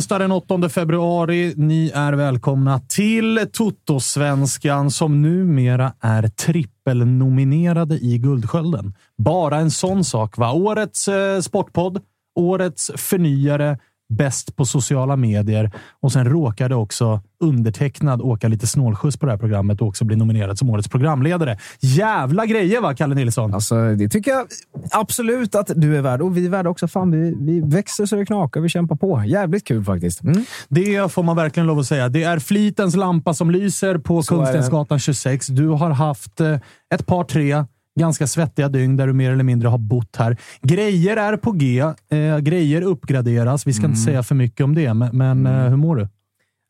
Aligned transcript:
Onsdag 0.00 0.18
den 0.18 0.32
8 0.32 0.68
februari. 0.68 1.54
Ni 1.56 1.92
är 1.94 2.12
välkomna 2.12 2.80
till 2.88 3.46
Toto-svenskan 3.52 4.90
som 4.90 5.22
numera 5.22 5.92
är 6.00 6.28
trippelnominerade 6.28 7.94
i 7.94 8.18
Guldskölden. 8.18 8.94
Bara 9.18 9.56
en 9.56 9.70
sån 9.70 10.04
sak, 10.04 10.38
va? 10.38 10.52
Årets 10.52 11.08
eh, 11.08 11.40
sportpodd, 11.40 12.02
årets 12.34 12.90
förnyare, 12.96 13.78
bäst 14.10 14.56
på 14.56 14.64
sociala 14.64 15.16
medier 15.16 15.70
och 16.00 16.12
sen 16.12 16.24
råkade 16.24 16.74
också 16.74 17.20
undertecknad 17.40 18.20
åka 18.22 18.48
lite 18.48 18.66
snålskjuts 18.66 19.16
på 19.16 19.26
det 19.26 19.32
här 19.32 19.38
programmet 19.38 19.80
och 19.80 19.88
också 19.88 20.04
bli 20.04 20.16
nominerad 20.16 20.58
som 20.58 20.70
årets 20.70 20.88
programledare. 20.88 21.58
Jävla 21.80 22.46
grejer 22.46 22.80
va, 22.80 22.94
Kalle 22.94 23.14
Nilsson? 23.14 23.54
Alltså, 23.54 23.94
det 23.94 24.08
tycker 24.08 24.30
jag 24.30 24.46
absolut 24.90 25.54
att 25.54 25.70
du 25.74 25.96
är 25.96 26.02
värd. 26.02 26.22
Och 26.22 26.36
vi 26.36 26.46
är 26.46 26.50
värda 26.50 26.70
också. 26.70 26.88
Fan, 26.88 27.10
vi, 27.10 27.36
vi 27.40 27.60
växer 27.60 28.06
så 28.06 28.16
det 28.16 28.26
knakar. 28.26 28.60
Vi 28.60 28.68
kämpar 28.68 28.96
på. 28.96 29.24
Jävligt 29.26 29.66
kul 29.66 29.84
faktiskt. 29.84 30.22
Mm. 30.22 30.44
Det 30.68 31.12
får 31.12 31.22
man 31.22 31.36
verkligen 31.36 31.66
lov 31.66 31.78
att 31.78 31.86
säga. 31.86 32.08
Det 32.08 32.22
är 32.22 32.38
flitens 32.38 32.96
lampa 32.96 33.34
som 33.34 33.50
lyser 33.50 33.98
på. 33.98 34.22
Kungstensgatan 34.22 34.98
26. 34.98 35.46
Du 35.46 35.68
har 35.68 35.90
haft 35.90 36.40
eh, 36.40 36.58
ett 36.94 37.06
par, 37.06 37.24
tre 37.24 37.64
ganska 38.00 38.26
svettiga 38.26 38.68
dygn 38.68 38.96
där 38.96 39.06
du 39.06 39.12
mer 39.12 39.32
eller 39.32 39.44
mindre 39.44 39.68
har 39.68 39.78
bott 39.78 40.16
här. 40.16 40.36
Grejer 40.62 41.16
är 41.16 41.36
på 41.36 41.52
G. 41.52 41.80
Eh, 42.10 42.38
grejer 42.38 42.82
uppgraderas. 42.82 43.66
Vi 43.66 43.72
ska 43.72 43.80
Mm. 43.80 43.90
inte 43.90 44.02
säga 44.02 44.22
för 44.22 44.34
mycket 44.34 44.64
om 44.64 44.74
det, 44.74 44.94
men, 44.94 45.16
men 45.16 45.46
eh, 45.46 45.68
hur 45.68 45.76
mår 45.76 45.96
du? 45.96 46.08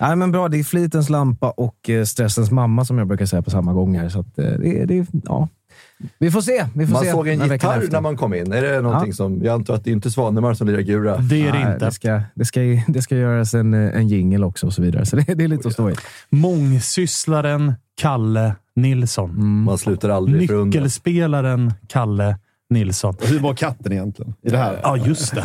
Nej, 0.01 0.17
men 0.17 0.33
bra. 0.33 0.49
Det 0.49 0.59
är 0.59 0.65
flitens 0.65 1.09
lampa 1.11 1.51
och 1.51 1.91
eh, 1.91 2.05
stressens 2.05 2.51
mamma 2.51 2.85
som 2.85 2.99
jag 2.99 3.07
brukar 3.07 3.27
säga 3.27 3.43
på 3.43 3.51
samma 3.51 3.73
gång. 3.73 3.99
Här, 3.99 4.09
så 4.09 4.21
att, 4.21 4.39
eh, 4.39 4.45
det, 4.45 4.85
det, 4.85 5.07
ja. 5.25 5.49
Vi 6.19 6.31
får 6.31 6.41
se. 6.41 6.67
Vi 6.75 6.87
får 6.87 6.93
Man 6.93 7.03
se 7.05 7.11
såg 7.11 7.29
en 7.29 7.41
gitarr 7.49 7.89
när 7.93 8.01
man 8.01 8.17
kom 8.17 8.35
in. 8.35 8.53
Är 8.53 8.63
det 8.63 8.81
någonting 8.81 9.09
Ja. 9.11 9.15
som... 9.15 9.41
Jag 9.45 9.55
antar 9.55 9.75
att 9.75 9.85
det 9.85 9.91
inte 9.91 10.09
är 10.09 10.11
Svanemar 10.11 10.55
som 10.55 10.67
lirar 10.67 10.81
Gura. 10.81 11.17
Det 11.17 11.41
är 11.49 11.53
det 11.53 11.59
Nej, 11.65 11.73
inte. 11.75 11.85
Det 11.85 11.93
ska, 11.93 12.23
det, 12.35 12.45
ska, 12.45 12.61
det 12.89 13.03
ska 13.03 13.17
göras 13.17 13.55
en, 13.55 13.75
eh, 13.75 13.97
en 13.97 14.09
jingle 14.09 14.47
också 14.47 14.67
och 14.67 14.73
så 14.73 14.83
vidare. 14.83 15.07
Så 15.07 15.17
det, 15.17 15.35
det 15.35 15.45
är 15.45 15.49
lite 15.49 15.69
att 15.69 15.75
stå 15.75 15.91
i. 15.91 15.95
Mångsysslaren 16.31 17.75
Kalle 18.01 18.55
Nilsson. 18.83 19.31
Mm. 19.31 19.63
Man 19.65 19.79
slutar 19.79 20.09
aldrig 20.09 20.49
förundras. 20.49 20.75
Nyckelspelaren 20.75 21.73
Kalle 21.89 22.39
Nilsson. 22.71 23.15
Hur 23.23 23.39
var 23.41 23.55
katten 23.55 23.93
egentligen 23.93 24.35
i 24.43 24.51
det 24.51 24.59
här? 24.59 24.79
Ja, 24.83 24.97
just 24.97 25.35
det. 25.35 25.43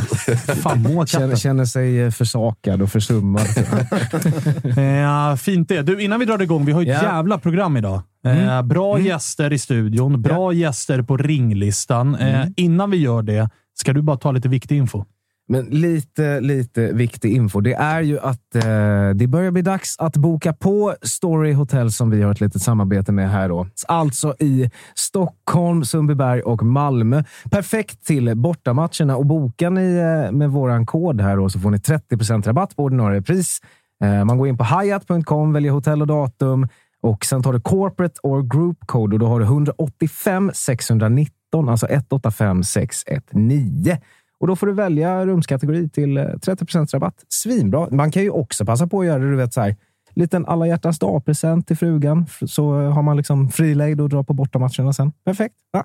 Fan, 0.55 0.81
må 0.81 1.05
Känner, 1.05 1.05
katten. 1.25 1.37
känner 1.37 1.65
sig 1.65 2.01
eh, 2.01 2.11
försakad 2.11 2.81
och 2.81 2.89
försummad. 2.91 3.41
Ja, 5.03 5.37
fint 5.37 5.69
det. 5.69 5.81
Du, 5.81 6.01
innan 6.01 6.19
vi 6.19 6.25
drar 6.25 6.41
igång, 6.41 6.65
vi 6.65 6.71
har 6.71 6.81
ett 6.81 6.87
Ja. 6.87 7.03
jävla 7.03 7.37
program 7.37 7.77
idag. 7.77 8.01
Eh, 8.25 8.61
bra 8.61 8.99
gäster 8.99 9.53
i 9.53 9.57
studion, 9.59 10.21
bra 10.21 10.53
gäster 10.53 11.01
på 11.01 11.17
ringlistan. 11.17 12.15
Eh, 12.15 12.45
innan 12.55 12.91
vi 12.91 12.97
gör 12.97 13.21
det, 13.21 13.49
ska 13.73 13.93
du 13.93 14.01
bara 14.01 14.17
ta 14.17 14.31
lite 14.31 14.49
viktig 14.49 14.77
info? 14.77 15.05
Men 15.47 15.65
lite, 15.65 16.39
lite 16.39 16.93
viktig 16.93 17.33
info. 17.33 17.61
Det 17.61 17.73
är 17.73 18.01
ju 18.01 18.19
att 18.19 18.55
eh, 18.55 19.09
det 19.15 19.27
börjar 19.27 19.51
bli 19.51 19.61
dags 19.61 19.95
att 19.99 20.17
boka 20.17 20.53
på 20.53 20.95
Story 21.01 21.53
Hotel 21.53 21.91
som 21.91 22.09
vi 22.09 22.21
har 22.21 22.31
ett 22.31 22.41
litet 22.41 22.61
samarbete 22.61 23.11
med 23.11 23.31
här. 23.31 23.49
Då. 23.49 23.67
Alltså 23.87 24.35
i 24.39 24.71
Stockholm, 24.95 25.85
Sundbyberg 25.85 26.41
och 26.41 26.63
Malmö. 26.63 27.23
Perfekt 27.51 28.05
till 28.05 28.35
bortamatcherna. 28.35 29.17
Och 29.17 29.25
bokar 29.25 29.69
ni 29.69 29.95
eh, 29.95 30.31
med 30.31 30.49
våran 30.49 30.85
kod 30.85 31.21
här 31.21 31.37
då, 31.37 31.49
så 31.49 31.59
får 31.59 31.71
ni 31.71 31.77
30% 31.77 32.43
rabatt 32.43 32.75
på 32.75 32.83
ordinarie 32.83 33.21
pris. 33.21 33.61
Eh, 34.03 34.25
man 34.25 34.37
går 34.37 34.47
in 34.47 34.57
på 34.57 34.63
hyatt.com, 34.63 35.53
väljer 35.53 35.71
hotell 35.71 36.01
och 36.01 36.07
datum 36.07 36.67
och 37.01 37.25
sen 37.25 37.43
tar 37.43 37.53
du 37.53 37.61
corporate 37.61 38.19
or 38.23 38.41
group 38.41 38.77
code 38.85 39.15
och 39.15 39.19
då 39.19 39.27
har 39.27 39.39
du 39.39 39.45
185 39.45 40.51
619, 40.53 41.69
alltså 41.69 41.87
185 41.87 42.63
619. 42.63 43.97
Och 44.39 44.47
då 44.47 44.55
får 44.55 44.67
du 44.67 44.73
välja 44.73 45.25
rumskategori 45.25 45.89
till 45.89 46.17
eh, 46.17 46.23
30% 46.23 46.93
rabatt. 46.93 47.15
Svinbra. 47.29 47.87
Man 47.91 48.11
kan 48.11 48.23
ju 48.23 48.29
också 48.29 48.65
passa 48.65 48.87
på 48.87 48.99
att 48.99 49.05
göra 49.05 49.19
det, 49.19 49.29
du 49.29 49.35
vet, 49.35 49.53
så 49.53 49.61
här, 49.61 49.75
liten 50.13 50.45
alla 50.45 50.67
hjärtans 50.67 50.99
dag-present 50.99 51.67
till 51.67 51.77
frugan. 51.77 52.25
Så 52.47 52.81
eh, 52.81 52.91
har 52.91 53.01
man 53.03 53.17
liksom 53.17 53.49
frilejd 53.49 54.01
och 54.01 54.09
drar 54.09 54.23
på 54.23 54.33
bortamatcherna 54.33 54.93
sen. 54.93 55.11
Perfekt. 55.25 55.55
Ja. 55.73 55.83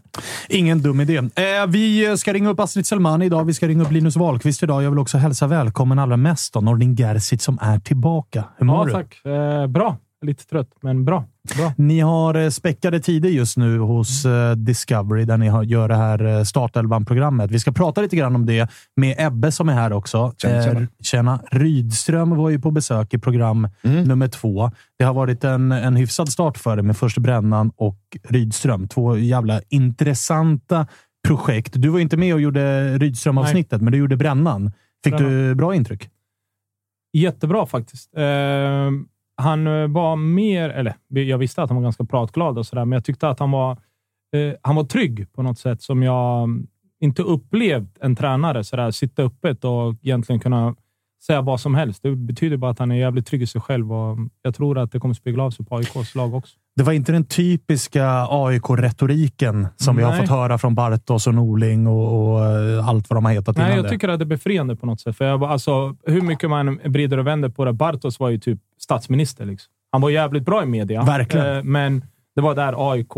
Ingen 0.48 0.82
dum 0.82 1.00
idé. 1.00 1.16
Eh, 1.16 1.66
vi 1.68 2.16
ska 2.18 2.32
ringa 2.32 2.48
upp 2.50 2.60
Astrid 2.60 2.86
Selmani 2.86 3.26
idag. 3.26 3.44
Vi 3.44 3.54
ska 3.54 3.68
ringa 3.68 3.82
upp 3.82 3.90
Linus 3.92 4.16
Wahlqvist 4.16 4.62
idag. 4.62 4.82
Jag 4.82 4.90
vill 4.90 4.98
också 4.98 5.18
hälsa 5.18 5.46
välkommen 5.46 5.98
allra 5.98 6.16
mest 6.16 6.54
då, 6.54 6.60
Nordin 6.60 6.94
Gerzic 6.96 7.42
som 7.42 7.58
är 7.62 7.78
tillbaka. 7.78 8.44
Hur 8.58 8.66
mår 8.66 8.76
Ja, 8.76 8.84
du? 8.84 8.92
tack. 8.92 9.24
Eh, 9.24 9.66
bra. 9.66 9.96
Lite 10.26 10.46
trött, 10.46 10.70
men 10.80 11.04
bra. 11.04 11.24
bra. 11.56 11.72
Ni 11.76 12.00
har 12.00 12.34
eh, 12.34 12.48
späckade 12.48 13.00
tider 13.00 13.28
just 13.28 13.56
nu 13.56 13.78
hos 13.78 14.24
eh, 14.24 14.52
Discovery 14.56 15.24
där 15.24 15.36
ni 15.38 15.48
har, 15.48 15.62
gör 15.62 15.88
det 15.88 15.96
här 15.96 16.24
eh, 16.24 16.42
Startelvan-programmet. 16.44 17.50
Vi 17.50 17.58
ska 17.58 17.72
prata 17.72 18.00
lite 18.00 18.16
grann 18.16 18.34
om 18.34 18.46
det 18.46 18.70
med 18.96 19.14
Ebbe 19.18 19.52
som 19.52 19.68
är 19.68 19.72
här 19.72 19.92
också. 19.92 20.32
Tjena, 20.38 20.62
tjena. 20.62 20.86
Tjena. 21.02 21.40
Rydström 21.50 22.30
var 22.36 22.50
ju 22.50 22.58
på 22.60 22.70
besök 22.70 23.14
i 23.14 23.18
program 23.18 23.68
Mm. 23.82 24.04
nummer 24.04 24.28
två. 24.28 24.70
Det 24.98 25.04
har 25.04 25.14
varit 25.14 25.44
en, 25.44 25.72
en 25.72 25.96
hyfsad 25.96 26.28
start 26.28 26.58
för 26.58 26.76
det 26.76 26.82
med 26.82 26.96
först 26.96 27.18
Brännan 27.18 27.72
och 27.76 27.98
Rydström. 28.28 28.88
Två 28.88 29.16
jävla 29.16 29.60
intressanta 29.68 30.86
projekt. 31.28 31.72
Du 31.76 31.88
var 31.88 31.98
inte 31.98 32.16
med 32.16 32.34
och 32.34 32.40
gjorde 32.40 32.98
Rydström-avsnittet, 32.98 33.80
men 33.82 33.92
du 33.92 33.98
gjorde 33.98 34.16
Brännan. 34.16 34.72
Fick 35.04 35.18
du 35.18 35.54
bra 35.54 35.74
intryck? 35.74 36.08
Jättebra 37.12 37.66
faktiskt. 37.66 38.10
Eh, 38.16 38.22
han 39.40 39.66
eh, 39.66 39.88
var 39.88 40.16
mer, 40.16 40.70
eller 40.70 40.94
jag 41.08 41.38
visste 41.38 41.62
att 41.62 41.70
han 41.70 41.76
var 41.76 41.82
ganska 41.82 42.04
pratglad 42.04 42.58
och 42.58 42.66
sådär, 42.66 42.84
men 42.84 42.96
jag 42.96 43.04
tyckte 43.04 43.28
att 43.28 43.38
han 43.38 43.50
var, 43.50 43.70
eh, 44.36 44.52
han 44.62 44.76
var 44.76 44.84
trygg 44.84 45.32
på 45.32 45.42
något 45.42 45.58
sätt 45.58 45.82
som 45.82 46.02
jag 46.02 46.42
mm, 46.42 46.66
inte 47.00 47.22
upplevt 47.22 47.98
en 48.00 48.16
tränare 48.16 48.64
sådär, 48.64 48.90
sitta 48.90 49.22
öppet 49.22 49.64
och 49.64 49.94
egentligen 50.02 50.40
kunna 50.40 50.74
säga 51.26 51.40
vad 51.40 51.60
som 51.60 51.74
helst. 51.74 52.02
Det 52.02 52.16
betyder 52.16 52.56
bara 52.56 52.70
att 52.70 52.78
han 52.78 52.90
är 52.90 52.96
jävligt 52.96 53.26
trygg 53.26 53.42
i 53.42 53.46
sig 53.46 53.60
själv 53.60 53.92
och 53.92 54.12
mm, 54.12 54.30
jag 54.42 54.54
tror 54.54 54.78
att 54.78 54.92
det 54.92 55.00
kommer 55.00 55.14
spegla 55.14 55.42
av 55.42 55.50
sig 55.50 55.66
på 55.66 55.76
AIKs 55.76 56.14
lag 56.14 56.34
också. 56.34 56.56
Det 56.80 56.84
var 56.84 56.92
inte 56.92 57.12
den 57.12 57.24
typiska 57.24 58.26
AIK-retoriken 58.30 59.66
som 59.76 59.96
Nej. 59.96 60.04
vi 60.04 60.10
har 60.10 60.18
fått 60.18 60.30
höra 60.30 60.58
från 60.58 60.74
Bartos 60.74 61.26
och 61.26 61.34
Norling 61.34 61.86
och, 61.86 62.32
och 62.32 62.44
eh, 62.44 62.88
allt 62.88 63.10
vad 63.10 63.16
de 63.16 63.24
har 63.24 63.32
hetat 63.32 63.56
Nej, 63.56 63.66
innan 63.66 63.76
jag 63.76 63.84
det. 63.84 63.88
tycker 63.88 64.08
att 64.08 64.18
det 64.18 64.22
är 64.22 64.26
befriande 64.26 64.76
på 64.76 64.86
något 64.86 65.00
sätt. 65.00 65.16
För 65.16 65.24
jag, 65.24 65.44
alltså, 65.44 65.96
hur 66.06 66.20
mycket 66.20 66.50
man 66.50 66.80
vrider 66.84 67.18
och 67.18 67.26
vänder 67.26 67.48
på 67.48 67.64
det. 67.64 67.72
Bartos 67.72 68.20
var 68.20 68.28
ju 68.28 68.38
typ 68.38 68.58
statsminister. 68.78 69.44
Liksom. 69.44 69.72
Han 69.92 70.00
var 70.00 70.10
jävligt 70.10 70.44
bra 70.44 70.62
i 70.62 70.66
media. 70.66 71.02
Verkligen. 71.02 71.56
Eh, 71.56 71.62
men 71.62 72.04
det 72.34 72.40
var 72.40 72.54
där 72.54 72.92
AIK... 72.92 73.16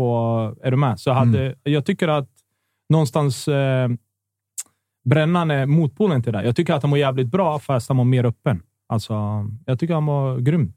Är 0.63 0.71
du 0.71 0.77
med? 0.77 0.99
Så 0.99 1.09
jag, 1.09 1.15
hade, 1.15 1.41
mm. 1.41 1.55
jag 1.63 1.85
tycker 1.85 2.07
att 2.07 2.29
någonstans... 2.89 3.47
Eh, 3.47 3.89
Brännan 5.05 5.51
är 5.51 5.65
motpolen 5.65 6.23
till 6.23 6.33
det. 6.33 6.43
Jag 6.43 6.55
tycker 6.55 6.73
att 6.73 6.81
han 6.81 6.91
var 6.91 6.97
jävligt 6.97 7.27
bra, 7.27 7.59
fast 7.59 7.87
han 7.87 7.97
var 7.97 8.05
mer 8.05 8.25
öppen. 8.25 8.61
Alltså, 8.89 9.13
jag 9.65 9.79
tycker 9.79 9.93
han 9.93 10.05
var 10.05 10.39
grym. 10.39 10.73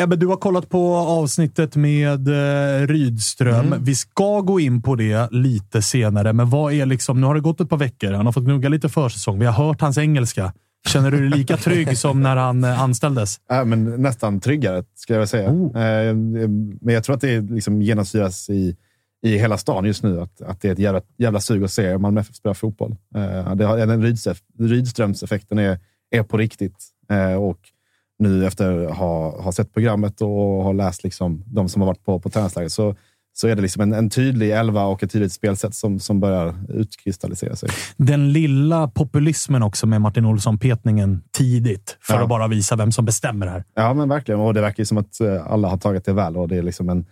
Ebbe, 0.00 0.16
du 0.16 0.26
har 0.26 0.36
kollat 0.36 0.68
på 0.68 0.96
avsnittet 0.96 1.76
med 1.76 2.28
eh, 2.28 2.86
Rydström. 2.86 3.66
Mm. 3.66 3.84
Vi 3.84 3.94
ska 3.94 4.40
gå 4.40 4.60
in 4.60 4.82
på 4.82 4.94
det 4.94 5.32
lite 5.32 5.82
senare, 5.82 6.32
men 6.32 6.50
vad 6.50 6.72
är 6.72 6.86
liksom... 6.86 7.20
Nu 7.20 7.26
har 7.26 7.34
det 7.34 7.40
gått 7.40 7.60
ett 7.60 7.70
par 7.70 7.76
veckor. 7.76 8.12
Han 8.12 8.26
har 8.26 8.32
fått 8.32 8.44
gnugga 8.44 8.68
lite 8.68 8.88
försäsong. 8.88 9.38
Vi 9.38 9.46
har 9.46 9.66
hört 9.66 9.80
hans 9.80 9.98
engelska. 9.98 10.52
Känner 10.88 11.10
du 11.10 11.20
dig 11.20 11.38
lika 11.38 11.56
trygg 11.56 11.98
som 11.98 12.22
när 12.22 12.36
han 12.36 12.64
eh, 12.64 12.82
anställdes? 12.82 13.40
Äh, 13.50 13.64
men 13.64 14.02
nästan 14.02 14.40
tryggare, 14.40 14.84
ska 14.94 15.14
jag 15.14 15.28
säga. 15.28 15.50
Oh. 15.50 15.82
Eh, 15.82 16.14
men 16.80 16.94
jag 16.94 17.04
tror 17.04 17.14
att 17.14 17.20
det 17.20 17.40
liksom 17.40 17.82
genomsyras 17.82 18.50
i 18.50 18.76
i 19.22 19.38
hela 19.38 19.58
stan 19.58 19.84
just 19.84 20.02
nu. 20.02 20.20
Att, 20.20 20.42
att 20.42 20.60
det 20.60 20.68
är 20.68 20.72
ett 20.72 20.78
jävla, 20.78 21.02
jävla 21.18 21.40
sug 21.40 21.64
att 21.64 21.72
se 21.72 21.98
Malmö 21.98 22.20
FF 22.20 22.34
spela 22.34 22.54
fotboll. 22.54 22.96
Den 23.12 24.02
Rydströmseffekten 24.58 25.58
är, 25.58 25.78
är 26.10 26.22
på 26.22 26.36
riktigt. 26.36 26.91
Eh, 27.12 27.34
och 27.34 27.58
nu 28.18 28.46
efter 28.46 28.86
att 28.86 28.96
ha, 28.96 29.42
ha 29.42 29.52
sett 29.52 29.74
programmet 29.74 30.20
och 30.20 30.28
ha 30.64 30.72
läst 30.72 31.04
liksom, 31.04 31.44
de 31.46 31.68
som 31.68 31.82
har 31.82 31.86
varit 31.86 32.04
på, 32.04 32.20
på 32.20 32.30
träningsläger 32.30 32.68
så, 32.68 32.96
så 33.32 33.48
är 33.48 33.56
det 33.56 33.62
liksom 33.62 33.82
en, 33.82 33.92
en 33.92 34.10
tydlig 34.10 34.50
elva 34.50 34.84
och 34.84 35.02
ett 35.02 35.12
tydligt 35.12 35.32
spelsätt 35.32 35.74
som, 35.74 36.00
som 36.00 36.20
börjar 36.20 36.54
utkristallisera 36.68 37.56
sig. 37.56 37.68
Den 37.96 38.32
lilla 38.32 38.88
populismen 38.88 39.62
också 39.62 39.86
med 39.86 40.00
Martin 40.00 40.24
Olsson-petningen 40.24 41.22
tidigt 41.30 41.98
för 42.00 42.14
ja. 42.14 42.22
att 42.22 42.28
bara 42.28 42.48
visa 42.48 42.76
vem 42.76 42.92
som 42.92 43.04
bestämmer 43.04 43.46
här. 43.46 43.64
Ja, 43.74 43.94
men 43.94 44.08
verkligen. 44.08 44.40
Och 44.40 44.54
det 44.54 44.60
verkar 44.60 44.80
ju 44.80 44.86
som 44.86 44.98
att 44.98 45.20
eh, 45.20 45.46
alla 45.46 45.68
har 45.68 45.78
tagit 45.78 46.04
det 46.04 46.12
väl 46.12 46.36
och 46.36 46.48
det 46.48 46.56
är 46.56 46.62
liksom 46.62 46.88
en 46.88 47.06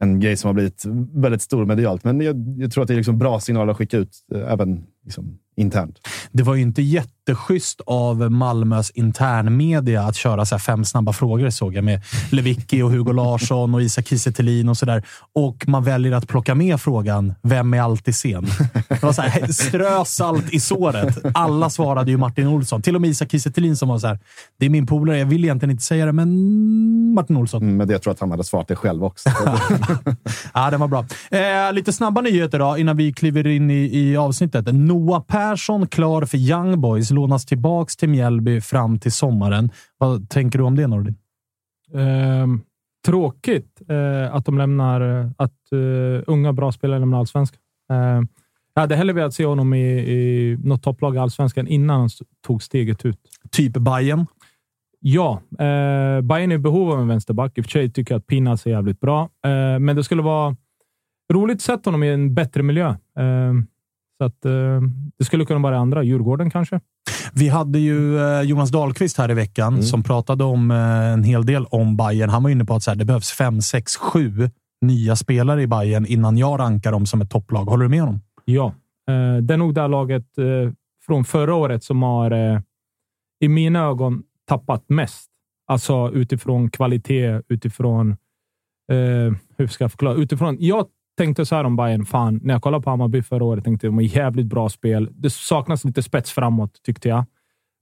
en 0.00 0.20
grej 0.20 0.36
som 0.36 0.48
har 0.48 0.54
blivit 0.54 0.84
väldigt 1.14 1.42
stor 1.42 1.64
medialt. 1.64 2.04
Men 2.04 2.20
jag, 2.20 2.36
jag 2.58 2.72
tror 2.72 2.82
att 2.82 2.88
det 2.88 2.94
är 2.94 2.96
liksom 2.96 3.18
bra 3.18 3.40
signaler 3.40 3.70
att 3.70 3.76
skicka 3.76 3.96
ut, 3.96 4.16
eh, 4.34 4.52
även 4.52 4.84
liksom 5.04 5.38
internt. 5.56 5.98
Det 6.32 6.42
var 6.42 6.54
ju 6.54 6.62
inte 6.62 6.82
jätteschysst 6.82 7.80
av 7.86 8.30
Malmös 8.30 8.90
internmedia 8.90 10.02
att 10.02 10.16
köra 10.16 10.46
så 10.46 10.58
fem 10.58 10.84
snabba 10.84 11.12
frågor, 11.12 11.50
såg 11.50 11.74
jag, 11.74 11.84
med 11.84 12.02
Lewicki 12.30 12.82
och 12.82 12.90
Hugo 12.90 13.12
Larsson 13.12 13.74
och 13.74 13.82
Isak 13.82 14.06
Kiese 14.06 14.68
Och 14.68 14.76
så 14.78 14.86
där. 14.86 15.04
Och 15.32 15.68
man 15.68 15.84
väljer 15.84 16.12
att 16.12 16.28
plocka 16.28 16.54
med 16.54 16.80
frågan 16.80 17.34
“Vem 17.42 17.74
är 17.74 17.80
alltid 17.80 18.14
sen?” 18.14 18.46
Det 18.88 19.02
var 19.02 19.12
så 19.12 19.22
här, 19.22 19.46
strö 19.52 20.04
salt 20.04 20.52
i 20.52 20.60
såret. 20.60 21.18
Alla 21.34 21.70
svarade 21.70 22.10
ju 22.10 22.16
Martin 22.16 22.46
Olsson. 22.46 22.82
Till 22.82 22.94
och 22.94 23.00
med 23.00 23.10
Isak 23.10 23.30
Kiese 23.30 23.76
som 23.76 23.88
var 23.88 23.98
så 23.98 24.06
här, 24.06 24.18
“Det 24.58 24.66
är 24.66 24.70
min 24.70 24.86
polare, 24.86 25.18
jag 25.18 25.26
vill 25.26 25.44
egentligen 25.44 25.70
inte 25.70 25.84
säga 25.84 26.06
det, 26.06 26.12
men 26.12 27.14
Martin 27.14 27.36
Olsson”. 27.36 27.62
Mm, 27.62 27.76
men 27.76 27.88
jag 27.88 28.02
tror 28.02 28.12
att 28.12 28.20
han 28.20 28.30
hade 28.30 28.44
svarat 28.44 28.68
det 28.68 28.76
själv 28.76 29.04
också. 29.04 29.28
ja, 30.54 30.70
den 30.70 30.80
var 30.80 30.88
bra. 30.88 31.06
Eh, 31.30 31.72
lite 31.72 31.92
snabba 31.92 32.20
nyheter 32.20 32.58
då, 32.58 32.78
innan 32.78 32.96
vi 32.96 33.12
kliver 33.12 33.46
in 33.46 33.70
i, 33.70 33.98
i 33.98 34.16
avsnittet. 34.16 34.66
Noah 34.94 35.22
Persson 35.22 35.86
klar 35.86 36.24
för 36.24 36.38
Young 36.38 36.80
Boys, 36.80 37.10
lånas 37.10 37.46
tillbaka 37.46 37.90
till 37.98 38.08
Mjällby 38.08 38.60
fram 38.60 38.98
till 38.98 39.12
sommaren. 39.12 39.70
Vad 39.98 40.28
tänker 40.28 40.58
du 40.58 40.64
om 40.64 40.76
det, 40.76 40.86
Nordin? 40.86 41.14
Eh, 41.94 42.46
tråkigt 43.06 43.82
eh, 43.88 44.34
att 44.34 44.44
de 44.46 44.58
lämnar, 44.58 45.30
att 45.36 45.72
uh, 45.72 46.22
unga 46.26 46.52
bra 46.52 46.72
spelare 46.72 46.98
lämnar 46.98 47.18
allsvenskan. 47.18 47.58
Eh, 47.90 48.22
jag 48.74 48.80
hade 48.80 48.96
hellre 48.96 49.12
velat 49.12 49.34
se 49.34 49.44
honom 49.44 49.74
i, 49.74 49.86
i 49.98 50.58
något 50.64 50.82
topplag 50.82 51.14
i 51.14 51.18
allsvenskan 51.18 51.68
innan 51.68 52.00
han 52.00 52.08
tog 52.46 52.62
steget 52.62 53.04
ut. 53.04 53.18
Typ 53.50 53.72
Bayern? 53.72 54.26
Ja, 55.00 55.40
eh, 55.50 56.20
Bayern 56.20 56.52
är 56.52 56.54
i 56.54 56.58
behov 56.58 56.90
av 56.90 57.00
en 57.00 57.08
vänsterback. 57.08 57.58
I 57.58 57.60
och 57.60 57.64
för 57.64 57.70
sig 57.70 57.90
tycker 57.90 58.14
jag 58.14 58.18
att 58.18 58.26
Pinas 58.26 58.66
är 58.66 58.70
jävligt 58.70 59.00
bra, 59.00 59.22
eh, 59.22 59.78
men 59.78 59.96
det 59.96 60.04
skulle 60.04 60.22
vara 60.22 60.56
roligt 61.32 61.56
att 61.56 61.62
se 61.62 61.76
honom 61.84 62.02
i 62.02 62.08
en 62.08 62.34
bättre 62.34 62.62
miljö. 62.62 62.94
Så 64.18 64.24
att, 64.24 64.44
eh, 64.44 64.80
det 65.18 65.24
skulle 65.24 65.44
kunna 65.44 65.60
vara 65.60 65.78
andra. 65.78 66.02
Djurgården 66.02 66.50
kanske? 66.50 66.80
Vi 67.32 67.48
hade 67.48 67.78
ju 67.78 68.18
eh, 68.18 68.42
Jonas 68.42 68.70
Dahlqvist 68.70 69.18
här 69.18 69.30
i 69.30 69.34
veckan 69.34 69.72
mm. 69.72 69.82
som 69.82 70.02
pratade 70.02 70.44
om 70.44 70.70
eh, 70.70 71.12
en 71.12 71.24
hel 71.24 71.46
del 71.46 71.66
om 71.66 71.96
Bayern. 71.96 72.30
Han 72.30 72.42
var 72.42 72.50
inne 72.50 72.64
på 72.64 72.74
att 72.74 72.82
så 72.82 72.90
här, 72.90 72.98
det 72.98 73.04
behövs 73.04 73.32
fem, 73.32 73.62
sex, 73.62 73.96
sju 73.96 74.50
nya 74.80 75.16
spelare 75.16 75.62
i 75.62 75.66
Bayern 75.66 76.06
innan 76.06 76.38
jag 76.38 76.60
rankar 76.60 76.92
dem 76.92 77.06
som 77.06 77.20
ett 77.20 77.30
topplag. 77.30 77.64
Håller 77.64 77.82
du 77.82 77.88
med 77.88 78.00
honom? 78.00 78.20
Ja, 78.44 78.74
det 79.42 79.54
är 79.54 79.56
nog 79.56 79.74
det 79.74 79.88
laget 79.88 80.26
från 81.06 81.24
förra 81.24 81.54
året 81.54 81.84
som 81.84 82.02
har, 82.02 82.62
i 83.40 83.48
mina 83.48 83.80
ögon, 83.80 84.22
tappat 84.48 84.84
mest. 84.88 85.30
Alltså 85.66 86.10
utifrån 86.12 86.70
kvalitet, 86.70 87.40
utifrån... 87.48 88.16
Eh, 88.92 89.34
hur 89.56 89.66
ska 89.66 89.84
jag 89.84 89.90
förklara? 89.90 90.14
Utifrån, 90.14 90.56
jag 90.60 90.86
tänkte 91.16 91.46
så 91.46 91.54
här 91.54 91.64
om 91.64 91.76
Bayern. 91.76 92.04
Fan, 92.04 92.40
när 92.42 92.54
jag 92.54 92.62
kollade 92.62 92.84
på 92.84 92.90
Hammarby 92.90 93.22
förra 93.22 93.44
året 93.44 93.64
tänkte 93.64 93.86
jag 93.86 93.90
att 93.90 93.98
de 93.98 94.08
var 94.08 94.16
jävligt 94.16 94.46
bra 94.46 94.68
spel. 94.68 95.08
Det 95.12 95.30
saknas 95.30 95.84
lite 95.84 96.02
spets 96.02 96.32
framåt, 96.32 96.82
tyckte 96.82 97.08
jag. 97.08 97.24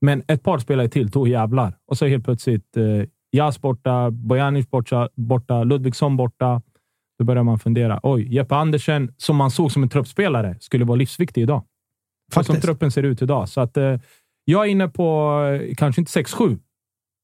Men 0.00 0.23
ett 0.29 0.43
par 0.43 0.58
spelare 0.58 0.88
till, 0.88 1.11
tog 1.11 1.29
jävlar. 1.29 1.76
Och 1.87 1.99
så 1.99 2.06
helt 2.06 2.25
plötsligt 2.25 2.76
eh, 2.76 3.08
Jas 3.32 3.61
borta, 3.61 4.11
Bojanic 4.11 4.70
borta, 4.70 5.08
borta, 5.14 5.64
Ludvigsson 5.64 6.17
borta. 6.17 6.62
Då 7.19 7.25
börjar 7.25 7.43
man 7.43 7.58
fundera. 7.58 8.00
Oj, 8.02 8.34
Jeppe 8.34 8.55
Andersen, 8.55 9.14
som 9.17 9.37
man 9.37 9.50
såg 9.50 9.73
som 9.73 9.82
en 9.82 9.88
truppspelare, 9.88 10.56
skulle 10.61 10.84
vara 10.84 10.96
livsviktig 10.96 11.43
idag. 11.43 11.62
Faktiskt. 12.32 12.52
Som 12.52 12.61
truppen 12.61 12.90
ser 12.90 13.02
ut 13.02 13.23
idag. 13.23 13.49
Så 13.49 13.61
att, 13.61 13.76
eh, 13.76 13.99
jag 14.44 14.67
är 14.67 14.70
inne 14.70 14.88
på 14.88 15.38
eh, 15.44 15.75
kanske 15.75 16.00
inte 16.00 16.20
6-7, 16.20 16.58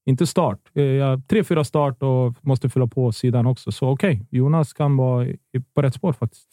inte 0.09 0.27
start. 0.27 0.59
Eh, 0.75 1.21
tre, 1.31 1.45
fyra 1.45 1.65
start 1.65 2.03
och 2.03 2.35
måste 2.41 2.69
fylla 2.69 2.87
på 2.87 3.13
sidan 3.13 3.47
också. 3.47 3.73
Så 3.73 3.89
okej, 3.89 4.15
okay, 4.15 4.27
Jonas 4.31 4.73
kan 4.73 4.97
vara 4.97 5.27
på 5.75 5.83
rätt 5.83 5.95
spår 5.95 6.13
faktiskt. 6.13 6.45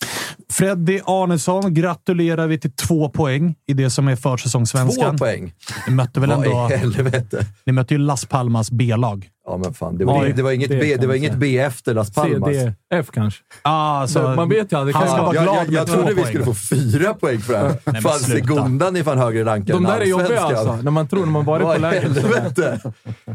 Freddy 0.50 1.00
Arnesson 1.06 1.74
gratulerar 1.74 2.48
vi 2.48 2.60
till 2.60 2.72
två 2.72 3.10
poäng 3.10 3.56
i 3.68 3.74
det 3.74 3.90
som 3.90 4.08
är 4.08 4.16
försäsongssvenskan. 4.16 5.18
Två 5.18 5.26
poäng? 5.26 5.54
Ni 5.88 5.94
mötte 5.94 6.20
väl 6.20 6.32
ändå... 6.32 6.54
Vad 6.54 6.72
i 6.72 6.76
helvete? 6.76 7.46
Ni 7.66 7.74
mötte 7.74 7.94
ju 7.94 7.98
Las 7.98 8.26
Palmas 8.26 8.72
B-lag. 8.72 9.30
Ja, 9.48 9.58
men 9.58 9.74
fan. 9.74 9.98
Det 9.98 10.06
var, 10.06 10.26
det, 10.26 10.34
det 10.34 10.44
var 10.44 10.52
inget, 10.52 10.70
B, 10.70 10.98
det 11.00 11.08
var 11.08 11.14
inget 11.16 11.36
B 11.36 11.58
efter 11.58 11.94
Las 11.94 12.14
Palmas. 12.14 12.50
CDF 12.50 13.12
kanske. 13.12 13.44
Ah, 13.62 14.08
så 14.08 14.20
man 14.20 14.50
vet 14.50 14.72
ju 14.72 14.78
aldrig. 14.78 14.96
Han 14.96 15.08
ska 15.08 15.22
vara 15.22 15.32
glad 15.32 15.46
jag, 15.46 15.66
jag, 15.66 15.74
jag 15.74 15.88
trodde 15.88 16.14
vi 16.14 16.24
skulle 16.24 16.46
få 16.46 16.54
fyra 16.54 17.14
poäng 17.14 17.40
för 17.40 17.54
det 17.54 17.60
här. 17.60 17.76
Nej, 17.86 18.02
fan, 18.02 18.20
Segundan 18.20 18.96
är 18.96 19.04
fan 19.04 19.18
högre 19.18 19.46
rankad 19.46 19.76
De 19.76 19.84
där 19.84 20.02
är 20.02 20.06
jobbiga 20.06 20.42
alltså. 20.42 20.76
När 20.76 20.92
man 20.92 21.08
tror 21.08 21.26
när 21.26 21.32
man 21.32 21.46
varit 21.46 21.66
på 21.66 21.78
läger. 21.78 22.10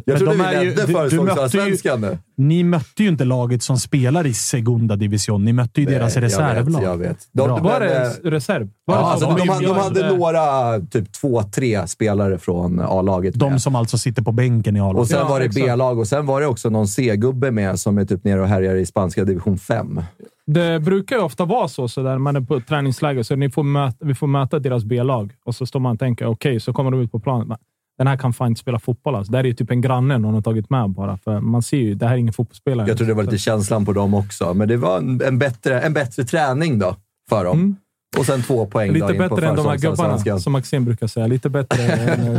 Jag 0.05 0.19
trodde 0.19 0.35
vi 0.35 0.65
ledde 0.65 0.87
försäsongsallsvenskan 0.87 2.01
nu. 2.01 2.19
Ni 2.37 2.65
mötte 2.65 3.03
ju 3.03 3.09
inte 3.09 3.25
laget 3.25 3.63
som 3.63 3.79
spelar 3.79 4.27
i 4.27 4.35
Segunda 4.35 4.97
Division. 4.97 5.45
Ni 5.45 5.53
mötte 5.53 5.81
ju 5.81 5.87
Nej, 5.87 5.95
deras 5.95 6.17
reservlag. 6.17 6.83
Jag 6.83 6.97
vet. 6.97 7.29
Jag 7.33 7.49
vet. 7.49 7.59
De, 7.59 7.63
var 7.63 7.81
det 7.81 8.31
reserv? 8.31 8.69
Var 8.85 8.97
ja, 8.97 9.11
alltså, 9.11 9.27
de, 9.27 9.47
de, 9.47 9.65
de, 9.65 9.77
hade 9.77 10.17
några, 10.17 10.81
typ 10.81 11.13
två, 11.13 11.43
tre 11.43 11.87
spelare 11.87 12.39
från 12.39 12.81
A-laget. 12.81 13.35
De 13.35 13.61
som 13.61 13.77
alltså 13.77 13.99
sitter 13.99 14.23
på 14.23 14.33
bänken 14.33 14.77
i 14.77 14.81
A-laget. 14.81 15.01
Och 15.01 15.09
sen 15.09 15.29
var 15.29 15.41
det 15.41 15.49
B-lag 15.49 15.99
och 16.01 16.09
sen 16.09 16.27
var 16.27 16.41
det 16.41 16.47
också 16.47 16.71
någon 16.71 16.89
C-gubbe 16.89 17.51
med 17.51 17.81
som 17.81 17.99
är 17.99 18.05
typ 18.05 18.25
nere 18.25 18.41
och 18.41 18.49
härjar 18.49 18.75
i 18.75 18.87
spanska 18.87 19.25
division 19.25 19.59
5. 19.59 20.01
Det 20.47 20.81
brukar 20.81 21.17
ju 21.17 21.23
ofta 21.23 21.45
vara 21.45 21.69
så, 21.69 21.89
så 21.89 22.03
där 22.03 22.19
man 22.19 22.37
är 22.37 22.41
på 22.41 22.61
träningsläger, 22.61 23.23
så 23.23 23.37
ni 23.37 23.51
får 23.51 23.63
möta, 23.63 23.97
vi 24.01 24.15
får 24.15 24.27
möta 24.27 24.59
deras 24.59 24.85
B-lag 24.85 25.33
och 25.45 25.55
så 25.55 25.67
står 25.67 25.81
man 25.81 25.93
och 25.93 25.99
tänker 25.99 26.25
okej, 26.25 26.51
okay, 26.51 26.61
så 26.61 26.73
kommer 26.73 26.91
de 26.91 27.01
ut 27.01 27.13
på 27.13 27.21
planen. 27.21 27.57
Den 27.99 28.07
här 28.07 28.17
kan 28.17 28.33
fan 28.33 28.49
inte 28.49 28.61
spela 28.61 28.79
fotboll. 28.79 29.15
Alltså. 29.15 29.33
Det 29.33 29.39
här 29.39 29.45
är 29.45 29.49
ju 29.49 29.55
typ 29.55 29.71
en 29.71 29.81
granne 29.81 30.19
någon 30.19 30.35
har 30.35 30.43
tagit 30.43 30.71
med 30.71 30.91
bara. 30.91 31.17
För 31.17 31.41
man 31.41 31.63
ser 31.63 31.77
ju, 31.77 31.95
det 31.95 32.07
här 32.07 32.15
är 32.15 32.19
ingen 32.19 32.33
fotbollsspelare. 32.33 32.89
Jag 32.89 32.97
tror 32.97 33.09
det 33.09 33.15
var 33.15 33.23
lite 33.23 33.39
känslan 33.39 33.85
på 33.85 33.93
dem 33.93 34.15
också, 34.15 34.55
men 34.55 34.69
det 34.69 34.77
var 34.77 34.99
en, 34.99 35.21
en 35.25 35.39
bättre, 35.39 35.81
en 35.81 35.93
bättre 35.93 36.25
träning 36.25 36.79
då 36.79 36.97
för 37.29 37.45
dem. 37.45 37.59
Mm. 37.59 37.77
Och 38.19 38.27
sen 38.27 38.43
två 38.43 38.67
poäng 38.67 38.93
Lite 38.93 39.15
bättre 39.15 39.49
än 39.49 39.57
de 39.57 39.67
här 39.67 39.77
gubbarna, 39.77 40.39
som 40.39 40.53
Maxim 40.53 40.85
brukar 40.85 41.07
säga. 41.07 41.27
Lite 41.27 41.51
bättre 41.51 41.83
än 41.83 42.39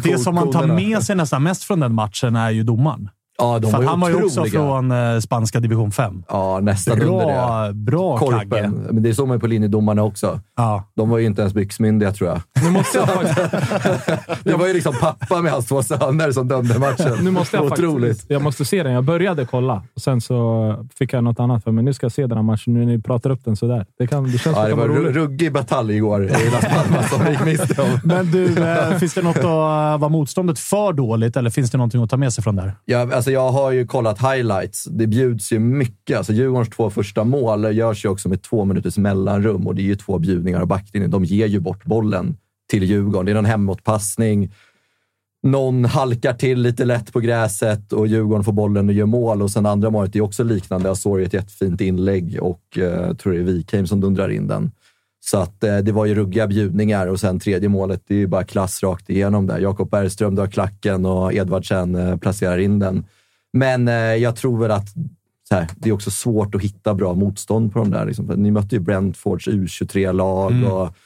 Det 0.04 0.18
som 0.18 0.34
man 0.34 0.50
tar 0.50 0.66
med 0.66 1.02
sig 1.02 1.16
nästan 1.16 1.42
mest 1.42 1.64
från 1.64 1.80
den 1.80 1.94
matchen 1.94 2.36
är 2.36 2.50
ju 2.50 2.62
domaren. 2.62 3.08
Ja, 3.38 3.58
de 3.58 3.72
var 3.72 3.82
han 3.82 4.00
var 4.00 4.08
ju 4.10 4.24
också 4.24 4.44
från 4.44 4.90
eh, 4.90 5.18
spanska 5.20 5.60
division 5.60 5.92
5. 5.92 6.22
Ja, 6.28 6.60
nästan 6.62 7.00
under 7.02 7.06
Bra, 7.26 7.66
det. 7.66 7.72
bra 7.74 8.18
Kagge. 8.18 8.32
Korpen. 8.50 8.72
Men 8.90 9.02
det 9.02 9.14
såg 9.14 9.28
man 9.28 9.36
ju 9.36 9.40
på 9.40 9.46
linjedomarna 9.46 10.02
också. 10.02 10.40
Ja. 10.56 10.84
De 10.96 11.10
var 11.10 11.18
ju 11.18 11.26
inte 11.26 11.40
ens 11.40 11.54
byxmyndiga, 11.54 12.12
tror 12.12 12.30
jag. 12.30 12.40
Nu 12.64 12.70
måste 12.70 12.98
jag 12.98 13.08
faktiskt, 13.08 14.44
Det 14.44 14.54
var 14.54 14.66
ju 14.66 14.72
liksom 14.74 14.94
pappa 15.00 15.42
med 15.42 15.52
hans 15.52 15.66
två 15.66 15.82
söner 15.82 16.32
som 16.32 16.48
dömde 16.48 16.78
matchen. 16.78 17.18
nu 17.22 17.30
måste 17.30 17.56
jag 17.56 17.66
Otroligt. 17.66 18.10
faktiskt, 18.10 18.30
jag 18.30 18.42
måste 18.42 18.64
se 18.64 18.82
den. 18.82 18.92
Jag 18.92 19.04
började 19.04 19.44
kolla 19.44 19.82
och 19.94 20.00
sen 20.02 20.20
så 20.20 20.74
fick 20.98 21.12
jag 21.12 21.24
något 21.24 21.40
annat 21.40 21.64
för 21.64 21.70
mig. 21.72 21.84
Nu 21.84 21.94
ska 21.94 22.04
jag 22.04 22.12
se 22.12 22.26
den 22.26 22.38
här 22.38 22.42
matchen 22.42 22.74
nu 22.74 22.78
när 22.80 22.86
ni 22.86 23.02
pratar 23.02 23.30
upp 23.30 23.44
den 23.44 23.56
sådär. 23.56 23.86
Det, 23.98 24.06
kan, 24.06 24.24
det 24.32 24.38
känns 24.38 24.56
Ja, 24.56 24.62
som 24.62 24.70
det 24.70 24.76
var 24.76 24.88
roligt. 24.88 25.14
ruggig 25.16 25.52
batalj 25.52 25.94
igår 25.96 26.24
i 26.24 26.28
Las 26.28 26.64
Palmas 26.64 27.10
som 27.10 27.24
vi 27.24 27.30
gick 27.30 27.44
miste 27.44 27.82
om. 27.82 27.98
Men 28.04 28.30
du, 28.30 28.58
eh, 28.68 28.98
finns 28.98 29.14
det 29.14 29.22
något 29.22 29.36
att... 29.36 29.44
eh, 29.44 29.98
Var 29.98 30.08
motståndet 30.08 30.58
för 30.58 30.92
dåligt 30.92 31.36
eller 31.36 31.50
finns 31.50 31.70
det 31.70 31.78
någonting 31.78 32.02
att 32.02 32.10
ta 32.10 32.16
med 32.16 32.32
sig 32.32 32.44
från 32.44 32.56
där? 32.56 32.74
Jag, 32.84 33.12
alltså 33.12 33.25
Alltså, 33.26 33.34
jag 33.34 33.50
har 33.50 33.70
ju 33.70 33.86
kollat 33.86 34.18
highlights. 34.18 34.84
Det 34.84 35.06
bjuds 35.06 35.52
ju 35.52 35.58
mycket. 35.58 36.18
Alltså 36.18 36.32
Djurgårdens 36.32 36.68
två 36.68 36.90
första 36.90 37.24
mål 37.24 37.76
görs 37.76 38.04
ju 38.04 38.08
också 38.08 38.28
med 38.28 38.42
två 38.42 38.64
minuters 38.64 38.98
mellanrum 38.98 39.66
och 39.66 39.74
det 39.74 39.82
är 39.82 39.84
ju 39.84 39.96
två 39.96 40.18
bjudningar 40.18 40.60
av 40.60 40.66
backlinjen. 40.66 41.10
De 41.10 41.24
ger 41.24 41.46
ju 41.46 41.60
bort 41.60 41.84
bollen 41.84 42.36
till 42.70 42.82
Djurgården. 42.84 43.26
Det 43.26 43.32
är 43.32 43.34
någon 43.34 43.44
hemåtpassning. 43.44 44.52
Någon 45.42 45.84
halkar 45.84 46.32
till 46.32 46.62
lite 46.62 46.84
lätt 46.84 47.12
på 47.12 47.20
gräset 47.20 47.92
och 47.92 48.06
Djurgården 48.06 48.44
får 48.44 48.52
bollen 48.52 48.88
och 48.88 48.94
gör 48.94 49.06
mål. 49.06 49.42
Och 49.42 49.50
sen 49.50 49.66
andra 49.66 49.90
målet 49.90 50.16
är 50.16 50.20
också 50.20 50.44
liknande. 50.44 50.88
Jag 50.88 50.96
såg 50.96 51.20
ett 51.20 51.34
jättefint 51.34 51.80
inlägg 51.80 52.38
och 52.40 52.62
eh, 52.76 52.82
jag 52.82 53.18
tror 53.18 53.32
det 53.32 53.38
är 53.38 53.44
Wikheim 53.44 53.86
som 53.86 54.00
dundrar 54.00 54.28
in 54.28 54.46
den. 54.46 54.70
Så 55.20 55.38
att 55.38 55.64
eh, 55.64 55.78
det 55.78 55.92
var 55.92 56.06
ju 56.06 56.14
ruggiga 56.14 56.46
bjudningar 56.46 57.06
och 57.06 57.20
sen 57.20 57.40
tredje 57.40 57.68
målet, 57.68 58.02
det 58.06 58.14
är 58.14 58.18
ju 58.18 58.26
bara 58.26 58.44
klass 58.44 58.82
rakt 58.82 59.10
igenom 59.10 59.46
där. 59.46 59.58
Jakob 59.58 59.90
Bergström 59.90 60.34
drar 60.34 60.46
klacken 60.46 61.06
och 61.06 61.32
Edvardsen 61.32 61.94
eh, 61.94 62.16
placerar 62.16 62.58
in 62.58 62.78
den. 62.78 63.04
Men 63.58 63.88
eh, 63.88 63.94
jag 63.94 64.36
tror 64.36 64.58
väl 64.58 64.70
att 64.70 64.88
här, 65.50 65.68
det 65.76 65.88
är 65.88 65.92
också 65.92 66.10
svårt 66.10 66.54
att 66.54 66.62
hitta 66.62 66.94
bra 66.94 67.14
motstånd 67.14 67.72
på 67.72 67.78
de 67.78 67.90
där. 67.90 68.06
Liksom. 68.06 68.26
Ni 68.26 68.50
mötte 68.50 68.74
ju 68.74 68.80
Brentfords 68.80 69.48
U23-lag 69.48 70.52
Mm. 70.52 70.72
och 70.72 70.96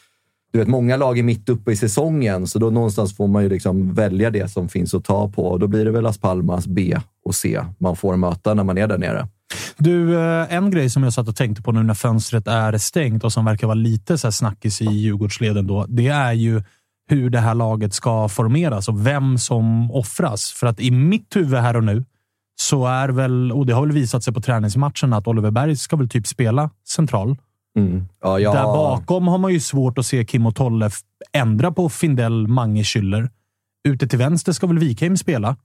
du 0.53 0.59
vet, 0.59 0.69
många 0.69 0.97
lag 0.97 1.19
är 1.19 1.23
mitt 1.23 1.49
uppe 1.49 1.73
i 1.73 1.77
säsongen, 1.77 2.47
så 2.47 2.59
då 2.59 2.71
någonstans 2.71 3.17
får 3.17 3.27
man 3.29 3.43
ju 3.43 3.49
liksom 3.49 3.95
välja 3.95 4.31
det 4.31 4.49
som 4.49 4.69
finns 4.69 4.95
att 4.95 5.05
ta 5.05 5.29
på. 5.29 5.59
Då 5.59 5.67
blir 5.67 5.85
det 5.85 5.91
väl 5.91 6.03
Las 6.03 6.19
Palmas 6.19 6.67
B 6.67 6.97
och 7.25 7.35
C 7.35 7.61
man 7.79 7.97
får 7.97 8.17
möta 8.17 8.55
när 8.55 8.65
man 8.65 8.79
är 8.79 8.87
där 8.87 8.99
nere. 8.99 9.29
Du, 9.79 10.19
eh, 10.21 10.55
en 10.55 10.71
grej 10.71 10.91
som 10.91 11.03
jag 11.03 11.13
satt 11.13 11.29
och 11.29 11.37
tänkte 11.37 11.63
på 11.63 11.73
nu 11.73 11.83
när 11.83 11.95
fönstret 11.95 12.47
är 12.47 12.79
stängt 12.79 13.25
och 13.25 13.33
som 13.33 13.45
verkar 13.45 13.67
vara 13.67 13.75
lite 13.75 14.19
så 14.19 14.27
här 14.27 14.33
snackis 14.33 14.83
i 14.83 14.85
Djurgårdsleden 14.85 15.67
då, 15.67 15.87
det 15.89 16.09
är 16.09 16.33
ju 16.33 16.63
hur 17.09 17.31
det 17.31 17.41
här 17.41 17.55
laget 17.55 17.95
ska 17.95 18.29
formeras 18.29 18.89
och 18.89 19.07
vem 19.07 19.39
som 19.39 19.91
offras. 19.91 20.53
För 20.53 20.67
att 20.67 20.81
i 20.81 20.91
mitt 20.91 21.37
huvud 21.37 21.61
här 21.61 21.77
och 21.77 21.85
nu 21.85 22.05
så 22.61 22.87
är 22.87 23.09
väl, 23.09 23.53
och 23.53 23.67
det 23.67 23.73
har 23.73 23.83
väl 23.83 23.93
visat 23.93 24.25
sig 24.25 24.35
på 24.35 24.41
träningsmatchen, 24.41 25.13
att 25.13 25.27
Oliver 25.27 25.51
Berg 25.51 25.77
ska 25.77 25.97
väl 25.97 26.09
typ 26.09 26.27
spela 26.27 26.71
central. 26.89 27.37
Mm. 27.77 28.05
Ja, 28.23 28.39
jag, 28.39 28.55
Där 28.55 28.63
bakom 28.63 29.29
har 29.29 29.39
man 29.39 29.53
ju 29.53 29.61
svårt 29.61 29.99
att 29.99 30.07
se 30.07 30.25
Kim 30.25 30.47
och 30.47 30.55
Tolle 30.55 30.91
ändra 31.33 31.73
på 31.73 31.89
Findell, 31.89 32.49
Mange, 32.49 32.83
Schüller. 32.83 33.29
Ute 33.89 34.09
till 34.09 34.19
vänster 34.19 34.53
ska 34.53 34.67
väl 34.67 34.79
Wikheim 34.79 35.17
spela 35.17 35.57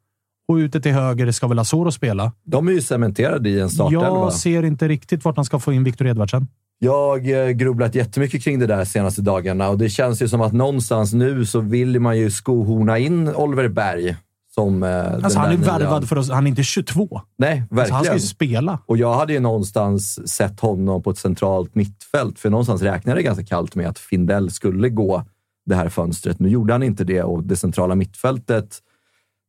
och 0.48 0.56
ute 0.56 0.82
till 0.82 0.92
höger 0.92 1.32
ska 1.32 1.48
väl 1.48 1.60
Asoro 1.60 1.92
spela. 1.92 2.32
De 2.44 2.68
är 2.68 2.72
ju 2.72 2.82
cementerade 2.82 3.50
i 3.50 3.60
en 3.60 3.70
startelva. 3.70 4.06
Jag 4.06 4.34
ser 4.34 4.64
inte 4.64 4.88
riktigt 4.88 5.26
vart 5.26 5.36
han 5.36 5.46
ska 5.46 5.60
få 5.60 5.74
in 5.74 5.84
Viktor 5.84 6.08
Edvardsen. 6.08 6.48
Jag 6.80 7.48
eh, 7.48 7.50
grubblat 7.50 7.96
jättemycket 7.96 8.44
kring 8.44 8.60
det 8.60 8.68
där 8.68 8.86
senaste 8.86 9.22
dagarna 9.22 9.70
och 9.70 9.78
det 9.78 9.90
känns 9.90 10.22
ju 10.22 10.28
som 10.28 10.42
att 10.42 10.54
någonstans 10.54 11.14
nu 11.14 11.46
så 11.46 11.60
vill 11.60 12.00
man 12.00 12.18
ju 12.18 12.32
skohorna 12.32 13.00
in 13.00 13.28
Oliver 13.28 13.68
Berg 13.68 14.16
som 14.56 14.84
eh, 14.84 15.14
Alltså, 15.14 15.40
han 15.40 15.52
är 15.52 15.58
värvad 15.58 16.10
för 16.10 16.18
oss. 16.18 16.30
Han 16.30 16.46
är 16.46 16.50
inte 16.50 16.64
22. 16.64 17.22
Nej, 17.38 17.52
Alltså, 17.60 17.76
verkligen. 17.76 17.96
han 17.96 18.06
ska 18.06 18.14
ju 18.14 18.20
spela. 18.20 18.80
Och 18.86 18.98
jag 18.98 19.14
hade 19.14 19.34
ju 19.34 19.40
någonstans 19.40 20.30
sett 20.32 20.60
honom 20.60 21.04
på 21.04 21.10
ett 21.10 21.18
centralt 21.18 21.76
mittfält, 21.76 22.40
för 22.40 22.50
någonstans 22.50 22.82
räknade 22.82 23.18
jag 23.20 23.26
ganska 23.26 23.46
kallt 23.46 23.76
med 23.76 23.88
att 23.90 24.00
Findell 24.00 24.52
skulle 24.52 24.90
gå 24.90 25.24
det 25.66 25.76
här 25.76 25.90
fönstret. 25.90 26.40
Nu 26.40 26.50
gjorde 26.50 26.74
han 26.74 26.84
inte 26.84 27.04
det 27.04 27.24
och 27.24 27.44
det 27.44 27.56
centrala 27.56 27.96
mittfältet, 27.96 28.80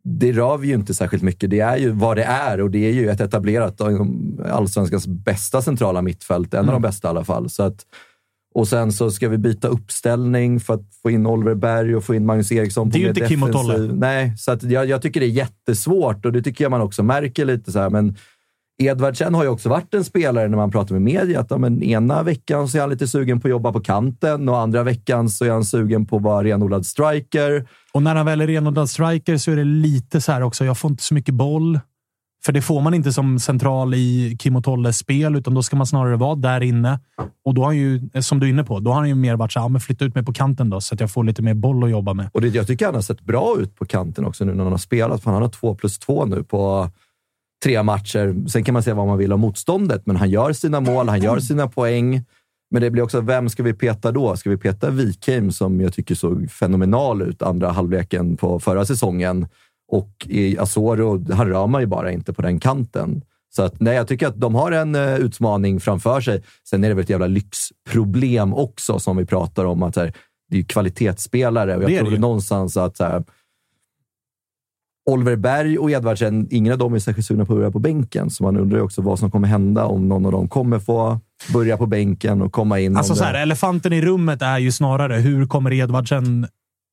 det 0.04 0.32
rör 0.32 0.56
vi 0.58 0.68
ju 0.68 0.74
inte 0.74 0.94
särskilt 0.94 1.22
mycket. 1.22 1.50
Det 1.50 1.60
är 1.60 1.76
ju 1.76 1.90
vad 1.90 2.16
det 2.16 2.24
är 2.24 2.60
och 2.60 2.70
det 2.70 2.78
är 2.88 2.92
ju 2.92 3.10
ett 3.10 3.20
etablerat, 3.20 3.80
allsvenskans 4.50 5.06
bästa 5.06 5.62
centrala 5.62 6.02
mittfält. 6.02 6.54
En 6.54 6.58
av 6.60 6.64
Mm. 6.64 6.74
de 6.82 6.88
bästa 6.88 7.08
i 7.08 7.10
alla 7.10 7.24
fall. 7.24 7.50
Så 7.50 7.62
att, 7.62 7.86
och 8.56 8.68
sen 8.68 8.92
så 8.92 9.10
ska 9.10 9.28
vi 9.28 9.38
byta 9.38 9.68
uppställning 9.68 10.60
för 10.60 10.74
att 10.74 10.82
få 11.02 11.10
in 11.10 11.26
Oliver 11.26 11.54
Berg 11.54 11.96
och 11.96 12.04
få 12.04 12.14
in 12.14 12.26
Magnus 12.26 12.52
Eriksson. 12.52 12.90
Det 12.90 12.96
är 12.98 13.00
på 13.00 13.02
ju 13.02 13.08
inte 13.08 13.28
Kim 13.28 13.42
och 13.42 13.52
Tolle. 13.52 13.72
defensiv- 13.74 13.98
Nej, 13.98 14.32
så 14.38 14.52
att 14.52 14.62
jag, 14.62 14.86
jag 14.86 15.02
tycker 15.02 15.20
det 15.20 15.26
är 15.26 15.30
jättesvårt 15.30 16.26
och 16.26 16.32
det 16.32 16.42
tycker 16.42 16.64
jag 16.64 16.70
man 16.70 16.80
också 16.80 17.02
märker 17.02 17.44
lite 17.44 17.72
så 17.72 17.78
här. 17.78 17.90
Men 17.90 18.16
Edvardsen 18.82 19.34
har 19.34 19.42
ju 19.42 19.48
också 19.48 19.68
varit 19.68 19.94
en 19.94 20.04
spelare 20.04 20.48
när 20.48 20.56
man 20.56 20.70
pratar 20.70 20.92
med 20.94 21.02
media. 21.02 21.40
Att, 21.40 21.46
ja, 21.50 21.58
men 21.58 21.82
ena 21.82 22.22
veckan 22.22 22.68
så 22.68 22.76
är 22.78 22.80
han 22.80 22.90
lite 22.90 23.06
sugen 23.08 23.40
på 23.40 23.48
att 23.48 23.50
jobba 23.50 23.72
på 23.72 23.80
kanten 23.80 24.48
och 24.48 24.58
andra 24.58 24.82
veckan 24.82 25.28
så 25.28 25.44
är 25.44 25.50
han 25.50 25.64
sugen 25.64 26.06
på 26.06 26.16
att 26.16 26.22
vara 26.22 26.44
renodlad 26.44 26.86
striker. 26.86 27.68
Och 27.92 28.02
när 28.02 28.14
han 28.14 28.26
väl 28.26 28.40
är 28.40 28.46
renodlad 28.46 28.90
striker 28.90 29.36
så 29.36 29.50
är 29.50 29.56
det 29.56 29.64
lite 29.64 30.20
så 30.20 30.32
här 30.32 30.42
också. 30.42 30.64
Jag 30.64 30.78
får 30.78 30.90
inte 30.90 31.02
så 31.02 31.14
mycket 31.14 31.34
boll. 31.34 31.80
För 32.44 32.52
det 32.52 32.62
får 32.62 32.80
man 32.80 32.94
inte 32.94 33.12
som 33.12 33.38
central 33.38 33.94
i 33.94 34.36
Kim 34.38 34.56
och 34.56 34.64
Tolles 34.64 34.98
spel, 34.98 35.36
utan 35.36 35.54
då 35.54 35.62
ska 35.62 35.76
man 35.76 35.86
snarare 35.86 36.16
vara 36.16 36.34
där 36.34 36.62
inne. 36.62 37.00
Och 37.44 37.54
då 37.54 37.62
har 37.62 37.66
han 37.66 37.76
ju, 37.76 38.10
eh, 38.14 38.20
som 38.20 38.40
du 38.40 38.46
är 38.46 38.50
inne 38.50 38.64
på, 38.64 38.80
då 38.80 38.90
har 38.90 38.98
han 38.98 39.08
ju 39.08 39.14
mer 39.14 39.36
varit 39.36 39.52
så 39.52 39.58
här, 39.58 39.66
ah, 39.66 39.68
men 39.68 39.80
flytta 39.80 40.04
ut 40.04 40.14
mig 40.14 40.24
på 40.24 40.32
kanten 40.32 40.70
då, 40.70 40.80
så 40.80 40.94
att 40.94 41.00
jag 41.00 41.10
får 41.10 41.24
lite 41.24 41.42
mer 41.42 41.54
boll 41.54 41.84
att 41.84 41.90
jobba 41.90 42.14
med. 42.14 42.30
Och 42.32 42.40
det, 42.40 42.48
jag 42.48 42.66
tycker 42.66 42.86
han 42.86 42.94
har 42.94 43.02
sett 43.02 43.20
bra 43.20 43.56
ut 43.60 43.76
på 43.76 43.84
kanten 43.84 44.24
också 44.24 44.44
nu 44.44 44.54
när 44.54 44.62
han 44.62 44.72
har 44.72 44.78
spelat. 44.78 45.22
För 45.22 45.30
han 45.30 45.42
har 45.42 45.48
två 45.48 45.74
plus 45.74 45.98
två 45.98 46.24
nu 46.24 46.42
på 46.42 46.90
tre 47.64 47.82
matcher. 47.82 48.48
Sen 48.48 48.64
kan 48.64 48.72
man 48.72 48.82
säga 48.82 48.94
vad 48.94 49.06
man 49.06 49.18
vill 49.18 49.32
om 49.32 49.40
motståndet, 49.40 50.06
men 50.06 50.16
han 50.16 50.30
gör 50.30 50.52
sina 50.52 50.80
mål, 50.80 51.08
han 51.08 51.22
gör 51.22 51.38
sina 51.38 51.68
poäng. 51.68 52.24
Men 52.70 52.82
det 52.82 52.90
blir 52.90 53.02
också, 53.02 53.20
vem 53.20 53.48
ska 53.48 53.62
vi 53.62 53.72
peta 53.72 54.12
då? 54.12 54.36
Ska 54.36 54.50
vi 54.50 54.56
peta 54.56 54.90
Wikheim 54.90 55.52
som 55.52 55.80
jag 55.80 55.92
tycker 55.92 56.14
såg 56.14 56.50
fenomenal 56.50 57.22
ut 57.22 57.42
andra 57.42 57.70
halvleken 57.70 58.36
på 58.36 58.60
förra 58.60 58.84
säsongen? 58.84 59.46
Och 59.88 60.26
i 60.28 60.58
Asoro, 60.58 61.32
han 61.32 61.48
rör 61.48 61.66
man 61.66 61.80
ju 61.80 61.86
bara 61.86 62.12
inte 62.12 62.32
på 62.32 62.42
den 62.42 62.60
kanten. 62.60 63.22
Så 63.56 63.62
att, 63.62 63.80
nej, 63.80 63.94
jag 63.94 64.08
tycker 64.08 64.26
att 64.26 64.40
de 64.40 64.54
har 64.54 64.72
en 64.72 64.94
eh, 64.94 65.16
utmaning 65.16 65.80
framför 65.80 66.20
sig. 66.20 66.42
Sen 66.70 66.84
är 66.84 66.88
det 66.88 66.94
väl 66.94 67.02
ett 67.02 67.10
jävla 67.10 67.26
lyxproblem 67.26 68.54
också 68.54 68.98
som 68.98 69.16
vi 69.16 69.26
pratar 69.26 69.64
om. 69.64 69.82
att 69.82 69.96
här, 69.96 70.12
Det 70.50 70.56
är 70.56 70.58
ju 70.58 70.64
kvalitetsspelare 70.64 71.76
och 71.76 71.82
jag 71.82 71.90
Det 71.90 71.98
tror 71.98 72.10
det 72.10 72.18
någonstans 72.18 72.76
att 72.76 72.96
så 72.96 73.04
här, 73.04 73.24
Oliver 75.10 75.36
Berg 75.36 75.78
och 75.78 75.90
Edvardsen, 75.90 76.48
ingen 76.50 76.72
av 76.72 76.78
dem 76.78 76.94
är 76.94 76.98
särskilt 76.98 77.26
sugna 77.26 77.44
på 77.44 77.52
att 77.52 77.58
börja 77.58 77.70
på 77.70 77.78
bänken. 77.78 78.30
Så 78.30 78.42
man 78.42 78.56
undrar 78.56 78.78
ju 78.78 78.84
också 78.84 79.02
vad 79.02 79.18
som 79.18 79.30
kommer 79.30 79.48
hända 79.48 79.84
om 79.84 80.08
någon 80.08 80.26
av 80.26 80.32
dem 80.32 80.48
kommer 80.48 80.78
få 80.78 81.20
börja 81.52 81.76
på 81.76 81.86
bänken 81.86 82.42
och 82.42 82.52
komma 82.52 82.80
in. 82.80 82.96
Alltså 82.96 83.14
så 83.14 83.24
här, 83.24 83.34
elefanten 83.34 83.92
i 83.92 84.02
rummet 84.02 84.42
är 84.42 84.58
ju 84.58 84.72
snarare 84.72 85.14
hur 85.14 85.46
kommer 85.46 85.72
Edvardsen 85.72 86.46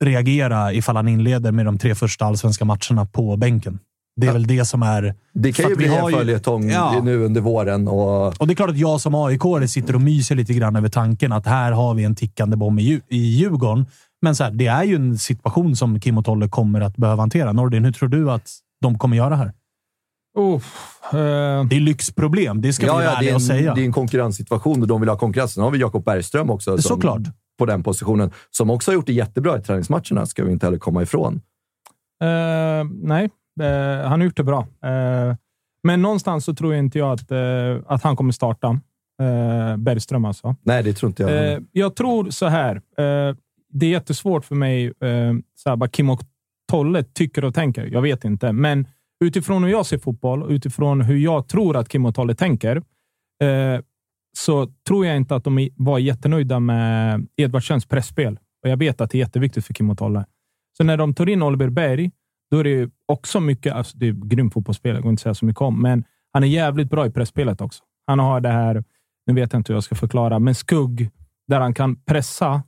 reagera 0.03 0.73
ifall 0.73 0.95
han 0.95 1.07
inleder 1.07 1.51
med 1.51 1.65
de 1.65 1.77
tre 1.77 1.95
första 1.95 2.25
allsvenska 2.25 2.65
matcherna 2.65 3.05
på 3.11 3.37
bänken? 3.37 3.79
Det 4.15 4.27
är 4.27 4.33
väl 4.33 4.47
det 4.47 4.65
som 4.65 4.83
är... 4.83 5.15
det 5.33 5.51
kan 5.51 5.65
ju 5.65 5.73
att 5.73 5.79
vi 5.79 5.85
bli 5.85 5.87
har 5.87 6.09
en 6.11 6.17
följetong 6.17 6.69
Ja. 6.69 7.01
nu 7.03 7.25
under 7.25 7.41
våren. 7.41 7.87
Och, 7.87 8.41
Och 8.41 8.47
det 8.47 8.53
är 8.53 8.55
klart 8.55 8.69
att 8.69 8.77
jag 8.77 9.01
som 9.01 9.15
aik 9.15 9.41
sitter 9.69 9.95
och 9.95 10.01
myser 10.01 10.35
lite 10.35 10.53
grann 10.53 10.75
över 10.75 10.89
tanken 10.89 11.31
att 11.31 11.45
här 11.45 11.71
har 11.71 11.93
vi 11.93 12.03
en 12.03 12.15
tickande 12.15 12.55
bomb 12.57 12.79
i, 12.79 13.01
i 13.09 13.17
Djurgården. 13.17 13.85
Men 14.21 14.35
så 14.35 14.43
här, 14.43 14.51
det 14.51 14.67
är 14.67 14.83
ju 14.83 14.95
en 14.95 15.17
situation 15.17 15.75
som 15.75 15.99
Kim 15.99 16.17
och 16.17 16.25
Tolle 16.25 16.47
kommer 16.49 16.81
att 16.81 16.97
behöva 16.97 17.21
hantera. 17.21 17.51
Nordin, 17.51 17.85
hur 17.85 17.91
tror 17.91 18.09
du 18.09 18.31
att 18.31 18.49
de 18.81 18.97
kommer 18.97 19.17
göra 19.17 19.35
här? 19.35 19.53
Uff, 20.37 20.97
eh, 21.13 21.17
Det 21.65 21.75
är 21.75 21.79
lyxproblem. 21.79 22.61
Det 22.61 22.73
ska 22.73 22.85
vi 22.85 22.91
vara 22.91 23.03
är, 23.03 23.15
ärliga 23.17 23.35
och 23.35 23.41
säga. 23.41 23.73
det 23.73 23.81
är 23.81 23.85
en 23.85 23.93
konkurrenssituation 23.93 24.81
och 24.81 24.87
de 24.87 25.01
vill 25.01 25.09
ha 25.09 25.17
konkurrens. 25.17 25.53
Sen 25.53 25.63
har 25.63 25.71
vi 25.71 25.77
Jakob 25.77 26.03
Bergström 26.05 26.49
också. 26.49 26.71
som- 26.77 26.81
Såklart. 26.81 27.21
På 27.63 27.67
den 27.67 27.83
positionen. 27.83 28.31
Som 28.49 28.69
också 28.69 28.91
har 28.91 28.95
gjort 28.95 29.05
det 29.05 29.13
jättebra 29.13 29.57
i 29.57 29.61
träningsmatcherna, 29.61 30.25
ska 30.25 30.43
vi 30.43 30.51
inte 30.51 30.65
heller 30.65 30.77
komma 30.77 31.01
ifrån. 31.03 31.41
Eh, 32.23 32.83
nej, 32.91 33.29
eh, 33.61 34.07
han 34.07 34.19
har 34.19 34.23
gjort 34.23 34.37
det 34.37 34.43
bra. 34.43 34.59
Eh, 34.59 35.35
men 35.83 36.01
någonstans 36.01 36.45
så 36.45 36.53
tror 36.55 36.73
jag 36.73 36.79
inte 36.79 36.99
jag 36.99 37.11
att, 37.11 37.31
att 37.87 38.03
han 38.03 38.15
kommer 38.15 38.31
starta. 38.31 38.79
Bergström 39.77 40.25
alltså. 40.25 40.55
Nej, 40.63 40.83
det 40.83 40.93
tror 40.93 41.09
inte 41.09 41.23
jag. 41.23 41.65
Jag 41.71 41.95
tror 41.95 42.29
så 42.29 42.47
här. 42.47 42.81
Det 43.73 43.85
är 43.85 43.89
jättesvårt 43.89 44.45
för 44.45 44.55
mig, 44.55 44.85
eh, 44.85 45.33
så 45.55 45.69
här, 45.69 45.75
vad 45.75 45.91
Kim 45.91 46.09
och 46.09 46.21
Tolle 46.71 47.03
tycker 47.03 47.45
och 47.45 47.55
tänker. 47.55 47.85
Jag 47.85 48.01
vet 48.01 48.25
inte, 48.25 48.51
men 48.51 48.87
utifrån 49.25 49.63
hur 49.63 49.71
jag 49.71 49.85
ser 49.85 49.97
fotboll 49.97 50.51
utifrån 50.51 51.01
hur 51.01 51.17
jag 51.17 51.47
tror 51.47 51.77
att 51.77 51.89
Kim 51.89 52.05
och 52.05 52.15
Tolle 52.15 52.35
tänker, 52.35 52.81
så 54.37 54.67
tror 54.87 55.05
jag 55.05 55.17
inte 55.17 55.35
att 55.35 55.43
de 55.43 55.69
var 55.75 55.99
jättenöjda 55.99 56.59
med 56.59 57.27
Edvardsens 57.37 57.85
pressspel. 57.85 58.39
Och 58.63 58.69
jag 58.69 58.77
vet 58.77 59.01
att 59.01 59.11
det 59.11 59.17
är 59.17 59.19
jätteviktigt 59.19 59.65
för 59.65 59.73
Kim 59.73 59.89
och 59.89 59.97
Tolle. 59.97 60.25
Så 60.77 60.83
när 60.83 60.97
de 60.97 61.13
tar 61.13 61.29
in 61.29 61.43
Oliver 61.43 61.69
Berg, 61.69 62.11
då 62.51 62.59
är 62.59 62.63
det 62.63 62.89
också 63.05 63.39
mycket, 63.39 63.73
alltså 63.73 63.97
det 63.97 64.07
är 64.07 64.11
grym 64.11 64.51
fotbollsspelare, 64.51 64.97
jag 64.97 65.03
går 65.03 65.09
inte 65.09 65.19
att 65.19 65.23
säga 65.23 65.33
så 65.33 65.45
mycket 65.45 65.61
om, 65.61 65.81
men 65.81 66.03
han 66.31 66.43
är 66.43 66.47
jävligt 66.47 66.89
bra 66.89 67.05
i 67.05 67.11
pressspelet 67.11 67.61
också. 67.61 67.83
Han 68.07 68.19
har 68.19 68.41
det 68.41 68.49
här, 68.49 68.83
nu 69.27 69.33
vet 69.33 69.53
jag 69.53 69.59
inte 69.59 69.73
hur 69.73 69.75
jag 69.75 69.83
ska 69.83 69.95
förklara, 69.95 70.39
men 70.39 70.55
skugg, 70.55 71.09
där 71.47 71.59
han 71.59 71.73
kan 71.73 71.95
pressa 71.95 72.63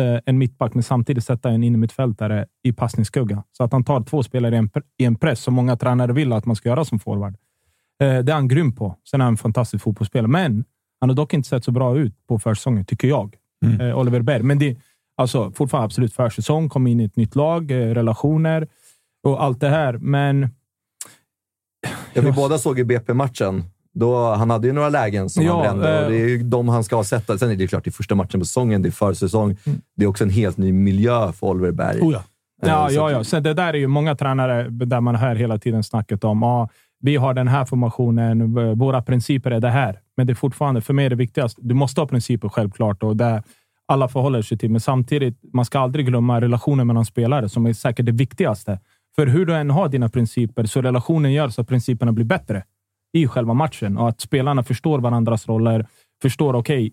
eh, 0.00 0.20
en 0.26 0.38
mittback, 0.38 0.74
men 0.74 0.82
samtidigt 0.82 1.24
sätta 1.24 1.50
en 1.50 1.64
innermittfältare 1.64 2.46
i 2.62 2.72
passningsskugga. 2.72 3.44
Så 3.52 3.64
att 3.64 3.72
han 3.72 3.84
tar 3.84 4.02
två 4.02 4.22
spelare 4.22 4.54
i 4.54 4.58
en, 4.58 4.70
i 4.98 5.04
en 5.04 5.16
press 5.16 5.40
som 5.40 5.54
många 5.54 5.76
tränare 5.76 6.12
vill 6.12 6.32
att 6.32 6.46
man 6.46 6.56
ska 6.56 6.68
göra 6.68 6.84
som 6.84 6.98
forward. 6.98 7.36
Eh, 8.02 8.18
det 8.18 8.32
är 8.32 8.34
han 8.34 8.48
grym 8.48 8.72
på. 8.72 8.96
Sen 9.10 9.20
är 9.20 9.24
han 9.24 9.32
en 9.32 9.36
fantastisk 9.36 9.84
fotbollsspelare, 9.84 10.28
men 10.28 10.64
han 11.04 11.08
har 11.10 11.16
dock 11.16 11.34
inte 11.34 11.48
sett 11.48 11.64
så 11.64 11.72
bra 11.72 11.98
ut 11.98 12.26
på 12.28 12.38
försäsongen, 12.38 12.84
tycker 12.84 13.08
jag. 13.08 13.34
Mm. 13.66 13.80
Eh, 13.80 13.98
Oliver 13.98 14.20
Berg. 14.20 14.42
Men 14.42 14.58
det 14.58 14.76
alltså 15.16 15.50
fortfarande 15.50 15.84
absolut 15.84 16.12
försäsong, 16.12 16.68
kom 16.68 16.86
in 16.86 17.00
i 17.00 17.04
ett 17.04 17.16
nytt 17.16 17.36
lag, 17.36 17.70
eh, 17.70 17.76
relationer 17.94 18.68
och 19.26 19.42
allt 19.42 19.60
det 19.60 19.68
här. 19.68 19.92
Men 19.98 20.48
Ja, 22.12 22.22
vi 22.22 22.32
båda 22.32 22.58
såg 22.58 22.78
ju 22.78 22.84
BP-matchen. 22.84 23.64
Då, 23.94 24.34
han 24.34 24.50
hade 24.50 24.66
ju 24.66 24.72
några 24.72 24.88
lägen 24.88 25.30
som 25.30 25.44
Ja, 25.44 25.66
han 25.66 25.78
brände 25.78 25.98
eh, 25.98 26.04
och 26.04 26.10
det 26.10 26.16
är 26.16 26.28
ju 26.28 26.42
de 26.42 26.68
han 26.68 26.84
ska 26.84 27.04
sätta. 27.04 27.38
Sen 27.38 27.50
är 27.50 27.56
det 27.56 27.66
klart, 27.66 27.84
det 27.84 27.90
är 27.90 27.92
första 27.92 28.14
matchen 28.14 28.40
på 28.40 28.46
säsongen, 28.46 28.82
det 28.82 28.88
är 28.88 28.90
försäsong. 28.90 29.56
Det 29.96 30.04
är 30.04 30.08
också 30.08 30.24
en 30.24 30.30
helt 30.30 30.56
ny 30.56 30.72
miljö 30.72 31.32
för 31.32 31.46
Oliver 31.46 31.72
Berg. 31.72 32.00
Oh 32.00 32.12
ja. 32.12 32.22
Ja, 32.62 32.88
så 32.88 32.94
ja, 32.94 33.06
att- 33.06 33.12
ja. 33.12 33.24
Så 33.24 33.40
det 33.40 33.54
där 33.54 33.74
är 33.74 33.78
ju 33.78 33.86
många 33.86 34.14
tränare 34.14 34.68
där 34.70 35.00
man 35.00 35.14
hör 35.14 35.34
hela 35.34 35.58
tiden 35.58 35.82
snacket 35.84 36.24
om 36.24 36.42
ah, 36.42 36.68
vi 37.00 37.16
har 37.16 37.34
den 37.34 37.48
här 37.48 37.64
formationen, 37.64 38.54
våra 38.78 39.02
principer 39.02 39.50
är 39.50 39.60
det 39.60 39.70
här. 39.70 39.98
Men 40.16 40.26
det 40.26 40.32
är 40.32 40.34
fortfarande, 40.34 40.80
för 40.80 40.94
mig 40.94 41.06
är 41.06 41.10
det 41.10 41.16
viktigast. 41.16 41.58
Du 41.60 41.74
måste 41.74 42.00
ha 42.00 42.08
principer 42.08 42.48
självklart 42.48 43.02
och 43.02 43.16
det 43.16 43.42
alla 43.86 44.08
förhåller 44.08 44.42
sig 44.42 44.58
till. 44.58 44.70
Men 44.70 44.80
samtidigt, 44.80 45.40
man 45.52 45.64
ska 45.64 45.78
aldrig 45.78 46.06
glömma 46.06 46.40
relationen 46.40 46.86
mellan 46.86 47.04
spelare 47.04 47.48
som 47.48 47.66
är 47.66 47.72
säkert 47.72 48.06
det 48.06 48.12
viktigaste. 48.12 48.80
För 49.16 49.26
hur 49.26 49.46
du 49.46 49.54
än 49.54 49.70
har 49.70 49.88
dina 49.88 50.08
principer 50.08 50.64
så 50.64 50.82
relationen 50.82 51.32
gör 51.32 51.48
så 51.48 51.60
att 51.60 51.68
principerna 51.68 52.12
blir 52.12 52.24
bättre 52.24 52.64
i 53.12 53.26
själva 53.28 53.54
matchen 53.54 53.98
och 53.98 54.08
att 54.08 54.20
spelarna 54.20 54.62
förstår 54.62 54.98
varandras 54.98 55.48
roller. 55.48 55.86
Förstår, 56.22 56.54
okej, 56.54 56.92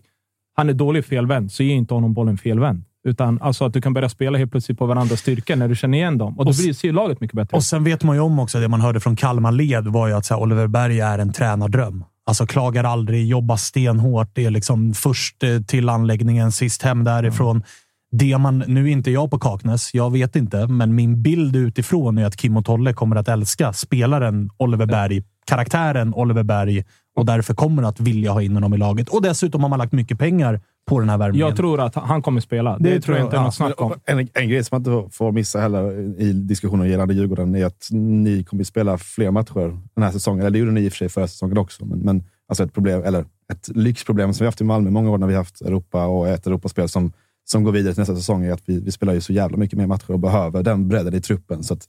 han 0.54 0.70
är 0.70 0.74
dålig 0.74 1.06
felvänd, 1.06 1.52
så 1.52 1.64
ge 1.64 1.74
inte 1.74 1.94
honom 1.94 2.14
bollen 2.14 2.38
felvänd. 2.38 2.84
Utan 3.04 3.42
alltså 3.42 3.66
att 3.66 3.74
du 3.74 3.82
kan 3.82 3.94
börja 3.94 4.10
spela 4.10 4.38
helt 4.38 4.52
plötsligt 4.52 4.78
på 4.78 4.86
varandras 4.86 5.20
styrkor 5.20 5.56
när 5.56 5.68
du 5.68 5.76
känner 5.76 5.98
igen 5.98 6.18
dem. 6.18 6.40
Och 6.40 6.46
då 6.46 6.52
blir 6.52 6.74
ser 6.74 6.92
laget 6.92 7.22
mycket 7.22 7.36
bättre. 7.36 7.58
Och 7.58 7.64
sen 7.64 7.84
vet 7.84 8.04
man 8.04 8.16
ju 8.16 8.22
om 8.22 8.40
också, 8.40 8.60
det 8.60 8.68
man 8.68 8.82
hörde 8.82 9.00
från 9.00 9.16
Kalmar 9.16 9.52
led 9.52 9.88
var 9.88 10.08
ju 10.08 10.14
att 10.14 10.26
så 10.26 10.38
Oliver 10.38 10.68
Berg 10.68 11.00
är 11.00 11.20
en 11.20 11.34
tränardröm. 11.34 12.04
Alltså 12.26 12.46
klagar 12.46 12.84
aldrig, 12.84 13.28
jobbar 13.28 13.58
stenhårt. 13.58 14.30
Det 14.34 14.46
är 14.46 14.52
liksom 14.52 14.94
först 14.94 15.44
eh, 15.44 15.62
till 15.62 15.90
anläggningen, 15.90 16.52
sist 16.52 16.82
hem 16.82 17.04
därifrån. 17.04 17.64
Det 18.12 18.38
man, 18.38 18.64
nu 18.68 18.88
är 18.88 18.92
inte 18.92 19.12
jag 19.12 19.32
på 19.32 19.40
Kaknäs, 19.40 19.94
jag 19.94 20.12
vet 20.12 20.36
inte, 20.36 20.68
men 20.68 20.96
min 20.96 21.22
bild 21.22 21.56
utifrån 21.56 22.18
är 22.18 22.26
att 22.26 22.38
Kim 22.38 22.58
och 22.58 22.66
Tolle 22.66 22.94
kommer 22.94 23.16
att 23.16 23.28
älska 23.28 23.74
spelaren 23.74 24.50
Oliver 24.58 24.86
Berg, 24.86 25.24
karaktären 25.46 26.14
Oliver 26.14 26.44
Berg 26.44 26.84
och 27.16 27.26
därför 27.26 27.54
kommer 27.54 27.84
att 27.84 28.00
vilja 28.00 28.32
ha 28.32 28.42
in 28.42 28.54
honom 28.54 28.74
i 28.74 28.78
laget. 28.78 29.10
Och 29.10 29.22
dessutom 29.22 29.62
har 29.62 29.70
man 29.70 29.80
lagt 29.80 29.92
mycket 29.92 30.20
pengar 30.20 30.62
på 30.86 31.00
den 31.00 31.10
här 31.10 31.18
värvningen. 31.18 31.48
Jag 31.48 31.58
tror 31.58 31.82
att 31.82 31.96
han 31.96 32.22
kommer 32.22 32.42
spela. 32.42 32.78
Det, 32.80 33.02
tror 33.02 33.18
jag 33.18 33.28
inte 33.28 33.38
är 33.38 33.42
något 33.42 33.56
snack 33.56 33.82
om. 33.82 33.94
En, 34.06 34.28
en 34.34 34.50
grej 34.50 34.64
som 34.64 34.84
man 34.84 34.98
inte 34.98 35.16
får 35.16 35.32
missa 35.32 35.60
heller 35.60 35.92
i 36.22 36.34
diskussionen 36.34 36.90
gällande 36.90 37.14
Djurgården 37.14 37.56
är 37.56 37.66
att 37.66 37.88
ni 37.92 38.44
kommer 38.44 38.64
att 38.64 38.68
spela 38.68 38.98
fler 38.98 39.32
matcher 39.32 39.80
den 39.96 40.04
här 40.04 40.12
säsongen. 40.12 40.40
Eller 40.42 40.52
det 40.52 40.60
gjorde 40.60 40.72
ni 40.72 40.82
i 40.82 40.88
och 40.88 40.92
för 40.92 40.98
sig 40.98 41.10
förra 41.10 41.28
säsongen 41.28 41.58
också, 41.58 41.86
men, 41.86 42.00
men 42.00 42.24
alltså 42.48 42.64
ett 42.64 42.74
problem, 42.74 43.04
eller 43.04 43.26
ett 43.52 43.68
lyxproblem 43.68 44.34
som 44.34 44.44
vi 44.44 44.48
haft 44.48 44.62
i 44.62 44.64
Malmö 44.64 44.90
många 44.90 45.12
år 45.12 45.18
när 45.18 45.28
vi 45.28 45.36
haft 45.36 45.62
Europa 45.62 46.06
och 46.06 46.28
ett 46.28 46.48
Europaspel 46.48 46.90
som, 46.90 47.14
som 47.46 47.64
går 47.64 47.72
vidare 47.72 47.94
till 47.94 48.02
nästa 48.02 48.16
säsong 48.16 48.46
är 48.46 48.52
att 48.52 48.64
vi, 48.66 48.80
vi 48.80 48.92
spelar 48.92 49.14
ju 49.14 49.22
så 49.22 49.34
jävla 49.34 49.58
mycket 49.58 49.78
mer 49.78 49.88
matcher 49.88 50.12
och 50.12 50.20
behöver 50.20 50.64
den 50.64 50.88
bredden 50.88 51.14
i 51.14 51.22
truppen. 51.22 51.64
Så 51.64 51.74
att, 51.74 51.88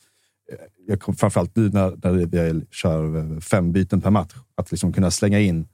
eh, 0.52 0.58
jag 0.86 1.00
kom, 1.00 1.14
framförallt 1.14 1.56
nu 1.56 1.68
när, 1.68 1.96
när 2.04 2.12
vi 2.12 2.64
kör 2.70 3.40
fem 3.40 3.72
byten 3.72 4.00
per 4.00 4.10
match, 4.10 4.34
att 4.54 4.70
liksom 4.70 4.92
kunna 4.92 5.10
slänga 5.10 5.40
in 5.40 5.66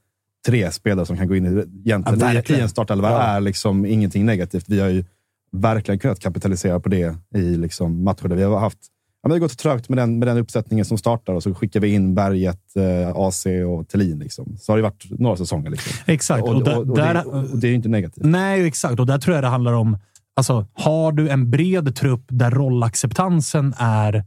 tre 0.47 0.71
spelare 0.71 1.05
som 1.05 1.17
kan 1.17 1.27
gå 1.27 1.35
in 1.35 1.45
i, 1.45 1.49
egentligen 1.85 2.19
Ja, 2.19 2.55
i, 2.57 2.59
en 2.61 2.69
startelva 2.69 3.09
Ja. 3.11 3.19
är 3.21 3.39
liksom 3.41 3.85
ingenting 3.85 4.25
negativt. 4.25 4.65
Vi 4.67 4.79
har 4.79 4.87
ju 4.89 5.03
verkligen 5.51 5.99
kunnat 5.99 6.19
kapitalisera 6.19 6.79
på 6.79 6.89
det 6.89 7.15
i 7.35 7.41
liksom 7.57 8.03
matcher 8.03 8.27
där 8.27 8.35
vi 8.35 8.43
har 8.43 8.59
haft 8.59 8.77
Ja, 9.21 9.29
men 9.29 9.29
det 9.29 9.35
har 9.35 9.47
gått 9.49 9.57
trögt 9.57 9.89
med 9.89 9.97
den, 9.97 10.19
med 10.19 10.27
den 10.27 10.37
uppsättningen 10.37 10.85
som 10.85 10.97
startar 10.97 11.33
och 11.33 11.43
så 11.43 11.53
skickar 11.55 11.79
vi 11.79 11.87
in 11.93 12.15
Berget, 12.15 12.75
eh, 12.75 13.09
AC 13.15 13.45
och 13.67 13.87
Thelin. 13.87 14.19
Liksom. 14.19 14.57
Så 14.57 14.71
har 14.71 14.77
det 14.77 14.83
varit 14.83 15.05
några 15.09 15.37
säsonger. 15.37 15.69
Liksom. 15.69 15.91
Exakt. 16.05 16.43
Och, 16.43 16.49
Och 16.55 16.63
där- 16.63 16.77
och, 16.77 16.85
det, 16.97 17.21
och 17.23 17.57
det 17.57 17.67
är 17.67 17.73
inte 17.73 17.89
negativt. 17.89 18.25
Nej, 18.25 18.65
exakt. 18.67 18.99
Och 18.99 19.05
där 19.05 19.17
tror 19.17 19.35
jag 19.35 19.43
det 19.43 19.47
handlar 19.47 19.73
om... 19.73 19.97
Alltså, 20.35 20.65
har 20.73 21.11
du 21.11 21.29
en 21.29 21.51
bred 21.51 21.95
trupp 21.95 22.23
där 22.29 22.51
rollacceptansen 22.51 23.73
är 23.77 24.25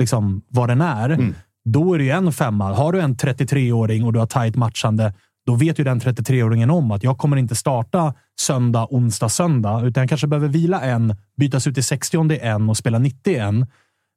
liksom 0.00 0.42
vad 0.48 0.68
den 0.68 0.80
är, 0.80 1.10
Mm. 1.10 1.34
då 1.64 1.94
är 1.94 1.98
det 1.98 2.04
ju 2.04 2.10
en 2.10 2.32
femma. 2.32 2.72
Har 2.74 2.92
du 2.92 3.00
en 3.00 3.16
33-åring 3.16 4.04
och 4.04 4.12
du 4.12 4.18
har 4.18 4.26
tajt 4.26 4.56
matchande, 4.56 5.14
då 5.46 5.54
vet 5.54 5.78
ju 5.78 5.84
den 5.84 6.00
33-åringen 6.00 6.70
om 6.70 6.90
att 6.90 7.02
jag 7.02 7.18
kommer 7.18 7.36
inte 7.36 7.54
starta 7.54 8.14
söndag, 8.40 8.86
onsdag, 8.90 9.28
söndag, 9.28 9.82
utan 9.84 10.02
jag 10.02 10.08
kanske 10.08 10.26
behöver 10.26 10.48
vila 10.48 10.80
en, 10.80 11.16
bytas 11.36 11.66
ut 11.66 11.78
i 11.78 11.82
60 11.82 12.38
en 12.40 12.70
och 12.70 12.76
spela 12.76 12.98
90 12.98 13.36
en. 13.36 13.66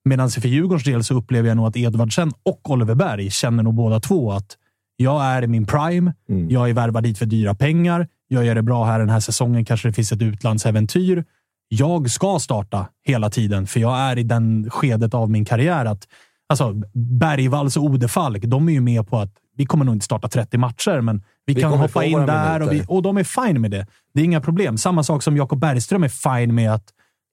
Medan 0.05 0.29
för 0.29 0.47
Djurgårdens 0.47 0.83
del 0.83 1.03
så 1.03 1.13
upplever 1.13 1.47
jag 1.47 1.57
nog 1.57 1.67
att 1.67 1.77
Edvardsen 1.77 2.31
och 2.43 2.71
Oliver 2.71 2.95
Berg 2.95 3.31
känner 3.31 3.63
nog 3.63 3.73
båda 3.73 3.99
två 3.99 4.31
att 4.31 4.57
jag 4.97 5.23
är 5.23 5.43
i 5.43 5.47
min 5.47 5.65
prime. 5.65 6.13
Mm. 6.29 6.49
Jag 6.49 6.69
är 6.69 6.73
värvad 6.73 7.03
dit 7.03 7.17
för 7.17 7.25
dyra 7.25 7.55
pengar. 7.55 8.07
Jag 8.27 8.45
gör 8.45 8.55
det 8.55 8.63
bra 8.63 8.85
här 8.85 8.99
den 8.99 9.09
här 9.09 9.19
säsongen. 9.19 9.65
Kanske 9.65 9.87
det 9.87 9.93
finns 9.93 10.11
ett 10.11 10.21
utlandsäventyr. 10.21 11.25
Jag 11.69 12.09
ska 12.09 12.39
starta 12.39 12.87
hela 13.03 13.29
tiden, 13.29 13.67
för 13.67 13.79
jag 13.79 13.97
är 13.97 14.17
i 14.17 14.23
den 14.23 14.69
skedet 14.69 15.13
av 15.13 15.29
min 15.29 15.45
karriär 15.45 15.85
att 15.85 16.07
alltså, 16.49 16.73
Bergvalls 16.93 17.77
och 17.77 17.83
Odefalk, 17.83 18.43
de 18.43 18.69
är 18.69 18.73
ju 18.73 18.81
med 18.81 19.07
på 19.07 19.17
att 19.17 19.33
vi 19.57 19.65
kommer 19.65 19.85
nog 19.85 19.95
inte 19.95 20.05
starta 20.05 20.27
30 20.27 20.57
matcher, 20.57 21.01
men 21.01 21.23
vi, 21.45 21.53
Vi 21.53 21.61
kan 21.61 21.73
hoppa 21.73 22.05
in 22.05 22.25
där 22.25 22.61
och, 22.61 22.71
vi, 22.71 22.83
och 22.87 23.01
de 23.01 23.17
är 23.17 23.23
fine 23.23 23.61
med 23.61 23.71
det. 23.71 23.87
Det 24.13 24.21
är 24.21 24.25
inga 24.25 24.41
problem. 24.41 24.77
Samma 24.77 25.03
sak 25.03 25.23
som 25.23 25.37
Jakob 25.37 25.59
Bergström 25.59 26.03
är 26.03 26.09
fine 26.39 26.55
med 26.55 26.73
att 26.73 26.83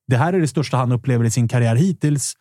det 0.07 0.17
här 0.17 0.33
är 0.33 0.39
det 0.39 0.47
största 0.47 0.77
han 0.77 0.91
upplever 0.91 1.25
i 1.25 1.31
sin 1.31 1.47
karriär 1.47 1.75
hittills. 1.75 2.33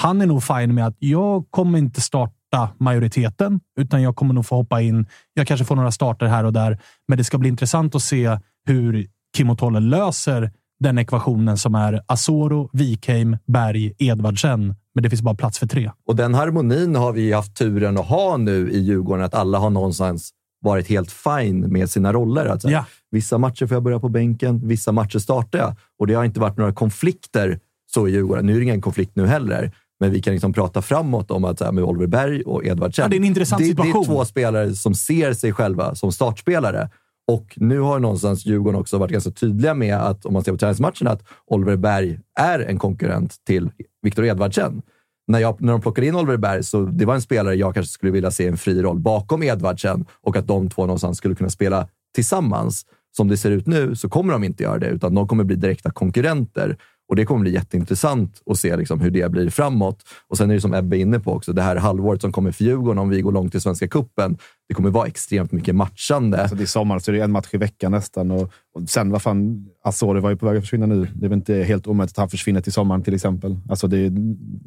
Han 0.00 0.20
är 0.20 0.26
nog 0.26 0.42
fine 0.42 0.74
med 0.74 0.86
att 0.86 0.96
jag 0.98 1.44
kommer 1.50 1.78
inte 1.78 2.00
starta 2.00 2.68
majoriteten, 2.78 3.60
utan 3.80 4.02
jag 4.02 4.16
kommer 4.16 4.34
nog 4.34 4.46
få 4.46 4.56
hoppa 4.56 4.80
in. 4.80 5.06
Jag 5.34 5.46
kanske 5.46 5.64
får 5.64 5.76
några 5.76 5.90
starter 5.90 6.26
här 6.26 6.44
och 6.44 6.52
där, 6.52 6.78
men 7.08 7.18
det 7.18 7.24
ska 7.24 7.38
bli 7.38 7.48
intressant 7.48 7.94
att 7.94 8.02
se 8.02 8.38
hur 8.66 9.06
Kim 9.36 9.50
och 9.50 9.58
Tolle 9.58 9.80
löser 9.80 10.52
den 10.84 10.98
ekvationen 10.98 11.56
som 11.58 11.74
är 11.74 12.00
Asoro, 12.06 12.70
Wikheim, 12.72 13.36
Berg, 13.46 13.92
Edvardsen. 13.98 14.74
Men 14.94 15.02
det 15.02 15.10
finns 15.10 15.22
bara 15.22 15.34
plats 15.34 15.58
för 15.58 15.66
tre. 15.66 15.90
Och 16.06 16.16
den 16.16 16.34
harmonin 16.34 16.96
har 16.96 17.12
vi 17.12 17.32
haft 17.32 17.56
turen 17.56 17.98
att 17.98 18.06
ha 18.06 18.36
nu 18.36 18.70
i 18.70 18.78
Djurgården, 18.78 19.24
att 19.24 19.34
alla 19.34 19.58
har 19.58 19.70
någonstans 19.70 20.30
varit 20.60 20.88
helt 20.88 21.12
fine 21.12 21.60
med 21.72 21.90
sina 21.90 22.12
roller. 22.12 22.46
Att 22.46 22.62
så 22.62 22.68
här, 22.68 22.74
Ja. 22.74 22.84
Vissa 23.10 23.38
matcher 23.38 23.66
får 23.66 23.74
jag 23.74 23.82
börja 23.82 24.00
på 24.00 24.08
bänken, 24.08 24.68
vissa 24.68 24.92
matcher 24.92 25.18
startar 25.18 25.58
jag. 25.58 25.74
Och 25.98 26.06
det 26.06 26.14
har 26.14 26.24
inte 26.24 26.40
varit 26.40 26.56
några 26.56 26.72
konflikter 26.72 27.58
så 27.94 28.08
i 28.08 28.10
Djurgården. 28.10 28.46
Nu 28.46 28.52
är 28.52 28.56
det 28.56 28.62
ingen 28.62 28.80
konflikt 28.80 29.16
nu 29.16 29.26
heller, 29.26 29.72
men 30.00 30.10
vi 30.10 30.22
kan 30.22 30.32
liksom 30.32 30.52
prata 30.52 30.82
framåt 30.82 31.30
om 31.30 31.44
att 31.44 31.58
så 31.58 31.64
här, 31.64 31.72
med 31.72 31.84
Oliver 31.84 32.06
Berg 32.06 32.42
och 32.42 32.64
Edvardsen. 32.64 33.02
Ja, 33.02 33.08
det 33.08 33.16
är 33.16 33.18
en 33.18 33.24
intressant 33.24 33.62
det, 33.62 33.68
situation. 33.68 33.92
Det 33.92 34.12
är 34.12 34.14
två 34.14 34.24
spelare 34.24 34.74
som 34.74 34.94
ser 34.94 35.32
sig 35.32 35.52
själva 35.52 35.94
som 35.94 36.12
startspelare. 36.12 36.90
Och 37.32 37.54
nu 37.56 37.80
har 37.80 37.98
någonstans 37.98 38.46
Djurgården 38.46 38.80
också 38.80 38.98
varit 38.98 39.12
ganska 39.12 39.30
tydliga 39.30 39.74
med 39.74 39.96
att, 39.96 40.26
om 40.26 40.32
man 40.32 40.44
ser 40.44 40.52
på 40.52 40.58
träningsmatcherna, 40.58 41.10
att 41.10 41.22
Oliver 41.46 41.76
Berg 41.76 42.18
är 42.40 42.58
en 42.58 42.78
konkurrent 42.78 43.36
till 43.46 43.70
Viktor 44.02 44.24
Edvardsen. 44.24 44.82
När, 45.26 45.38
jag, 45.38 45.60
när 45.60 45.72
de 45.72 45.80
plockade 45.80 46.06
in 46.06 46.14
Oliver 46.14 46.36
Berg 46.36 46.62
så 46.62 46.80
det 46.84 47.04
var 47.04 47.14
en 47.14 47.22
spelare 47.22 47.54
jag 47.54 47.74
kanske 47.74 47.92
skulle 47.92 48.12
vilja 48.12 48.30
se 48.30 48.46
en 48.46 48.56
fri 48.56 48.82
roll 48.82 48.98
bakom 48.98 49.42
Edvardsen 49.42 50.04
och 50.20 50.36
att 50.36 50.46
de 50.46 50.70
två 50.70 50.82
någonstans 50.82 51.18
skulle 51.18 51.34
kunna 51.34 51.50
spela 51.50 51.88
tillsammans. 52.14 52.86
Som 53.16 53.28
det 53.28 53.36
ser 53.36 53.50
ut 53.50 53.66
nu 53.66 53.96
så 53.96 54.08
kommer 54.08 54.32
de 54.32 54.44
inte 54.44 54.62
göra 54.62 54.78
det, 54.78 54.86
utan 54.86 55.14
de 55.14 55.28
kommer 55.28 55.44
bli 55.44 55.56
direkta 55.56 55.90
konkurrenter. 55.90 56.76
Och 57.08 57.16
det 57.16 57.24
kommer 57.24 57.40
bli 57.40 57.54
jätteintressant 57.54 58.42
att 58.50 58.58
se 58.58 58.76
liksom 58.76 59.00
hur 59.00 59.10
det 59.10 59.30
blir 59.30 59.50
framåt. 59.50 60.02
Och 60.28 60.36
sen 60.36 60.50
är 60.50 60.54
det 60.54 60.60
som 60.60 60.74
Ebbe 60.74 60.96
är 60.96 61.00
inne 61.00 61.20
på 61.20 61.32
också, 61.32 61.52
det 61.52 61.62
här 61.62 61.76
halvåret 61.76 62.20
som 62.20 62.32
kommer 62.32 62.52
för 62.52 62.64
Djurgården 62.64 62.98
om 62.98 63.08
vi 63.08 63.20
går 63.20 63.32
långt 63.32 63.54
i 63.54 63.60
Svenska 63.60 63.88
Cupen. 63.88 64.38
Det 64.68 64.74
kommer 64.74 64.90
vara 64.90 65.06
extremt 65.06 65.52
mycket 65.52 65.74
matchande. 65.74 66.40
Alltså, 66.40 66.56
det 66.56 66.62
är 66.62 66.66
sommar, 66.66 66.98
så 66.98 67.10
det 67.10 67.20
är 67.20 67.24
en 67.24 67.32
match 67.32 67.48
i 67.52 67.56
veckan 67.56 67.92
nästan. 67.92 68.30
Och, 68.30 68.42
och 68.74 68.88
sen, 68.88 69.10
vad 69.10 69.22
fan, 69.22 69.66
Asori 69.84 70.20
var 70.20 70.30
ju 70.30 70.36
på 70.36 70.46
väg 70.46 70.56
att 70.56 70.62
försvinna 70.62 70.86
nu. 70.86 71.08
Det 71.14 71.26
är 71.26 71.28
väl 71.28 71.38
inte 71.38 71.54
helt 71.54 71.86
omöjligt 71.86 72.12
att 72.12 72.18
han 72.18 72.28
försvinner 72.28 72.60
till 72.60 72.72
sommaren 72.72 73.02
till 73.02 73.14
exempel. 73.14 73.56
Alltså, 73.68 73.86
det 73.86 74.10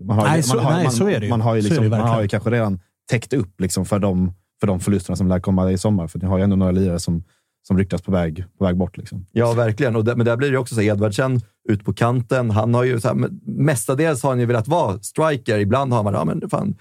man 0.06 0.17
har, 0.17 0.23
Nej, 0.23 0.34
man 0.38 0.43
så- 0.43 0.60
har, 0.60 0.71
nej, 0.71 0.84
man, 0.84 0.91
så 0.91 1.10
är 1.10 1.19
det 1.19 1.26
ju. 1.26 1.30
Man 1.30 1.41
har 1.41 1.56
ju, 1.56 1.62
liksom, 1.62 1.89
man 1.89 2.00
har 2.02 2.21
ju 2.21 2.28
kanske 2.28 2.50
redan 2.50 2.80
täckt 3.12 3.34
upp 3.34 3.62
liksom, 3.62 3.86
för, 3.86 4.00
de, 4.00 4.34
för 4.60 4.67
de 4.67 4.80
förlusterna 4.80 5.15
som 5.15 5.28
lär 5.28 5.39
komma 5.39 5.71
i 5.71 5.78
sommar. 5.78 6.08
För 6.08 6.19
ni 6.19 6.26
har 6.26 6.38
ju 6.38 6.43
ändå 6.43 6.56
några 6.56 6.71
lirare 6.71 7.00
som, 7.00 7.23
som 7.68 7.78
ryktas 7.78 8.02
på 8.02 8.12
väg, 8.12 8.46
på 8.58 8.66
väg 8.66 8.78
bort. 8.78 8.98
Liksom. 8.98 9.26
Ja, 9.32 9.54
verkligen. 9.54 9.96
Och 9.96 10.06
där, 10.06 10.16
men 10.16 10.26
där 10.26 10.38
blir 10.38 10.52
det 10.52 10.58
också 10.58 10.76
så 10.76 10.82
Edvardsen 10.82 11.42
ut 11.70 11.86
på 11.86 11.94
kanten. 11.94 12.50
Han 12.50 12.74
har 12.74 12.84
ju 12.84 13.00
så 13.00 13.08
här, 13.08 13.30
mestadels 13.46 14.24
har 14.24 14.30
han 14.30 14.40
ju 14.40 14.46
velat 14.46 14.68
vara 14.68 15.00
striker. 15.00 15.60
Ibland 15.60 15.94
har 15.94 16.04
man, 16.04 16.14
ja 16.14 16.26
men 16.26 16.50
fan, 16.50 16.76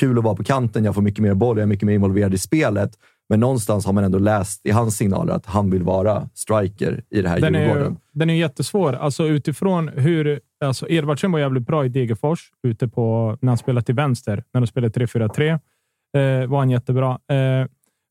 kul 0.00 0.18
att 0.18 0.24
vara 0.24 0.36
på 0.36 0.44
kanten. 0.44 0.84
Jag 0.84 0.94
får 0.94 1.02
mycket 1.02 1.22
mer 1.22 1.34
boll, 1.34 1.56
jag 1.56 1.62
är 1.62 1.66
mycket 1.66 1.86
mer 1.86 1.94
involverad 1.94 2.34
i 2.34 2.38
spelet. 2.38 2.98
Men 3.28 3.40
någonstans 3.40 3.86
har 3.86 3.92
man 3.92 4.04
ändå 4.04 4.18
läst 4.18 4.66
i 4.66 4.70
hans 4.70 4.96
signaler 4.96 5.34
att 5.34 5.46
han 5.46 5.70
vill 5.70 5.82
vara 5.82 6.28
striker 6.34 7.02
i 7.10 7.22
det 7.22 7.28
här 7.28 7.40
Den 7.40 7.54
är, 7.54 7.60
ju, 7.60 7.66
Djurgården. 7.66 7.96
den 8.12 8.30
är 8.30 8.34
jättesvår. 8.34 8.92
Alltså 8.92 9.26
utifrån 9.26 9.88
hur... 9.88 10.40
Alltså 10.64 10.88
Edvardsen 10.88 11.32
var 11.32 11.38
jävligt 11.38 11.66
bra 11.66 11.84
i 11.84 11.88
Degerfors 11.88 12.50
ute 12.62 12.88
på, 12.88 13.38
när 13.40 13.50
han 13.50 13.58
spelade 13.58 13.84
till 13.86 13.94
vänster. 13.94 14.44
När 14.52 14.60
de 14.60 14.66
spelade 14.66 15.06
3-4-3 15.06 15.50
eh, 15.52 16.48
var 16.48 16.58
han 16.58 16.70
jättebra. 16.70 17.10
Eh, 17.10 17.66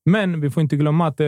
men 0.05 0.41
vi 0.41 0.49
får 0.49 0.61
inte 0.61 0.75
glömma 0.75 1.07
att 1.07 1.19
eh, 1.19 1.27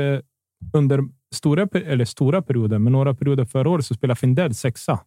under 0.73 1.03
stora, 1.35 1.67
eller 1.73 2.05
stora 2.05 2.41
perioder, 2.41 2.79
men 2.79 2.93
några 2.93 3.13
perioder 3.13 3.45
förra 3.45 3.69
året 3.69 3.85
så 3.85 3.93
spelade 3.93 4.19
Findell 4.19 4.53
sexa. 4.55 4.99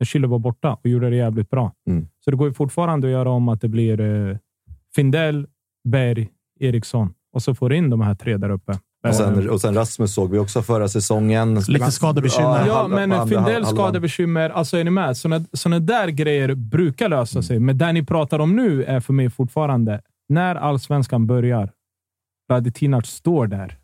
När 0.00 0.04
Schüller 0.04 0.26
var 0.26 0.38
borta 0.38 0.78
och 0.84 0.86
gjorde 0.86 1.10
det 1.10 1.16
jävligt 1.16 1.50
bra. 1.50 1.72
Mm. 1.88 2.08
Så 2.24 2.30
det 2.30 2.36
går 2.36 2.48
ju 2.48 2.54
fortfarande 2.54 3.06
att 3.06 3.12
göra 3.12 3.30
om 3.30 3.48
att 3.48 3.60
det 3.60 3.68
blir 3.68 4.00
eh, 4.00 4.36
Findell, 4.94 5.46
Berg, 5.88 6.28
Eriksson 6.60 7.14
och 7.32 7.42
så 7.42 7.54
får 7.54 7.68
du 7.68 7.76
in 7.76 7.90
de 7.90 8.00
här 8.00 8.14
tre 8.14 8.36
där 8.36 8.50
uppe. 8.50 8.72
Och 8.72 9.08
Eh, 9.08 9.12
sen, 9.12 9.50
och 9.50 9.60
sen 9.60 9.74
Rasmus 9.74 10.14
såg 10.14 10.30
vi 10.30 10.38
också 10.38 10.62
förra 10.62 10.88
säsongen. 10.88 11.54
Lite 11.54 11.90
skadebekymmer. 11.90 12.66
Ja, 12.66 12.88
men 12.88 13.10
halvan. 13.10 13.66
skadebekymmer, 13.66 14.50
alltså 14.50 14.76
är 14.76 14.84
ni 14.84 14.90
med? 14.90 15.16
Såna, 15.16 15.44
såna 15.52 15.78
där 15.78 16.08
grejer 16.08 16.54
brukar 16.54 17.08
lösa 17.08 17.42
sig. 17.42 17.58
Men 17.58 17.78
det 17.78 17.92
ni 17.92 18.04
pratar 18.04 18.38
om 18.38 18.56
nu 18.56 18.84
är 18.84 19.00
för 19.00 19.12
mig 19.12 19.30
fortfarande, 19.30 20.00
när 20.28 20.54
allsvenskan 20.54 21.26
börjar, 21.26 21.72
Radetinac 22.50 23.06
står 23.06 23.46
där. 23.46 23.78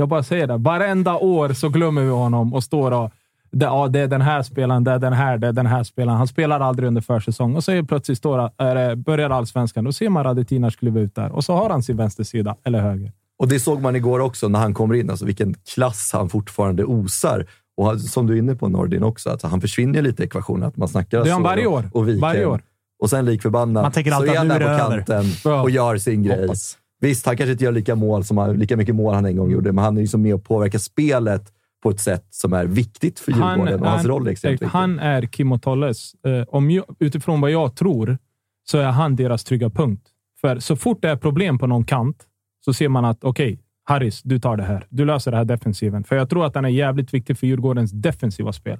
Jag 0.00 0.08
bara 0.08 0.22
säger 0.22 0.46
det. 0.46 0.56
Varenda 0.56 1.16
år 1.16 1.48
så 1.52 1.68
glömmer 1.68 2.02
vi 2.02 2.08
honom 2.10 2.54
och 2.54 2.64
står 2.64 2.90
och 2.90 3.10
det, 3.52 3.64
ja, 3.66 3.88
det 3.88 4.00
är 4.00 4.06
den 4.08 4.20
här 4.20 4.42
spelaren, 4.42 4.84
det 4.84 4.90
är 4.90 4.98
den 4.98 5.12
här, 5.12 5.38
det 5.38 5.46
är 5.46 5.52
den 5.52 5.66
här 5.66 5.84
spelaren. 5.84 6.18
Han 6.18 6.26
spelar 6.28 6.60
aldrig 6.60 6.86
under 6.86 7.00
försäsong 7.00 7.56
och 7.56 7.64
så 7.64 7.72
är 7.72 7.82
plötsligt 7.82 8.18
står, 8.18 8.50
är, 8.58 8.74
det- 8.74 8.96
börjar 8.96 9.30
allsvenskan. 9.30 9.84
Då 9.84 9.92
ser 9.92 10.08
man 10.08 10.24
Radetinac 10.24 10.76
kliva 10.76 11.00
ut 11.00 11.14
där 11.14 11.32
och 11.32 11.44
så 11.44 11.54
har 11.54 11.70
han 11.70 11.82
sin 11.82 11.96
vänstersida, 11.96 12.56
eller 12.64 12.80
höger. 12.80 13.12
Och 13.38 13.48
det 13.48 13.60
såg 13.60 13.80
man 13.82 13.96
igår 13.96 14.20
också 14.20 14.48
när 14.48 14.58
han 14.58 14.74
kommer 14.74 14.94
in. 14.94 15.10
Alltså 15.10 15.24
vilken 15.26 15.54
klass 15.74 16.10
han 16.12 16.28
fortfarande 16.28 16.84
osar. 16.84 17.46
Och 17.76 18.00
som 18.00 18.26
du 18.26 18.34
är 18.34 18.38
inne 18.38 18.54
på 18.54 18.68
Nordin 18.68 19.02
också, 19.02 19.30
att 19.30 19.42
han 19.42 19.60
försvinner 19.60 20.02
lite 20.02 20.22
i 20.22 20.26
ekvationen. 20.26 20.68
Att 20.68 20.76
man 20.76 20.88
snackar 20.88 21.24
Det 21.24 21.28
är 21.28 21.32
han 21.32 21.42
varje 21.42 21.66
och- 21.66 21.72
år. 21.74 21.90
Och. 21.92 22.08
Varje 22.08 22.46
år. 22.46 22.62
Och 23.02 23.10
sen 23.10 23.24
lik 23.24 23.42
förbannat 23.42 23.82
Man 23.82 23.92
tänker 23.92 24.10
så 24.10 24.24
är 24.24 24.36
han 24.36 24.48
där 24.48 24.60
är 24.60 24.64
på 24.64 24.70
över. 24.84 25.04
kanten 25.06 25.52
och 25.62 25.70
gör 25.70 25.96
sin 25.96 26.22
grej. 26.22 26.40
Hoppas. 26.40 26.76
Visst, 27.00 27.26
han 27.26 27.36
kanske 27.36 27.52
inte 27.52 27.64
gör 27.64 27.72
lika, 27.72 27.94
mål 27.94 28.24
som 28.24 28.38
han, 28.38 28.58
lika 28.58 28.76
mycket 28.76 28.94
mål 28.94 29.14
han 29.14 29.24
en 29.24 29.36
gång 29.36 29.50
gjorde, 29.50 29.72
men 29.72 29.84
han 29.84 29.96
är 29.96 30.00
liksom 30.00 30.22
med 30.22 30.34
och 30.34 30.44
påverkar 30.44 30.78
spelet 30.78 31.52
på 31.82 31.90
ett 31.90 32.00
sätt 32.00 32.26
som 32.30 32.52
är 32.52 32.66
viktigt 32.66 33.18
för 33.18 33.32
Djurgården 33.32 33.80
och 33.80 33.90
hans 33.90 34.04
roll 34.04 34.26
är 34.26 34.30
extremt 34.30 34.52
viktig. 34.52 34.66
Han 34.66 34.98
är 34.98 35.22
Kim 35.22 35.52
och 35.52 35.62
Tolles. 35.62 36.14
Eh, 36.24 36.44
om 36.48 36.70
jag, 36.70 36.84
utifrån 36.98 37.40
vad 37.40 37.50
jag 37.50 37.76
tror 37.76 38.18
så 38.64 38.78
är 38.78 38.90
han 38.90 39.16
deras 39.16 39.44
trygga 39.44 39.70
punkt. 39.70 40.08
För 40.40 40.58
så 40.58 40.76
fort 40.76 41.02
det 41.02 41.08
är 41.08 41.16
problem 41.16 41.58
på 41.58 41.66
någon 41.66 41.84
kant 41.84 42.26
så 42.64 42.72
ser 42.72 42.88
man 42.88 43.04
att 43.04 43.24
okej, 43.24 43.60
Harris, 43.84 44.22
du 44.22 44.38
tar 44.38 44.56
det 44.56 44.62
här. 44.62 44.86
Du 44.88 45.04
löser 45.04 45.30
det 45.30 45.36
här 45.36 45.44
defensiven. 45.44 46.04
För 46.04 46.16
jag 46.16 46.30
tror 46.30 46.46
att 46.46 46.54
han 46.54 46.64
är 46.64 46.68
jävligt 46.68 47.14
viktig 47.14 47.38
för 47.38 47.46
Djurgårdens 47.46 47.92
defensiva 47.92 48.52
spel. 48.52 48.78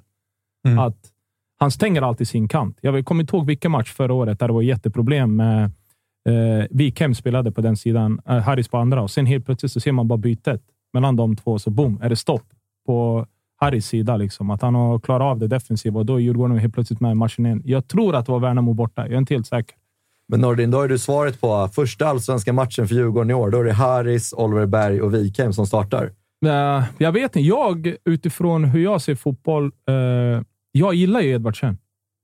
Mm. 0.67 0.79
Att 0.79 0.97
han 1.59 1.71
stänger 1.71 2.01
alltid 2.01 2.27
sin 2.27 2.47
kant. 2.47 2.77
Jag 2.81 3.05
kommer 3.05 3.23
inte 3.23 3.35
ihåg 3.35 3.45
vilken 3.45 3.71
match 3.71 3.93
förra 3.93 4.13
året 4.13 4.39
där 4.39 4.47
det 4.47 4.53
var 4.53 4.61
jätteproblem 4.61 5.35
med 5.35 5.71
eh, 6.29 6.67
Wikheim 6.69 7.15
spelade 7.15 7.51
på 7.51 7.61
den 7.61 7.77
sidan, 7.77 8.19
eh, 8.25 8.37
Harris 8.37 8.67
på 8.67 8.77
andra 8.77 9.01
och 9.01 9.11
sen 9.11 9.25
helt 9.25 9.45
plötsligt 9.45 9.71
så 9.71 9.79
ser 9.79 9.91
man 9.91 10.07
bara 10.07 10.17
bytet 10.17 10.61
mellan 10.93 11.15
de 11.15 11.35
två 11.35 11.59
så 11.59 11.69
boom, 11.69 11.99
är 12.01 12.09
det 12.09 12.15
stopp 12.15 12.45
på 12.85 13.25
Harrys 13.61 13.87
sida. 13.87 14.17
Liksom. 14.17 14.49
Att 14.49 14.61
han 14.61 14.75
har 14.75 14.99
klarat 14.99 15.25
av 15.25 15.39
det 15.39 15.47
defensiva 15.47 15.99
och 15.99 16.05
då 16.05 16.15
är 16.15 16.19
Djurgården 16.19 16.57
helt 16.57 16.73
plötsligt 16.73 16.99
med 16.99 17.11
i 17.11 17.15
matchen 17.15 17.45
igen. 17.45 17.61
Jag 17.65 17.87
tror 17.87 18.15
att 18.15 18.25
det 18.25 18.31
var 18.31 18.39
Värnamo 18.39 18.73
borta. 18.73 19.01
Jag 19.01 19.13
är 19.13 19.17
inte 19.17 19.33
helt 19.33 19.47
säker. 19.47 19.75
Men 20.27 20.41
Nordin, 20.41 20.71
då 20.71 20.77
har 20.77 20.87
du 20.87 20.97
svaret 20.97 21.41
på 21.41 21.69
första 21.73 22.07
allsvenska 22.07 22.53
matchen 22.53 22.87
för 22.87 22.95
Djurgården 22.95 23.29
i 23.29 23.33
år. 23.33 23.49
Då 23.49 23.59
är 23.59 23.63
det 23.63 23.73
Harris, 23.73 24.33
Oliver 24.33 24.65
Berg 24.65 25.01
och 25.01 25.13
Wikheim 25.13 25.53
som 25.53 25.67
startar. 25.67 26.11
Eh, 26.45 26.83
jag 26.97 27.11
vet 27.11 27.23
inte. 27.23 27.39
Jag, 27.39 27.95
utifrån 28.05 28.63
hur 28.63 28.83
jag 28.83 29.01
ser 29.01 29.15
fotboll, 29.15 29.71
eh, 29.87 30.41
jag 30.71 30.93
gillar 30.93 31.21
ju 31.21 31.29
Edvardsen. 31.29 31.77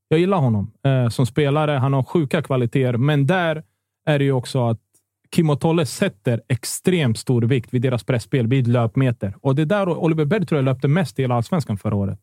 Jag 0.07 0.19
gillar 0.19 0.37
honom 0.37 0.71
eh, 0.85 1.09
som 1.09 1.25
spelare. 1.25 1.71
Han 1.71 1.93
har 1.93 2.03
sjuka 2.03 2.41
kvaliteter, 2.41 2.97
men 2.97 3.27
där 3.27 3.63
är 4.07 4.19
det 4.19 4.25
ju 4.25 4.31
också 4.31 4.67
att 4.67 4.79
Kim 5.31 5.49
och 5.49 5.59
Tolle 5.59 5.85
sätter 5.85 6.41
extremt 6.49 7.17
stor 7.17 7.41
vikt 7.41 7.73
vid 7.73 7.81
deras 7.81 8.03
pressspel, 8.03 8.47
vid 8.47 8.67
löpmeter. 8.67 9.33
Och 9.41 9.55
det 9.55 9.61
är 9.61 9.65
där 9.65 9.89
Oliver 9.89 10.25
Berg 10.25 10.45
tror 10.45 10.57
jag 10.57 10.65
löpte 10.65 10.87
mest 10.87 11.19
i 11.19 11.21
hela 11.21 11.35
allsvenskan 11.35 11.77
förra 11.77 11.95
året. 11.95 12.19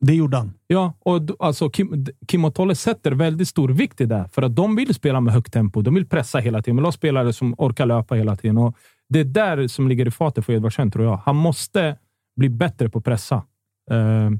Det 0.00 0.14
gjorde 0.14 0.36
han. 0.36 0.54
Ja, 0.66 0.94
och 1.00 1.20
alltså 1.38 1.70
Kim, 1.70 2.06
Kim 2.26 2.44
och 2.44 2.54
Tolle 2.54 2.74
sätter 2.74 3.12
väldigt 3.12 3.48
stor 3.48 3.68
vikt 3.68 4.00
i 4.00 4.04
det. 4.04 4.28
För 4.32 4.42
att 4.42 4.56
de 4.56 4.76
vill 4.76 4.94
spela 4.94 5.20
med 5.20 5.34
högt 5.34 5.52
tempo. 5.52 5.82
De 5.82 5.94
vill 5.94 6.08
pressa 6.08 6.38
hela 6.38 6.62
tiden. 6.62 6.76
De 6.76 6.84
har 6.84 6.92
spelare 6.92 7.32
som 7.32 7.54
orkar 7.58 7.86
löpa 7.86 8.14
hela 8.14 8.36
tiden. 8.36 8.58
Och 8.58 8.76
det 9.08 9.20
är 9.20 9.24
där 9.24 9.68
som 9.68 9.88
ligger 9.88 10.08
i 10.08 10.10
fatet 10.10 10.46
för 10.46 10.52
Edvardsen, 10.52 10.90
tror 10.90 11.04
jag. 11.04 11.16
Han 11.16 11.36
måste 11.36 11.96
bli 12.36 12.48
bättre 12.48 12.88
på 12.88 12.98
att 12.98 13.04
pressa. 13.04 13.42
Eh, 13.90 14.30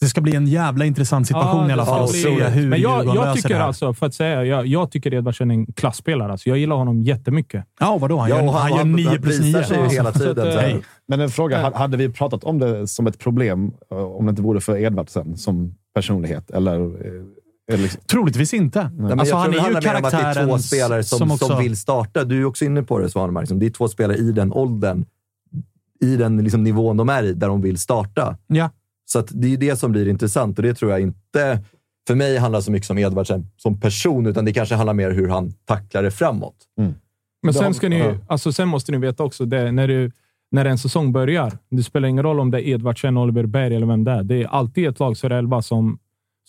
Det 0.00 0.06
ska 0.06 0.20
bli 0.20 0.34
en 0.36 0.46
jävla 0.46 0.84
intressant 0.84 1.26
situation 1.26 1.70
i 1.70 1.72
alla 1.72 1.86
fall. 1.86 2.04
att 2.04 2.10
se 2.10 2.44
hur 2.44 2.68
Men 2.68 2.80
jag, 2.80 3.06
jag 3.06 3.14
löser 3.14 3.34
tycker 3.34 3.48
det 3.48 3.54
här. 3.54 3.62
alltså, 3.62 3.94
för 3.94 4.06
att 4.06 4.14
säga, 4.14 4.44
jag, 4.44 4.66
jag 4.66 4.90
tycker 4.90 5.14
Edvardsen 5.14 5.50
är 5.50 5.54
en 5.54 5.66
klassspelare. 5.66 6.32
Alltså, 6.32 6.48
jag 6.48 6.58
gillar 6.58 6.76
honom 6.76 7.02
jättemycket. 7.02 7.64
Ja, 7.80 7.98
vadå? 8.00 8.18
Han 8.18 8.30
Ja, 8.30 8.36
han, 8.36 8.48
han- 8.48 8.70
gör 8.70 8.78
han 8.78 8.92
9 8.92 9.18
plus 9.18 9.40
9. 9.40 9.46
visar 9.46 9.62
sig 9.62 9.82
ju 9.82 9.88
hela 9.88 10.12
Så 10.12 10.18
att, 10.30 10.36
tiden. 10.36 10.58
eh. 10.70 10.76
Men 11.08 11.20
en 11.20 11.30
fråga. 11.30 11.56
Ja. 11.60 11.62
ha- 11.68 11.78
Hade 11.78 11.96
vi 11.96 12.08
pratat 12.08 12.44
om 12.44 12.58
det 12.58 12.86
som 12.88 13.06
ett 13.06 13.18
problem 13.18 13.72
eh, 13.92 13.98
om 13.98 14.26
det 14.26 14.30
inte 14.30 14.42
vore 14.42 14.60
för 14.60 14.76
Edvardsen 14.78 15.36
som 15.36 15.74
personlighet? 15.94 16.50
Eller, 16.50 16.74
eller 17.72 17.82
liksom, 17.82 18.00
Troligtvis 18.06 18.54
inte. 18.54 18.82
Nej, 18.82 18.90
men 18.96 19.20
alltså, 19.20 19.34
jag 19.34 19.36
han 19.36 19.44
tror 19.44 19.52
det 19.52 19.58
är 19.58 19.68
ju 19.70 19.74
handlar 19.74 19.92
mer 19.92 19.98
om 20.00 20.04
att 20.04 20.34
det 20.34 20.40
är 20.40 20.46
två 20.46 20.58
spelare 20.58 21.02
som, 21.04 21.18
som, 21.18 21.30
också... 21.30 21.58
vill 21.58 21.76
starta. 21.76 22.24
Du 22.24 22.40
är 22.40 22.44
också 22.44 22.64
inne 22.64 22.82
på 22.82 22.98
det, 22.98 23.08
Svanemark. 23.10 23.42
Liksom. 23.42 23.58
Det 23.58 23.66
är 23.66 23.70
två 23.70 23.88
spelare 23.88 24.16
i 24.16 24.32
den 24.32 24.52
åldern, 24.52 25.04
i 26.04 26.16
den 26.16 26.36
liksom, 26.36 26.62
nivån 26.64 26.96
de 26.96 27.08
är 27.08 27.22
i, 27.22 27.32
där 27.32 27.48
de 27.48 27.62
vill 27.62 27.78
starta. 27.78 28.36
Ja. 28.46 28.70
Så 29.12 29.18
att 29.18 29.28
det 29.30 29.52
är 29.52 29.56
det 29.56 29.76
som 29.76 29.92
blir 29.92 30.08
intressant 30.08 30.58
och 30.58 30.62
det 30.62 30.74
tror 30.74 30.90
jag 30.90 31.00
inte 31.00 31.60
för 32.06 32.14
mig 32.14 32.38
handlar 32.38 32.60
så 32.60 32.70
mycket 32.72 32.90
om 32.90 32.98
Edvardsen 32.98 33.46
som 33.56 33.80
person, 33.80 34.26
utan 34.26 34.44
det 34.44 34.52
kanske 34.52 34.74
handlar 34.74 34.94
mer 34.94 35.10
hur 35.10 35.28
han 35.28 35.52
tacklar 35.64 36.02
det 36.02 36.10
framåt. 36.10 36.56
Men 37.42 37.54
sen, 37.54 37.74
ska 37.74 37.88
ni, 37.88 38.14
alltså, 38.28 38.52
sen 38.52 38.68
måste 38.68 38.92
ni 38.92 38.98
veta 38.98 39.24
också, 39.24 39.44
det, 39.44 39.72
när, 39.72 39.88
du, 39.88 40.12
när 40.50 40.64
en 40.64 40.78
säsong 40.78 41.12
börjar, 41.12 41.58
det 41.70 41.82
spelar 41.82 42.08
ingen 42.08 42.24
roll 42.24 42.40
om 42.40 42.50
det 42.50 42.58
är 42.58 42.68
Edvardsen, 42.68 43.16
Oliver 43.16 43.46
Berg 43.46 43.76
eller 43.76 43.86
vem 43.86 44.04
det 44.04 44.10
är. 44.10 44.22
Det 44.22 44.42
är 44.42 44.46
alltid 44.46 44.88
ett 44.88 45.00
lag, 45.00 45.16
så 45.16 45.28
det 45.28 45.36
elva 45.36 45.62
som, 45.62 45.98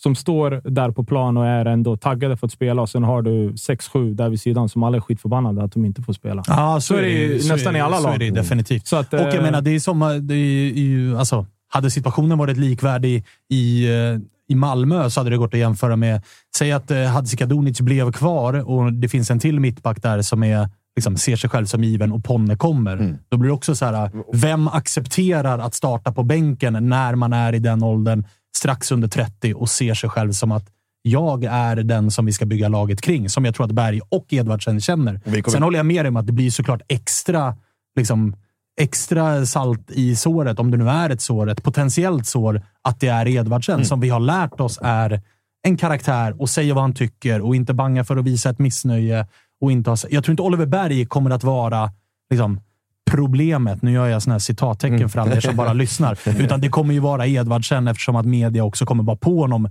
som 0.02 0.14
står 0.14 0.62
där 0.64 0.90
på 0.90 1.04
plan 1.04 1.36
och 1.36 1.46
är 1.46 1.64
ändå 1.64 1.96
taggade 1.96 2.36
för 2.36 2.46
att 2.46 2.52
spela. 2.52 2.82
Och 2.82 2.88
sen 2.88 3.02
har 3.02 3.22
du 3.22 3.56
sex, 3.56 3.88
sju 3.88 4.14
där 4.14 4.28
vid 4.28 4.40
sidan 4.40 4.68
som 4.68 4.82
alla 4.82 4.96
är 4.96 5.00
skitförbannade 5.00 5.62
att 5.62 5.72
de 5.72 5.84
inte 5.84 6.02
får 6.02 6.12
spela. 6.12 6.42
Ja, 6.46 6.80
Så 6.80 6.94
är 6.94 7.02
det 7.02 7.08
ju 7.08 7.38
så 7.38 7.52
nästan 7.52 7.74
är 7.74 7.78
i 7.78 7.82
alla 7.82 7.96
så 7.96 8.02
lag. 8.02 8.14
är 8.14 8.18
det 8.18 8.30
definitivt. 8.30 8.86
Så 8.86 8.96
att, 8.96 9.14
Och 9.14 9.20
jag 9.20 9.34
eh, 9.34 9.42
menar, 9.42 9.60
det 9.60 9.70
är 9.70 9.80
som... 9.80 10.20
Det 10.22 10.34
är 10.34 10.72
ju, 10.72 11.18
alltså, 11.18 11.46
hade 11.72 11.90
situationen 11.90 12.38
varit 12.38 12.56
likvärdig 12.56 13.24
i, 13.48 13.88
eh, 13.94 14.18
i 14.48 14.54
Malmö 14.54 15.10
så 15.10 15.20
hade 15.20 15.30
det 15.30 15.36
gått 15.36 15.54
att 15.54 15.60
jämföra 15.60 15.96
med... 15.96 16.22
Säg 16.56 16.72
att 16.72 16.90
eh, 16.90 17.04
Hadzikadunic 17.04 17.80
blev 17.80 18.12
kvar 18.12 18.70
och 18.70 18.92
det 18.92 19.08
finns 19.08 19.30
en 19.30 19.38
till 19.38 19.60
mittback 19.60 20.02
där 20.02 20.22
som 20.22 20.42
är, 20.42 20.68
liksom, 20.96 21.16
ser 21.16 21.36
sig 21.36 21.50
själv 21.50 21.66
som 21.66 21.84
given 21.84 22.12
och 22.12 22.24
Ponne 22.24 22.56
kommer. 22.56 23.18
Då 23.28 23.36
blir 23.36 23.48
det 23.48 23.54
också 23.54 23.74
så 23.74 23.84
här, 23.84 24.10
vem 24.32 24.68
accepterar 24.68 25.58
att 25.58 25.74
starta 25.74 26.12
på 26.12 26.22
bänken 26.22 26.88
när 26.88 27.14
man 27.14 27.32
är 27.32 27.52
i 27.54 27.58
den 27.58 27.82
åldern, 27.82 28.24
strax 28.56 28.92
under 28.92 29.08
30 29.08 29.54
och 29.54 29.68
ser 29.68 29.94
sig 29.94 30.10
själv 30.10 30.32
som 30.32 30.52
att 30.52 30.68
jag 31.02 31.44
är 31.44 31.76
den 31.76 32.10
som 32.10 32.26
vi 32.26 32.32
ska 32.32 32.46
bygga 32.46 32.68
laget 32.68 33.00
kring, 33.00 33.28
som 33.28 33.44
jag 33.44 33.54
tror 33.54 33.66
att 33.66 33.72
Berg 33.72 34.00
och 34.08 34.26
Edvardsen 34.32 34.80
känner. 34.80 35.20
Sen 35.52 35.62
håller 35.62 35.78
jag 35.78 35.86
med 35.86 36.04
dig 36.04 36.08
om 36.08 36.16
att 36.16 36.26
det 36.26 36.32
blir 36.32 36.50
såklart 36.50 36.82
extra 36.88 37.56
liksom, 37.96 38.36
extra 38.80 39.46
salt 39.46 39.90
i 39.90 40.16
såret, 40.16 40.58
om 40.58 40.70
det 40.70 40.76
nu 40.76 40.88
är 40.88 41.10
ett 41.10 41.20
sår, 41.20 41.50
ett 41.50 41.62
potentiellt 41.62 42.26
sår, 42.26 42.62
att 42.82 43.00
det 43.00 43.08
är 43.08 43.28
Edvardsen 43.28 43.84
som 43.84 44.00
vi 44.00 44.08
har 44.08 44.20
lärt 44.20 44.60
oss 44.60 44.78
är 44.82 45.20
en 45.62 45.76
karaktär 45.76 46.40
och 46.40 46.50
säger 46.50 46.74
vad 46.74 46.82
han 46.82 46.94
tycker 46.94 47.40
och 47.40 47.56
inte 47.56 47.74
banga 47.74 48.04
för 48.04 48.16
att 48.16 48.24
visa 48.24 48.50
ett 48.50 48.58
missnöje. 48.58 49.26
Och 49.60 49.72
inte 49.72 49.90
ha, 49.90 49.96
jag 50.10 50.24
tror 50.24 50.32
inte 50.32 50.42
Oliver 50.42 50.66
Berg 50.66 51.06
kommer 51.06 51.30
att 51.30 51.44
vara 51.44 51.90
liksom, 52.30 52.60
problemet. 53.10 53.82
Nu 53.82 53.92
gör 53.92 54.06
jag 54.06 54.22
såna 54.22 54.34
här 54.34 54.38
citattecken 54.38 55.08
för 55.08 55.20
alla 55.20 55.36
er 55.36 55.40
som 55.40 55.56
bara 55.56 55.72
lyssnar. 55.72 56.18
Utan 56.40 56.60
det 56.60 56.68
kommer 56.68 56.94
ju 56.94 57.00
vara 57.00 57.26
Edvardsen 57.26 57.88
eftersom 57.88 58.16
att 58.16 58.26
media 58.26 58.64
också 58.64 58.86
kommer 58.86 59.04
vara 59.04 59.16
på 59.16 59.40
honom. 59.40 59.70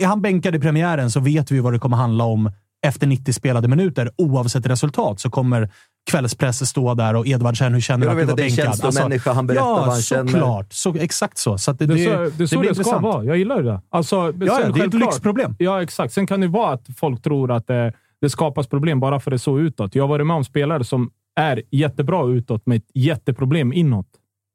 Är 0.00 0.06
han 0.06 0.22
bänkad 0.22 0.54
i 0.54 0.58
premiären 0.58 1.10
så 1.10 1.20
vet 1.20 1.50
vi 1.50 1.60
vad 1.60 1.72
det 1.72 1.78
kommer 1.78 1.96
handla 1.96 2.24
om 2.24 2.50
efter 2.86 3.06
90 3.06 3.32
spelade 3.32 3.68
minuter. 3.68 4.10
Oavsett 4.16 4.66
resultat 4.66 5.20
så 5.20 5.30
kommer 5.30 5.70
kvällspress 6.10 6.68
stå 6.68 6.94
där 6.94 7.16
och 7.16 7.26
Edvardsen, 7.26 7.74
hur 7.74 7.80
känner 7.80 8.06
du 8.06 8.12
Jag 8.12 8.12
att 8.12 8.16
du 8.16 8.20
vet 8.20 8.26
var 8.26 8.32
att 8.32 8.36
det 8.36 8.42
är 8.42 8.66
bänkad? 8.66 8.84
Alltså, 9.12 9.30
han 9.30 9.46
berättar 9.46 9.66
ja, 9.66 9.74
vad 9.74 9.88
han 9.88 10.00
känner. 10.00 10.30
såklart. 10.32 10.72
Så, 10.72 10.94
exakt 10.94 11.38
så. 11.38 11.58
så 11.58 11.70
att 11.70 11.78
det, 11.78 11.86
Det, 11.86 11.94
det, 11.94 12.04
är 12.04 12.26
så, 12.30 12.36
det 12.36 12.44
är 12.44 12.46
så 12.46 12.58
blir 12.58 12.68
det, 12.68 12.84
ska 12.84 12.98
vara. 12.98 13.24
Jag 13.24 13.36
gillar 13.36 13.62
det. 13.62 13.80
Alltså, 13.88 14.16
Ja, 14.16 14.32
sen 14.32 14.46
ja, 14.46 14.72
det 14.74 14.80
är 14.80 14.86
ett 14.86 14.94
lyxproblem. 14.94 15.56
Ja, 15.58 15.82
exakt. 15.82 16.12
Sen 16.12 16.26
kan 16.26 16.40
det 16.40 16.48
vara 16.48 16.72
att 16.72 16.86
folk 16.96 17.22
tror 17.22 17.52
att 17.52 17.66
det, 17.66 17.92
det 18.20 18.30
skapas 18.30 18.66
problem 18.66 19.00
bara 19.00 19.20
för 19.20 19.30
det 19.30 19.36
är 19.36 19.38
så 19.38 19.58
utåt. 19.58 19.94
Jag 19.94 20.02
har 20.02 20.08
varit 20.08 20.26
med 20.26 20.36
om 20.36 20.44
spelare 20.44 20.84
som 20.84 21.10
är 21.40 21.62
jättebra 21.70 22.26
utåt 22.26 22.66
med 22.66 22.76
ett 22.76 22.90
jätteproblem 22.94 23.72
inåt 23.72 24.06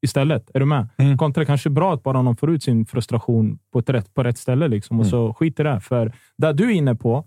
istället. 0.02 0.50
Är 0.54 0.60
du 0.60 0.66
med? 0.66 0.88
Mm. 0.98 1.18
Kontra 1.18 1.46
kanske 1.46 1.70
bra 1.70 1.94
att 1.94 2.04
bara 2.04 2.22
någon 2.22 2.36
får 2.36 2.52
ut 2.52 2.64
sin 2.64 2.86
frustration 2.86 3.60
på, 3.74 3.80
ett 3.80 3.90
rätt, 3.90 4.14
på 4.14 4.24
rätt 4.24 4.38
ställe 4.38 4.68
liksom, 4.68 5.00
och 5.00 5.06
Mm. 5.06 5.12
så 5.12 5.34
skiter 5.34 5.64
det. 5.64 5.80
För 5.80 6.12
det 6.38 6.54
du 6.54 6.66
är 6.66 6.72
inne 6.76 6.96
på 6.96 7.26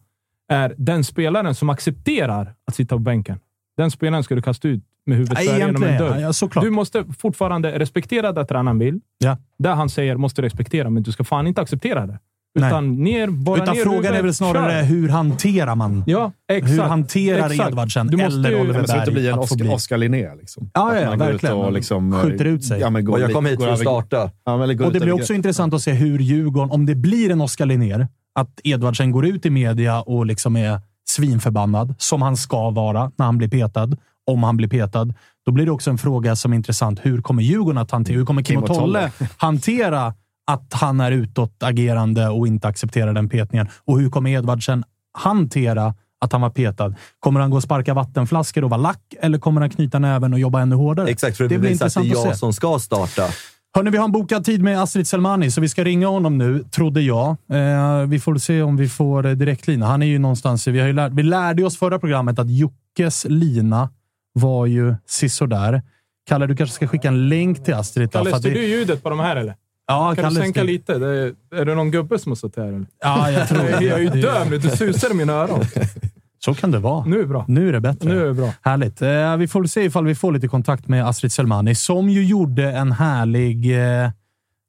är 0.52 0.74
den 0.78 1.04
spelaren 1.04 1.54
som 1.54 1.70
accepterar 1.70 2.54
att 2.66 2.74
sitta 2.74 2.94
på 2.94 2.98
bänken. 2.98 3.38
Den 3.76 3.90
spelaren 3.90 4.24
ska 4.24 4.35
du 4.35 4.42
kasta 4.42 4.68
ut 4.68 4.83
med 5.06 5.16
huvudet 5.18 5.38
före 5.46 5.59
genom 5.59 5.83
en 5.83 5.98
dörr. 5.98 6.18
ja, 6.20 6.33
såklart. 6.33 6.64
Du 6.64 6.70
måste 6.70 7.04
fortfarande 7.18 7.78
respektera 7.78 8.33
det 8.33 8.44
tränaren 8.44 8.78
vill. 8.78 9.00
Ja. 9.18 9.37
Det 9.59 9.68
han 9.68 9.88
säger 9.88 10.16
måste 10.16 10.42
du 10.42 10.46
respektera, 10.46 10.90
men 10.90 11.02
du 11.02 11.12
ska 11.12 11.24
fan 11.24 11.46
inte 11.46 11.61
acceptera 11.61 12.06
det. 12.06 12.18
Utan 12.59 13.02
ner, 13.02 13.22
Utan 13.22 13.44
ner 13.54 13.83
frågan 13.83 13.92
huvudet, 13.92 14.12
är 14.18 14.22
väl 14.22 14.35
snarare 14.35 14.72
kör. 14.72 14.83
hur 14.83 15.09
hanterar 15.09 15.74
man? 15.74 16.04
Ja, 16.06 16.33
exakt. 16.52 16.72
Hur 16.72 16.78
hanterar 16.83 17.50
Exakt. 17.50 17.70
Edvardsen 17.70 18.06
Du 18.06 18.16
måste 18.16 18.35
eller 18.38 18.50
ju- 18.50 18.61
Oliver 18.61 18.80
Det 18.80 18.87
Berg 18.87 19.12
bli 19.14 19.26
en 19.28 19.33
att 19.35 19.37
få 19.38 19.42
Oscar, 19.42 19.56
bli? 19.56 19.68
Oscar 19.74 19.96
Linné. 19.98 20.35
Liksom. 20.35 20.70
Ja, 20.74 20.90
Att 20.92 21.00
ja, 21.02 21.09
man 21.09 21.18
går 21.18 21.26
ut 21.28 21.33
verkligen. 21.33 21.56
Och 21.56 21.72
liksom, 21.72 22.12
eh, 22.12 22.18
Skjuter 22.20 22.44
ut 22.44 22.64
sig. 22.64 22.80
Ja, 22.80 22.90
men 22.90 23.04
går 23.04 23.12
Och 23.14 23.20
jag 23.20 23.33
kom 23.33 23.46
hit 23.46 23.59
går 23.59 23.64
för 23.64 23.72
att 23.72 23.80
över- 23.80 23.85
starta. 23.90 24.30
Ja, 24.44 24.56
men 24.56 24.80
Och 24.80 24.92
det 24.92 25.00
blir 25.00 25.12
också 25.12 25.35
intressant 25.35 25.74
att 25.74 25.83
se 25.83 25.92
hur 25.92 26.18
Djurgården, 26.18 26.70
om 26.70 26.87
det 26.87 26.94
blir 26.94 27.30
en 27.30 27.40
Oskar 27.40 27.66
Linnér, 27.66 28.09
att 28.35 28.61
Edvardsen 28.64 29.11
går 29.11 29.26
ut 29.26 29.46
i 29.46 29.50
media 29.50 30.00
och 30.00 30.26
liksom 30.26 30.56
är 30.56 30.80
svinförbannad, 31.14 31.94
som 31.99 32.23
han 32.23 32.37
ska 32.37 32.70
vara 32.70 33.12
när 33.16 33.27
han 33.27 33.38
blir 33.38 33.49
petad, 33.49 33.96
om 34.27 34.42
han 34.42 34.57
blir 34.57 34.68
petad. 34.68 35.14
Då 35.46 35.53
blir 35.53 35.66
det 35.66 35.73
också 35.73 35.90
en 35.90 35.99
fråga 35.99 36.37
som 36.37 36.53
är 36.53 36.57
intressant. 36.57 37.01
Hur 37.03 37.23
kommer 37.23 37.42
Djurgården 37.42 37.79
att 37.79 37.90
hantera? 37.90 38.16
Hur 38.16 38.25
kommer 38.25 38.42
Kim 38.42 38.62
och 38.62 38.66
Tolle 38.66 39.12
hantera 39.37 40.14
att 40.46 40.73
han 40.73 41.01
är 41.01 41.12
utåtagerande 41.12 42.29
och 42.29 42.46
inte 42.46 42.68
accepterar 42.68 43.12
den 43.12 43.29
petningen? 43.29 43.68
Och 43.85 44.01
hur 44.01 44.11
kommer 44.11 44.31
Edvardsen 44.31 44.85
hantera 45.18 45.94
att 46.20 46.33
han 46.33 46.40
var 46.40 46.51
petad? 46.51 46.94
Kommer 47.18 47.40
han 47.40 47.51
gå 47.51 47.57
och 47.57 47.62
sparka 47.62 47.94
vattenflaskor 47.94 48.64
och 48.64 48.70
vara 48.70 48.81
lack 48.81 49.14
eller 49.20 49.38
kommer 49.38 49.61
han 49.61 49.70
knyta 49.70 49.99
näven 49.99 50.33
och 50.33 50.38
jobba 50.38 50.61
ännu 50.61 50.77
hårdare? 50.77 51.09
Exakt, 51.09 51.37
för 51.37 51.44
det, 51.44 51.49
blir 51.49 51.59
blir 51.59 51.77
så 51.77 51.85
att 51.85 51.94
det 51.94 52.01
är 52.01 52.05
intressant 52.05 52.18
att 52.18 52.27
jag 52.27 52.35
se. 52.35 52.38
som 52.38 52.53
ska 52.53 52.79
starta. 52.79 53.33
Hörni, 53.76 53.90
vi 53.90 53.96
har 53.98 54.04
en 54.04 54.12
bokad 54.12 54.44
tid 54.44 54.62
med 54.62 54.83
Astrid 54.83 55.06
Selmani, 55.06 55.50
så 55.50 55.61
vi 55.61 55.68
ska 55.68 55.85
ringa 55.85 56.06
honom 56.09 56.38
nu, 56.38 56.64
trodde 56.70 57.00
jag. 57.00 57.28
Eh, 57.52 58.06
vi 58.06 58.20
får 58.20 58.37
se 58.37 58.62
om 58.62 58.76
vi 58.76 58.88
får 58.88 59.26
eh, 59.26 59.33
direktlina. 59.33 59.87
Han 59.87 60.02
är 60.02 60.06
ju 60.06 60.18
någonstans... 60.18 60.66
Vi, 60.66 60.80
har 60.80 60.87
ju 60.87 60.92
lärt, 60.92 61.12
vi 61.12 61.22
lärde 61.22 61.64
oss 61.64 61.78
förra 61.78 61.98
programmet 61.98 62.38
att 62.38 62.50
Jockes 62.50 63.26
lina 63.28 63.88
var 64.33 64.66
ju 64.66 64.94
sisådär. 65.06 65.83
Kalle, 66.28 66.46
du 66.46 66.56
kanske 66.56 66.74
ska 66.74 66.87
skicka 66.87 67.09
en 67.09 67.28
länk 67.28 67.64
till 67.64 67.74
Astrid. 67.74 68.12
Kalle, 68.12 68.38
styr 68.38 68.50
det- 68.50 68.61
du 68.61 68.66
ljudet 68.66 69.02
på 69.02 69.11
de 69.11 69.18
här 69.20 69.37
eller? 69.37 69.54
Ja, 69.87 70.06
kan 70.14 70.24
Kalle 70.24 70.28
du 70.40 70.42
sänka 70.44 70.61
styr. 70.61 70.66
lite? 70.72 70.98
Det 70.98 71.06
är, 71.06 71.35
är 71.54 71.64
det 71.64 71.74
någon 71.74 71.90
gubbe 71.90 72.18
som 72.18 72.30
har 72.33 72.37
suttit 72.37 72.56
här? 72.56 72.66
Eller? 72.68 72.87
Ja, 73.02 73.30
jag 73.30 73.48
tror 73.48 73.59
det. 73.62 73.70
Jag 73.85 73.98
är 73.98 74.14
ju 74.14 74.22
döv 74.22 74.50
nu. 74.50 74.59
Det 74.59 74.76
susar 74.76 75.11
i 75.11 75.14
mina 75.14 75.33
öron. 75.33 75.61
Så 76.44 76.55
kan 76.55 76.70
det 76.70 76.79
vara. 76.79 77.05
Nu 77.05 77.16
är 77.16 77.20
det 77.20 77.26
bra. 77.29 77.44
Nu 77.48 77.68
är 77.68 77.72
det 77.72 77.81
bättre. 77.81 78.09
Nu 78.09 78.22
är 78.22 78.26
det 78.26 78.35
bra. 78.35 78.53
Härligt. 78.62 79.03
Eh, 79.03 79.37
vi 79.37 79.48
får 79.48 79.64
se 79.64 79.85
ifall 79.85 80.05
vi 80.07 80.14
får 80.14 80.33
lite 80.33 80.48
kontakt 80.48 80.88
med 80.88 81.07
Astrid 81.09 81.33
Selmani, 81.33 81.74
som 81.74 82.09
ju 82.09 82.24
gjorde 82.24 82.72
en 82.72 82.92
härlig... 82.92 83.79
Eh, 84.05 84.11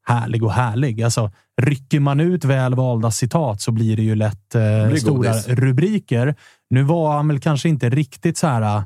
härlig 0.07 0.43
och 0.43 0.51
härlig. 0.51 1.01
Alltså, 1.03 1.31
rycker 1.61 1.99
man 1.99 2.19
ut 2.19 2.45
väl 2.45 2.75
valda 2.75 3.11
citat 3.11 3.61
så 3.61 3.71
blir 3.71 3.95
det 3.95 4.03
ju 4.03 4.15
lätt 4.15 4.55
eh, 4.55 4.87
blir 4.87 4.95
stora 4.97 5.31
godis. 5.31 5.47
rubriker. 5.47 6.35
Nu 6.69 6.83
var 6.83 7.15
han 7.15 7.27
väl 7.27 7.39
kanske 7.39 7.69
inte 7.69 7.89
riktigt 7.89 8.37
så 8.37 8.47
här... 8.47 8.61
eh, 8.61 8.83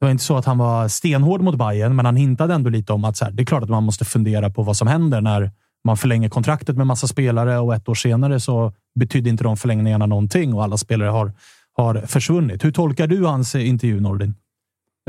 Det 0.00 0.06
var 0.06 0.10
inte 0.10 0.24
så 0.24 0.36
att 0.36 0.44
han 0.44 0.58
var 0.58 0.88
stenhård 0.88 1.40
mot 1.42 1.56
Bayern, 1.58 1.96
men 1.96 2.06
han 2.06 2.16
hintade 2.16 2.54
ändå 2.54 2.70
lite 2.70 2.92
om 2.92 3.04
att 3.04 3.16
så 3.16 3.24
här, 3.24 3.32
det 3.32 3.42
är 3.42 3.44
klart 3.44 3.62
att 3.62 3.68
man 3.68 3.82
måste 3.82 4.04
fundera 4.04 4.50
på 4.50 4.62
vad 4.62 4.76
som 4.76 4.88
händer 4.88 5.20
när 5.20 5.50
man 5.84 5.96
förlänger 5.96 6.28
kontraktet 6.28 6.76
med 6.76 6.86
massa 6.86 7.06
spelare 7.06 7.58
och 7.58 7.74
ett 7.74 7.88
år 7.88 7.94
senare 7.94 8.40
så 8.40 8.72
betydde 8.94 9.30
inte 9.30 9.44
de 9.44 9.56
förlängningarna 9.56 10.06
någonting 10.06 10.54
och 10.54 10.64
alla 10.64 10.76
spelare 10.76 11.08
har, 11.08 11.32
har 11.72 11.94
försvunnit. 12.06 12.64
Hur 12.64 12.72
tolkar 12.72 13.06
du 13.06 13.24
hans 13.24 13.54
intervju, 13.54 14.00
Nordin? 14.00 14.34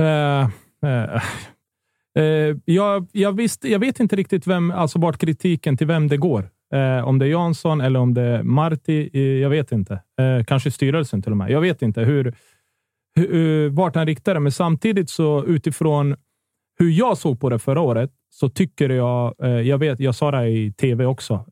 Uh, 0.02 0.50
uh. 0.86 1.22
Uh, 2.20 2.58
jag, 2.66 3.08
jag, 3.12 3.38
visst, 3.38 3.64
jag 3.64 3.80
vet 3.80 4.00
inte 4.00 4.16
riktigt 4.16 4.48
vem, 4.48 4.72
alltså 4.72 5.00
vart 5.00 5.18
kritiken 5.18 5.78
till 5.78 5.88
vem 5.88 6.08
det 6.08 6.18
går. 6.18 6.50
Uh, 6.76 7.08
om 7.08 7.20
det 7.20 7.26
är 7.26 7.30
Jansson 7.30 7.82
eller 7.82 8.00
om 8.00 8.14
det 8.14 8.22
är 8.22 8.44
Marti. 8.44 9.10
Uh, 9.16 9.22
jag 9.22 9.50
vet 9.50 9.72
inte. 9.72 10.00
Kanske 10.48 10.72
styrelsen 10.72 11.22
till 11.22 11.32
och 11.32 11.38
med. 11.38 11.52
Jag 11.52 11.62
vet 11.62 11.82
inte 11.82 12.02
hur, 12.02 12.36
hur, 13.16 13.70
vart 13.70 13.96
han 13.96 14.06
riktar 14.06 14.34
det, 14.34 14.40
men 14.40 14.52
samtidigt 14.52 15.10
så 15.10 15.46
utifrån 15.46 16.16
hur 16.80 16.90
jag 16.90 17.18
såg 17.18 17.40
på 17.40 17.50
det 17.50 17.60
förra 17.60 17.82
året 17.82 18.12
så 18.30 18.50
tycker 18.50 18.90
jag, 18.90 19.36
jag 19.66 19.78
vet, 19.78 20.00
jag 20.00 20.16
sa 20.16 20.32
det 20.32 20.48
i 20.48 20.72
tv 20.72 21.06
också 21.06 21.46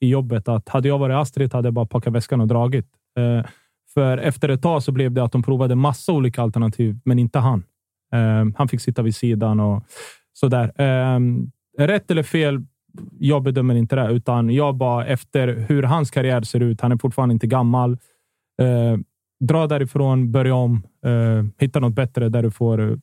i 0.00 0.08
jobbet, 0.08 0.48
att 0.48 0.68
hade 0.68 0.88
jag 0.88 0.98
varit 0.98 1.14
Astrid 1.14 1.52
hade 1.52 1.66
jag 1.66 1.74
bara 1.74 1.86
packat 1.86 2.12
väskan 2.12 2.40
och 2.40 2.46
dragit. 2.46 2.86
För 3.94 4.18
efter 4.18 4.48
ett 4.48 4.62
tag 4.62 4.82
så 4.82 4.92
blev 4.92 5.12
det 5.12 5.24
att 5.24 5.32
de 5.32 5.42
provade 5.42 5.74
massa 5.74 6.12
olika 6.12 6.42
alternativ, 6.42 6.98
men 7.04 7.18
inte 7.18 7.38
han. 7.38 7.62
Eh, 8.14 8.44
han 8.56 8.68
fick 8.68 8.80
sitta 8.80 9.02
vid 9.02 9.14
sidan 9.16 9.60
och 9.60 9.82
sådär. 10.32 10.72
Eh, 10.80 11.20
rätt 11.86 12.10
eller 12.10 12.22
fel, 12.22 12.62
jag 13.18 13.42
bedömer 13.42 13.74
inte 13.74 13.96
det, 13.96 14.10
utan 14.12 14.50
jag 14.50 14.74
bara 14.76 15.06
efter 15.06 15.64
hur 15.68 15.82
hans 15.82 16.10
karriär 16.10 16.42
ser 16.42 16.60
ut. 16.60 16.80
Han 16.80 16.92
är 16.92 16.96
fortfarande 16.96 17.32
inte 17.32 17.46
gammal. 17.46 17.92
Eh, 18.62 18.98
dra 19.44 19.66
därifrån, 19.66 20.32
börja 20.32 20.54
om, 20.54 20.82
eh, 21.06 21.44
hitta 21.58 21.80
något 21.80 21.94
bättre 21.94 22.28
där 22.28 22.42
du 22.42 22.50
får 22.50 22.90
eh, 22.90 22.96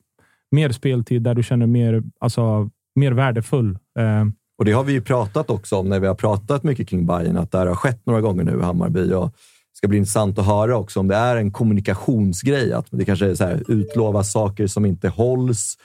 mer 0.51 0.69
speltid, 0.71 1.21
där 1.21 1.35
du 1.35 1.43
känner 1.43 1.67
mer, 1.67 2.03
alltså, 2.19 2.69
mer 2.95 3.11
värdefull. 3.11 3.77
Eh, 3.99 4.25
Och 4.57 4.65
det 4.65 4.71
har 4.71 4.83
vi 4.83 4.93
ju 4.93 5.01
pratat 5.01 5.49
också 5.49 5.75
om 5.75 5.89
när 5.89 5.99
vi 5.99 6.07
har 6.07 6.15
pratat 6.15 6.63
mycket 6.63 6.87
kring 6.87 7.05
Bayern 7.05 7.37
att 7.37 7.51
det 7.51 7.57
här 7.57 7.67
har 7.67 7.75
skett 7.75 8.05
några 8.05 8.21
gånger 8.21 8.43
nu 8.43 8.59
i 8.59 8.61
Hammarby. 8.61 9.13
Och 9.13 9.35
ska 9.81 9.87
bli 9.87 9.97
intressant 9.97 10.39
att 10.39 10.45
höra 10.45 10.77
också 10.77 10.99
om 10.99 11.07
det 11.07 11.15
är 11.15 11.35
en 11.35 11.51
kommunikationsgrej. 11.51 12.73
Att 12.73 12.85
det 12.89 13.05
kanske 13.05 13.29
är 13.29 13.35
så 13.35 13.43
här, 13.43 13.63
utlovas 13.67 14.31
saker 14.31 14.67
som 14.67 14.85
inte 14.85 15.09
hålls. 15.09 15.77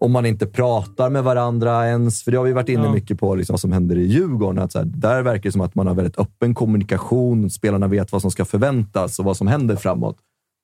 Om 0.00 0.12
man 0.12 0.26
inte 0.26 0.46
pratar 0.46 1.10
med 1.10 1.24
varandra 1.24 1.86
ens. 1.88 2.22
För 2.22 2.30
det 2.30 2.36
har 2.38 2.44
vi 2.44 2.52
varit 2.52 2.68
inne 2.68 2.84
Ja. 2.84 2.92
mycket 2.92 3.18
på, 3.20 3.34
liksom, 3.34 3.52
vad 3.52 3.60
som 3.60 3.72
händer 3.72 3.98
i 3.98 4.06
Djurgården. 4.06 4.58
Att 4.62 4.72
så 4.72 4.78
här, 4.78 4.86
där 4.86 5.22
verkar 5.22 5.42
det 5.42 5.52
som 5.52 5.60
att 5.60 5.74
man 5.74 5.86
har 5.86 5.94
väldigt 5.94 6.18
öppen 6.18 6.54
kommunikation. 6.54 7.50
Spelarna 7.50 7.88
vet 7.88 8.12
vad 8.12 8.22
som 8.22 8.30
ska 8.30 8.44
förväntas 8.44 9.18
och 9.18 9.24
vad 9.24 9.36
som 9.36 9.46
händer 9.46 9.76
framåt. 9.76 10.16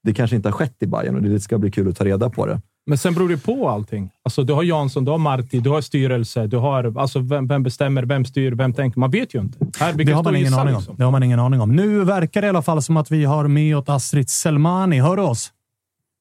Det 0.02 0.14
kanske 0.14 0.36
inte 0.36 0.48
har 0.48 0.52
skett 0.52 0.76
i 0.80 0.86
Bayern 0.86 1.16
och 1.16 1.22
det 1.22 1.40
ska 1.40 1.58
bli 1.58 1.70
kul 1.70 1.88
att 1.88 1.96
ta 1.96 2.04
reda 2.04 2.30
på 2.30 2.46
det. 2.46 2.60
Men 2.86 2.98
sen 2.98 3.14
beror 3.14 3.28
det 3.28 3.38
på 3.38 3.68
allting. 3.68 4.10
Alltså, 4.24 4.42
du 4.42 4.52
har 4.52 4.62
Jansson, 4.62 5.04
du 5.04 5.10
har 5.10 5.18
Marti, 5.18 5.60
du 5.60 5.70
har 5.70 5.80
styrelse. 5.80 6.46
Du 6.46 6.56
har, 6.56 6.98
alltså, 6.98 7.18
vem, 7.18 7.48
vem 7.48 7.62
bestämmer? 7.62 8.02
Vem 8.02 8.24
styr? 8.24 8.52
Vem 8.52 8.72
tänker? 8.72 9.00
Man 9.00 9.10
vet 9.10 9.34
ju 9.34 9.40
inte. 9.40 9.58
Här, 9.78 9.92
Det 9.92 10.12
har, 10.12 10.22
man 10.22 10.36
ingen 10.36 10.54
aning 10.54 10.74
om. 10.74 10.80
liksom. 10.80 10.96
det 10.96 11.04
har 11.04 11.10
man 11.10 11.22
ingen 11.22 11.40
aning 11.40 11.60
om. 11.60 11.76
Nu 11.76 12.04
verkar 12.04 12.40
det 12.40 12.46
i 12.46 12.48
alla 12.48 12.62
fall 12.62 12.82
som 12.82 12.96
att 12.96 13.10
vi 13.10 13.24
har 13.24 13.48
med 13.48 13.76
åt 13.76 13.88
Astrid 13.88 14.30
Selmani. 14.30 15.00
Hör 15.00 15.16
du 15.16 15.22
oss? 15.22 15.52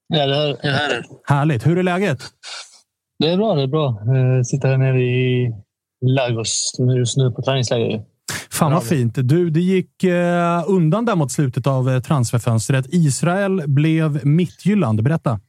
Ja, 0.07 0.25
det 0.27 0.35
hör, 0.35 0.57
jag 0.63 0.71
hör. 0.71 1.03
Härligt. 1.25 1.67
Hur 1.67 1.77
är 1.77 1.83
läget? 1.83 2.23
Det 3.19 3.29
är 3.31 3.37
bra. 3.37 3.55
Det 3.55 3.61
är 3.63 3.67
bra. 3.67 4.01
Jag 4.05 4.45
sitter 4.47 4.67
här 4.67 4.77
nere 4.77 5.01
i 5.01 5.51
Lagos 6.05 6.75
just 6.97 7.17
nu 7.17 7.31
på 7.31 7.41
träningsläger. 7.41 8.01
Fan 8.51 8.71
vad 8.73 8.83
fint. 8.83 9.13
Du, 9.15 9.49
det 9.49 9.59
gick 9.61 10.03
eh, 10.03 10.63
undan 10.67 11.05
där 11.05 11.15
mot 11.15 11.31
slutet 11.31 11.67
av 11.67 11.89
eh, 11.89 11.99
transferfönstret. 11.99 12.85
Israel 12.89 13.63
blev 13.67 14.25
Mittjylland. 14.25 15.03
Berätta. 15.03 15.39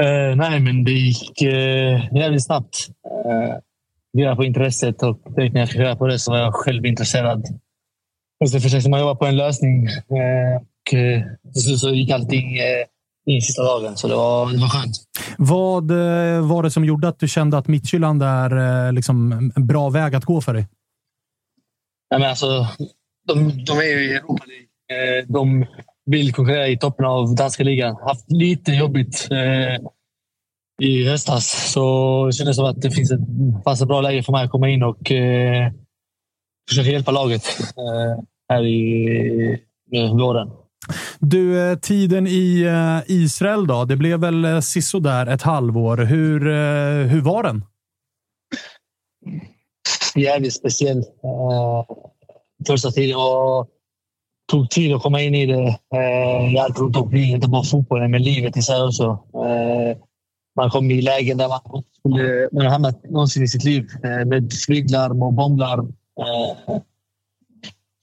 Eh, 0.00 0.36
nej, 0.36 0.60
men 0.60 0.84
det 0.84 0.92
gick 0.92 1.42
uh, 1.42 2.16
jävligt 2.16 2.44
snabbt. 2.44 2.88
Uh, 3.06 3.56
Grilla 4.16 4.36
på 4.36 4.44
intresset 4.44 5.02
och 5.02 5.18
direkt 5.36 5.54
när 5.54 5.60
jag 5.60 5.68
fick 5.68 5.80
reda 5.80 5.96
på 5.96 6.06
det 6.06 6.18
så 6.18 6.30
var 6.30 6.38
jag 6.38 6.54
själv 6.54 6.86
intresserad. 6.86 7.46
Och 8.40 8.50
så 8.50 8.60
försökte 8.60 8.90
man 8.90 9.00
jobba 9.00 9.14
på 9.14 9.26
en 9.26 9.36
lösning. 9.36 9.86
Uh, 9.88 10.56
och 10.56 10.94
uh, 10.94 11.22
slut 11.54 11.78
så 11.78 11.90
gick 11.90 12.10
allting 12.10 12.60
uh, 12.60 12.86
in 13.26 13.42
sista 13.42 13.62
dagen, 13.62 13.96
så 13.96 14.08
det 14.08 14.14
var, 14.14 14.52
det 14.52 14.58
var 14.58 14.68
skönt. 14.68 14.96
Vad 15.38 15.90
eh, 15.90 16.46
var 16.48 16.62
det 16.62 16.70
som 16.70 16.84
gjorde 16.84 17.08
att 17.08 17.18
du 17.18 17.28
kände 17.28 17.58
att 17.58 17.68
Mittjylland 17.68 18.22
är 18.22 18.86
eh, 18.86 18.92
liksom 18.92 19.32
en 19.56 19.66
bra 19.66 19.90
väg 19.90 20.14
att 20.14 20.24
gå 20.24 20.40
för 20.40 20.54
dig? 20.54 20.68
Nej, 22.10 22.20
men 22.20 22.30
alltså, 22.30 22.68
de, 23.28 23.64
de 23.64 23.78
är 23.78 23.82
ju 23.82 24.04
i 24.04 24.14
Europa 24.14 24.44
League. 24.46 25.18
Eh, 25.18 25.26
De 25.28 25.66
vill 26.06 26.32
konkurrera 26.32 26.68
i 26.68 26.78
toppen 26.78 27.06
av 27.06 27.34
danska 27.34 27.64
ligan. 27.64 27.96
Haft 27.96 28.30
lite 28.30 28.72
jobbigt 28.72 29.28
eh, 29.30 29.86
i 30.82 31.08
höstas. 31.08 31.72
Så 31.72 32.26
det 32.26 32.32
kändes 32.32 32.56
som 32.56 32.64
att 32.64 32.82
det 32.82 32.90
finns 32.90 33.12
ett, 33.12 33.20
fanns 33.64 33.82
ett 33.82 33.88
bra 33.88 34.00
läge 34.00 34.22
för 34.22 34.32
mig 34.32 34.44
att 34.44 34.50
komma 34.50 34.68
in 34.68 34.82
och 34.82 35.12
eh, 35.12 35.72
försöka 36.68 36.90
hjälpa 36.90 37.10
laget 37.10 37.44
eh, 37.60 38.24
här 38.48 38.66
i 38.66 39.58
våren. 40.18 40.50
Du, 41.18 41.70
eh, 41.70 41.78
tiden 41.78 42.26
i 42.26 42.62
eh, 42.62 43.12
Israel 43.16 43.66
då? 43.66 43.84
Det 43.84 43.96
blev 43.96 44.20
väl 44.20 44.44
eh, 44.44 44.60
sisådär 44.60 45.26
ett 45.26 45.42
halvår. 45.42 45.96
Hur, 45.96 46.40
hur 47.04 47.20
var 47.20 47.42
den? 47.42 47.64
jävligt 50.14 50.54
speciell. 50.54 50.98
Uh, 50.98 51.84
första 52.66 52.90
tiden 52.90 53.16
och 53.16 53.68
tog 54.50 54.70
tid 54.70 54.94
att 54.94 55.02
komma 55.02 55.20
in 55.22 55.34
i 55.34 55.46
det. 55.46 55.78
Eh, 55.94 56.54
jag 56.54 56.76
tror 56.76 56.90
dock 56.90 57.12
inte 57.12 57.48
bara 57.48 57.64
fotbollen, 57.64 58.10
men 58.10 58.22
livet 58.22 58.56
i 58.56 58.62
sig 58.62 58.82
också. 58.82 59.04
Eh, 59.34 59.96
man 60.56 60.70
kom 60.70 60.90
i 60.90 61.02
lägen 61.02 61.38
där 61.38 61.48
man 61.48 61.82
skulle 61.98 62.48
man 62.52 62.64
har 62.64 62.72
hamnat 62.72 63.04
någonsin 63.10 63.42
i 63.42 63.48
sitt 63.48 63.64
liv 63.64 63.88
eh, 64.04 64.24
med 64.26 64.52
flyglarm 64.66 65.22
och 65.22 65.32
bomblarm. 65.32 65.86
Eh, 66.20 66.76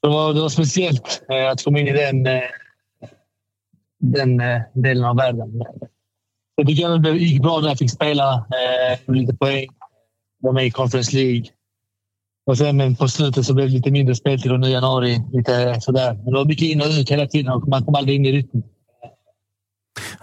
det, 0.01 0.07
var, 0.07 0.33
det 0.33 0.41
var 0.41 0.49
speciellt 0.49 1.23
eh, 1.29 1.51
att 1.51 1.63
komma 1.63 1.79
in 1.79 1.87
i 1.87 1.93
den, 1.93 2.25
eh, 2.27 2.41
den 3.99 4.39
eh, 4.39 4.61
delen 4.73 5.03
av 5.05 5.15
världen. 5.15 5.63
Jag 6.55 6.67
tycker 6.67 6.89
att 6.89 7.03
det 7.03 7.11
gick 7.11 7.41
bra 7.41 7.59
när 7.59 7.67
jag 7.67 7.77
fick 7.77 7.91
spela. 7.91 8.33
eh, 8.33 9.13
lite 9.13 9.33
poäng. 9.33 9.67
Var 10.41 10.51
med 10.53 10.65
i 10.65 10.71
Conference 10.71 11.15
League. 11.15 11.43
Och 12.49 12.57
sen 12.57 12.77
men 12.77 12.95
på 12.95 13.07
slutet 13.07 13.45
så 13.45 13.53
blev 13.53 13.67
det 13.67 13.73
lite 13.73 13.91
mindre 13.91 14.15
speltid 14.15 14.51
och 14.51 14.59
nu 14.59 14.67
i 14.67 14.71
januari. 14.71 15.21
Lite 15.33 15.81
sådär. 15.81 16.13
Men 16.13 16.25
det 16.25 16.31
var 16.31 16.45
mycket 16.45 16.67
in 16.67 16.81
och 16.81 16.87
ut 16.87 17.11
hela 17.11 17.25
tiden 17.27 17.53
och 17.53 17.67
man 17.67 17.85
kom 17.85 17.95
aldrig 17.95 18.15
in 18.15 18.25
i 18.25 18.31
rytmen. 18.31 18.63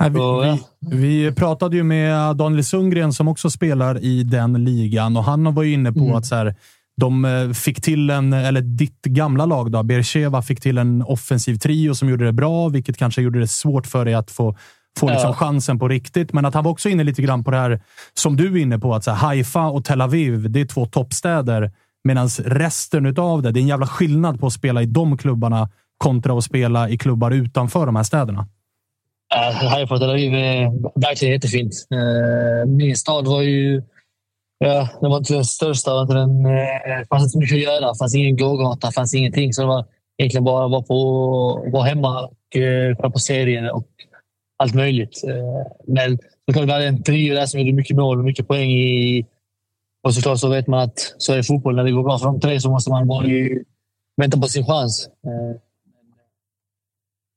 Nej, 0.01 0.11
vi, 0.11 0.17
Så, 0.17 0.45
ja. 0.45 0.59
vi, 0.81 1.23
vi 1.25 1.33
pratade 1.33 1.77
ju 1.77 1.83
med 1.83 2.37
Daniel 2.37 2.65
Sundgren 2.65 3.12
som 3.12 3.29
också 3.29 3.51
spelar 3.51 3.99
i 4.05 4.23
den 4.23 4.65
ligan 4.65 5.17
och 5.17 5.25
han 5.25 5.55
var 5.55 5.62
ju 5.62 5.73
inne 5.73 5.93
på 5.93 6.01
Mm. 6.01 6.15
att 6.15 6.27
så 6.27 6.35
här, 6.35 6.55
de 6.97 7.25
eh, 7.25 7.51
fick 7.51 7.83
till 7.83 8.11
en, 8.11 8.33
eller 8.33 8.61
ditt 8.61 9.03
gamla 9.03 9.47
lag 9.47 9.73
då, 9.73 9.83
Bercheva 9.83 10.43
fick 10.43 10.61
till 10.61 10.79
en 10.79 11.03
offensiv 11.03 11.59
trio 11.59 11.95
som 11.95 12.09
gjorde 12.09 12.25
det 12.25 12.33
bra, 12.33 12.69
vilket 12.69 12.97
kanske 12.99 13.23
gjorde 13.23 13.41
det 13.41 13.49
svårt 13.49 13.87
för 13.87 14.05
dig 14.05 14.15
att 14.15 14.31
få, 14.31 14.57
få 14.99 15.09
liksom 15.09 15.31
Ja. 15.31 15.35
chansen 15.35 15.79
på 15.79 15.89
riktigt. 15.89 16.33
Men 16.33 16.45
att 16.45 16.55
han 16.55 16.65
var 16.65 16.71
också 16.71 16.89
inne 16.89 17.05
lite 17.05 17.23
grann 17.23 17.45
på 17.45 17.51
det 17.51 17.57
här 17.57 17.81
som 18.15 18.37
du 18.37 18.47
är 18.47 18.57
inne 18.57 18.79
på, 18.79 18.95
att 18.95 19.05
så 19.05 19.11
här, 19.11 19.19
Haifa 19.19 19.67
och 19.67 19.85
Tel 19.85 20.01
Aviv, 20.01 20.51
det 20.51 20.61
är 20.61 20.65
två 20.67 20.87
toppstäder. 20.87 21.73
Medan 22.07 22.29
resten 22.45 23.07
utav 23.07 23.42
det, 23.42 23.53
det 23.53 23.61
är 23.61 23.62
en 23.62 23.69
jävla 23.69 23.87
skillnad 23.87 24.40
på 24.40 24.47
att 24.47 24.53
spela 24.53 24.83
i 24.83 24.87
de 24.87 25.19
klubbarna 25.19 25.69
kontra 25.99 26.38
att 26.38 26.45
spela 26.45 26.88
i 26.88 26.99
klubbar 26.99 27.31
utanför 27.31 27.87
de 27.87 27.97
här 27.97 28.03
städerna. 28.03 28.47
Ja, 29.35 29.69
Haifa 29.69 29.99
Tel 29.99 30.11
Aviv 30.11 30.35
är 30.35 30.62
eh, 30.62 30.73
verkligen 30.95 31.35
jättefint. 31.35 31.73
Eh, 31.90 32.69
min 32.69 32.97
stad 32.97 33.27
var 33.27 33.42
ju... 33.42 33.83
Ja, 34.59 34.88
den 35.01 35.11
var 35.11 35.19
inte 35.19 35.35
den 35.35 35.45
största. 35.45 35.90
Det 35.90 35.95
var 35.95 36.03
inte 36.03 36.14
den, 36.14 36.47
eh, 36.47 37.07
fanns 37.09 37.23
inte 37.23 37.31
så 37.31 37.38
mycket 37.38 37.57
att 37.57 37.62
göra. 37.62 37.92
Det 37.92 37.99
fanns 37.99 38.14
ingen 38.14 38.37
gågata, 38.37 38.92
fanns 38.92 39.14
ingenting. 39.14 39.53
Så 39.53 39.62
det 39.62 39.69
var 39.69 39.85
egentligen 40.19 40.45
bara 40.45 40.64
att 40.64 40.71
vara, 40.71 40.83
på, 40.83 41.71
vara 41.73 41.85
hemma 41.85 42.25
och 42.25 42.33
kolla 42.97 43.11
på 43.11 43.19
serier 43.19 43.75
och 43.75 43.88
allt 44.59 44.75
möjligt. 44.75 45.23
Men 45.87 46.19
såklart, 46.49 46.69
vi 46.69 46.73
hade 46.73 46.87
en 46.87 47.03
trio 47.03 47.35
där 47.35 47.47
som 47.47 47.61
gjorde 47.61 47.73
mycket 47.73 47.97
mål 47.97 48.19
och 48.19 48.25
mycket 48.25 48.49
poäng. 48.49 48.71
i 48.71 49.27
och 50.07 50.14
såklart 50.14 50.38
så 50.38 50.49
vet 50.49 50.66
man 50.66 50.81
att 50.81 51.14
så 51.19 51.33
är 51.33 51.42
fotboll. 51.42 51.77
När 51.77 51.85
det 51.85 51.90
går 51.90 52.03
bra 52.03 52.19
för 52.19 52.27
de 52.27 52.40
tre 52.40 52.61
så 52.61 52.71
måste 52.71 52.90
man 52.90 53.07
bara 53.07 53.27
vänta 54.16 54.38
på 54.38 54.49
sin 54.49 54.66
chans. 54.66 55.09
Uh, 55.27 55.61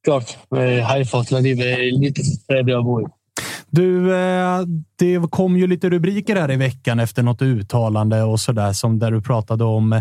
klart, 0.04 0.38
eh, 0.56 0.86
Haifa 0.86 1.18
och 1.18 1.28
Tel 1.28 1.38
Aviv 1.38 1.62
är 1.62 2.00
lite 2.00 2.22
trevliga 2.48 2.78
att 2.78 2.86
bo 2.86 3.02
i. 3.02 3.06
Du, 3.70 4.16
eh, 4.16 4.60
det 4.96 5.32
kom 5.32 5.58
ju 5.58 5.68
lite 5.68 5.90
rubriker 5.90 6.36
här 6.36 6.52
i 6.52 6.56
veckan 6.56 7.00
efter 7.00 7.24
något 7.24 7.42
uttalande 7.42 8.24
och 8.24 8.40
så 8.40 8.52
där 8.52 8.74
som 8.74 9.00
där 9.00 9.12
du 9.12 9.22
pratade 9.22 9.64
om 9.64 9.94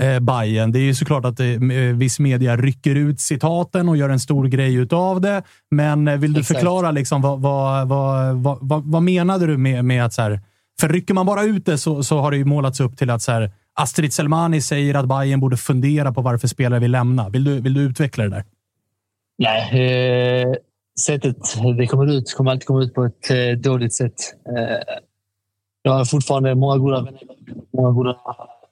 eh, 0.00 0.20
Bayern. 0.20 0.72
Det 0.72 0.78
är 0.78 0.82
ju 0.82 0.94
såklart 0.94 1.24
att 1.24 1.40
eh, 1.40 1.46
viss 1.94 2.18
media 2.18 2.56
rycker 2.56 2.94
ut 2.94 3.20
citaten 3.20 3.88
och 3.88 3.96
gör 3.96 4.08
en 4.08 4.20
stor 4.20 4.46
grej 4.46 4.74
utav 4.74 5.20
det. 5.20 5.42
Men 5.70 6.08
eh, 6.08 6.16
vill 6.16 6.32
du 6.32 6.40
Exakt. 6.40 6.58
förklara 6.58 6.90
liksom 6.90 7.22
vad, 7.22 7.40
vad, 7.40 7.88
vad, 7.88 8.36
vad, 8.36 8.58
vad, 8.60 8.84
vad 8.84 9.02
menade 9.02 9.46
du 9.46 9.56
med, 9.56 9.84
med 9.84 10.04
att 10.04 10.12
så 10.12 10.22
här? 10.22 10.40
För 10.80 10.88
rycker 10.88 11.14
man 11.14 11.26
bara 11.26 11.42
ut 11.42 11.66
det 11.66 11.78
så, 11.78 12.02
så 12.02 12.18
har 12.18 12.30
det 12.30 12.36
ju 12.36 12.44
målats 12.44 12.80
upp 12.80 12.96
till 12.96 13.10
att 13.10 13.22
så 13.22 13.32
här, 13.32 13.50
Astrid 13.74 14.12
Selmani 14.12 14.60
säger 14.60 14.94
att 14.94 15.06
Bayern 15.06 15.40
borde 15.40 15.56
fundera 15.56 16.12
på 16.12 16.20
varför 16.22 16.48
spelare 16.48 16.80
vill 16.80 16.90
lämna. 16.90 17.28
Vill 17.28 17.44
du, 17.44 17.60
vill 17.60 17.74
du 17.74 17.80
utveckla 17.80 18.24
det 18.24 18.30
där? 18.30 18.44
Nej, 19.38 20.42
eh, 20.42 20.54
sättet 21.00 21.36
det 21.78 21.86
kommer 21.86 22.12
ut 22.12 22.34
kommer 22.34 22.50
alltid 22.50 22.66
komma 22.66 22.82
ut 22.82 22.94
på 22.94 23.04
ett 23.04 23.30
eh, 23.30 23.58
dåligt 23.58 23.94
sätt. 23.94 24.34
Eh, 24.48 24.94
jag 25.82 25.92
har 25.92 26.04
fortfarande 26.04 26.54
många 26.54 26.76
goda 26.76 27.02
vänner, 27.02 27.22
många 27.72 27.90
goda 27.90 28.16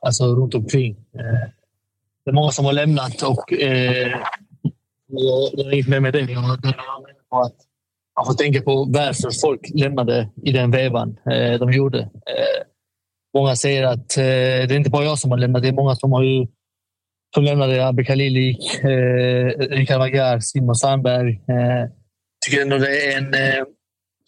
alltså, 0.00 0.24
runt 0.24 0.54
omkring. 0.54 0.96
Eh, 1.14 1.48
det 2.24 2.30
är 2.30 2.32
många 2.32 2.50
som 2.50 2.64
har 2.64 2.72
lämnat 2.72 3.22
och 3.22 3.52
eh, 3.52 4.08
jag 5.06 5.50
jag 5.52 5.64
har 5.64 5.72
inget 5.72 5.88
mer 5.88 6.00
med 6.00 6.12
det. 6.12 6.20
Jag 6.20 6.40
har 6.40 6.56
på 7.30 7.40
att 7.40 7.56
man 8.16 8.26
får 8.26 8.34
tänka 8.34 8.62
på 8.62 8.84
varför 8.84 9.40
folk 9.40 9.70
lämnade 9.74 10.30
i 10.42 10.52
den 10.52 10.70
vevan 10.70 11.16
eh, 11.30 11.58
de 11.58 11.72
gjorde. 11.72 11.98
Eh, 12.00 12.62
många 13.34 13.56
säger 13.56 13.82
att 13.82 14.16
eh, 14.16 14.24
det 14.66 14.74
är 14.74 14.76
inte 14.76 14.90
bara 14.90 15.04
jag 15.04 15.18
som 15.18 15.30
har 15.30 15.38
lämnat. 15.38 15.62
Det 15.62 15.68
är 15.68 15.72
många 15.72 15.96
som 15.96 16.12
har 16.12 16.22
ju 16.22 16.46
som 17.34 17.44
lämnade 17.44 17.86
Abbe 17.86 18.04
Khalilik, 18.04 18.84
eh, 18.84 19.46
Rikard 19.58 19.98
Magyar, 19.98 20.40
Simon 20.40 20.74
Sandberg. 20.74 21.30
Eh, 21.30 21.90
tycker 22.46 22.62
ändå 22.62 22.78
det 22.78 23.12
är 23.12 23.18
en 23.18 23.34
eh, 23.34 23.64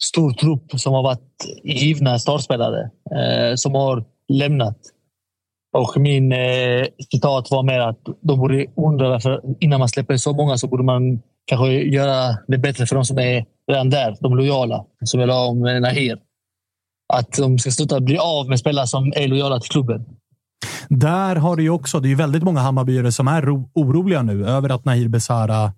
stor 0.03 0.31
trupp 0.31 0.79
som 0.79 0.93
har 0.93 1.03
varit 1.03 1.45
givna 1.63 2.19
startspelare 2.19 2.89
eh, 3.15 3.55
som 3.55 3.75
har 3.75 4.05
lämnat. 4.27 4.77
Och 5.77 6.01
min 6.01 6.31
eh, 6.31 6.85
citat 7.11 7.51
var 7.51 7.63
mer 7.63 7.79
att 7.79 7.99
de 8.21 8.39
borde 8.39 8.65
undra 8.75 9.09
varför 9.09 9.41
innan 9.59 9.79
man 9.79 9.89
släpper 9.89 10.17
så 10.17 10.33
många 10.33 10.57
så 10.57 10.67
borde 10.67 10.83
man 10.83 11.21
kanske 11.45 11.67
göra 11.67 12.37
det 12.47 12.57
bättre 12.57 12.85
för 12.85 12.95
de 12.95 13.05
som 13.05 13.17
är 13.19 13.45
redan 13.71 13.89
där, 13.89 14.17
de 14.19 14.35
lojala. 14.37 14.85
Som 15.03 15.19
jag 15.19 15.27
la 15.27 15.45
om 15.45 15.59
Nahir. 15.59 16.17
Att 17.13 17.31
de 17.37 17.59
ska 17.59 17.71
sluta 17.71 17.99
bli 17.99 18.17
av 18.17 18.49
med 18.49 18.59
spelare 18.59 18.87
som 18.87 19.13
är 19.15 19.27
lojala 19.27 19.59
till 19.59 19.69
klubben. 19.71 20.05
Där 20.89 21.35
har 21.35 21.55
det 21.55 21.63
ju 21.63 21.69
också, 21.69 21.99
det 21.99 22.07
är 22.07 22.09
ju 22.09 22.15
väldigt 22.15 22.43
många 22.43 22.59
Hammarbyare 22.59 23.11
som 23.11 23.27
är 23.27 23.41
ro, 23.41 23.69
oroliga 23.73 24.21
nu 24.21 24.47
över 24.47 24.69
att 24.69 24.85
Nahir 24.85 25.07
Besara 25.07 25.73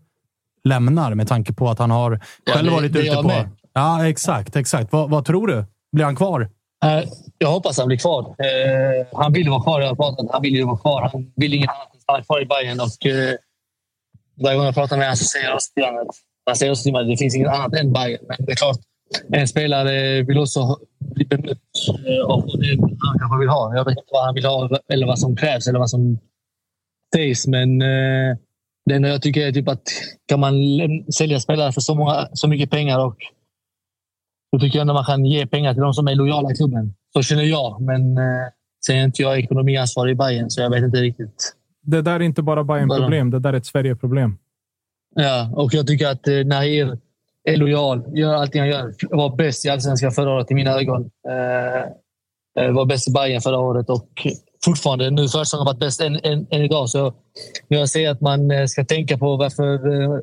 lämnar 0.64 1.16
med 1.16 1.28
tanke 1.28 1.54
på 1.54 1.70
att 1.70 1.80
han 1.80 1.92
har 1.92 2.20
Ja, 2.46 2.54
själv 2.54 2.66
det- 2.70 2.76
varit 2.76 2.94
det 2.94 3.00
ute 3.08 3.16
på... 3.16 3.24
med. 3.24 3.50
Ja, 3.74 4.08
exakt. 4.08 4.56
exakt. 4.56 4.92
Vad, 4.92 5.10
vad 5.10 5.26
tror 5.26 5.48
du? 5.48 5.66
Blir 5.92 6.06
han 6.06 6.16
kvar? 6.16 6.42
Eh, 6.86 7.04
Jag 7.38 7.52
hoppas 7.52 7.78
han 7.78 7.88
blir 7.88 7.98
kvar. 7.98 8.22
Eh, 8.22 9.08
Han 9.20 9.34
vill 9.34 9.50
vara 9.50 9.62
kvar. 9.64 9.82
Jag 9.82 9.88
har 9.88 9.96
pratat. 9.96 10.26
Han 10.32 10.42
vill 10.42 10.54
ju 10.56 10.64
vara 10.66 10.78
kvar. 10.78 11.10
Han 11.14 11.32
vill 11.36 11.54
inget 11.54 11.70
annat 11.70 11.88
än 11.92 11.98
att 11.98 12.02
stanna 12.04 12.24
kvar 12.24 12.42
i 12.42 12.46
Bayern. 12.46 12.80
Och, 12.80 13.06
eh, 13.06 13.36
varje 14.44 14.58
gång 14.58 14.66
jag 14.66 14.74
pratar 14.76 14.98
med 14.98 15.06
honom 15.06 15.18
så 15.18 15.26
säger 15.26 15.46
jag 15.46 15.56
att, 15.56 16.16
till 16.56 16.94
mig 16.94 17.02
att 17.02 17.08
det 17.08 17.18
finns 17.18 17.36
inget 17.36 17.50
annat 17.50 17.74
än 17.74 17.94
Bayern. 17.94 18.26
Men 18.28 18.38
det 18.46 18.52
är 18.52 18.56
klart, 18.56 18.78
en 19.34 19.48
spelare 19.48 20.24
vill 20.24 20.38
också 20.38 20.78
bli 21.00 21.26
bemött 21.26 21.58
eh, 21.88 22.26
och 22.28 22.42
få 22.44 22.58
det 22.58 22.78
han 23.10 23.20
kanske 23.20 23.40
vill 23.40 23.50
ha. 23.50 23.76
Jag 23.76 23.86
vet 23.86 23.92
inte 23.92 24.04
vad 24.12 24.26
han 24.26 24.36
vill 24.36 24.46
ha 24.46 24.80
eller 24.94 25.08
vad 25.08 25.20
som 25.20 25.36
krävs 25.36 25.68
eller 25.68 25.80
vad 25.80 25.90
som 25.90 26.20
sägs. 27.16 27.48
Men 27.48 27.82
eh, 27.82 28.38
det 28.86 28.96
enda 28.96 29.10
jag 29.10 29.22
tycker 29.22 29.48
är 29.48 29.52
typ 29.52 29.68
att 29.68 29.84
kan 30.28 30.40
man 30.40 30.54
sälja 31.14 31.40
spelare 31.40 31.72
för 31.72 31.82
så, 31.82 31.96
många, 31.96 32.28
så 32.34 32.48
mycket 32.48 32.72
pengar 32.72 33.06
och 33.06 33.18
då 34.52 34.60
tycker 34.60 34.78
jag 34.78 34.82
ändå 34.82 34.94
man 34.94 35.06
kan 35.06 35.26
ge 35.26 35.48
pengar 35.48 35.74
till 35.74 35.82
de 35.82 35.94
som 35.94 36.08
är 36.08 36.16
lojala 36.16 36.52
i 36.52 36.56
klubben. 36.56 36.94
Så 37.14 37.22
känner 37.22 37.44
jag, 37.44 37.82
men 37.82 38.18
eh, 38.18 38.48
sen 38.86 38.96
är 38.96 39.04
inte 39.04 39.22
jag 39.22 39.40
ekonomiansvarig 39.40 40.12
i 40.12 40.16
Bayern 40.16 40.50
så 40.50 40.62
jag 40.62 40.70
vet 40.70 40.84
inte 40.84 40.98
riktigt. 40.98 41.56
Det 41.82 42.02
där 42.02 42.14
är 42.14 42.20
inte 42.20 42.42
bara 42.42 42.64
Bayern-problem. 42.64 43.32
Det 43.32 43.40
där 43.40 43.54
är 43.54 43.58
ett 43.58 43.66
Sverige-problem. 43.66 44.38
Ja, 45.16 45.50
och 45.56 45.74
jag 45.74 45.88
tycker 45.88 46.08
att 46.08 46.28
eh, 46.28 46.46
Nahir 46.46 46.98
är 47.44 47.58
lojal, 47.58 48.04
gör 48.18 48.34
allting 48.34 48.62
han 48.62 48.70
gör. 48.70 48.94
Var 49.10 49.36
bäst 49.36 49.66
i 49.66 49.70
allsvenskan 49.70 50.12
förra 50.12 50.32
året 50.32 50.52
i 50.52 50.54
mina 50.54 50.72
ögon. 50.72 51.10
Eh, 51.30 52.64
eh, 52.64 52.72
var 52.72 52.86
bäst 52.86 53.08
i 53.08 53.12
Bayern 53.12 53.42
förra 53.42 53.60
året 53.60 53.90
och 53.90 54.28
fortfarande 54.66 55.10
nu 55.10 55.22
försäsongen 55.22 55.60
har 55.60 55.74
varit 55.74 55.80
bäst 55.80 56.02
än, 56.02 56.20
än, 56.24 56.48
än 56.50 56.62
idag. 56.62 56.90
Så 56.90 57.14
när 57.68 57.78
jag 57.78 57.90
säger 57.90 58.12
att 58.12 58.22
man 58.22 58.52
eh, 58.52 58.66
ska 58.66 58.86
tänka 58.86 59.18
på 59.18 59.38
varför 59.38 60.02
eh, 60.02 60.20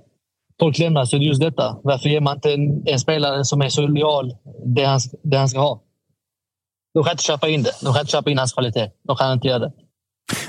folk 0.61 0.79
lämnar 0.79 1.05
så 1.05 1.17
är 1.17 1.21
det 1.21 1.27
just 1.27 1.41
detta. 1.41 1.79
Varför 1.83 2.09
ger 2.09 2.21
man 2.21 2.37
inte 2.37 2.53
en, 2.53 2.83
en 2.87 2.99
spelare 2.99 3.45
som 3.45 3.61
är 3.61 3.69
så 3.69 3.87
lojal 3.87 4.37
det 4.65 4.85
han, 4.85 5.01
det 5.23 5.37
han 5.37 5.49
ska 5.49 5.61
ha? 5.61 5.83
De 6.95 7.05
kan 7.05 7.13
inte 7.13 7.25
köpa 7.25 7.49
in 7.49 7.63
det. 7.63 7.73
De 7.83 7.93
kan 7.93 8.01
inte 8.01 8.13
köpa 8.13 8.31
in 8.31 8.39
hans 8.39 8.53
kvalitet. 8.53 8.91
De 9.03 9.17
kan 9.17 9.33
inte 9.33 9.49
göra 9.49 9.59
det. 9.59 9.73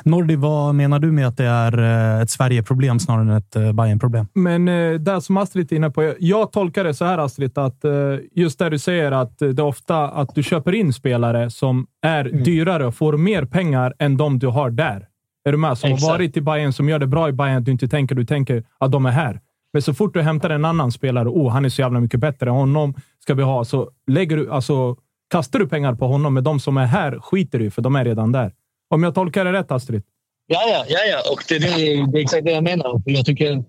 Nordi, 0.04 0.36
vad 0.36 0.76
menar 0.76 1.00
du 1.00 1.12
med 1.12 1.28
att 1.28 1.38
det 1.38 1.46
är 1.46 1.78
eh, 1.80 2.22
ett 2.22 2.30
Sverige-problem 2.30 3.00
snarare 3.00 3.22
än 3.22 3.30
ett 3.30 3.56
eh, 3.56 3.72
Bayern-problem? 3.72 4.28
Men 4.34 4.68
eh, 4.68 4.94
det 4.94 5.22
som 5.22 5.38
Astrid 5.38 5.72
är 5.72 5.76
inne 5.76 5.90
på. 5.90 6.13
Jag 6.20 6.52
tolkar 6.52 6.84
det 6.84 6.94
så 6.94 7.06
här 7.06 7.18
Astrid, 7.18 7.58
att 7.58 7.86
just 8.32 8.60
där 8.60 8.70
du 8.70 8.80
säger 8.80 9.12
att 9.12 9.40
det 9.40 9.60
är 9.60 9.62
ofta 9.62 10.08
att 10.08 10.36
du 10.36 10.44
köper 10.44 10.76
in 10.76 10.94
spelare 10.94 11.50
som 11.50 11.88
är 12.02 12.24
dyrare 12.24 12.86
och 12.86 12.96
får 12.96 13.18
mer 13.18 13.46
pengar 13.46 13.94
än 14.00 14.18
de 14.18 14.40
du 14.40 14.48
har 14.48 14.70
där. 14.70 15.08
Är 15.46 15.52
du 15.52 15.58
med? 15.58 15.78
Som 15.78 15.92
Exakt. 15.92 16.08
har 16.08 16.18
varit 16.18 16.38
i 16.38 16.42
Bayern, 16.42 16.74
som 16.74 16.90
gör 16.90 17.00
det 17.00 17.08
bra 17.08 17.30
i 17.30 17.32
Bayern. 17.32 17.63
Du 17.63 17.72
inte 17.72 17.88
tänker, 17.88 18.16
du 18.16 18.26
tänker 18.26 18.63
att 18.78 18.92
de 18.92 19.06
är 19.06 19.12
här. 19.12 19.40
Men 19.74 19.82
så 19.82 19.94
fort 19.94 20.13
du 20.13 20.22
hämtar 20.22 20.50
en 20.50 20.66
annan 20.66 20.92
spelare, 20.92 21.30
oh, 21.30 21.50
han 21.50 21.66
är 21.66 21.70
så 21.70 21.82
jävla 21.82 22.00
mycket 22.00 22.20
bättre, 22.20 22.50
honom 22.50 22.94
ska 23.20 23.34
vi 23.34 23.44
ha, 23.44 23.66
så 23.66 23.90
lägger 24.08 24.38
du, 24.38 24.52
alltså, 24.52 24.96
kastar 25.32 25.60
du 25.60 25.68
pengar 25.68 25.96
på 25.96 26.08
honom. 26.08 26.34
Men 26.34 26.44
de 26.44 26.60
som 26.60 26.78
är 26.78 26.86
här 26.86 27.20
skiter 27.20 27.60
du 27.60 27.72
för 27.72 27.82
de 27.82 27.96
är 27.96 28.06
redan 28.06 28.32
där. 28.32 28.52
Om 28.89 29.04
jag 29.04 29.15
tolkar 29.15 29.45
det 29.45 29.54
rätt, 29.54 29.71
Astrid? 29.71 30.04
Ja, 30.47 30.62
ja, 30.69 30.86
ja, 30.88 31.00
ja. 31.12 31.32
Och 31.32 31.43
det, 31.50 31.60
det, 31.60 31.67
det 32.12 32.19
är 32.19 32.21
exakt 32.23 32.45
det 32.45 32.52
jag 32.52 32.63
menar. 32.63 32.88
Och 32.93 33.02
Jag 33.06 33.26
tycker 33.26 33.63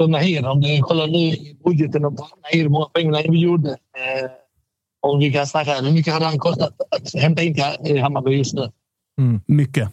som 0.00 0.10
Nahir, 0.10 0.46
om 0.46 0.60
du 0.60 0.80
kollar 0.82 1.06
nu 1.06 1.18
i 1.18 1.56
budgeten 1.64 2.04
och 2.04 2.16
på 2.16 2.28
Nahir, 2.42 2.62
hur 2.62 2.68
många 2.68 2.86
pengar 2.86 3.12
Nahir 3.12 3.32
gjorde. 3.32 3.70
Eh, 3.70 4.30
om 5.00 5.18
vi 5.18 5.32
kan 5.32 5.46
snacka, 5.46 5.74
hur 5.80 5.92
mycket 5.92 6.12
hade 6.12 6.24
han 6.26 6.38
kostat 6.38 6.74
att 6.90 7.14
hämta 7.22 7.42
in 7.42 7.54
till 7.84 8.00
Hammarby 8.02 8.30
just 8.36 8.54
nu? 8.54 8.70
Mycket. 9.46 9.88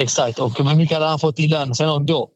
Exakt. 0.00 0.38
Och 0.38 0.58
hur 0.58 0.76
mycket 0.76 0.94
hade 0.96 1.06
han 1.08 1.18
fått 1.18 1.38
i 1.40 1.48
lön 1.48 1.74
sen 1.74 1.88
och 1.90 2.02
då? 2.02 2.30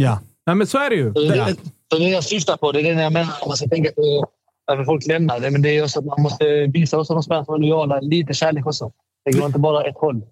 Ja. 0.00 0.20
Nej, 0.46 0.56
men 0.56 0.66
så 0.66 0.78
är 0.78 0.90
det 0.90 0.96
ju. 0.96 1.14
Så 1.14 1.20
det, 1.20 1.38
är- 1.38 1.56
så 1.92 1.98
det 1.98 2.08
jag 2.08 2.24
syftar 2.24 2.56
på, 2.56 2.72
det 2.72 2.80
är 2.80 2.94
det 2.94 3.02
jag 3.02 3.12
menar. 3.12 3.32
Man 3.46 3.56
ska 3.56 3.68
tänka 3.68 3.90
på 3.92 4.26
varför 4.66 4.84
folk 4.84 5.06
lämnar. 5.06 5.40
Det, 5.40 5.50
men 5.50 5.62
det 5.62 5.68
är 5.78 5.82
också 5.84 5.98
att 5.98 6.04
man 6.04 6.22
måste 6.22 6.66
visa 6.66 6.98
också 6.98 7.14
de 7.14 7.22
spelarna 7.22 7.44
som 7.44 7.54
är 7.54 7.58
lojala 7.58 8.00
lite 8.00 8.34
kärlek 8.34 8.66
också. 8.66 8.92
Det 9.24 9.32
går 9.32 9.46
inte 9.46 9.58
bara 9.58 9.84
ett 9.84 9.96
håll. 9.98 10.22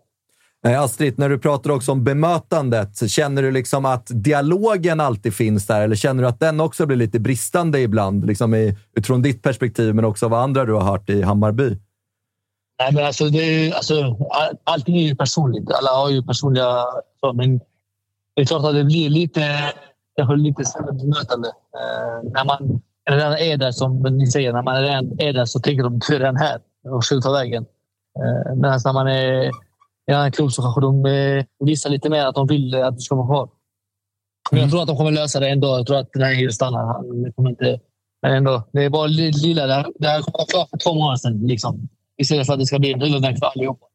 Astrid, 0.66 1.18
när 1.18 1.28
du 1.28 1.38
pratar 1.38 1.70
också 1.70 1.92
om 1.92 2.04
bemötandet, 2.04 3.10
känner 3.10 3.42
du 3.42 3.50
liksom 3.50 3.84
att 3.84 4.06
dialogen 4.10 5.00
alltid 5.00 5.34
finns 5.34 5.66
där? 5.66 5.80
Eller 5.80 5.96
känner 5.96 6.22
du 6.22 6.28
att 6.28 6.40
den 6.40 6.60
också 6.60 6.86
blir 6.86 6.96
lite 6.96 7.20
bristande 7.20 7.80
ibland? 7.80 8.26
Liksom 8.26 8.54
i, 8.54 8.76
utifrån 8.96 9.22
ditt 9.22 9.42
perspektiv, 9.42 9.94
men 9.94 10.04
också 10.04 10.28
vad 10.28 10.42
andra 10.42 10.64
du 10.64 10.72
har 10.72 10.80
hört 10.80 11.10
i 11.10 11.22
Hammarby. 11.22 11.76
Nej, 12.80 12.92
men 12.92 13.06
alltså, 13.06 13.24
det 13.24 13.38
är, 13.38 13.74
alltså, 13.74 13.94
all, 14.30 14.56
allting 14.64 14.96
är 14.96 15.02
ju 15.02 15.16
personligt. 15.16 15.70
Alla 15.70 15.90
har 15.90 16.10
ju 16.10 16.22
personliga... 16.22 16.84
Så, 17.20 17.32
men 17.32 17.60
det 18.34 18.42
är 18.42 18.46
klart 18.46 18.64
att 18.64 18.74
det 18.74 18.84
blir 18.84 19.10
lite, 19.10 19.72
kanske 20.16 20.36
lite 20.36 20.64
sämre 20.64 20.92
bemötande. 20.92 21.48
Eh, 21.48 22.30
när 22.32 22.44
man 22.44 22.80
redan 23.10 23.32
är 23.32 23.56
där, 23.56 23.72
som 23.72 24.02
ni 24.02 24.26
säger, 24.26 24.52
när 24.52 24.62
man 24.62 24.82
redan 24.82 25.20
är 25.20 25.32
där 25.32 25.44
så 25.44 25.60
tänker 25.60 25.82
de 25.82 25.96
att 25.96 26.02
du 26.08 26.14
är 26.14 26.18
redan 26.18 26.36
här 26.36 26.60
och 26.84 27.04
ska 27.04 27.20
ta 27.20 27.32
vägen. 27.32 27.66
Eh, 28.24 28.54
Medan 28.56 28.80
när 28.84 28.92
man 28.92 29.06
är 29.08 29.42
i 29.44 29.50
en 30.06 30.14
annan 30.14 30.32
klubb 30.32 30.52
så 30.52 30.62
kanske 30.62 30.80
de 30.80 31.06
eh, 31.06 31.44
visar 31.64 31.90
lite 31.90 32.10
mer 32.10 32.26
att 32.26 32.34
de 32.34 32.46
vill 32.46 32.74
eh, 32.74 32.86
att 32.86 32.94
du 32.96 33.00
ska 33.00 33.14
vara 33.14 33.26
kvar. 33.26 33.48
Men 34.50 34.60
jag 34.60 34.70
tror 34.70 34.80
att 34.82 34.88
de 34.88 34.96
kommer 34.96 35.10
lösa 35.10 35.40
det 35.40 35.48
ändå. 35.48 35.68
Jag 35.68 35.86
tror 35.86 35.98
att 35.98 36.08
den 36.12 36.22
här 36.22 36.48
stannar. 36.48 36.86
Han 36.86 37.32
kommer 37.32 37.50
inte... 37.50 37.80
Men 38.22 38.32
ändå, 38.34 38.62
det 38.72 38.84
är 38.84 38.90
bara 38.90 39.06
li- 39.06 39.32
lilla. 39.32 39.66
Det 39.66 39.74
här, 39.74 39.86
det 39.98 40.08
här 40.08 40.22
kom 40.22 40.46
klart 40.48 40.70
för 40.70 40.78
två 40.78 40.94
månader 40.94 41.16
sedan. 41.16 41.46
Liksom. 41.46 41.88
Istället 42.18 42.46
för 42.46 42.52
att 42.52 42.58
det 42.58 42.66
ska 42.66 42.78
bli 42.78 42.92
en 42.92 43.00
huvudvärk 43.00 43.38
för 43.38 43.46
allihopa. 43.46 43.86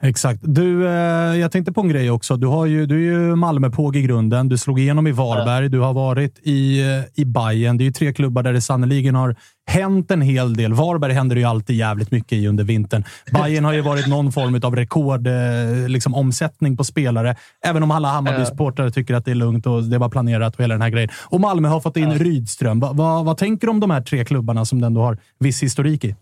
Exakt. 0.00 0.40
Du, 0.42 0.86
eh, 0.86 0.92
jag 1.36 1.52
tänkte 1.52 1.72
på 1.72 1.80
en 1.80 1.88
grej 1.88 2.10
också. 2.10 2.36
Du, 2.36 2.46
har 2.46 2.66
ju, 2.66 2.86
du 2.86 2.94
är 2.94 3.12
ju 3.12 3.36
Malmöpåg 3.36 3.96
i 3.96 4.02
grunden. 4.02 4.48
Du 4.48 4.58
slog 4.58 4.80
igenom 4.80 5.06
i 5.06 5.12
Varberg. 5.12 5.68
Du 5.68 5.78
har 5.78 5.92
varit 5.92 6.38
i, 6.42 6.80
eh, 6.80 7.22
i 7.22 7.24
Bayern. 7.24 7.78
Det 7.78 7.84
är 7.84 7.86
ju 7.86 7.92
tre 7.92 8.12
klubbar 8.12 8.42
där 8.42 8.52
det 8.52 8.60
sannoliken 8.60 9.14
har 9.14 9.36
hänt 9.66 10.10
en 10.10 10.20
hel 10.20 10.54
del. 10.54 10.74
Varberg 10.74 11.12
händer 11.12 11.36
det 11.36 11.40
ju 11.40 11.46
alltid 11.46 11.76
jävligt 11.76 12.10
mycket 12.10 12.32
i 12.32 12.46
under 12.46 12.64
vintern. 12.64 13.04
Bayern 13.32 13.64
har 13.64 13.72
ju 13.72 13.80
varit 13.80 14.06
någon 14.06 14.32
form 14.32 14.60
av 14.62 14.76
rekord, 14.76 15.26
eh, 15.26 15.88
liksom 15.88 16.14
omsättning 16.14 16.76
på 16.76 16.84
spelare. 16.84 17.36
Även 17.64 17.82
om 17.82 17.90
alla 17.90 18.08
Hammarby-supportrar 18.08 18.90
tycker 18.90 19.14
att 19.14 19.24
det 19.24 19.30
är 19.30 19.34
lugnt 19.34 19.66
och 19.66 19.82
det 19.82 19.98
var 19.98 20.08
planerat 20.08 20.54
och 20.54 20.60
hela 20.60 20.74
den 20.74 20.82
här 20.82 20.90
grejen. 20.90 21.10
Och 21.18 21.40
Malmö 21.40 21.68
har 21.68 21.80
fått 21.80 21.96
in 21.96 22.18
Rydström. 22.18 22.80
Va, 22.80 22.92
va, 22.92 23.22
vad 23.22 23.36
tänker 23.36 23.66
du 23.66 23.70
om 23.70 23.80
de 23.80 23.90
här 23.90 24.00
tre 24.00 24.24
klubbarna 24.24 24.64
som 24.64 24.80
du 24.80 24.86
ändå 24.86 25.02
har 25.02 25.18
viss 25.38 25.62
historik 25.62 26.04
i? 26.04 26.16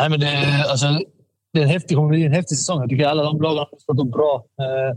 Nej, 0.00 0.10
men 0.10 0.20
det, 0.20 0.64
alltså, 0.70 1.00
det 1.56 1.62
är 1.62 1.64
en 1.64 1.70
häftig, 1.70 1.96
kommer 1.96 2.08
bli 2.08 2.24
en 2.24 2.32
häftig 2.32 2.58
säsong. 2.58 2.80
Jag 2.80 2.90
tycker 2.90 3.06
alla 3.06 3.22
de 3.22 3.42
lagen 3.42 3.58
har 3.58 3.68
stått 3.78 4.12
bra. 4.12 4.44
Eh, 4.60 4.96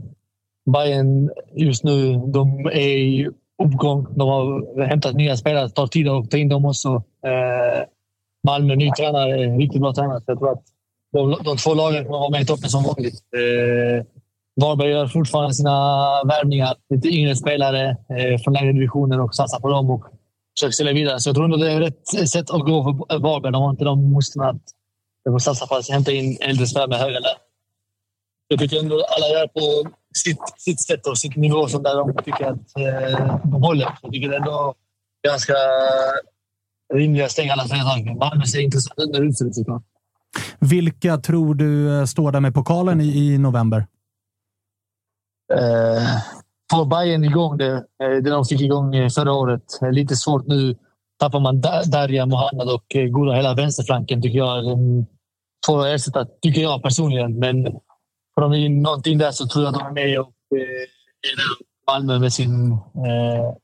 Bayern 0.73 1.29
just 1.55 1.83
nu, 1.83 2.13
de 2.27 2.65
är 2.65 2.97
i 2.97 3.29
uppgång. 3.63 4.07
De 4.15 4.29
har 4.29 4.85
hämtat 4.85 5.15
nya 5.15 5.37
spelare. 5.37 5.63
Det 5.63 5.69
tar 5.69 5.87
tid 5.87 6.07
att 6.07 6.31
ta 6.31 6.37
in 6.37 6.49
dem 6.49 6.65
också. 6.65 6.89
Eh, 7.25 7.83
Malmö, 8.47 8.75
ny 8.75 8.91
tränare, 8.91 9.57
riktigt 9.57 9.81
bra 9.81 9.93
tränare. 9.93 10.19
Så 10.19 10.23
jag 10.27 10.39
tror 10.39 10.51
att 10.51 10.63
de, 11.13 11.35
de 11.43 11.57
två 11.57 11.73
lagen 11.73 12.05
kommer 12.05 12.19
vara 12.19 12.29
med 12.29 12.41
i 12.41 12.45
toppen 12.45 12.69
som 12.69 12.83
vanligt. 12.83 13.15
Eh, 13.35 14.05
Varberg 14.61 14.89
gör 14.89 15.07
fortfarande 15.07 15.53
sina 15.53 15.71
värvningar. 16.23 16.75
Lite 16.89 17.07
yngre 17.07 17.35
spelare 17.35 17.89
eh, 17.89 18.41
från 18.43 18.53
lägre 18.53 18.71
divisioner 18.71 19.21
och 19.21 19.35
satsar 19.35 19.59
på 19.59 19.69
dem 19.69 19.89
och 19.89 20.03
försöker 20.57 20.71
sälja 20.71 20.93
vidare. 20.93 21.19
Så 21.19 21.29
jag 21.29 21.35
tror 21.35 21.45
ändå 21.45 21.57
det 21.57 21.71
är 21.71 21.79
rätt 21.79 22.29
sätt 22.29 22.49
att 22.51 22.65
gå 22.65 22.83
för 22.83 23.19
Varberg. 23.19 23.51
De 23.51 23.61
har 23.61 23.69
inte 23.69 23.83
de 23.83 24.13
musklerna 24.13 24.49
att 24.49 24.61
de 25.29 25.33
får 25.33 25.39
satsa 25.39 25.67
på 25.67 25.75
att 25.75 25.89
hämta 25.89 26.11
in 26.11 26.37
äldre 26.41 26.67
spelare 26.67 26.87
med 26.89 26.99
höga 26.99 27.19
lön. 27.19 27.35
Jag 28.47 28.59
tycker 28.59 28.79
ändå 28.79 28.95
alla 28.95 29.27
gör 29.27 29.47
på 29.47 29.89
sitt, 30.15 30.39
sitt 30.57 30.81
sätt 30.81 31.07
och 31.07 31.17
sitt 31.17 31.35
nivå 31.35 31.67
som 31.67 31.83
där 31.83 31.95
de 31.97 32.23
tycker 32.23 32.45
att 32.45 32.77
eh, 32.77 33.41
de 33.43 33.63
håller. 33.63 33.97
Jag 34.01 34.11
tycker 34.11 34.29
det 34.29 34.35
ändå 34.37 34.73
ganska 35.27 35.53
rimliga 36.93 37.29
steg 37.29 37.49
alla 37.49 37.63
tre 37.63 37.77
lag. 37.77 38.17
Malmö 38.17 38.45
ser 38.45 38.59
intressant 38.59 38.99
ut 39.19 39.55
såklart. 39.55 39.83
Vilka 40.59 41.17
tror 41.17 41.55
du 41.55 41.99
eh, 41.99 42.05
står 42.05 42.31
där 42.31 42.39
med 42.39 42.53
pokalen 42.53 43.01
i, 43.01 43.33
i 43.33 43.37
november? 43.37 43.87
Eh, 45.53 46.03
får 46.71 46.85
Bayern 46.85 47.23
igång 47.23 47.57
det, 47.57 47.73
eh, 47.73 48.09
det 48.23 48.29
de 48.29 48.45
fick 48.45 48.61
igång 48.61 49.09
förra 49.09 49.33
året. 49.33 49.79
Lite 49.91 50.15
svårt 50.15 50.47
nu. 50.47 50.75
Tappar 51.19 51.39
man 51.39 51.61
Da- 51.61 51.83
Darja, 51.83 52.25
Mohammad 52.25 52.69
och 52.73 52.85
Gula 52.89 53.33
hela 53.35 53.53
vänsterflanken 53.53 54.21
tycker 54.21 54.37
jag 54.37 54.65
en 54.71 55.05
svår 55.65 55.87
att 55.87 55.95
ersätta, 55.95 56.25
tycker 56.41 56.61
jag 56.61 56.83
personligen. 56.83 57.39
Men 57.39 57.63
får 58.35 58.41
de 58.41 58.53
in 58.53 58.81
någonting 58.81 59.17
där 59.17 59.31
så 59.31 59.47
tror 59.47 59.65
jag 59.65 59.73
att 59.73 59.79
de 59.79 59.87
är 59.87 59.91
med 59.91 60.19
och 60.19 60.27
eh. 60.27 60.87
Malmö 61.87 62.19
med 62.19 62.33
sin 62.33 62.71
eh, 62.71 63.55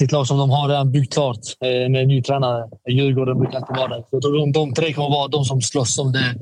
sitt 0.00 0.12
lag 0.12 0.26
som 0.26 0.38
de 0.38 0.50
har 0.50 0.68
redan 0.68 0.92
byggt 0.92 1.12
klart 1.12 1.38
eh, 1.60 1.90
med 1.90 2.02
en 2.02 2.08
ny 2.08 2.22
tränare. 2.22 2.68
Djurgården 2.88 3.38
brukar 3.38 3.58
alltid 3.58 3.76
vara 3.76 3.88
där. 3.88 4.00
Så 4.00 4.08
jag 4.10 4.22
tror 4.22 4.38
de, 4.38 4.52
de 4.52 4.74
tre 4.74 4.92
kommer 4.92 5.08
vara 5.08 5.28
de 5.28 5.44
som 5.44 5.60
slåss 5.60 5.98
om 5.98 6.12
det 6.12 6.34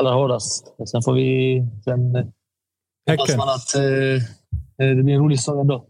allra 0.00 0.12
hårdast. 0.12 0.74
Sen 0.90 1.02
får 1.02 1.12
vi... 1.12 1.62
Sen, 1.84 2.16
eh, 2.16 2.24
hoppas 3.10 3.36
man 3.36 3.48
att 3.48 3.74
eh, 3.74 3.82
eh, 3.82 4.96
det 4.96 5.02
blir 5.02 5.14
en 5.14 5.20
rolig 5.20 5.38
säsong 5.38 5.60
ändå. 5.60 5.86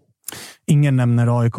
Ingen 0.66 0.96
nämner 0.96 1.40
AIK. 1.40 1.56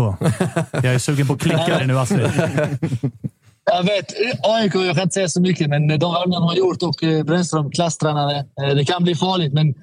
Jag 0.72 0.86
är 0.86 1.00
sugen 1.00 1.28
på 1.28 1.34
att 1.34 1.40
klicka 1.40 1.80
det 1.80 1.88
nu, 1.88 2.00
Astrid. 2.00 2.28
Jag 3.72 3.84
vet, 3.84 4.06
AIK, 4.44 4.76
jag 4.76 4.96
kan 4.96 5.04
inte 5.04 5.14
säga 5.14 5.30
så 5.30 5.42
mycket, 5.42 5.70
men 5.70 5.88
de 5.88 6.14
värvningar 6.14 6.40
de 6.40 6.48
har 6.48 6.56
gjort 6.56 6.84
och 6.84 7.04
eh, 7.04 7.24
Brännström, 7.24 7.72
klasstränare. 7.72 8.38
eh, 8.38 8.76
Det 8.76 8.86
kan 8.86 9.04
bli 9.04 9.16
farligt, 9.16 9.54
men 9.54 9.74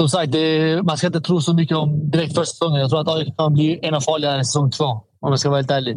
som 0.00 0.08
sagt, 0.08 0.32
det, 0.32 0.82
man 0.82 0.96
ska 0.96 1.06
inte 1.06 1.20
tro 1.20 1.40
så 1.40 1.54
mycket 1.54 1.76
om 1.76 2.10
direkt 2.10 2.34
första 2.34 2.44
säsongen. 2.54 2.80
Jag 2.80 2.90
tror 2.90 3.00
att 3.00 3.08
AIK 3.08 3.36
kan 3.36 3.52
bli 3.54 3.78
ena 3.82 4.00
farligare 4.00 4.38
än 4.38 4.44
säsong 4.44 4.70
två, 4.70 4.84
om 4.84 5.02
jag 5.20 5.38
ska 5.40 5.48
vara 5.48 5.58
helt 5.58 5.70
ärlig. 5.70 5.96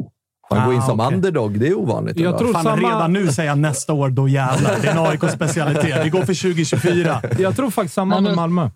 Man 0.51 0.65
går 0.65 0.73
in 0.73 0.79
Ah, 0.79 0.85
som 0.87 0.99
okej. 0.99 1.15
underdog. 1.15 1.59
Det 1.59 1.67
är 1.67 1.77
ovanligt. 1.77 2.19
Jag 2.19 2.37
tror 2.37 2.53
Fan, 2.53 2.63
samma- 2.63 2.87
redan 2.89 3.13
nu 3.13 3.27
säger 3.27 3.49
jag 3.49 3.57
nästa 3.57 3.93
år, 3.93 4.09
då 4.09 4.27
jävlar. 4.27 4.75
Det 4.81 4.87
är 4.87 4.91
en 4.91 4.97
AIK-specialitet. 5.05 6.05
Vi 6.05 6.09
går 6.09 6.19
för 6.23 6.33
2024. 6.33 7.21
Jag 7.39 7.55
tror 7.55 7.69
faktiskt 7.69 7.95
samma 7.95 8.15
Nej, 8.15 8.21
men- 8.23 8.31
med 8.31 8.35
Malmö. 8.35 8.69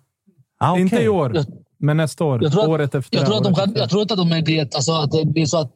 Ah, 0.60 0.70
okej. 0.70 0.82
Inte 0.82 1.02
i 1.02 1.08
år, 1.08 1.32
Jag- 1.36 1.46
men 1.78 1.96
nästa 1.96 2.24
år. 2.24 2.42
Jag 2.42 2.52
tror 2.52 2.62
att- 2.62 2.68
året 2.68 2.94
efter. 2.94 3.16
Jag 3.18 3.26
tror, 3.26 3.36
att 3.36 3.44
de 3.44 3.72
jag 3.80 3.90
tror 3.90 4.02
inte 4.02 4.14
att 4.14 4.18
de 4.20 4.32
är 4.32 4.42
det, 4.42 4.74
alltså 4.74 4.92
att 4.92 5.10
det 5.12 5.24
blir 5.26 5.46
så 5.46 5.58
att 5.60 5.70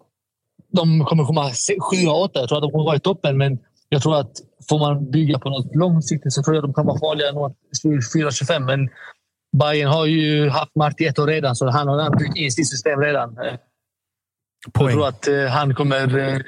de 0.77 1.05
kommer 1.05 1.24
komma 1.24 1.51
sjua, 1.91 2.12
åtta. 2.12 2.41
Jag 2.41 2.49
tror 2.49 2.59
att 2.59 2.62
de 2.62 2.70
kommer 2.70 2.85
vara 2.85 2.97
i 2.97 3.01
toppen, 3.01 3.39
men 3.39 3.59
jag 3.89 4.03
tror 4.03 4.16
att 4.20 4.31
får 4.68 4.79
man 4.79 5.11
bygga 5.11 5.39
på 5.39 5.51
något 5.51 5.74
långsiktigt 5.77 6.33
så 6.33 6.43
tror 6.43 6.57
jag 6.57 6.64
att 6.64 6.68
de 6.68 6.74
kan 6.74 6.87
vara 6.87 6.99
farliga 6.99 7.33
nå 7.33 7.55
24-25. 7.87 8.59
Men 8.61 8.89
Bayern 9.57 9.89
har 9.91 10.07
ju 10.07 10.49
haft 10.49 10.74
Marti 10.77 11.05
ett 11.07 11.18
år 11.18 11.27
redan, 11.27 11.57
så 11.57 11.70
han 11.70 11.89
har 11.89 12.18
byggt 12.18 12.37
in 12.37 12.53
sitt 12.53 12.70
system 12.70 13.01
redan. 13.01 13.39
Eh, 13.39 13.45
Jag 14.64 14.72
Poäng. 14.72 14.93
tror 14.93 15.09
att 15.09 15.29
eh, 15.29 15.45
han 15.47 15.74
kommer 15.74 16.18
eh, 16.18 16.39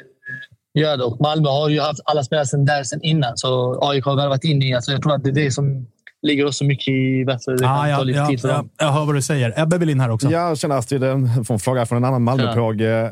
göra 0.74 0.96
det. 0.96 1.04
Och 1.04 1.20
Malmö 1.20 1.48
har 1.48 1.68
ju 1.68 1.80
haft 1.80 2.00
alla 2.04 2.22
spelare 2.24 2.46
sedan 2.46 2.64
där 2.64 2.82
sedan 2.84 3.00
innan, 3.02 3.32
så 3.36 3.78
AIK 3.88 4.04
har 4.04 4.16
värvat 4.16 4.44
in 4.44 4.62
i. 4.62 4.74
Alltså 4.74 4.92
jag 4.92 5.02
tror 5.02 5.14
att 5.14 5.24
det 5.24 5.30
är 5.30 5.34
det 5.34 5.50
som 5.50 5.86
ligger 6.22 6.46
också 6.46 6.64
mycket 6.64 6.88
i 6.88 7.24
varför 7.24 7.52
det 7.52 7.58
kan 7.58 7.74
Ah, 7.74 7.82
ta 7.82 7.88
ja, 7.88 8.02
lite 8.02 8.18
ja, 8.18 8.26
tid 8.26 8.40
för 8.40 8.48
ja, 8.48 8.64
jag 8.78 8.92
hör 8.92 9.04
vad 9.06 9.14
du 9.14 9.22
säger. 9.22 9.62
Ebbe 9.62 9.78
vill 9.78 9.90
in 9.90 10.00
här 10.00 10.10
också. 10.10 10.30
Jag 10.30 10.58
känner 10.58 10.76
Astrid, 10.76 11.02
en 11.04 11.44
får 11.44 11.54
en 11.54 11.60
fråga 11.60 11.86
från 11.86 11.98
en 11.98 12.04
annan 12.04 12.22
Malmöpåg. 12.22 12.80
Eh, 12.80 13.10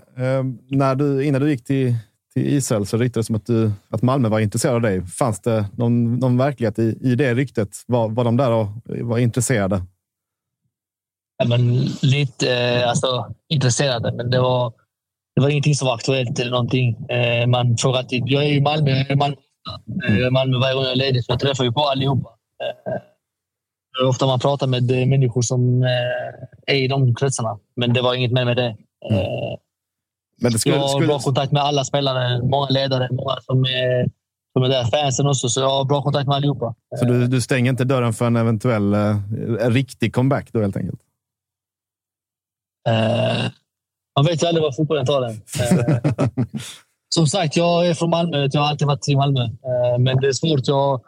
när 0.71 0.95
du, 0.95 1.25
innan 1.25 1.41
du 1.41 1.51
gick 1.51 1.65
till, 1.65 1.95
till 2.35 2.47
Israel 2.47 2.87
så 2.87 2.97
ryktades 2.97 3.27
det 3.27 3.27
som 3.27 3.37
att, 3.37 3.47
du, 3.47 3.73
att 3.91 4.03
Malmö 4.03 4.29
var 4.29 4.41
intresserad 4.41 4.75
av 4.75 4.81
dig. 4.81 5.07
Fanns 5.07 5.41
det 5.41 5.67
någon, 5.77 6.19
någon 6.19 6.39
verklighet 6.39 6.79
i, 6.79 6.99
i 7.01 7.15
det 7.15 7.35
ryktet? 7.35 7.69
Var, 7.87 8.09
var 8.09 8.25
de 8.25 8.37
där 8.37 8.51
och 8.51 8.67
var 8.87 9.19
intresserade? 9.19 9.83
Ja, 11.39 11.49
men 11.49 11.77
lite 12.03 12.53
eh, 12.55 12.89
alltså, 12.89 13.35
intresserade, 13.49 14.13
men 14.13 14.31
det 14.31 14.41
var, 14.41 14.73
det 15.35 15.43
var 15.43 15.49
ingenting 15.49 15.75
som 15.75 15.87
var 15.87 15.95
aktuellt 15.95 16.39
eller 16.39 16.51
någonting. 16.51 16.97
Eh, 17.09 17.47
man 17.47 17.77
frågar 17.77 17.99
alltid. 17.99 18.23
Jag 18.27 18.45
är 18.45 18.49
i 18.49 18.61
Malmö. 18.61 18.91
Jag 18.91 18.99
är 19.01 19.13
i 19.13 19.17
Malmö, 19.17 19.37
jag 19.87 20.11
är 20.11 20.27
i 20.27 20.31
Malmö 20.31 20.59
varje 20.59 20.75
gång 20.75 20.83
jag 20.83 20.93
är 20.93 20.97
ledig, 20.97 21.25
så 21.25 21.33
jag 21.33 21.41
träffar 21.41 21.65
ju 21.65 21.73
på 21.73 21.81
allihopa. 21.81 22.36
Eh, 22.63 23.01
det 23.99 24.05
är 24.05 24.09
ofta 24.09 24.27
man 24.27 24.41
pratar 24.41 24.67
med 24.67 24.91
eh, 24.91 25.07
människor 25.07 25.43
som 25.43 25.83
eh, 25.83 26.75
är 26.75 26.75
i 26.75 26.89
de 26.89 27.15
kretsarna, 27.15 27.59
men 27.77 27.93
det 27.93 28.03
var 28.03 28.15
inget 28.15 28.33
mer 28.33 28.45
med 28.45 28.57
det. 28.57 28.77
Eh, 29.11 29.57
Men 30.41 30.53
det 30.53 30.59
skulle, 30.59 30.75
jag 30.75 30.83
har 30.83 30.89
skulle, 30.89 31.07
bra 31.07 31.19
kontakt 31.19 31.53
med 31.53 31.63
alla 31.63 31.85
spelare, 31.85 32.43
många 32.43 32.69
ledare, 32.69 33.09
många 33.11 33.37
som 33.41 33.65
är, 33.65 34.11
som 34.53 34.63
är 34.63 34.69
där. 34.69 34.85
Fansen 34.85 35.27
också, 35.27 35.49
så 35.49 35.61
jag 35.61 35.71
har 35.71 35.85
bra 35.85 36.03
kontakt 36.03 36.27
med 36.27 36.37
allihopa. 36.37 36.75
så 36.99 37.05
du, 37.05 37.27
du 37.27 37.41
stänger 37.41 37.71
inte 37.71 37.85
dörren 37.85 38.13
för 38.13 38.27
en 38.27 38.37
eventuell 38.37 38.95
eh, 38.95 39.17
riktig 39.71 40.15
comeback 40.15 40.53
då 40.53 40.61
helt 40.61 40.77
enkelt? 40.77 41.01
Eh, 42.89 43.45
man 44.17 44.25
vet 44.27 44.43
ju 44.43 44.47
aldrig 44.47 44.63
var 44.63 44.73
fotbollen 44.73 45.07
tar 45.07 45.23
en. 45.23 45.41
Eh, 45.61 46.27
som 47.15 47.27
sagt, 47.27 47.57
jag 47.57 47.87
är 47.87 47.95
från 47.95 48.11
Malmö. 48.11 48.49
Jag 48.53 48.61
har 48.61 48.69
alltid 48.69 48.87
varit 48.87 49.09
i 49.09 49.17
Malmö. 49.17 49.45
Eh, 49.45 49.99
men 49.99 50.17
det 50.17 50.29
är 50.29 50.33
svårt. 50.33 50.69
Jag 50.69 51.01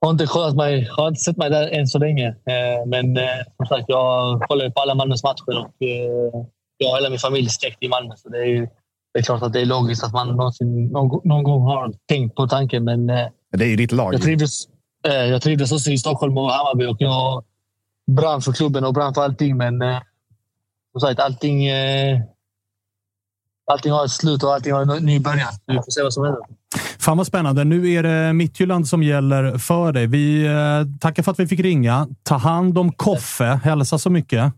har 0.00 0.10
inte 0.10 0.26
kollat 0.26 0.56
mig. 0.56 0.88
har 0.90 1.08
inte 1.08 1.20
sett 1.20 1.36
mig 1.36 1.50
där 1.50 1.68
än 1.68 1.86
så 1.86 1.98
länge. 1.98 2.28
Eh, 2.28 2.86
men 2.86 3.16
eh, 3.16 3.24
som 3.56 3.66
sagt, 3.66 3.84
jag 3.88 4.42
kollar 4.42 4.70
på 4.70 4.80
alla 4.80 4.94
Malmös 4.94 5.22
matcher 5.22 5.58
och 5.58 5.82
eh, 5.82 6.46
jag 6.78 6.90
och 6.90 6.96
hela 6.96 7.10
min 7.10 7.18
familj 7.18 7.48
släkt 7.48 7.82
i 7.82 7.88
Malmö. 7.88 8.14
Så 8.16 8.28
det 8.28 8.38
är, 8.38 8.68
det 9.14 9.18
är 9.18 9.22
klart 9.22 9.42
att 9.42 9.52
det 9.52 9.60
är 9.60 9.66
logiskt 9.66 10.04
att 10.04 10.12
man 10.12 10.28
någonsin, 10.28 10.86
någon, 10.86 11.20
någon 11.24 11.42
gång 11.42 11.62
har 11.62 11.92
tänkt 12.08 12.34
på 12.36 12.46
tanken. 12.46 12.84
Men 12.84 13.06
Det 13.06 13.64
är 13.64 13.68
ju 13.68 13.76
ditt 13.76 13.92
lag. 13.92 14.14
jag 14.14 14.22
trivdes, 14.22 14.68
jag 15.02 15.42
trivdes 15.42 15.72
också 15.72 15.90
i 15.90 15.98
Stockholm 15.98 16.38
och 16.38 16.50
Hammarby 16.50 16.86
och 16.86 16.96
jag 16.98 17.44
brann 18.10 18.42
för 18.42 18.52
klubben 18.52 18.84
och 18.84 18.94
brann 18.94 19.14
för 19.14 19.22
allting. 19.22 19.56
Men 19.56 19.78
som 20.92 21.00
sagt, 21.00 21.20
allting, 21.20 21.66
allting 23.72 23.92
har 23.92 24.04
ett 24.04 24.10
slut 24.10 24.42
och 24.42 24.54
allting 24.54 24.72
har 24.72 24.96
en 24.96 25.04
ny 25.04 25.20
början. 25.20 25.48
Vi 25.66 25.74
får 25.74 25.90
se 25.90 26.02
vad 26.02 26.12
som 26.12 26.24
händer. 26.24 26.42
Fan 26.98 27.16
vad 27.16 27.26
spännande. 27.26 27.64
Nu 27.64 27.92
är 27.92 28.02
det 28.02 28.32
Midtjylland 28.32 28.88
som 28.88 29.02
gäller 29.02 29.58
för 29.58 29.92
dig. 29.92 30.06
Vi 30.06 30.46
eh, 30.46 30.52
tackar 31.00 31.22
för 31.22 31.32
att 31.32 31.40
vi 31.40 31.46
fick 31.46 31.60
ringa. 31.60 32.08
Ta 32.22 32.36
hand 32.36 32.78
om 32.78 32.92
Koffe. 32.92 33.60
Hälsa 33.64 33.98
så 33.98 34.10
mycket. 34.10 34.52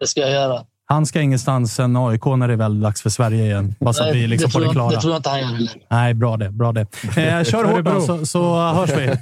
Det 0.00 0.06
ska 0.06 0.20
jag 0.20 0.30
göra. 0.30 0.60
Han 0.86 1.06
ska 1.06 1.20
ingenstans 1.20 1.80
än 1.80 1.96
AIK 1.96 2.24
när 2.24 2.48
det 2.48 2.54
är 2.54 2.56
väl 2.56 2.80
dags 2.80 3.02
för 3.02 3.10
Sverige 3.10 3.44
igen. 3.44 3.74
Bara 3.80 3.92
så 3.92 4.04
att 4.04 4.14
vi 4.14 4.26
liksom 4.26 4.48
det, 4.48 4.52
får 4.52 4.60
tror 4.60 4.60
det 4.60 4.66
jag, 4.66 4.74
klara. 4.74 4.90
det 4.90 5.00
tror 5.00 5.12
jag 5.12 5.18
inte 5.18 5.28
han 5.28 5.38
gör. 5.40 5.68
Nej, 5.90 6.14
bra 6.14 6.36
det. 6.36 6.50
Bra 6.50 6.72
det. 6.72 6.80
Eh, 6.80 7.44
kör 7.44 7.64
hårt 7.64 7.84
då, 7.84 8.00
så, 8.00 8.26
så 8.26 8.72
hörs 8.72 8.90
vi. 8.90 9.06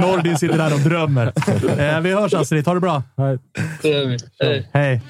Nordin 0.00 0.38
sitter 0.38 0.58
där 0.58 0.74
och 0.74 0.80
drömmer. 0.80 1.32
Eh, 1.78 2.00
vi 2.00 2.14
hörs 2.14 2.34
Astrid. 2.34 2.66
Ha 2.66 2.74
det 2.74 2.80
bra. 2.80 3.02
Det 3.82 3.88
gör 3.88 4.06
vi. 4.06 4.18
Hej. 4.40 4.68
Hej. 4.72 5.02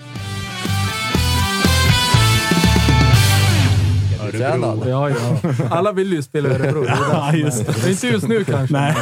Örebro-tränad. 4.34 4.88
Ja, 4.88 5.10
ja. 5.10 5.38
Alla 5.70 5.92
vill 5.92 6.12
ju 6.12 6.22
spela 6.22 6.48
i 6.48 6.52
Örebro. 6.52 6.82
Det 6.82 6.88
är 6.88 6.96
det 6.96 7.12
Ja, 7.12 7.34
just 7.34 7.66
det. 7.66 7.90
Inte 7.90 8.06
just 8.06 8.28
nu 8.28 8.44
kanske. 8.44 8.72
Nej. 8.72 8.94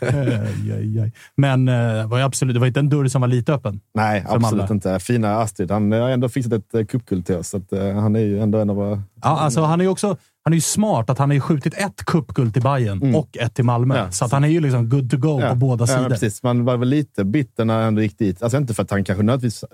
Aj, 0.00 0.72
aj, 0.72 1.00
aj. 1.00 1.12
Men 1.36 1.68
eh, 1.68 2.06
var 2.06 2.18
ju 2.18 2.24
absolut, 2.24 2.54
det 2.54 2.60
var 2.60 2.66
inte 2.66 2.80
en 2.80 2.88
dörr 2.88 3.08
som 3.08 3.20
var 3.20 3.28
lite 3.28 3.52
öppen. 3.54 3.80
Nej, 3.94 4.24
absolut 4.28 4.70
inte. 4.70 4.98
Fina 4.98 5.36
Astrid. 5.36 5.70
Han 5.70 5.92
har 5.92 6.10
ändå 6.10 6.28
fixat 6.28 6.52
ett 6.52 6.74
eh, 6.74 6.84
cupguld 6.84 7.26
till 7.26 7.36
oss, 7.36 7.48
så 7.48 7.56
att, 7.56 7.72
eh, 7.72 7.94
han 7.94 8.16
är 8.16 8.20
ju 8.20 8.40
ändå 8.40 8.58
en 8.58 8.70
av 8.70 8.76
våra... 8.76 9.02
Ja, 9.22 9.38
alltså, 9.38 9.62
han 9.62 9.80
är 9.80 9.84
ju 9.84 9.90
också 9.90 10.16
han 10.46 10.52
är 10.52 10.56
ju 10.56 10.60
smart 10.60 11.10
att 11.10 11.18
han 11.18 11.30
har 11.30 11.34
ju 11.34 11.40
skjutit 11.40 11.74
ett 11.74 12.04
cupguld 12.04 12.52
till 12.52 12.62
Bayern 12.62 13.14
och 13.14 13.36
ett 13.36 13.54
till 13.54 13.64
Malmö. 13.64 13.94
Mm. 13.94 14.06
Ja. 14.06 14.12
Så 14.12 14.24
att 14.24 14.32
han 14.32 14.44
är 14.44 14.48
ju 14.48 14.60
liksom 14.60 14.88
good 14.88 15.10
to 15.10 15.16
go 15.16 15.40
på 15.48 15.54
båda 15.54 15.82
ja, 15.82 15.86
sidor. 15.86 16.00
men 16.00 16.10
precis. 16.10 16.42
Man 16.42 16.64
var 16.64 16.76
väl 16.76 16.88
lite 16.88 17.24
bitter 17.24 17.64
när 17.64 17.74
han 17.74 17.84
ändå 17.84 18.02
gick 18.02 18.18
dit. 18.18 18.42
Alltså 18.42 18.58
inte 18.58 18.74
för 18.74 18.82
att 18.82 18.90
han 18.90 19.04
kanske 19.04 19.22
nödvändigtvis 19.22 19.64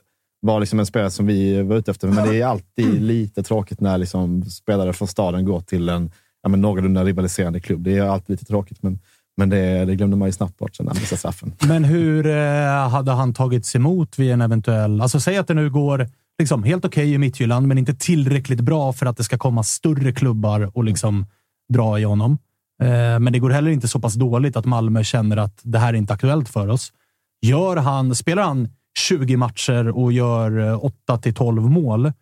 var 0.42 0.60
liksom 0.60 0.80
en 0.80 0.86
spelare 0.86 1.10
som 1.10 1.26
vi 1.26 1.62
var 1.62 1.76
ute 1.76 1.90
efter, 1.90 2.08
men 2.08 2.28
det 2.28 2.40
är 2.40 2.46
alltid 2.46 3.02
lite 3.02 3.42
tråkigt 3.42 3.80
när 3.80 3.98
liksom 3.98 4.44
spelare 4.44 4.92
från 4.92 5.08
staden 5.08 5.44
går 5.44 5.60
till 5.60 5.88
en 5.88 6.10
ja, 6.42 6.48
men 6.48 6.60
någorlunda 6.60 7.04
rivaliserande 7.04 7.60
klubb. 7.60 7.82
Det 7.82 7.98
är 7.98 8.02
alltid 8.02 8.30
lite 8.30 8.44
tråkigt, 8.44 8.82
men, 8.82 8.98
men 9.36 9.48
det, 9.48 9.84
det 9.84 9.96
glömde 9.96 10.16
man 10.16 10.28
ju 10.28 10.32
snabbt 10.32 10.58
bort 10.58 10.76
sen 10.76 10.86
när 10.86 10.94
missade 10.94 11.18
straffen. 11.18 11.52
Men 11.60 11.84
hur 11.84 12.26
eh, 12.26 12.88
hade 12.88 13.12
han 13.12 13.34
tagits 13.34 13.76
emot 13.76 14.18
vid 14.18 14.32
en 14.32 14.40
eventuell... 14.40 15.00
Alltså 15.00 15.20
säg 15.20 15.36
att 15.36 15.46
det 15.46 15.54
nu 15.54 15.70
går 15.70 16.08
liksom, 16.38 16.62
helt 16.62 16.84
okej 16.84 17.12
i 17.12 17.18
Midtjylland, 17.18 17.68
men 17.68 17.78
inte 17.78 17.94
tillräckligt 17.94 18.60
bra 18.60 18.92
för 18.92 19.06
att 19.06 19.16
det 19.16 19.24
ska 19.24 19.38
komma 19.38 19.62
större 19.62 20.12
klubbar 20.12 20.70
och 20.76 20.84
liksom 20.84 21.26
dra 21.72 22.00
i 22.00 22.04
honom. 22.04 22.38
Eh, 22.82 23.18
men 23.18 23.32
det 23.32 23.38
går 23.38 23.50
heller 23.50 23.70
inte 23.70 23.88
så 23.88 24.00
pass 24.00 24.14
dåligt 24.14 24.56
att 24.56 24.64
Malmö 24.64 25.04
känner 25.04 25.36
att 25.36 25.60
det 25.62 25.78
här 25.78 25.88
är 25.88 25.98
inte 25.98 26.12
aktuellt 26.12 26.48
för 26.48 26.68
oss. 26.68 26.92
Gör 27.42 27.76
han, 27.76 28.14
spelar 28.14 28.42
han 28.42 28.68
20 28.98 29.36
matcher 29.36 29.88
och 29.88 30.12
gör 30.12 30.68
eh, 30.68 30.84
8 30.84 31.18
till 31.18 31.34
12 31.34 31.62
mål 31.62 32.12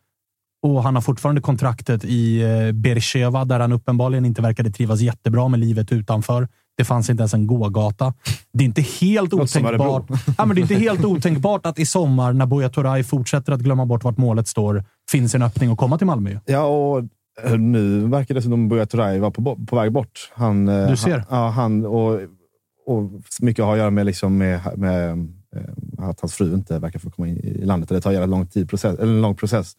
och 0.63 0.83
han 0.83 0.95
har 0.95 1.03
fortfarande 1.03 1.41
kontraktet 1.41 2.05
i 2.05 2.43
eh, 2.43 2.73
Beersheva 2.73 3.45
där 3.45 3.61
han 3.61 3.73
uppenbarligen 3.73 4.25
inte 4.25 4.43
verkade 4.43 4.71
trivas 4.71 5.01
jättebra 5.01 5.49
med 5.49 5.61
livet 5.61 5.93
utanför. 5.93 6.49
Det 6.77 6.85
fanns 6.85 7.11
inte 7.11 7.21
ens 7.21 7.35
en 7.35 7.47
gågata. 7.47 8.15
Det 8.53 8.65
är 8.65 8.67
inte 8.67 8.83
helt 8.83 9.33
otänkbart. 9.33 10.07
Ja, 10.39 10.47
men 10.47 10.55
det 10.55 10.61
är 10.61 10.63
inte 10.63 10.75
helt 10.75 11.05
otänkbart 11.05 11.67
att 11.67 11.79
i 11.79 11.87
sommar, 11.87 12.33
när 12.33 12.47
Buya 12.47 12.69
Turay 12.69 13.05
fortsätter 13.05 13.53
att 13.53 13.61
glömma 13.61 13.87
bort 13.87 14.05
vart 14.05 14.17
målet 14.17 14.49
står, 14.49 14.85
finns 15.11 15.35
en 15.35 15.43
öppning 15.43 15.71
att 15.73 15.79
komma 15.79 15.99
till 15.99 16.07
Malmö. 16.07 16.39
Ja, 16.47 16.65
och 16.65 16.99
eh, 17.45 17.59
nu 17.59 18.07
verkar 18.07 18.35
det 18.35 18.43
som 18.43 18.65
att 18.65 18.71
Buya 18.71 18.87
Turay 18.87 19.19
var 19.19 19.31
på, 19.31 19.57
på 19.67 19.77
väg 19.77 19.93
bort. 19.93 20.31
Han, 20.35 20.69
eh, 20.69 20.91
Du 20.91 20.97
ser. 20.97 21.25
Han, 21.29 21.39
ja, 21.39 21.49
han 21.49 21.87
och, 21.87 22.21
och 22.87 23.11
mycket 23.41 23.65
har 23.65 23.73
att 23.73 23.79
göra 23.79 23.91
med, 23.91 24.07
liksom 24.07 24.39
med, 24.39 24.61
med 24.77 25.11
eh, 25.11 25.17
Eh, 25.57 26.09
att 26.09 26.21
hans 26.21 26.35
fru 26.35 26.55
inte 26.55 26.79
verkar 26.79 26.99
få 26.99 27.11
komma 27.11 27.29
in 27.29 27.37
i 27.37 27.65
landet. 27.65 27.89
Det 27.89 28.01
tar 28.01 28.11
en 28.11 28.15
jävla 28.15 28.37
lång, 28.37 28.47
tid, 28.47 28.69
process, 28.69 28.99
eller 28.99 29.13
en 29.13 29.23
lång 29.23 29.37
process. 29.37 29.73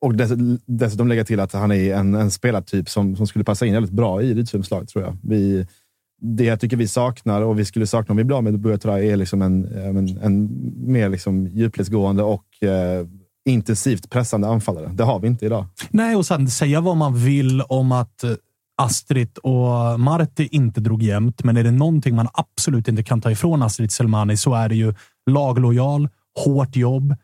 Och 0.00 0.14
dess, 0.14 0.32
dessutom 0.66 1.08
lägga 1.08 1.24
till 1.24 1.40
att 1.40 1.52
han 1.52 1.72
är 1.72 1.94
en, 1.94 2.14
en 2.14 2.30
spelartyp 2.30 2.70
typ 2.70 2.88
som, 2.88 3.16
som 3.16 3.26
skulle 3.26 3.44
passa 3.44 3.66
in 3.66 3.74
väldigt 3.74 3.92
bra 3.92 4.22
i 4.22 4.34
Rydströms 4.34 4.70
lag, 4.70 4.88
tror 4.88 5.04
jag. 5.04 5.16
Vi, 5.22 5.66
det 6.20 6.44
jag 6.44 6.60
tycker 6.60 6.76
vi 6.76 6.88
saknar, 6.88 7.42
och 7.42 7.58
vi 7.58 7.64
skulle 7.64 7.86
sakna 7.86 8.12
om 8.12 8.16
vi 8.16 8.24
blir 8.24 8.36
av 8.36 8.44
med 8.44 8.58
Buya 8.58 8.78
Turay, 8.78 9.08
är 9.08 9.16
liksom 9.16 9.42
en, 9.42 9.64
eh, 9.64 9.86
en, 9.86 10.18
en 10.18 10.48
mer 10.92 11.08
liksom 11.08 11.46
djupledsgående 11.46 12.22
och 12.22 12.62
eh, 12.62 13.06
intensivt 13.44 14.10
pressande 14.10 14.48
anfallare. 14.48 14.90
Det 14.94 15.04
har 15.04 15.20
vi 15.20 15.26
inte 15.26 15.46
idag. 15.46 15.66
Nej, 15.90 16.16
och 16.16 16.26
sen 16.26 16.48
säga 16.48 16.80
vad 16.80 16.96
man 16.96 17.24
vill 17.24 17.62
om 17.62 17.92
att 17.92 18.24
eh, 18.24 18.30
Astrid 18.76 19.38
och 19.38 20.00
Marti 20.00 20.48
inte 20.52 20.80
drog 20.80 21.02
jämnt, 21.02 21.44
men 21.44 21.56
är 21.56 21.64
det 21.64 21.70
någonting 21.70 22.16
man 22.16 22.28
absolut 22.32 22.88
inte 22.88 23.02
kan 23.02 23.20
ta 23.20 23.30
ifrån 23.30 23.62
Astrid 23.62 23.92
Selmani 23.92 24.36
så 24.36 24.54
är 24.54 24.68
det 24.68 24.74
ju 24.74 24.94
laglojal, 25.30 26.08
hårt 26.44 26.76
jobb. 26.76 27.14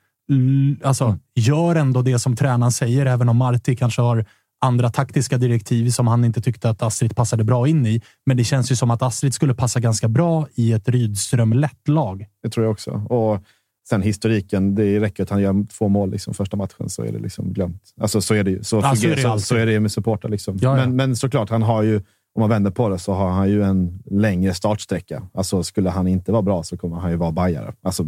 Alltså, 0.82 1.18
gör 1.34 1.74
ändå 1.74 2.02
det 2.02 2.18
som 2.18 2.36
tränaren 2.36 2.72
säger, 2.72 3.06
även 3.06 3.28
om 3.28 3.36
Marti 3.36 3.76
kanske 3.76 4.02
har 4.02 4.26
andra 4.60 4.90
taktiska 4.90 5.38
direktiv 5.38 5.90
som 5.90 6.06
han 6.06 6.24
inte 6.24 6.40
tyckte 6.40 6.70
att 6.70 6.82
Astrid 6.82 7.16
passade 7.16 7.44
bra 7.44 7.68
in 7.68 7.86
i. 7.86 8.02
Men 8.26 8.36
det 8.36 8.44
känns 8.44 8.72
ju 8.72 8.76
som 8.76 8.90
att 8.90 9.02
Astrid 9.02 9.34
skulle 9.34 9.54
passa 9.54 9.80
ganska 9.80 10.08
bra 10.08 10.46
i 10.54 10.72
ett 10.72 10.88
Rydström-lätt 10.88 11.88
lag. 11.88 12.26
Det 12.42 12.50
tror 12.50 12.64
jag 12.64 12.72
också. 12.72 12.90
Och 12.90 13.44
sen 13.88 14.02
historiken, 14.02 14.74
det 14.74 15.00
räcker 15.00 15.22
att 15.22 15.30
han 15.30 15.42
gör 15.42 15.66
två 15.78 15.88
mål 15.88 16.10
liksom 16.10 16.34
första 16.34 16.56
matchen 16.56 16.88
så 16.88 17.02
är 17.02 17.12
det 17.12 17.18
liksom 17.18 17.52
glömt. 17.52 17.82
Alltså 18.00 18.20
så 18.20 18.34
är 18.34 18.44
det 18.44 18.50
ju. 18.50 18.62
Så, 18.62 18.76
Ja, 18.76 18.96
så 18.96 19.06
är 19.06 19.16
det 19.16 19.22
så, 19.22 19.38
så 19.38 19.56
är 19.56 19.66
det 19.66 19.72
ju 19.72 19.80
med 19.80 19.92
supportrar. 19.92 20.30
Liksom. 20.30 20.58
Ja, 20.60 20.78
ja. 20.78 20.86
Men, 20.86 20.96
men 20.96 21.16
såklart, 21.16 21.50
han 21.50 21.62
har 21.62 21.82
ju, 21.82 21.96
om 22.34 22.40
man 22.40 22.48
vänder 22.48 22.70
på 22.70 22.88
det, 22.88 22.98
så 22.98 23.12
har 23.12 23.30
han 23.30 23.50
ju 23.50 23.62
en 23.62 24.02
längre 24.10 24.54
startsträcka. 24.54 25.22
Alltså 25.34 25.62
skulle 25.62 25.90
han 25.90 26.06
inte 26.06 26.32
vara 26.32 26.42
bra 26.42 26.62
så 26.62 26.76
kommer 26.76 26.96
han 26.96 27.10
ju 27.10 27.16
vara 27.16 27.32
bajare. 27.32 27.72
Alltså, 27.82 28.04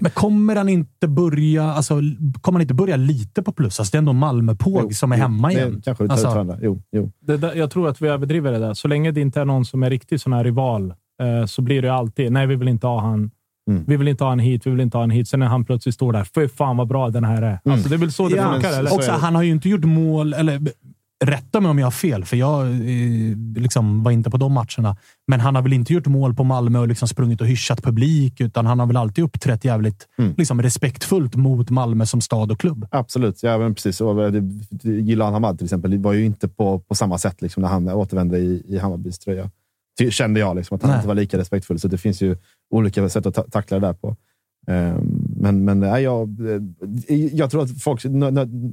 Men 0.00 0.10
kommer 0.10 0.56
han 0.56 0.68
inte 0.68 1.08
börja, 1.08 1.64
alltså, 1.64 1.94
kommer 2.40 2.58
han 2.58 2.60
inte 2.60 2.74
börja 2.74 2.96
lite 2.96 3.42
på 3.42 3.52
plus? 3.52 3.80
Alltså, 3.80 3.92
det 3.92 3.96
är 3.96 3.98
ändå 3.98 4.12
Malmöpåg 4.12 4.82
Jo, 4.82 4.90
som 4.90 5.12
är 5.12 5.16
jo, 5.16 5.22
hemma 5.22 5.48
det 5.48 5.54
igen. 5.54 5.82
Kanske 5.84 6.04
vi 6.04 6.08
tar 6.08 6.14
Alltså-. 6.14 6.58
Jo, 6.62 6.82
jo. 6.92 7.10
Det 7.20 7.36
där, 7.36 7.54
jag 7.54 7.70
tror 7.70 7.88
att 7.88 8.02
vi 8.02 8.08
överdriver 8.08 8.52
det 8.52 8.58
där. 8.58 8.74
Så 8.74 8.88
länge 8.88 9.10
det 9.10 9.20
inte 9.20 9.40
är 9.40 9.44
någon 9.44 9.64
som 9.64 9.82
är 9.82 9.90
riktigt 9.90 10.22
sån 10.22 10.32
här 10.32 10.44
rival 10.44 10.94
eh, 11.22 11.46
så 11.46 11.62
blir 11.62 11.82
det 11.82 11.92
alltid, 11.92 12.32
nej, 12.32 12.46
vi 12.46 12.56
vill 12.56 12.68
inte 12.68 12.86
ha 12.86 13.00
han. 13.00 13.30
Mm. 13.70 13.84
Vi 13.86 13.96
vill 13.96 14.08
inte 14.08 14.24
ha 14.24 14.28
han 14.28 14.38
hit, 14.38 14.66
vi 14.66 14.70
vill 14.70 14.80
inte 14.80 14.96
ha 14.96 15.02
han 15.02 15.10
hit. 15.10 15.28
Sen 15.28 15.40
när 15.40 15.46
han 15.46 15.64
plötsligt 15.64 15.94
står 15.94 16.12
där, 16.12 16.24
fy 16.34 16.48
fan 16.48 16.76
vad 16.76 16.88
bra 16.88 17.10
den 17.10 17.24
här 17.24 17.42
är. 17.42 17.58
Alltså, 17.72 17.88
det 17.88 17.94
är 17.94 17.98
väl 17.98 18.12
så 18.12 18.28
det 18.28 18.36
Ja, 18.36 18.52
funkar, 18.52 18.78
eller? 18.78 18.90
så 18.90 18.96
Också, 18.96 19.12
han 19.12 19.34
har 19.34 19.42
ju 19.42 19.50
inte 19.50 19.68
gjort 19.68 19.84
mål, 19.84 20.32
eller 20.34 20.60
rätta 21.24 21.60
mig 21.60 21.70
om 21.70 21.78
jag 21.78 21.86
har 21.86 21.90
fel, 21.90 22.24
för 22.24 22.36
jag 22.36 22.66
eh, 22.66 23.36
liksom 23.56 24.02
var 24.02 24.10
inte 24.12 24.30
på 24.30 24.36
de 24.36 24.52
matcherna. 24.52 24.96
Men 25.26 25.40
han 25.40 25.54
har 25.54 25.62
väl 25.62 25.72
inte 25.72 25.92
gjort 25.92 26.06
mål 26.06 26.34
på 26.34 26.44
Malmö 26.44 26.78
och 26.78 26.88
liksom 26.88 27.08
sprungit 27.08 27.40
och 27.40 27.46
hyschat 27.46 27.82
publik, 27.82 28.40
utan 28.40 28.66
han 28.66 28.78
har 28.78 28.86
väl 28.86 28.96
alltid 28.96 29.24
uppträtt 29.24 29.64
jävligt 29.64 30.08
Mm. 30.18 30.34
liksom, 30.36 30.62
respektfullt 30.62 31.34
mot 31.36 31.70
Malmö 31.70 32.06
som 32.06 32.20
stad 32.20 32.52
och 32.52 32.60
klubb. 32.60 32.86
Absolut, 32.90 33.42
ja, 33.42 33.58
men 33.58 33.74
precis. 33.74 33.98
Det- 34.70 34.90
Gillan 34.90 35.32
Hamad 35.32 35.58
till 35.58 35.64
exempel 35.66 35.98
var 35.98 36.12
ju 36.12 36.24
inte 36.24 36.48
på, 36.48 36.78
på 36.78 36.94
samma 36.94 37.18
sätt 37.18 37.42
liksom, 37.42 37.60
när 37.62 37.68
han 37.70 37.88
återvände 37.88 38.38
i, 38.38 38.62
i 38.68 38.78
Hammarbys 38.78 39.18
tröja. 39.18 39.50
Kände 40.10 40.40
jag 40.40 40.56
liksom, 40.56 40.74
att 40.76 40.82
han 40.82 40.90
Nej. 40.90 40.98
inte 40.98 41.08
var 41.08 41.14
lika 41.14 41.38
respektfull. 41.38 41.78
Så 41.80 41.88
det 41.88 41.98
finns 41.98 42.22
ju 42.22 42.36
olika 42.70 43.08
sätt 43.08 43.26
att 43.26 43.34
ta 43.34 43.42
tackla 43.42 43.80
det 43.80 43.86
där 43.86 43.92
på. 43.92 44.16
Ehm, 44.66 45.26
men 45.36 45.64
men 45.64 45.80
nej, 45.80 46.02
jag, 46.02 46.40
eh, 47.08 47.16
jag 47.16 47.50
tror 47.50 47.62
att 47.62 47.82
folk 47.82 48.04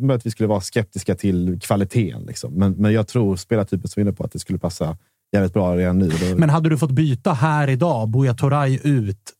möjligtvis 0.01 0.33
skulle 0.33 0.47
vara 0.47 0.61
skeptiska 0.61 1.15
till 1.15 1.59
kvaliteten. 1.61 2.23
Liksom. 2.23 2.53
Men, 2.53 2.71
men 2.71 2.93
jag 2.93 3.07
tror 3.07 3.35
spelartypen 3.35 3.87
som 3.87 3.99
är 3.99 4.01
inne 4.01 4.13
på 4.13 4.23
att 4.23 4.31
det 4.31 4.39
skulle 4.39 4.59
passa 4.59 4.97
jävligt 5.33 5.53
bra 5.53 5.77
redan 5.77 5.99
nu. 5.99 6.09
Då, 6.09 6.37
Men 6.37 6.49
hade 6.49 6.69
du 6.69 6.77
fått 6.77 6.91
byta 6.91 7.33
här 7.33 7.69
idag, 7.69 8.09
Buya 8.09 8.33
Turay 8.33 8.79
ut, 8.83 9.33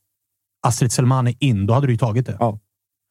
Astrid 0.66 0.92
Selmani 0.92 1.36
in, 1.40 1.66
då 1.66 1.74
hade 1.74 1.86
du 1.86 1.92
ju 1.92 1.98
tagit 1.98 2.26
det. 2.26 2.36
Ja. 2.40 2.58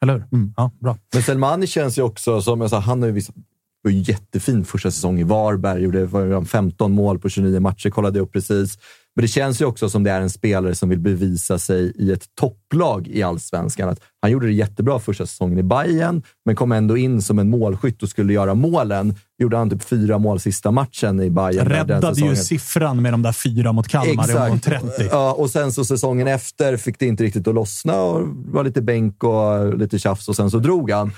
Eller 0.03 0.13
hur? 0.13 0.25
Mm. 0.31 0.53
Ja, 0.57 0.71
bra. 0.79 0.97
Men 1.13 1.23
Selmani 1.23 1.67
känns 1.67 1.97
ju 1.97 2.01
också 2.01 2.41
som, 2.41 2.61
jag 2.61 2.69
sa, 2.69 2.79
han 2.79 3.01
har 3.01 3.07
ju 3.07 3.13
visat, 3.13 3.35
var 3.81 3.91
jättefin 3.91 4.65
första 4.65 4.91
säsong 4.91 5.19
i 5.19 5.23
Varberg. 5.23 5.83
Gjorde 5.83 6.05
var 6.05 6.21
ju 6.21 6.45
15 6.45 6.91
mål 6.91 7.19
på 7.19 7.29
29 7.29 7.59
matcher, 7.59 7.89
kollade 7.89 8.19
jag 8.19 8.23
upp 8.23 8.33
precis. 8.33 8.77
Men 9.15 9.21
det 9.21 9.27
känns 9.27 9.61
ju 9.61 9.65
också 9.65 9.89
som 9.89 10.03
det 10.03 10.11
är 10.11 10.21
en 10.21 10.29
spelare 10.29 10.75
som 10.75 10.89
vill 10.89 10.99
bevisa 10.99 11.59
sig 11.59 11.93
i 11.95 12.11
ett 12.11 12.25
topplag 12.39 13.07
i 13.07 13.23
allsvenskan. 13.23 13.89
Att 13.89 13.99
han 14.21 14.31
gjorde 14.31 14.47
det 14.47 14.53
jättebra 14.53 14.99
första 14.99 15.25
säsongen 15.25 15.59
i 15.59 15.63
Bayern, 15.63 16.23
men 16.45 16.55
kom 16.55 16.71
ändå 16.71 16.97
in 16.97 17.21
som 17.21 17.39
en 17.39 17.49
målskytt 17.49 18.03
och 18.03 18.09
skulle 18.09 18.33
göra 18.33 18.53
målen. 18.53 19.15
Gjorde 19.37 19.57
han 19.57 19.69
typ 19.69 19.83
fyra 19.83 20.17
mål 20.17 20.39
sista 20.39 20.71
matchen 20.71 21.19
i 21.19 21.29
Bayern. 21.29 21.67
Räddade 21.67 22.21
ju 22.21 22.35
siffran 22.35 23.01
med 23.01 23.13
de 23.13 23.21
där 23.21 23.31
fyra 23.31 23.71
mot 23.71 23.87
Kalmar 23.87 24.31
i 24.31 24.35
omgång 24.35 24.59
30. 24.59 24.87
Ja, 25.11 25.33
och 25.33 25.49
sen 25.49 25.71
så 25.71 25.85
säsongen 25.85 26.27
efter 26.27 26.77
fick 26.77 26.99
det 26.99 27.05
inte 27.05 27.23
riktigt 27.23 27.47
att 27.47 27.55
lossna 27.55 28.01
och 28.01 28.27
var 28.27 28.63
lite 28.63 28.81
bänk 28.81 29.23
och 29.23 29.77
lite 29.77 29.99
tjafs 29.99 30.29
och 30.29 30.35
sen 30.35 30.51
så 30.51 30.59
drog 30.59 30.91
han. 30.91 31.11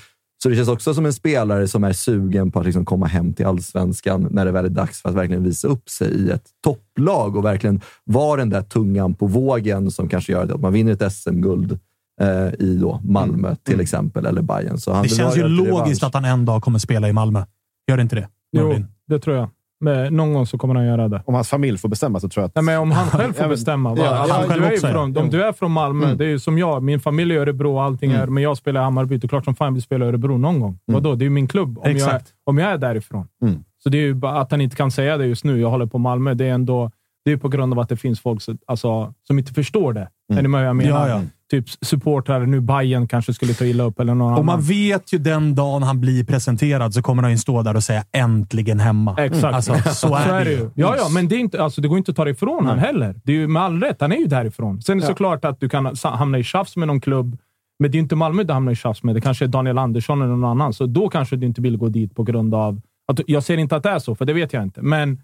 Så 0.44 0.48
det 0.48 0.56
känns 0.56 0.68
också 0.68 0.94
som 0.94 1.06
en 1.06 1.12
spelare 1.12 1.68
som 1.68 1.84
är 1.84 1.92
sugen 1.92 2.50
på 2.50 2.60
att 2.60 2.66
liksom 2.66 2.84
komma 2.84 3.06
hem 3.06 3.32
till 3.32 3.46
allsvenskan 3.46 4.28
när 4.30 4.44
det 4.44 4.52
väl 4.52 4.64
är 4.64 4.68
dags 4.68 5.02
för 5.02 5.08
att 5.08 5.14
verkligen 5.14 5.42
visa 5.42 5.68
upp 5.68 5.88
sig 5.88 6.08
i 6.08 6.30
ett 6.30 6.46
topplag 6.64 7.36
och 7.36 7.44
verkligen 7.44 7.80
vara 8.04 8.40
den 8.40 8.50
där 8.50 8.62
tungan 8.62 9.14
på 9.14 9.26
vågen 9.26 9.90
som 9.90 10.08
kanske 10.08 10.32
gör 10.32 10.54
att 10.54 10.60
man 10.60 10.72
vinner 10.72 10.92
ett 10.92 11.12
SM-guld 11.12 11.78
eh, 12.20 12.54
i 12.58 12.76
då 12.80 13.00
Malmö 13.04 13.56
till 13.62 13.80
exempel, 13.80 14.26
eller 14.26 14.42
Bayern. 14.42 14.78
Så 14.78 14.92
han 14.92 15.02
Det 15.02 15.08
känns 15.08 15.36
ju 15.36 15.48
logiskt 15.48 15.76
revansch. 15.76 16.04
att 16.04 16.14
han 16.14 16.24
en 16.24 16.44
dag 16.44 16.62
kommer 16.62 16.78
spela 16.78 17.08
i 17.08 17.12
Malmö. 17.12 17.44
Gör 17.88 17.96
det 17.96 18.02
inte 18.02 18.16
det? 18.16 18.28
Jo, 18.52 18.62
Nordin? 18.62 18.86
det 19.06 19.18
tror 19.18 19.36
jag. 19.36 19.48
Men 19.80 20.16
någon 20.16 20.34
gång 20.34 20.46
så 20.46 20.58
kommer 20.58 20.74
han 20.74 20.86
göra 20.86 21.08
det. 21.08 21.22
Om 21.26 21.34
hans 21.34 21.48
familj 21.48 21.78
får 21.78 21.88
bestämma 21.88 22.20
så 22.20 22.28
tror 22.28 22.42
jag 22.42 22.48
att... 22.48 22.54
Nej, 22.54 22.64
men 22.64 22.78
om 22.80 22.90
han 22.90 23.06
själv 23.06 23.32
får 23.42 23.48
bestämma. 23.48 23.94
ja, 23.96 24.02
va? 24.10 24.26
han 24.30 24.48
själv 24.48 24.60
du, 24.62 24.66
är 24.66 24.70
ju 24.70 24.74
också, 24.76 24.86
ja. 24.86 24.92
från, 24.92 25.16
om 25.16 25.30
du 25.30 25.44
är 25.44 25.52
från 25.52 25.72
Malmö, 25.72 26.04
Mm. 26.04 26.18
det 26.18 26.24
är 26.24 26.28
ju 26.28 26.38
som 26.38 26.58
jag. 26.58 26.82
Min 26.82 27.00
familj 27.00 27.34
är 27.36 27.40
Örebro 27.40 27.74
och 27.74 27.82
allting 27.82 28.12
är, 28.12 28.26
men 28.26 28.42
jag 28.42 28.56
spelar 28.56 28.80
i 28.80 28.84
Hammarby. 28.84 29.16
Det 29.16 29.26
är 29.26 29.28
klart 29.28 29.44
som 29.44 29.54
fan 29.54 29.66
jag 29.66 29.72
vill 29.72 29.82
spela 29.82 30.04
i 30.04 30.08
Örebro 30.08 30.38
någon 30.38 30.60
gång. 30.60 30.78
Vadå? 30.86 31.14
Det 31.14 31.22
är 31.22 31.26
ju 31.26 31.30
min 31.30 31.48
klubb 31.48 31.78
om, 31.78 31.82
jag, 31.84 31.90
är- 31.90 31.94
Exakt. 31.96 32.26
om 32.44 32.58
jag 32.58 32.70
är 32.72 32.78
därifrån. 32.78 33.26
Mm. 33.42 33.64
Så 33.82 33.88
det 33.88 33.98
är 33.98 34.02
ju 34.02 34.14
bara 34.14 34.40
att 34.40 34.50
han 34.50 34.60
inte 34.60 34.76
kan 34.76 34.90
säga 34.90 35.16
det 35.16 35.26
just 35.26 35.44
nu. 35.44 35.60
Jag 35.60 35.70
håller 35.70 35.86
på 35.86 35.98
Malmö. 35.98 36.34
Det 36.34 36.44
är 36.46 36.52
ändå 36.52 36.90
det 37.24 37.32
är 37.32 37.36
på 37.36 37.48
grund 37.48 37.72
av 37.72 37.78
att 37.78 37.88
det 37.88 37.96
finns 37.96 38.20
folk 38.20 38.42
som- 38.42 38.58
alltså, 38.66 39.14
som 39.26 39.38
inte 39.38 39.52
förstår 39.52 39.92
det. 39.92 40.08
Är 40.32 40.42
ni 40.42 40.48
med 40.48 40.60
vad 40.60 40.68
jag 40.68 40.76
menar? 40.76 41.08
Ja, 41.08 41.14
ja. 41.14 41.22
Typ 41.50 41.64
supportrar, 41.80 42.46
nu 42.46 42.60
Bayern 42.60 43.08
kanske 43.08 43.34
skulle 43.34 43.54
ta 43.54 43.64
illa 43.64 43.84
upp 43.84 44.00
eller 44.00 44.14
någon 44.14 44.34
Och 44.34 44.44
man 44.44 44.54
annan. 44.54 44.66
vet 44.66 45.12
ju 45.12 45.18
den 45.18 45.54
dagen 45.54 45.82
han 45.82 46.00
blir 46.00 46.24
presenterad 46.24 46.94
så 46.94 47.02
kommer 47.02 47.22
han 47.22 47.32
ju 47.32 47.38
stå 47.38 47.62
där 47.62 47.76
och 47.76 47.82
säga 47.82 48.04
äntligen 48.12 48.80
hemma. 48.80 49.16
Exakt. 49.18 49.54
Alltså, 49.54 49.74
så 49.94 50.14
är, 50.14 50.44
det 50.44 50.50
ju. 50.50 50.70
Ja, 50.74 50.94
ja, 50.98 51.08
men 51.08 51.28
det, 51.28 51.36
är 51.36 51.38
inte, 51.38 51.62
alltså, 51.62 51.80
det 51.80 51.88
går 51.88 51.98
inte 51.98 52.10
att 52.10 52.16
ta 52.16 52.24
det 52.24 52.30
ifrån 52.30 52.66
han 52.66 52.78
heller. 52.78 53.14
Det 53.24 53.32
är 53.32 53.36
ju 53.36 53.48
med 53.48 53.62
all 53.62 53.80
rätt. 53.80 53.96
Han 54.00 54.12
är 54.12 54.16
ju 54.16 54.26
därifrån. 54.26 54.82
Sen 54.82 54.96
är 54.96 55.00
det 55.00 55.06
såklart 55.06 55.44
att 55.44 55.60
du 55.60 55.68
kan 55.68 55.94
hamna 56.02 56.38
i 56.38 56.42
tjafs 56.44 56.76
med 56.76 56.88
någon 56.88 57.00
klubb, 57.00 57.38
men 57.78 57.90
det 57.90 57.98
är 57.98 58.00
inte 58.00 58.16
Malmö 58.16 58.42
du 58.42 58.52
hamnar 58.52 58.72
i 58.72 58.76
tjafs 58.76 59.02
med. 59.02 59.14
Det 59.14 59.20
kanske 59.20 59.44
är 59.44 59.48
Daniel 59.48 59.78
Andersson 59.78 60.22
eller 60.22 60.32
någon 60.32 60.50
annan. 60.50 60.72
Så 60.72 60.86
då 60.86 61.08
kanske 61.08 61.36
du 61.36 61.46
inte 61.46 61.60
vill 61.60 61.76
gå 61.76 61.88
dit 61.88 62.14
på 62.14 62.22
grund 62.22 62.54
av 62.54 62.80
Att, 63.12 63.20
jag 63.26 63.42
ser 63.42 63.56
inte 63.56 63.76
att 63.76 63.82
det 63.82 63.90
är 63.90 63.98
så, 63.98 64.14
för 64.14 64.24
det 64.24 64.32
vet 64.32 64.52
jag 64.52 64.62
inte. 64.62 64.82
Men 64.82 65.18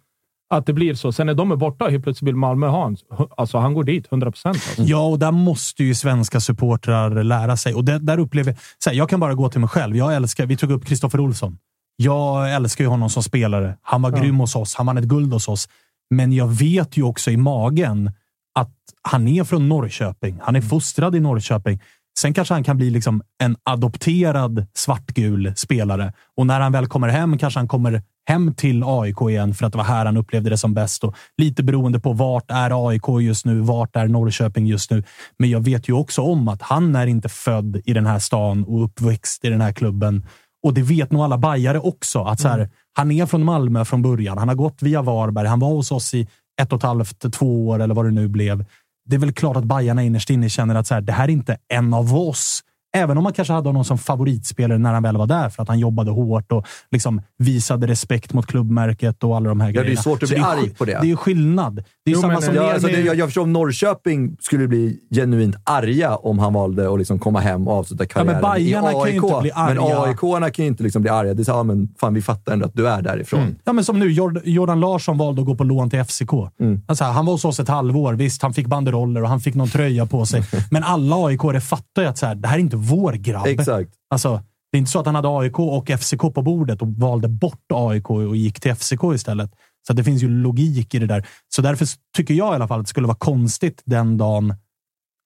att 0.51 0.67
det 0.67 0.73
blir 0.73 0.95
så. 0.95 1.13
Sen 1.13 1.27
när 1.27 1.35
de 1.35 1.53
är 1.53 1.57
borta 1.57 1.89
helt 1.89 2.05
plötsligt 2.05 2.29
vill 2.29 2.37
Malmö 2.37 2.67
ha 2.67 2.83
honom. 2.83 2.97
Alltså, 3.37 3.59
han 3.59 3.75
går 3.75 3.85
dit 3.85 4.07
100 4.13 4.31
procent. 4.31 4.57
Alltså. 4.57 4.83
Ja, 4.83 5.07
och 5.07 5.19
där 5.19 5.31
måste 5.33 5.85
ju 5.85 5.95
svenska 5.95 6.41
supportrar 6.41 7.23
lära 7.25 7.57
sig. 7.57 7.75
Och 7.75 7.85
det, 7.85 7.99
där 7.99 8.19
upplever 8.19 8.57
här, 8.87 8.93
Jag 8.93 9.09
kan 9.09 9.21
bara 9.21 9.35
gå 9.35 9.49
till 9.49 9.61
mig 9.61 9.69
själv. 9.69 9.97
Jag 9.97 10.15
älskar, 10.15 10.47
vi 10.47 10.57
tog 10.57 10.71
upp 10.71 10.85
Kristoffer 10.87 11.21
Olsson. 11.21 11.59
Jag 11.97 12.55
älskar 12.55 12.85
ju 12.85 12.89
honom 12.91 13.11
som 13.11 13.23
spelare. 13.23 13.77
Han 13.83 14.03
var 14.03 14.11
Ja. 14.13 14.19
grym 14.23 14.37
hos 14.37 14.57
oss. 14.57 14.75
Han 14.75 14.87
vann 14.87 14.99
ett 14.99 15.05
guld 15.05 15.33
hos 15.33 15.49
oss. 15.49 15.69
Men 16.11 16.33
jag 16.33 16.47
vet 16.49 16.97
ju 16.97 17.03
också 17.03 17.31
i 17.31 17.37
magen 17.37 18.13
att 18.55 18.75
han 19.03 19.29
är 19.29 19.45
från 19.45 19.69
Norrköping. 19.69 20.39
Han 20.43 20.57
är 20.57 20.61
fostrad 20.61 21.17
i 21.17 21.21
Norrköping. 21.21 21.81
Sen 22.21 22.35
kanske 22.35 22.55
han 22.55 22.65
kan 22.65 22.77
bli 22.77 22.91
liksom 22.91 23.23
en 23.43 23.57
adopterad 23.63 24.67
svartgul 24.75 25.53
spelare. 25.57 26.13
Och 26.37 26.47
när 26.47 26.61
han 26.61 26.73
väl 26.73 26.87
kommer 26.87 27.09
hem 27.09 27.39
kanske 27.39 27.61
han 27.61 27.69
kommer 27.69 28.03
hem 28.29 28.55
till 28.55 28.83
AIK 28.87 29.21
igen 29.21 29.55
för 29.55 29.67
att 29.67 29.73
det 29.73 29.79
var 29.79 29.85
här 29.85 30.07
han 30.07 30.17
upplevde 30.17 30.51
det 30.51 30.59
som 30.59 30.75
bäst. 30.75 31.05
Och 31.05 31.17
lite 31.37 31.63
beroende 31.63 32.01
på 32.01 32.13
vart 32.13 32.51
är 32.51 32.89
AIK 32.89 33.03
just 33.21 33.47
nu, 33.47 33.61
vart 33.61 33.97
är 33.97 34.09
Norrköping 34.09 34.67
just 34.67 34.91
nu. 34.91 35.03
Men 35.39 35.51
jag 35.51 35.61
vet 35.61 35.89
ju 35.89 35.93
också 35.93 36.23
om 36.23 36.49
att 36.49 36.63
han 36.63 36.97
är 36.97 37.07
inte 37.07 37.29
född 37.29 37.83
i 37.85 37.93
den 37.93 38.07
här 38.07 38.19
stan 38.19 38.65
och 38.65 38.85
uppväxt 38.85 39.45
i 39.45 39.49
den 39.49 39.61
här 39.61 39.73
klubben. 39.73 40.27
Och 40.63 40.75
det 40.75 40.83
vet 40.83 41.13
nog 41.13 41.23
alla 41.23 41.39
bajare 41.39 41.79
också. 41.79 42.23
Att 42.23 42.41
så 42.41 42.49
här, 42.49 42.69
Han 42.93 43.11
är 43.11 43.27
från 43.27 43.45
Malmö 43.45 43.85
från 43.85 44.03
början. 44.03 44.39
Han 44.39 44.49
har 44.49 44.55
gått 44.55 44.83
via 44.83 45.03
Varberg. 45.03 45.47
Han 45.47 45.61
var 45.61 45.69
hos 45.69 45.93
oss 45.93 46.15
i 46.15 46.29
ett 46.61 46.73
och 46.73 46.79
ett 46.79 46.83
halvt, 46.83 47.33
två 47.33 47.69
år 47.69 47.83
eller 47.83 47.95
vad 47.95 48.05
det 48.05 48.11
nu 48.11 48.29
blev. 48.29 48.65
Det 49.05 49.17
är 49.17 49.21
väl 49.21 49.33
klart 49.33 49.57
att 49.57 49.65
bajarna 49.65 50.03
innerst 50.03 50.31
inne 50.31 50.49
känner 50.49 50.75
att 50.75 50.87
så 50.87 50.95
här, 50.95 51.01
det 51.01 51.13
här 51.13 51.25
är 51.25 51.33
inte 51.33 51.59
en 51.69 51.95
av 51.95 52.15
oss. 52.15 52.61
Även 52.97 53.17
om 53.19 53.25
man 53.25 53.33
kanske 53.33 53.53
hade 53.55 53.69
honom 53.69 53.85
som 53.85 53.99
favoritspelare 53.99 54.79
när 54.79 54.93
han 54.93 55.03
väl 55.03 55.17
var 55.17 55.27
där 55.27 55.49
för 55.49 55.63
att 55.63 55.69
han 55.69 55.79
jobbade 55.79 56.11
hårt 56.11 56.53
och 56.53 56.67
liksom 56.91 57.23
visade 57.39 57.87
respekt 57.87 58.33
mot 58.33 58.47
klubbmärket 58.47 59.25
och 59.25 59.37
alla 59.37 59.49
de 59.49 59.61
här 59.61 59.69
Ja, 59.69 59.73
det 59.73 59.79
är 59.79 59.83
grejerna. 59.83 60.03
svårt 60.03 60.23
att 60.23 60.29
Så 60.29 60.35
bli 60.35 60.43
är 60.45 60.47
arg 60.47 60.71
på 60.71 60.85
det. 60.85 60.99
Det 61.03 61.11
är 61.11 61.17
skillnad. 61.17 61.75
Det 62.05 62.11
är 62.11 62.15
Jo, 62.15 62.21
samma 62.21 62.33
men, 62.33 62.43
som 62.43 62.55
ja, 62.55 62.73
alltså, 62.73 62.89
det, 62.89 63.01
jag, 63.01 63.17
jag 63.17 63.29
förstår 63.29 63.43
om 63.43 63.53
Norrköping 63.53 64.37
skulle 64.41 64.69
bli 64.69 64.99
genuint 65.15 65.57
arga 65.65 66.17
om 66.17 66.39
han 66.39 66.53
valde 66.53 66.93
att 66.93 66.99
liksom 66.99 67.19
komma 67.19 67.41
hem 67.41 67.69
och 67.69 67.75
avsluta 67.75 68.07
karriären 68.07 68.43
Bajarna 68.43 68.91
i 68.91 68.93
kan 68.93 69.01
ju 69.01 69.07
AIK. 69.07 69.15
inte 69.25 69.39
bli 69.41 69.51
Men 69.57 69.79
arga. 69.79 70.03
AIK-arna 70.03 70.51
kan 70.51 70.65
ju 70.65 70.69
inte 70.69 70.83
liksom 70.83 71.03
bli 71.03 71.11
arga. 71.11 71.35
Det 71.35 71.43
är 71.43 71.45
så, 71.45 71.51
ja, 71.51 71.63
men 71.63 71.89
fan, 72.01 72.15
vi 72.15 72.23
fattar 72.23 72.53
ändå 72.53 72.67
att 72.67 72.75
du 72.75 72.89
är 72.89 73.03
därifrån. 73.03 73.57
Ja, 73.65 73.73
men 73.73 73.85
som 73.85 73.99
nu. 73.99 74.11
Jord- 74.13 74.41
Jordan 74.45 74.81
Larsson 74.81 75.19
valde 75.19 75.41
att 75.41 75.47
gå 75.47 75.55
på 75.55 75.65
lån 75.65 75.91
till 75.91 76.05
FCK. 76.05 76.33
Mm. 76.61 76.83
Alltså, 76.87 77.05
han 77.05 77.27
var 77.27 77.33
hos 77.33 77.45
oss 77.45 77.61
ett 77.61 77.69
halvår. 77.69 78.13
Visst, 78.15 78.43
han 78.43 78.53
fick 78.55 78.67
banderoller 78.67 79.23
och 79.23 79.29
han 79.29 79.41
fick 79.41 79.55
någon 79.55 79.69
tröja 79.69 80.07
på 80.07 80.27
sig. 80.27 80.43
men 80.71 80.83
alla 80.85 81.17
aik 81.27 81.41
fattar 81.63 82.03
ju 82.03 82.09
att 82.09 82.19
så 82.19 82.27
här, 82.27 82.35
det 82.35 82.49
här 82.49 82.57
är 82.57 82.61
inte 82.61 82.77
vår 82.81 83.13
grabb. 83.13 83.47
Exakt. 83.47 83.91
Alltså, 84.11 84.43
det 84.73 84.77
är 84.77 84.79
inte 84.79 84.91
så 84.91 85.01
att 85.01 85.07
han 85.07 85.15
hade 85.15 85.29
AIK 85.29 85.59
och 85.59 85.89
FCK 85.89 86.21
på 86.21 86.43
bordet 86.43 86.83
och 86.83 86.89
valde 86.89 87.29
bort 87.29 87.65
AIK 87.73 88.11
och 88.11 88.37
gick 88.37 88.61
till 88.61 88.75
FCK 88.75 89.05
istället. 89.15 89.51
Så 89.87 89.93
att 89.93 89.97
det 89.97 90.05
finns 90.05 90.23
ju 90.23 90.29
logik 90.29 90.95
i 90.95 90.99
det 90.99 91.07
där. 91.07 91.27
Så 91.49 91.63
därför 91.63 91.87
tycker 92.17 92.35
jag 92.35 92.53
i 92.53 92.55
alla 92.55 92.69
fall 92.69 92.81
att 92.81 92.87
det 92.87 92.91
skulle 92.91 93.07
vara 93.07 93.17
konstigt 93.19 93.83
den 93.85 94.17
dagen 94.19 94.55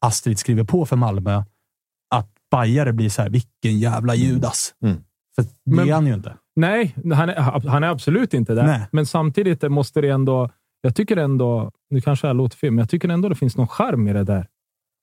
Astrid 0.06 0.38
skriver 0.38 0.64
på 0.64 0.86
för 0.86 0.96
Malmö 0.96 1.42
att 2.14 2.30
bajare 2.50 2.92
blir 2.92 3.08
så 3.08 3.22
här, 3.22 3.30
vilken 3.30 3.78
jävla 3.78 4.14
Judas. 4.14 4.74
Mm. 4.82 4.96
För 5.34 5.42
det 5.42 5.50
Men- 5.64 5.88
är 5.88 5.92
han 5.92 6.06
ju 6.06 6.14
inte. 6.14 6.36
Nej, 6.56 6.94
han 7.14 7.28
är, 7.28 7.68
han 7.68 7.84
är 7.84 7.88
absolut 7.88 8.34
inte 8.34 8.54
det. 8.54 8.66
Nej. 8.66 8.86
Men 8.92 9.06
samtidigt 9.06 9.70
måste 9.70 10.00
det 10.00 10.08
ändå... 10.08 10.50
Jag 10.80 10.96
tycker 10.96 11.16
ändå... 11.16 11.70
Nu 11.90 12.00
kanske 12.00 12.26
jag 12.26 12.36
låter 12.36 12.56
fel, 12.56 12.70
men 12.70 12.78
jag 12.78 12.88
tycker 12.90 13.08
ändå 13.08 13.28
det 13.28 13.34
finns 13.34 13.56
någon 13.56 13.68
charm 13.68 14.08
i 14.08 14.12
det 14.12 14.24
där. 14.24 14.46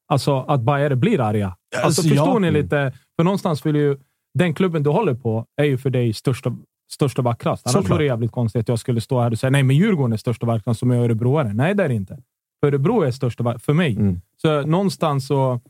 Alltså 0.08 0.40
att 0.40 0.62
bajare 0.62 0.96
blir 0.96 1.20
arga. 1.22 1.56
Alltså, 1.76 1.86
Alltså, 1.86 2.02
förstår 2.02 2.28
ja. 2.28 2.40
ni 2.40 2.52
lite? 2.52 2.94
För 3.16 3.24
någonstans 3.24 3.66
vill 3.66 3.76
ju... 3.76 3.98
Den 4.34 4.54
klubben 4.54 4.84
du 4.84 4.90
håller 4.90 5.14
på 5.14 5.46
är 5.56 5.64
ju 5.66 5.78
för 5.78 5.90
dig 5.90 6.14
största, 6.14 6.56
störst 6.92 7.20
och 7.20 7.24
vackrast. 7.24 7.76
Annars 7.76 7.90
vore 7.90 7.98
det 7.98 8.06
jävligt 8.06 8.32
konstigt 8.32 8.60
att 8.60 8.68
jag 8.68 8.80
skulle 8.80 9.02
stå 9.02 9.22
här 9.22 9.32
och 9.32 9.40
säga 9.40 9.50
nej, 9.50 9.64
men 9.64 9.76
Djurgården 9.76 10.14
är 10.14 10.18
störst 10.18 10.42
och 10.42 10.48
vackrast 10.48 10.80
som 10.80 10.92
är 10.92 10.96
örebroare. 10.96 11.54
Nej, 11.54 11.76
det 11.76 11.84
är 11.84 11.90
det 11.90 11.96
inte. 11.96 12.18
Örebro 12.66 13.02
är 13.02 13.12
störst 13.12 13.40
och 13.40 13.46
vackrast 13.46 13.66
för 13.66 13.74
mig. 13.74 13.96
Mm. 13.96 14.22
Så 14.42 14.62
någonstans 14.62 15.28
så... 15.28 15.62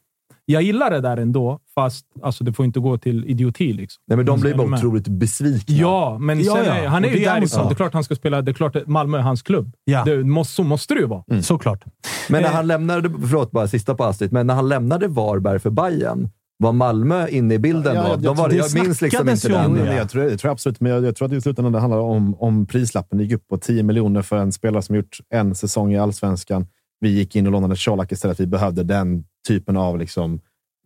Jag 0.46 0.62
gillar 0.64 0.92
det 0.92 1.00
där 1.02 1.18
ändå, 1.18 1.60
fast 1.76 2.06
alltså, 2.22 2.44
det 2.44 2.54
får 2.54 2.66
inte 2.66 2.80
gå 2.80 2.98
till 2.98 3.26
idioti. 3.26 3.74
Liksom. 3.74 4.02
Nej, 4.08 4.18
men 4.18 4.26
de 4.26 4.40
blir 4.40 4.54
bara 4.54 4.68
med? 4.68 4.78
otroligt 4.80 5.08
besvikna. 5.08 5.76
Ja, 5.76 6.18
men 6.20 6.40
Ja, 6.40 6.56
sen 6.56 6.66
ja. 6.66 6.72
Är, 6.74 6.88
han 6.88 7.06
är 7.06 7.10
ju 7.10 7.20
därifrån. 7.26 7.48
så. 7.50 7.64
Det 7.64 7.74
är 7.74 7.76
klart 7.76 7.94
han 7.94 8.04
ska 8.04 8.16
spela. 8.16 8.42
Det 8.42 8.52
är 8.52 8.54
klart 8.54 8.76
Malmö 8.88 9.18
är 9.18 9.22
hans 9.22 9.42
klubb. 9.42 9.76
Ja. 9.84 10.04
Det 10.06 10.24
måste, 10.24 10.54
så 10.54 10.64
måste 10.64 10.94
det 10.94 11.00
ju 11.00 11.08
vara. 11.08 11.24
Mm. 11.32 11.44
Såklart. 11.44 11.84
Men 12.30 12.42
när 12.42 12.50
Eh. 12.50 12.56
han 12.56 12.68
lämnade, 12.68 13.10
förlåt 13.10 13.52
bara 13.52 13.68
sista 13.68 13.96
på 13.96 14.04
Astrid, 14.04 14.32
men 14.34 14.48
när 14.48 14.54
han 14.54 14.70
lämnade 14.70 15.08
Varberg 15.08 15.60
för 15.60 15.70
Bayern 15.70 16.30
var 16.58 16.72
Malmö 16.72 17.28
inne 17.28 17.54
i 17.54 17.60
bilden 17.60 17.96
Ja, 17.96 18.04
då? 18.04 18.10
jag- 18.10 18.22
De 18.22 18.36
var, 18.38 18.50
det 18.50 18.56
jag 18.56 18.74
minns 18.74 19.02
liksom 19.02 19.30
inte 19.30 19.50
den. 19.50 19.74
det. 19.74 19.96
Jag 19.96 20.10
tror, 20.10 20.24
jag 20.30 20.40
tror 20.40 20.52
absolut, 20.52 20.80
men 20.80 20.92
jag, 20.92 21.04
jag 21.06 21.16
tror 21.16 21.26
att 21.28 21.34
i 21.34 21.42
slutändan 21.42 21.72
det 21.74 21.80
handlar 21.80 22.00
om, 22.00 22.36
om 22.42 22.66
prislappen. 22.66 23.18
Det 23.18 23.24
gick 23.24 23.34
upp 23.34 23.48
på 23.48 23.58
10 23.58 23.84
miljoner 23.84 24.22
för 24.22 24.38
en 24.38 24.52
spelare 24.52 24.82
som 24.82 24.96
gjort 24.96 25.18
en 25.30 25.56
säsong 25.56 25.94
i 25.94 25.98
allsvenskan. 26.00 26.68
Vi 27.02 27.10
gick 27.10 27.36
in 27.36 27.46
och 27.46 27.52
lånade 27.52 27.76
Colak 27.78 28.12
istället. 28.12 28.40
Vi 28.40 28.48
behövde 28.48 28.84
den 28.84 29.24
typen 29.48 29.78
av 29.78 29.98
liksom, 30.00 30.40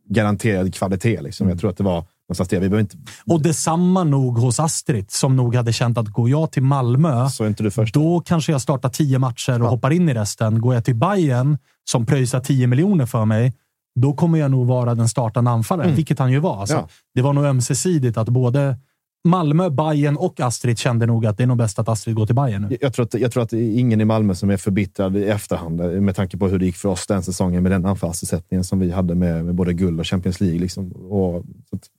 garanterad 0.09 0.73
kvalitet. 0.75 1.21
Liksom. 1.21 1.49
Jag 1.49 1.59
tror 1.59 1.69
att 1.69 1.77
det 1.77 1.83
var 1.83 2.05
någonstans 2.29 2.49
det. 2.49 2.59
Vi 2.59 2.69
behöver 2.69 2.81
inte... 2.81 2.97
Och 3.25 3.41
detsamma 3.41 4.03
nog 4.03 4.37
hos 4.37 4.59
Astrid, 4.59 5.11
som 5.11 5.35
nog 5.35 5.55
hade 5.55 5.73
känt 5.73 5.97
att 5.97 6.07
går 6.07 6.29
jag 6.29 6.51
till 6.51 6.63
Malmö, 6.63 7.29
Så 7.29 7.47
inte 7.47 7.63
du 7.63 7.71
först. 7.71 7.93
då 7.93 8.19
kanske 8.25 8.51
jag 8.51 8.61
startar 8.61 8.89
tio 8.89 9.19
matcher 9.19 9.61
och 9.61 9.69
hoppar 9.69 9.91
in 9.91 10.09
i 10.09 10.13
resten. 10.13 10.61
Går 10.61 10.73
jag 10.73 10.85
till 10.85 10.95
Bayern 10.95 11.57
som 11.89 12.05
pröjsar 12.05 12.39
10 12.39 12.67
miljoner 12.67 13.05
för 13.05 13.25
mig, 13.25 13.53
då 13.99 14.13
kommer 14.13 14.39
jag 14.39 14.51
nog 14.51 14.67
vara 14.67 14.95
den 14.95 15.09
startande 15.09 15.51
anfallaren, 15.51 15.95
vilket 15.95 16.19
han 16.19 16.31
ju 16.31 16.39
var. 16.39 16.59
Alltså, 16.61 16.75
Ja. 16.75 16.87
Det 17.15 17.21
var 17.21 17.33
nog 17.33 17.45
ömsesidigt 17.45 18.17
att 18.17 18.29
både 18.29 18.77
Malmö, 19.25 19.69
Bayern 19.69 20.17
och 20.17 20.39
Astrid 20.39 20.77
kände 20.77 21.05
nog 21.05 21.25
att 21.25 21.37
det 21.37 21.43
är 21.43 21.47
nog 21.47 21.57
bäst 21.57 21.79
att 21.79 21.89
Astrid 21.89 22.15
går 22.15 22.25
till 22.25 22.35
Bayern 22.35 22.61
nu. 22.61 22.77
Jag 22.81 22.93
tror, 22.93 23.05
att, 23.05 23.13
jag 23.13 23.31
tror 23.31 23.43
att 23.43 23.49
det 23.49 23.57
är 23.57 23.79
ingen 23.79 24.01
i 24.01 24.05
Malmö 24.05 24.35
som 24.35 24.49
är 24.49 24.57
förbittrad 24.57 25.17
i 25.17 25.23
efterhand 25.23 26.01
med 26.01 26.15
tanke 26.15 26.37
på 26.37 26.47
hur 26.47 26.59
det 26.59 26.65
gick 26.65 26.75
för 26.75 26.89
oss 26.89 27.07
den 27.07 27.23
säsongen 27.23 27.63
med 27.63 27.71
den 27.71 27.85
anfallsbesättningen 27.85 28.63
som 28.63 28.79
vi 28.79 28.91
hade 28.91 29.15
med, 29.15 29.45
med 29.45 29.55
både 29.55 29.73
guld 29.73 29.99
och 29.99 30.07
Champions 30.07 30.41
League. 30.41 30.59
Liksom. 30.59 30.91
Och, 30.91 31.45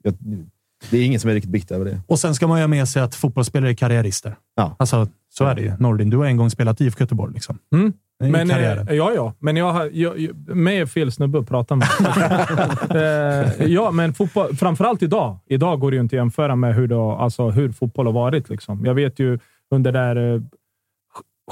jag, 0.03 0.15
det 0.91 0.99
är 0.99 1.05
ingen 1.05 1.21
som 1.21 1.31
är 1.31 1.35
riktigt 1.35 1.53
bitter 1.53 1.75
över 1.75 1.85
det. 1.85 2.01
Och 2.07 2.19
sen 2.19 2.35
ska 2.35 2.47
man 2.47 2.59
ju 2.59 2.63
ha 2.63 2.69
med 2.69 2.89
sig 2.89 3.03
att 3.03 3.15
fotbollsspelare 3.15 3.71
är 3.71 3.75
karriärister. 3.75 4.37
Ja. 4.57 4.77
Alltså, 4.79 5.09
så 5.29 5.45
är 5.45 5.55
det 5.55 5.63
ju. 5.63 5.73
Nordin, 5.79 6.11
du 6.11 6.17
har 6.17 6.25
en 6.25 6.37
gång 6.37 6.51
spelat 6.51 6.81
i 6.81 6.85
IFK 6.85 7.01
Göteborg. 7.01 7.35
Liksom. 7.35 7.59
Mm. 7.75 7.93
Men, 8.21 8.49
karriären. 8.49 8.89
eh, 8.89 8.95
ja, 8.95 9.13
ja. 9.15 9.33
Men 9.39 9.57
jag. 9.57 9.95
Jag, 9.95 10.19
jag, 10.19 10.57
mig 10.57 10.79
är 10.79 10.87
fel 10.87 11.13
snubbe 11.13 11.39
att 11.39 11.49
prata 11.49 11.77
med. 11.77 11.89
eh, 12.91 13.67
ja, 13.67 13.91
men 13.91 14.15
fotboll, 14.15 14.57
framförallt 14.57 15.03
idag. 15.03 15.39
Idag 15.47 15.81
går 15.81 15.91
det 15.91 15.95
ju 15.95 16.01
inte 16.01 16.17
att 16.17 16.21
jämföra 16.21 16.57
med 16.57 16.75
hur, 16.75 16.89
har- 16.89 17.19
alltså, 17.19 17.51
hur 17.51 17.73
fotboll 17.73 18.07
har 18.07 18.13
varit. 18.13 18.49
Liksom. 18.51 18.85
Jag 18.85 18.95
vet 18.95 19.19
ju 19.19 19.39
under 19.71 19.93
där 19.93 20.35
eh, 20.35 20.41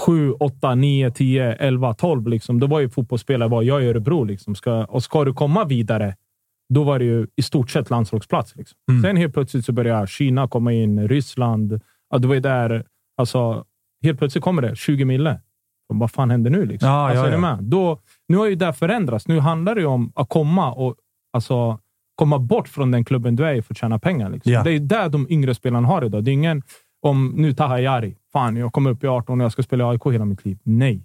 7, 0.07 0.33
8, 0.33 0.75
9, 0.75 1.11
10, 1.11 1.53
11, 1.53 1.95
12. 1.95 2.29
Liksom, 2.29 2.61
då 2.61 2.67
var 2.67 2.81
ju 2.81 2.89
fotbollsspelare 2.89 3.49
var 3.49 3.63
jag 3.63 3.83
i 3.83 3.87
Örebro. 3.87 4.25
Liksom. 4.25 4.55
Ska, 4.55 4.85
och 4.85 5.03
ska 5.03 5.25
du 5.25 5.33
komma 5.33 5.65
vidare, 5.65 6.17
då 6.75 6.85
var 6.85 6.99
det 6.99 7.05
ju 7.05 7.27
i 7.37 7.43
stort 7.43 7.71
sett 7.71 7.91
landslagsplats. 7.91 8.57
Liksom. 8.57 8.79
Mm. 8.91 9.03
Sen 9.03 9.17
helt 9.17 9.35
plötsligt 9.35 9.65
så 9.65 9.73
börjar 9.73 10.07
Kina 10.07 10.49
komma 10.49 10.73
in, 10.73 11.09
Ryssland. 11.09 11.81
Ja, 12.11 12.19
det 12.19 12.29
var 12.29 12.35
ju 12.35 12.41
där... 12.41 12.85
Alltså, 13.17 13.65
helt 14.03 14.19
plötsligt 14.19 14.45
kommer 14.45 14.63
det 14.63 14.77
20 14.77 15.05
mille. 15.05 15.41
Vad 15.89 16.11
fan 16.11 16.31
händer 16.31 16.51
nu? 16.51 16.67
Liksom? 16.67 16.89
Ja, 16.89 17.09
alltså, 17.09 17.25
ja, 17.25 17.29
är 17.29 17.33
ja. 17.33 17.39
med? 17.39 17.59
Då, 17.63 17.99
nu 18.29 18.37
har 18.37 18.47
ju 18.47 18.55
det 18.55 18.73
förändrats. 18.73 19.29
Nu 19.29 19.41
handlar 19.41 19.75
det 19.75 19.81
ju 19.81 19.87
om 19.87 20.13
att 20.15 20.29
komma 20.29 20.73
och 20.73 20.95
alltså, 21.33 21.79
komma 22.15 22.39
bort 22.39 22.69
från 22.69 22.91
den 22.91 23.05
klubben 23.05 23.37
du 23.37 23.47
är 23.47 23.55
i 23.55 23.63
för 23.63 23.75
att 23.75 23.79
tjäna 23.79 23.99
pengar. 23.99 24.31
Liksom. 24.31 24.53
Ja. 24.53 24.63
Det 24.63 24.71
är 24.73 24.79
där 24.81 25.09
de 25.09 25.27
yngre 25.31 25.55
spelarna 25.55 25.89
har 25.89 26.05
idag. 26.05 26.25
Det 26.25 26.31
är 26.31 26.33
ingen 26.33 26.63
om 27.03 27.33
nu 27.37 27.53
Taha 27.53 27.81
Jari. 27.81 28.17
Fan, 28.33 28.57
jag 28.57 28.73
kommer 28.73 28.91
upp 28.91 29.05
i 29.05 29.07
18 29.07 29.41
och 29.41 29.45
jag 29.45 29.53
ska 29.53 29.63
spela 29.63 29.85
i 29.85 29.87
AIK 29.87 30.07
hela 30.07 30.25
mitt 30.25 30.45
liv. 30.45 30.59
Nej. 30.63 31.03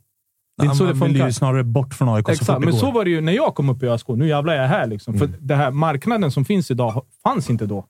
Det 0.57 0.63
är 0.63 0.65
inte 0.65 0.77
så 0.77 0.84
det 0.84 0.93
man 0.93 0.99
vill 1.07 1.09
funkar. 1.15 1.27
ju 1.27 1.34
snarare 1.34 1.63
bort 1.63 1.93
från 1.93 2.09
AIK 2.09 2.25
så 2.25 2.32
Exakt, 2.32 2.45
fort 2.47 2.55
det 2.55 2.59
men 2.65 2.71
går. 2.71 2.80
så 2.80 2.91
var 2.91 3.03
det 3.05 3.11
ju 3.11 3.21
när 3.21 3.34
jag 3.34 3.55
kom 3.55 3.69
upp 3.69 3.84
i 3.84 3.88
ÖSK. 3.88 4.07
Nu 4.07 4.27
jävlar 4.27 4.53
är 4.53 4.61
jag 4.61 4.67
här. 4.67 4.88
Liksom. 4.88 5.13
För 5.13 5.30
det 5.39 5.55
här 5.55 5.71
marknaden 5.71 6.32
som 6.32 6.45
finns 6.45 6.71
idag 6.71 7.05
fanns 7.23 7.49
inte 7.49 7.65
då. 7.65 7.86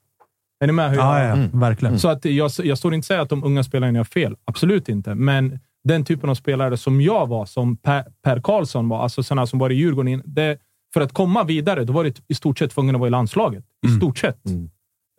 Är 0.64 0.68
ni 0.68 0.74
med? 0.74 0.90
Hur 0.90 0.98
Ja, 0.98 1.24
jag, 1.24 1.38
ja, 1.38 1.44
verkligen. 1.54 2.00
så 2.00 2.08
att 2.10 2.26
jag, 2.26 2.52
jag 2.64 2.78
står 2.78 2.94
inte 2.94 3.02
och 3.04 3.06
säger 3.06 3.22
att 3.22 3.30
de 3.30 3.44
unga 3.44 3.64
spelarna 3.64 3.98
gör 3.98 4.04
fel. 4.04 4.36
Absolut 4.46 4.90
inte. 4.90 5.16
Men 5.16 5.60
den 5.94 6.06
typen 6.06 6.30
av 6.30 6.36
spelare 6.36 6.78
som 6.78 7.02
jag 7.02 7.28
var, 7.28 7.46
som 7.46 7.78
Per, 7.78 8.04
per 8.24 8.42
Karlsson 8.42 8.90
var, 8.90 9.04
alltså 9.04 9.24
sådana 9.24 9.48
som 9.48 9.60
var 9.60 9.70
i 9.70 9.74
Djurgården. 9.76 10.22
Det, 10.26 10.58
för 10.94 11.02
att 11.02 11.14
komma 11.14 11.44
vidare, 11.44 11.84
då 11.84 11.94
var 11.94 12.04
det 12.04 12.22
i 12.28 12.34
stort 12.34 12.60
sett 12.60 12.72
tvungen 12.72 12.96
att 12.96 13.00
vara 13.00 13.08
i 13.08 13.12
landslaget. 13.12 13.64
I 13.88 13.98
stort 13.98 14.18
sett. 14.18 14.38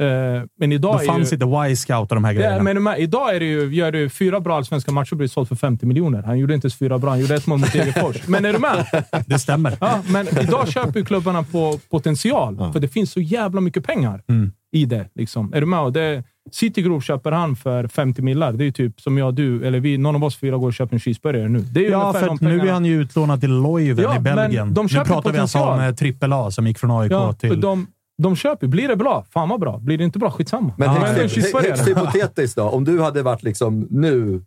Eh, 0.03 0.43
men 0.59 0.73
idag 0.73 0.93
Då 0.95 0.99
fanns 0.99 1.33
ju, 1.33 1.37
inte 1.37 1.47
Y-scout 1.71 2.11
och 2.11 2.15
de 2.15 2.25
här 2.25 2.33
Ja, 2.33 2.41
grejerna. 2.41 2.63
men 2.63 2.87
här, 2.87 2.97
idag 3.01 3.35
är 3.37 3.41
det 3.41 3.47
ju, 3.47 3.75
gör 3.75 3.93
du 3.93 4.09
fyra 4.11 4.41
bra 4.41 4.57
allsvenska 4.57 4.93
matcher 4.93 5.13
och 5.13 5.17
blir 5.19 5.29
såld 5.29 5.49
för 5.49 5.57
50 5.57 5.87
miljoner. 5.87 6.23
Han 6.23 6.39
gjorde 6.39 6.55
inte 6.55 6.65
ens 6.67 6.75
fyra 6.79 6.99
bra, 6.99 7.11
han 7.11 7.21
gjorde 7.21 7.35
ett 7.35 7.47
mål 7.47 7.59
mot 7.59 7.73
Degerfors. 7.73 8.17
Men 8.29 8.45
är 8.45 8.53
du 8.53 8.59
med? 8.59 9.05
Det 9.27 9.39
stämmer. 9.39 9.77
Ja, 9.81 10.03
men 10.13 10.27
idag 10.41 10.69
köper 10.69 10.99
ju 11.01 11.05
klubbarna 11.05 11.43
på 11.43 11.79
potential, 11.91 12.73
för 12.73 12.81
det 12.81 12.89
finns 12.89 13.13
så 13.13 13.21
jävla 13.21 13.61
mycket 13.61 13.85
pengar 13.87 14.23
Mm. 14.29 14.53
i 14.73 14.85
det. 14.85 15.09
Liksom. 15.15 15.53
Är 15.55 15.61
du 15.61 15.67
med? 15.67 15.81
Och 15.81 15.93
det, 15.93 16.25
City 16.53 16.83
Group 16.83 17.05
köper 17.05 17.33
han 17.33 17.57
för 17.57 17.89
50 17.89 18.23
millar. 18.23 18.53
Det 18.53 18.63
är 18.65 18.67
ju 18.67 18.73
typ 18.73 19.01
som 19.01 19.19
jag, 19.19 19.35
du, 19.35 19.67
eller 19.67 19.81
vi, 19.81 19.99
någon 19.99 20.15
av 20.15 20.25
oss 20.25 20.37
fyra 20.37 20.57
går 20.57 20.67
och 20.67 20.75
köper 20.75 20.95
en 20.95 21.01
cheeseburgare 21.01 21.49
nu. 21.49 21.59
Det 21.59 21.87
är 21.87 21.91
Ja, 21.91 22.01
ungefär 22.09 22.37
för 22.37 22.45
nu 22.45 22.69
är 22.69 22.73
han 22.73 22.85
ju 22.85 23.01
utlånad 23.03 23.41
till 23.41 23.63
Leuven 23.63 24.05
Ja, 24.05 24.17
i 24.17 24.21
Belgien. 24.21 24.75
de 24.75 24.89
nu 24.93 25.01
pratar 25.05 25.33
vi 25.33 25.39
alltså 25.39 25.59
om 25.59 25.81
eh, 25.81 25.95
trippel 25.95 26.33
A 26.33 26.51
som 26.51 26.67
gick 26.67 26.79
från 26.79 26.91
AIK 26.91 27.13
ja, 27.13 27.33
till 27.33 27.61
de, 27.61 27.87
De 28.23 28.37
köper. 28.37 28.67
Blir 28.67 28.89
det 28.89 28.97
bra, 28.97 29.25
fan 29.31 29.49
vad 29.49 29.61
bra. 29.61 29.79
Blir 29.79 29.99
det 29.99 30.05
inte 30.05 30.19
bra, 30.19 30.31
skitsamma. 30.31 30.73
Men 30.77 30.89
högst 30.89 31.89
hypotetiskt 31.89 32.57
då, 32.57 32.63
om 32.63 32.85
du 32.85 33.01
hade 33.03 33.23
varit 33.23 33.43
liksom 33.43 33.87
nu 33.91 34.43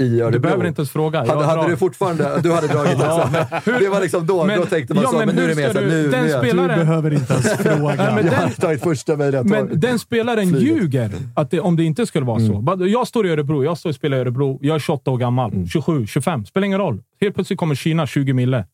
i 0.00 0.20
Örebro. 0.20 0.30
Du 0.30 0.38
behöver 0.38 0.66
inte 0.66 0.80
ens 0.80 0.90
fråga. 0.90 1.18
Jag 1.26 1.34
Hade, 1.34 1.44
hade 1.46 1.70
du 1.70 1.76
fortfarande... 1.76 2.40
Du 2.42 2.52
hade 2.52 2.66
dragit 2.66 2.94
också. 3.00 3.28
men 3.70 3.80
Det 3.82 3.88
var 3.88 4.00
liksom 4.00 4.26
då, 4.26 4.44
Men- 4.44 4.60
då 4.60 4.66
tänkte 4.66 4.94
man 4.94 5.02
ja, 5.02 5.10
så, 5.10 5.18
men 5.18 5.26
men, 5.26 5.36
nu 5.36 5.42
är 5.42 5.48
hur 5.48 5.54
det 5.56 5.72
så 5.72 5.78
här, 5.78 5.86
du- 5.86 5.90
nu... 5.92 6.10
den 6.10 6.24
nu 6.26 6.30
spelar- 6.30 6.68
Du 6.68 6.74
behöver 6.84 7.12
inte 7.14 7.32
ens 7.32 7.52
fråga. 7.52 7.78
Nej, 7.94 7.96
men 7.96 8.16
jag 8.16 8.24
den- 8.24 8.34
hade 8.34 8.54
tagit 8.54 8.82
första 8.82 9.16
möjliga 9.16 9.42
Men 9.42 9.80
den 9.80 9.98
spelaren 9.98 10.48
Flyget. 10.48 10.76
ljuger 10.82 11.10
att 11.36 11.50
det, 11.50 11.60
om 11.60 11.76
det 11.76 11.84
inte 11.84 12.06
skulle 12.06 12.26
vara 12.26 12.40
så. 12.40 12.52
Bara, 12.60 12.86
Jag 12.86 13.06
står 13.08 13.26
i 13.26 13.30
Örebro, 13.30 13.64
jag 13.64 13.78
står 13.78 13.90
och 13.90 13.96
spelar 13.96 14.16
i 14.16 14.20
Örebro. 14.20 14.58
Jag 14.62 14.74
är 14.74 14.78
28 14.78 15.10
år 15.10 15.18
gammal. 15.18 15.52
27, 15.72 16.06
25. 16.06 16.44
Spelar 16.46 16.66
ingen 16.66 16.78
roll. 16.78 17.02
Helt 17.20 17.34
plötsligt 17.34 17.58
kommer 17.58 17.74
Kina 17.74 18.06
20 18.06 18.32
mille. 18.32 18.64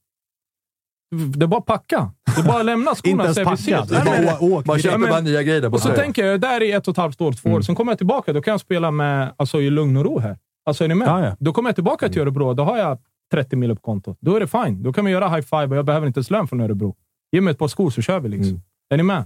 Det 1.37 1.45
är 1.45 1.47
bara 1.47 1.61
att 1.61 1.66
packa. 1.66 2.11
Det 2.37 2.41
är 2.41 2.45
bara 2.45 2.61
att 2.61 2.66
lämna 2.66 2.95
skorna 2.95 3.25
och 3.29 3.35
säga 3.35 3.49
vi 3.51 3.55
ses. 3.55 3.89
Det 3.89 3.97
är 3.97 4.05
Nej, 4.05 4.25
bara 4.25 4.35
men- 4.41 4.51
å- 4.53 4.57
åk. 4.59 4.66
Man 4.66 4.79
köper 4.79 4.99
men- 4.99 5.11
bara 5.11 5.21
nya 5.21 5.43
grejer 5.43 5.61
där 5.61 5.75
Och 5.75 5.81
så 5.81 5.89
tänker 5.89 6.23
jag, 6.23 6.29
jag 6.29 6.35
är 6.35 6.39
där 6.39 6.62
i 6.62 6.73
ett 6.73 6.89
och 6.89 6.93
ett 6.93 6.97
halvt 6.99 7.21
år, 7.21 7.33
två 7.33 7.51
år. 7.51 7.61
Sen 7.61 7.75
kommer 7.75 7.93
jag 7.93 7.99
tillbaka. 7.99 8.33
Då 8.33 8.43
kan 8.43 8.53
jag 8.53 8.61
spela 8.61 8.91
med, 8.91 9.33
alltså, 9.37 9.61
i 9.61 9.71
lugn 9.71 9.97
och 9.97 10.05
ro 10.05 10.18
här. 10.18 10.37
Alltså, 10.67 10.85
är 10.85 10.89
ni 10.89 10.95
med? 10.95 11.09
Ja, 11.09 11.25
ja. 11.25 11.37
Då 11.41 11.53
kommer 11.53 11.69
jag 11.69 11.75
tillbaka 11.75 12.09
till 12.09 12.23
Örebro. 12.23 12.55
Då 12.55 12.65
har 12.65 12.79
jag 12.79 12.99
30 13.33 13.57
mil 13.57 13.75
på 13.75 13.81
kontot. 13.83 14.19
Då 14.21 14.37
är 14.37 14.41
det 14.41 14.47
fine. 14.47 14.83
Då 14.83 14.93
kan 14.93 15.05
vi 15.05 15.11
göra 15.11 15.29
high 15.29 15.41
five 15.47 15.67
och 15.67 15.77
jag 15.77 15.85
behöver 15.85 16.07
inte 16.07 16.19
ens 16.19 16.31
lön 16.31 16.49
från 16.49 16.61
Örebro. 16.61 16.97
Ge 17.33 17.41
mig 17.41 17.51
ett 17.53 17.59
par 17.59 17.69
skor 17.69 17.91
så 17.91 18.03
kör 18.03 18.21
vi. 18.21 18.29
liksom. 18.29 18.63
Är 18.91 18.97
ni 18.97 19.03
med? 19.03 19.25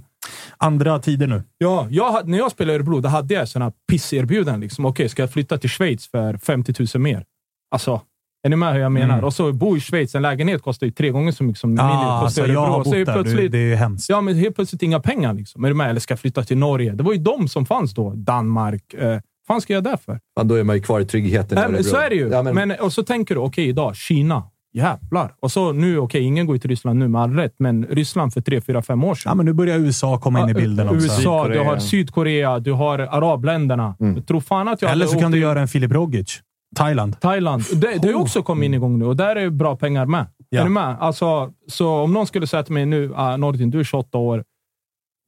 Andra 0.56 0.98
tider 0.98 1.26
nu. 1.26 1.42
Ja, 1.58 1.86
jag, 1.90 2.28
när 2.28 2.38
jag 2.38 2.50
spelade 2.50 2.72
i 2.72 2.76
Örebro, 2.76 3.00
då 3.00 3.08
hade 3.08 3.34
jag 3.34 3.48
sådana 3.48 3.72
pisserbjudanden. 3.90 4.60
Liksom. 4.60 4.84
Okej, 4.84 5.08
ska 5.08 5.22
jag 5.22 5.30
flytta 5.32 5.58
till 5.58 5.70
Schweiz 5.70 6.08
för 6.10 6.36
50 6.36 6.74
000 6.94 7.02
mer? 7.02 7.24
Alltså, 7.70 8.00
är 8.46 8.48
ni 8.48 8.56
med 8.56 8.72
hur 8.72 8.80
jag 8.80 8.92
menar? 8.92 9.14
Mm. 9.14 9.24
Och 9.24 9.34
så 9.34 9.52
bo 9.52 9.76
i 9.76 9.80
Schweiz. 9.80 10.14
En 10.14 10.22
lägenhet 10.22 10.62
kostar 10.62 10.86
ju 10.86 10.90
tre 10.92 11.10
gånger 11.10 11.32
så 11.32 11.44
mycket 11.44 11.60
som 11.60 11.70
min 11.70 11.80
Ah, 11.80 12.20
kostar 12.22 12.42
alltså, 12.42 12.52
jag 12.54 12.66
har 12.66 12.84
Så 12.84 12.90
bott 12.90 13.06
där. 13.06 13.36
Du, 13.36 13.48
det 13.48 13.58
är 13.58 13.76
hemskt. 13.76 14.08
Ja, 14.10 14.20
men 14.20 14.34
helt 14.34 14.54
plötsligt 14.56 14.82
inga 14.82 15.00
pengar. 15.00 15.34
Liksom. 15.34 15.64
Är 15.64 15.68
du 15.68 15.74
med? 15.74 15.90
Eller 15.90 16.00
ska 16.00 16.12
jag 16.12 16.20
flytta 16.20 16.42
till 16.44 16.58
Norge? 16.58 16.92
Det 16.92 17.02
var 17.02 17.12
ju 17.12 17.18
de 17.18 17.48
som 17.48 17.66
fanns 17.66 17.94
då. 17.94 18.12
Danmark. 18.14 18.94
Eh, 18.94 19.20
fan 19.46 19.60
ska 19.60 19.72
jag 19.72 19.84
där 19.84 19.96
för? 19.96 20.20
Men 20.36 20.48
då 20.48 20.54
är 20.54 20.64
man 20.64 20.76
ju 20.76 20.82
kvar 20.82 21.00
i 21.00 21.04
tryggheten 21.04 21.58
Nej, 21.60 21.68
men 21.72 21.84
så 21.84 21.96
är 21.96 22.10
det 22.10 22.16
ju. 22.16 22.28
Ja, 22.28 22.42
men, 22.42 22.54
men, 22.54 22.70
och 22.80 22.92
så 22.92 23.02
tänker 23.02 23.34
du, 23.34 23.40
okej, 23.40 23.68
idag, 23.68 23.96
Kina. 23.96 24.42
Jävlar. 24.72 25.34
Och 25.40 25.52
så 25.52 25.72
nu, 25.72 25.98
okej, 25.98 26.22
ingen 26.22 26.46
går 26.46 26.56
ju 26.56 26.60
till 26.60 26.70
Ryssland 26.70 26.98
nu 26.98 27.08
med 27.08 27.22
all 27.22 27.34
rätt, 27.34 27.54
men 27.58 27.86
Ryssland 27.86 28.32
för 28.32 28.40
tre, 28.40 28.60
fyra, 28.60 28.82
fem 28.82 29.04
år 29.04 29.14
sedan. 29.14 29.30
Ja, 29.30 29.34
men 29.34 29.46
nu 29.46 29.52
börjar 29.52 29.78
USA 29.78 30.18
komma 30.18 30.42
in 30.42 30.48
i 30.48 30.54
bilden 30.54 30.88
också. 30.88 31.04
USA, 31.04 31.48
du 31.48 31.58
har 31.58 31.78
Sydkorea, 31.78 32.58
du 32.58 32.72
har 32.72 32.98
arabländerna. 32.98 33.96
Jag 33.98 34.26
tror 34.26 34.40
fan 34.40 34.68
att 34.68 34.82
jag 34.82 34.90
Eller 34.90 35.06
så 35.06 35.18
kan 35.18 35.32
du 35.32 35.38
göra 35.38 35.60
en 35.60 35.68
Filip 35.68 35.92
Rogic. 35.92 36.40
Thailand. 36.76 37.20
Thailand. 37.20 37.62
Det, 37.74 37.98
det 38.02 38.12
har 38.12 38.20
också 38.20 38.42
kommit 38.42 38.66
in 38.66 38.74
igång 38.74 38.98
nu 38.98 39.04
och 39.04 39.16
där 39.16 39.36
är 39.36 39.50
bra 39.50 39.76
pengar 39.76 40.06
med. 40.06 40.26
Ja. 40.48 40.60
Är 40.60 40.64
du 40.64 40.70
med? 40.70 40.96
Alltså, 41.00 41.52
så 41.68 41.88
om 41.88 42.12
någon 42.12 42.26
skulle 42.26 42.46
säga 42.46 42.62
till 42.62 42.74
mig 42.74 42.86
nu, 42.86 43.08
uh, 43.08 43.36
Nordin, 43.36 43.70
du 43.70 43.80
är 43.80 43.84
28 43.84 44.18
år. 44.18 44.44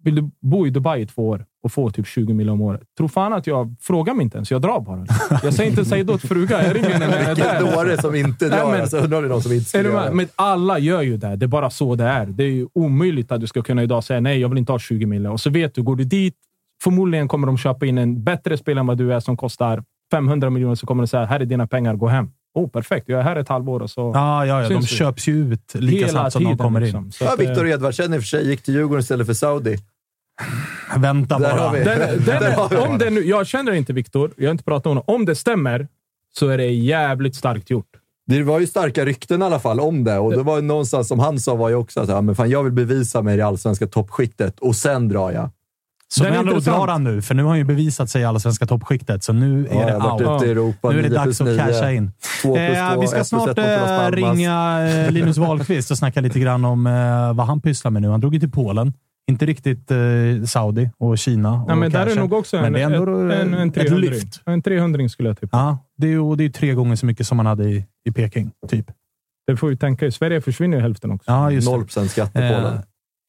Vill 0.03 0.15
du 0.15 0.31
bo 0.43 0.67
i 0.67 0.71
Dubai 0.71 1.03
i 1.03 1.07
två 1.07 1.29
år 1.29 1.45
och 1.67 1.73
få 1.73 1.91
typ 1.91 2.07
20 2.07 2.35
miljoner 2.35 2.53
om 2.53 2.61
året? 2.61 2.81
Tror 2.99 3.09
fan 3.09 3.33
att 3.33 3.47
jag 3.47 3.77
frågar 3.81 4.15
mig 4.15 4.23
inte 4.25 4.37
ens. 4.39 4.51
Jag 4.51 4.63
drar 4.63 4.81
bara. 4.81 5.07
Jag 5.43 5.55
säger 5.55 5.71
inte 5.71 5.85
säg 5.85 6.05
då 6.05 6.19
till 6.19 6.29
frugan. 6.29 6.65
Jag 6.65 6.77
ringer 6.77 6.91
henne 6.91 7.07
när 7.07 7.17
jag 7.23 7.25
är 7.31 7.35
Vilken 7.35 7.75
dåre 7.75 8.01
som 8.03 8.15
inte 8.15 8.49
Nej, 8.49 8.59
drar. 8.59 8.71
men- 8.71 8.81
alltså, 8.81 8.97
undrar 8.99 9.17
om 9.19 9.23
det 9.23 9.29
är 9.29 9.31
någon 9.31 9.43
som 9.43 9.53
inte 9.53 9.79
Är 9.79 9.83
skulle 9.83 9.95
göra. 9.95 10.13
Men 10.13 10.29
alla 10.37 10.79
gör 10.79 11.03
ju 11.03 11.17
det. 11.17 11.37
Det 11.37 11.47
är 11.47 11.49
bara 11.49 11.71
så 11.71 11.95
det 11.95 12.05
är. 12.05 12.27
Det 12.27 12.45
är 12.45 12.49
ju 12.51 12.67
omöjligt 12.75 13.33
att 13.33 13.41
du 13.41 13.47
ska 13.47 13.63
kunna 13.63 13.83
idag 13.83 14.05
säga 14.05 14.21
nej, 14.21 14.39
jag 14.41 14.49
vill 14.49 14.59
inte 14.59 14.73
ha 14.73 14.79
20 14.79 15.07
miljoner. 15.07 15.31
Och 15.33 15.41
så 15.41 15.51
vet 15.51 15.75
du, 15.75 15.83
går 15.83 15.97
du 15.97 16.05
dit, 16.05 16.35
förmodligen 16.83 17.29
kommer 17.29 17.47
de 17.47 17.59
köpa 17.59 17.87
in 17.87 17.99
en 17.99 18.25
bättre 18.25 18.57
spelare 18.57 18.81
än 18.81 18.87
vad 18.87 18.99
du 18.99 19.13
är 19.15 19.21
som 19.21 19.37
kostar 19.37 19.83
500 20.11 20.51
miljoner. 20.51 20.75
Så 20.75 20.87
kommer 20.87 21.03
de 21.03 21.07
säga, 21.07 21.25
här 21.25 21.41
är 21.41 21.45
dina 21.45 21.67
pengar, 21.67 21.95
gå 21.95 22.09
hem. 22.09 22.31
Oh, 22.55 22.69
perfekt. 22.69 23.09
Jag 23.09 23.21
är 23.21 23.25
här 23.25 23.37
ett 23.37 23.49
halvår 23.49 23.81
och 23.83 23.91
så... 23.91 24.11
Ja, 24.15 24.47
ja, 24.47 24.63
ja. 24.63 24.69
De 24.69 24.75
vi. 24.75 24.87
köps 24.87 25.29
ju 25.29 25.53
ut 25.53 25.75
lika 25.75 26.09
snabbt 26.09 26.33
som 26.33 26.45
de 26.45 26.59
kommer 26.59 26.81
in. 26.81 26.85
liksom. 26.87 27.13
Så 27.13 27.25
Ja, 27.25 27.33
att, 27.33 27.41
eh, 27.41 27.47
Viktor 27.49 27.69
Edvardsen 27.69 28.15
i 28.15 28.19
och 28.19 28.21
för 28.23 28.27
sig 28.27 28.49
gick 28.49 28.63
till 28.63 28.75
Djurgården 28.75 29.01
istället 29.01 29.27
för 29.27 29.35
Saudi. 29.35 29.77
Vänta 30.97 31.39
bara. 31.39 31.73
Den, 31.73 32.25
den, 32.25 32.55
om 32.89 32.99
det 32.99 33.11
nu, 33.11 33.21
jag 33.21 33.47
känner 33.47 33.73
inte 33.73 33.93
Viktor, 33.93 34.31
jag 34.37 34.47
har 34.47 34.53
inte 34.53 34.65
pratat 34.65 34.87
om 34.87 34.91
honom. 34.91 35.05
Om 35.07 35.25
det 35.25 35.35
stämmer 35.35 35.89
så 36.39 36.49
är 36.49 36.59
det 36.59 36.67
jävligt 36.67 37.35
starkt 37.37 37.71
gjort. 37.71 37.87
Det 38.27 38.43
var 38.43 38.61
ju 38.61 38.67
starka 38.67 39.05
rykten 39.05 39.43
i 39.43 39.45
alla 39.45 39.59
fall 39.59 39.81
om 39.81 40.05
det 40.05 40.19
och 40.19 40.33
det 40.33 40.43
var 40.43 40.57
ju 40.57 40.63
någonstans 40.63 41.09
som 41.09 41.19
han 41.19 41.39
sa 41.41 41.55
var 41.55 41.69
ju 41.69 41.75
också 41.75 42.01
att 42.01 42.09
ja, 42.09 42.21
men 42.21 42.35
fan, 42.35 42.51
jag 42.51 42.63
vill 42.63 42.73
bevisa 42.73 43.23
mig 43.23 43.35
i 43.35 43.37
det 43.37 43.47
allsvenska 43.47 43.87
toppskiktet 43.87 44.61
och 44.61 44.77
sen 44.77 45.09
drar 45.09 45.31
jag. 45.33 45.51
Så 46.09 46.23
Den 46.23 46.27
är 46.27 46.31
med 46.31 46.39
andra 46.39 46.53
ord 46.53 46.57
intressant. 46.59 46.87
drar 46.87 46.93
han 46.93 47.05
nu, 47.05 47.23
för 47.23 47.35
nu 47.35 47.43
har 47.43 47.49
han 47.49 47.59
ju 47.59 47.65
bevisat 47.65 48.11
sig 48.11 48.23
i 48.23 48.25
allsvenska 48.25 48.67
toppskiktet. 48.67 49.25
Så 49.25 49.33
nu 49.33 49.67
är 49.67 49.75
Ja, 49.81 49.87
det 49.87 49.93
har 49.93 50.11
varit 50.11 50.27
out. 50.27 50.43
ute 50.43 50.47
i 50.49 50.51
Europa. 50.51 50.91
Nu 50.91 50.99
är 50.99 51.03
det 51.03 51.09
9 51.09 51.19
dags 51.19 51.41
att 51.41 51.47
9, 51.47 51.59
casha 51.59 51.93
in. 51.93 52.13
2 52.43 52.55
plus 52.55 52.69
Eh, 52.69 52.95
2, 52.95 53.01
vi 53.01 53.07
ska 53.07 53.17
1 53.17 53.19
plus 53.19 53.29
snart 53.29 53.49
1 53.49 53.57
mot 53.57 53.67
Las 53.67 53.91
eh, 53.91 54.11
ringa 54.11 54.87
eh, 54.89 55.11
Linus 55.11 55.37
Wahlqvist 55.39 55.91
och 55.91 55.99
snacka 55.99 56.21
lite 56.21 56.41
grann 56.41 56.65
om 56.65 56.87
eh, 56.87 57.33
vad 57.35 57.47
han 57.47 57.61
pysslar 57.61 57.91
med 57.91 58.03
nu. 58.03 58.09
Han 58.09 58.21
drog 58.21 58.35
ju 58.35 58.41
till 58.41 58.51
Polen. 58.51 58.93
Inte 59.31 59.47
riktigt 59.47 59.91
eh, 59.91 59.97
Saudi 60.47 60.91
och 60.99 61.19
Kina. 61.19 61.63
Och 61.63 61.71
Ja, 61.71 61.75
men 61.75 61.93
där 61.93 62.07
är 62.07 62.17
nog 62.17 62.33
också 62.33 62.57
Men 62.57 62.65
en, 62.65 62.73
det 62.73 62.81
är 62.81 62.85
ändå 62.85 63.13
en, 63.13 63.31
en, 63.31 63.55
en 63.55 63.69
ett 63.69 63.75
300 63.75 63.97
lyft. 63.99 64.41
En 64.47 64.63
300 64.63 65.09
skulle 65.09 65.29
jag 65.29 65.39
tippa. 65.41 65.57
Ja, 65.57 65.79
det 65.97 66.07
är 66.07 66.11
ju 66.11 66.37
det 66.37 66.45
är 66.45 66.49
tre 66.49 66.75
gånger 66.75 66.97
så 66.97 67.07
mycket 67.07 67.27
som 67.27 67.37
man 67.37 67.47
hade 67.47 67.65
i, 67.65 67.87
i 68.05 68.13
Peking. 68.13 68.51
Typ. 68.69 68.87
Det 69.47 69.57
får 69.57 69.69
vi 69.69 69.77
tänka. 69.77 70.07
I 70.07 70.13
Sverige 70.13 70.41
försvinner 70.41 70.77
ju 70.77 70.83
hälften 70.83 71.11
också. 71.11 71.31
Ja, 71.31 71.51
just 71.51 71.67
det. 71.67 71.73
0 71.73 71.85
procent 71.85 72.11
skatt 72.11 72.33
på 72.33 72.39
Eh, 72.41 72.57
Polen. 72.57 72.79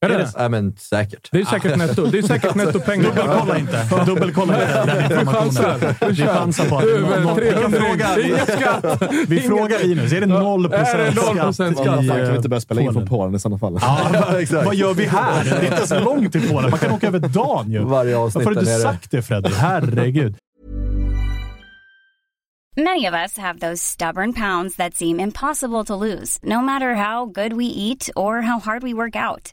Är 0.06 0.08
det? 0.08 0.30
Nej, 0.38 0.48
men 0.48 0.76
säkert. 0.76 1.28
Det 1.32 1.40
är 1.40 1.44
säkert 1.44 1.76
netto. 1.78 2.06
Det 2.06 2.18
är 2.18 2.22
säkert 2.22 2.54
nettopengar. 2.54 3.04
Dubbelkolla 3.04 3.58
inte. 3.58 4.04
Dubbelkolla 4.06 4.62
inte 4.62 4.84
den 4.86 5.04
informationen. 5.20 5.94
Vi 6.08 6.16
chansar 6.16 6.64
på 6.68 6.76
att 6.78 6.84
det 6.84 6.90
är 6.90 7.00
noll- 7.20 7.40
vi 7.40 7.50
kan 7.52 7.72
300. 7.72 7.78
fråga- 7.80 8.22
Ingen 8.22 8.46
skatt. 8.46 9.02
Vi 9.28 9.36
Ingen- 9.36 9.48
frågar 9.50 9.78
Linus. 9.78 10.12
Är 10.12 10.20
det 10.20 10.26
0 10.26 10.64
Är 10.64 10.68
det 10.98 11.10
0% 11.10 11.52
skatt? 11.74 11.84
kan 11.86 11.98
vi 12.02 12.08
eh, 12.08 12.36
inte 12.36 12.48
börja 12.48 12.60
spela 12.60 12.80
in 12.80 12.86
Polen? 12.86 13.00
från 13.06 13.18
Polen 13.18 13.34
i 13.34 13.38
sådana 13.38 13.58
fall? 13.58 13.78
Ja, 13.80 14.38
Exakt. 14.40 14.66
vad 14.66 14.74
gör 14.74 14.94
vi 14.94 15.04
här? 15.06 15.44
Det 15.44 15.50
är 15.50 15.62
inte 15.64 15.76
ens 15.76 15.90
långt 16.04 16.32
till 16.32 16.48
Polen. 16.48 16.70
Man 16.70 16.78
kan 16.78 16.90
åka 16.92 17.06
över 17.06 17.18
dagen 17.18 17.70
ju. 17.72 17.78
Varje 17.84 18.16
avsnitt 18.16 18.44
Varför 18.46 18.54
har 18.60 18.64
du 18.64 18.70
där 18.70 18.76
inte 18.76 18.82
sagt 18.92 19.10
det 19.10 19.22
Fredrik? 19.22 19.54
Herregud. 19.54 20.36
Many 22.76 23.08
of 23.08 23.14
us 23.14 23.38
have 23.38 23.58
those 23.58 23.82
stubborn 23.82 24.32
pounds 24.32 24.76
that 24.76 24.94
seem 24.94 25.20
impossible 25.20 25.84
to 25.84 25.96
lose, 26.04 26.38
no 26.42 26.62
matter 26.62 26.94
how 26.94 27.26
good 27.26 27.52
we 27.52 27.64
eat 27.64 28.08
or 28.16 28.40
how 28.42 28.60
hard 28.60 28.82
we 28.84 28.94
work 28.94 29.16
out. 29.16 29.52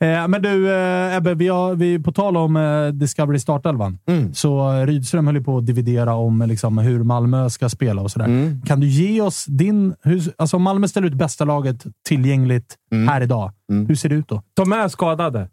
Eh, 0.00 0.28
men 0.28 0.42
du, 0.42 0.70
eh, 0.74 1.16
Ebbe, 1.16 1.34
vi 1.34 1.48
har, 1.48 1.74
vi, 1.74 1.98
på 1.98 2.12
tal 2.12 2.36
om 2.36 2.56
eh, 2.56 2.86
Discovery 2.88 3.38
startelvan. 3.38 3.98
Mm. 4.06 4.34
Så 4.34 4.72
eh, 4.72 4.86
Rydström 4.86 5.26
höll 5.26 5.36
ju 5.36 5.44
på 5.44 5.58
att 5.58 5.66
dividera 5.66 6.14
om 6.14 6.42
eh, 6.42 6.48
liksom, 6.48 6.78
hur 6.78 7.02
Malmö 7.04 7.50
ska 7.50 7.68
spela 7.68 8.02
och 8.02 8.10
sådär. 8.10 8.26
Mm. 8.26 8.62
Kan 8.66 8.80
du 8.80 8.86
ge 8.86 9.20
oss 9.20 9.44
din... 9.46 9.94
Hur, 10.02 10.22
alltså 10.36 10.56
om 10.56 10.62
Malmö 10.62 10.88
ställer 10.88 11.06
ut 11.06 11.14
bästa 11.14 11.44
laget 11.44 11.84
tillgängligt 12.08 12.76
Mm. 12.92 13.08
här 13.08 13.20
idag, 13.20 13.52
hur 13.88 13.94
ser 13.94 14.08
det 14.08 14.14
ut 14.14 14.28
då? 14.28 14.42
Ta 14.56 14.64
med 14.64 14.90
skadade. 14.90 15.48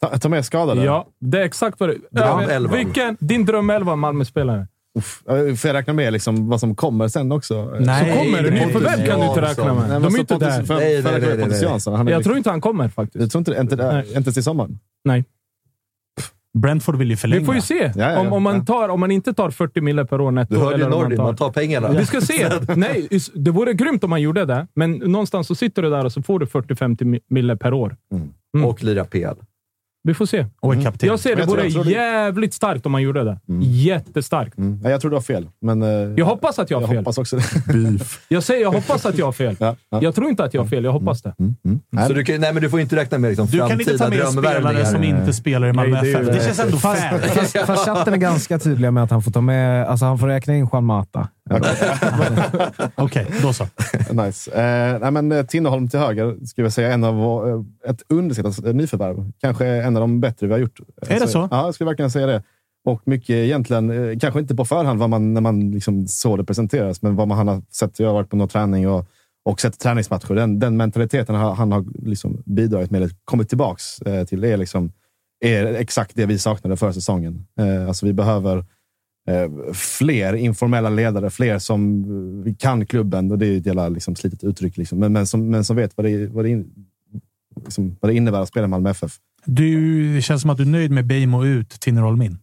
Ta, 0.00 0.18
ta 0.18 0.28
med 0.28 0.44
skadade? 0.44 0.84
Ja, 0.84 1.06
det 1.20 1.38
är 1.40 1.44
exakt 1.44 1.80
vad 1.80 1.88
det 1.88 1.96
Drömelvan. 2.10 2.76
Vilken? 2.76 3.16
Din 3.20 3.44
drömelva 3.44 3.96
Malmö-spelare? 3.96 4.66
Uff. 4.98 5.22
Får 5.60 5.68
jag 5.68 5.74
räkna 5.74 5.92
med 5.92 6.12
liksom 6.12 6.48
vad 6.48 6.60
som 6.60 6.74
kommer 6.74 7.08
sen 7.08 7.32
också? 7.32 7.64
Nej, 7.80 8.12
Så 8.12 8.18
kommer 8.18 8.42
det. 8.42 8.50
nej, 8.50 8.66
Nyförvärv 8.66 9.06
kan 9.06 9.20
du 9.20 9.26
inte 9.26 9.40
räkna 9.40 9.74
med. 9.74 9.88
Nej, 9.88 10.00
De 10.00 10.14
är 10.14 10.18
inte 10.20 10.34
Pontus- 10.34 10.48
där. 10.56 10.62
för- 10.64 10.74
Nej, 10.74 11.02
nej, 11.02 11.36
nej, 11.38 11.48
nej. 11.48 11.62
Jansson, 11.62 11.94
han 11.94 12.08
är 12.08 12.12
Jag 12.12 12.18
liksom- 12.18 12.30
tror 12.30 12.36
inte 12.38 12.50
han 12.50 12.60
kommer 12.60 12.88
faktiskt. 12.88 13.20
Jag 13.22 13.30
tror 13.46 13.58
inte, 13.60 14.06
inte, 14.16 14.32
till 14.32 14.42
sommaren. 14.44 14.78
Nej. 15.04 15.24
Brentford 16.58 16.96
vill 16.96 17.10
ju 17.10 17.16
förlänga. 17.16 17.40
Vi 17.40 17.46
får 17.46 17.54
ju 17.54 17.60
se. 17.60 17.74
Ja, 17.74 17.90
ja, 17.96 18.12
ja. 18.12 18.18
Om, 18.20 18.32
om, 18.32 18.42
man 18.42 18.64
tar, 18.64 18.88
om 18.88 19.00
man 19.00 19.10
inte 19.10 19.32
tar 19.34 19.50
40 19.50 19.80
mille 19.80 20.04
per 20.04 20.20
år 20.20 20.30
netto. 20.30 20.54
Du 20.54 20.60
hörde 20.60 20.88
Nordin, 20.88 21.16
man 21.16 21.26
man 21.26 21.36
tar 21.36 21.50
pengarna. 21.52 21.88
Vi 21.92 22.06
ska 22.06 22.20
se. 22.20 22.48
Nej, 22.76 23.08
det 23.34 23.50
vore 23.50 23.72
grymt 23.72 24.04
om 24.04 24.10
man 24.10 24.22
gjorde 24.22 24.44
det, 24.44 24.66
men 24.74 24.92
någonstans 24.92 25.46
så 25.46 25.54
sitter 25.54 25.82
du 25.82 25.90
där 25.90 26.04
och 26.04 26.12
så 26.12 26.22
får 26.22 26.38
du 26.38 26.46
40-50 26.46 27.04
mi- 27.04 27.20
mille 27.28 27.56
per 27.56 27.72
år. 27.72 27.96
Mm. 28.54 28.64
Och 28.66 28.82
lira 28.82 29.04
PL. 29.04 29.34
Vi 30.02 30.14
får 30.14 30.26
se. 30.26 30.46
Och 30.60 30.74
är 30.74 30.82
kapten. 30.82 31.08
Jag 31.08 31.20
ser 31.20 31.36
det 31.36 31.46
vore 31.46 31.62
det- 31.62 31.90
jävligt 31.90 32.54
starkt 32.54 32.86
om 32.86 32.92
man 32.92 33.02
gjorde 33.02 33.24
det. 33.24 33.38
Jättestarkt. 33.62 34.58
Mm. 34.58 34.80
Ja, 34.84 34.90
jag 34.90 35.00
tror 35.00 35.10
du 35.10 35.16
har 35.16 35.20
fel, 35.22 35.48
men... 35.60 35.82
eh, 35.82 35.88
Jag 36.16 36.24
hoppas 36.24 36.58
att 36.58 36.70
jag 36.70 36.76
har 36.78 36.82
jag 36.82 36.88
fel. 36.90 36.98
hoppas 36.98 37.18
också 37.18 37.36
det. 37.36 37.44
Jag 38.28 38.42
säger 38.42 38.62
jag 38.62 38.72
hoppas 38.72 39.06
att 39.06 39.18
jag 39.18 39.26
har 39.26 39.32
fel. 39.32 39.56
Ja, 39.60 39.76
ja. 39.90 39.98
Jag 40.02 40.14
tror 40.14 40.28
inte 40.28 40.44
att 40.44 40.54
jag 40.54 40.62
har 40.62 40.68
fel. 40.68 40.84
Jag 40.84 40.92
hoppas 40.92 41.22
det. 41.22 41.34
Nej, 41.90 42.06
Så 42.06 42.12
du, 42.12 42.24
kan, 42.24 42.40
nej, 42.40 42.52
men 42.52 42.62
du 42.62 42.70
får 42.70 42.80
inte 42.80 42.96
räkna 42.96 43.18
med 43.18 43.28
liksom, 43.28 43.46
Du 43.46 43.58
kan 43.58 43.80
inte 43.80 43.98
ta 43.98 44.08
med 44.08 44.28
spelare 44.28 44.86
som 44.86 45.04
inte 45.04 45.32
spelar 45.32 45.68
i 45.68 45.72
Malmö 45.72 46.02
Nej, 46.02 46.12
det 46.12 46.18
FF. 46.20 46.26
Det 46.34 46.44
känns 46.44 46.58
ändå 46.60 46.76
fair. 46.76 47.18
Fast, 47.18 47.58
fast 47.66 47.84
chatten 47.86 48.14
är 48.14 48.18
ganska 48.18 48.58
tydliga 48.58 48.90
med 48.90 49.02
att 49.04 49.10
han 49.10 49.22
får 49.22 49.30
ta 49.30 49.40
med... 49.40 49.86
Alltså 49.86 50.04
han 50.06 50.18
får 50.18 50.26
räkna 50.26 50.56
in 50.56 50.68
Juan 50.72 50.84
Mata. 50.84 51.28
Okej, 52.94 53.26
då 53.42 53.52
så. 53.52 53.66
nice. 54.12 54.50
Eh, 54.52 54.98
nej, 55.00 55.10
men, 55.10 55.32
eh, 55.32 55.42
Tinnerholm 55.46 55.88
till 55.88 55.98
höger, 56.00 56.46
skulle 56.46 56.64
jag 56.64 56.72
säga, 56.72 56.92
en 56.92 57.04
av, 57.04 57.48
eh, 57.84 57.90
ett 57.90 58.02
underskattat 58.08 58.74
nyförvärv. 58.74 59.32
Kanske 59.40 59.66
en 59.90 59.96
av 59.96 60.00
de 60.00 60.20
bättre 60.20 60.46
vi 60.46 60.52
har 60.52 60.60
gjort. 60.60 60.80
Är 61.02 61.20
det 61.20 61.28
så? 61.28 61.48
Ja, 61.50 61.64
jag 61.64 61.74
skulle 61.74 61.90
verkligen 61.90 62.10
säga 62.10 62.26
det. 62.26 62.42
Och 62.84 63.02
mycket 63.04 63.30
egentligen, 63.30 63.90
eh, 63.90 64.18
kanske 64.18 64.40
inte 64.40 64.54
på 64.54 64.64
förhand 64.64 64.98
vad 64.98 65.10
man, 65.10 65.34
när 65.34 65.40
man 65.40 65.70
liksom 65.70 66.06
såg 66.06 66.38
det 66.38 66.44
presenteras, 66.44 67.02
men 67.02 67.16
vad 67.16 67.28
man 67.28 67.48
har 67.48 67.62
sett. 67.70 67.98
Jag 67.98 68.06
har 68.06 68.14
varit 68.14 68.30
på 68.30 68.36
någon 68.36 68.48
träning 68.48 68.88
och, 68.88 69.06
och 69.44 69.60
sett 69.60 69.78
träningsmatcher. 69.78 70.34
Den, 70.34 70.58
den 70.58 70.76
mentaliteten 70.76 71.34
han, 71.34 71.56
han 71.56 71.72
har 71.72 71.84
liksom 72.06 72.42
bidragit 72.46 72.90
med, 72.90 73.10
kommit 73.24 73.48
tillbaks 73.48 74.02
eh, 74.02 74.24
till, 74.24 74.44
är, 74.44 74.56
liksom, 74.56 74.92
är 75.40 75.66
exakt 75.66 76.16
det 76.16 76.26
vi 76.26 76.38
saknade 76.38 76.76
förra 76.76 76.92
säsongen. 76.92 77.46
Eh, 77.58 77.88
alltså 77.88 78.06
vi 78.06 78.12
behöver 78.12 78.64
eh, 79.28 79.72
fler 79.72 80.32
informella 80.32 80.90
ledare, 80.90 81.30
fler 81.30 81.58
som 81.58 82.04
eh, 82.46 82.54
kan 82.54 82.86
klubben. 82.86 83.30
Och 83.30 83.38
det 83.38 83.46
är 83.46 83.56
ett 83.56 83.66
jävla 83.66 83.88
liksom, 83.88 84.16
slitet 84.16 84.44
uttryck, 84.44 84.76
liksom. 84.76 84.98
men, 84.98 85.12
men, 85.12 85.26
som, 85.26 85.50
men 85.50 85.64
som 85.64 85.76
vet 85.76 85.96
vad 85.96 86.06
det, 86.06 86.26
vad 86.26 86.44
det, 86.44 86.48
in, 86.48 86.86
liksom, 87.64 87.96
vad 88.00 88.10
det 88.10 88.14
innebär 88.14 88.40
att 88.40 88.48
spela 88.48 88.64
i 88.64 88.68
Malmö 88.68 88.90
FF. 88.90 89.12
Du, 89.44 90.14
det 90.14 90.22
känns 90.22 90.42
som 90.42 90.50
att 90.50 90.56
du 90.56 90.62
är 90.62 90.68
nöjd 90.68 90.90
med 90.90 91.06
Beijmo 91.06 91.44
ut, 91.44 91.70
Tinnerholm 91.70 92.22
in. 92.22 92.38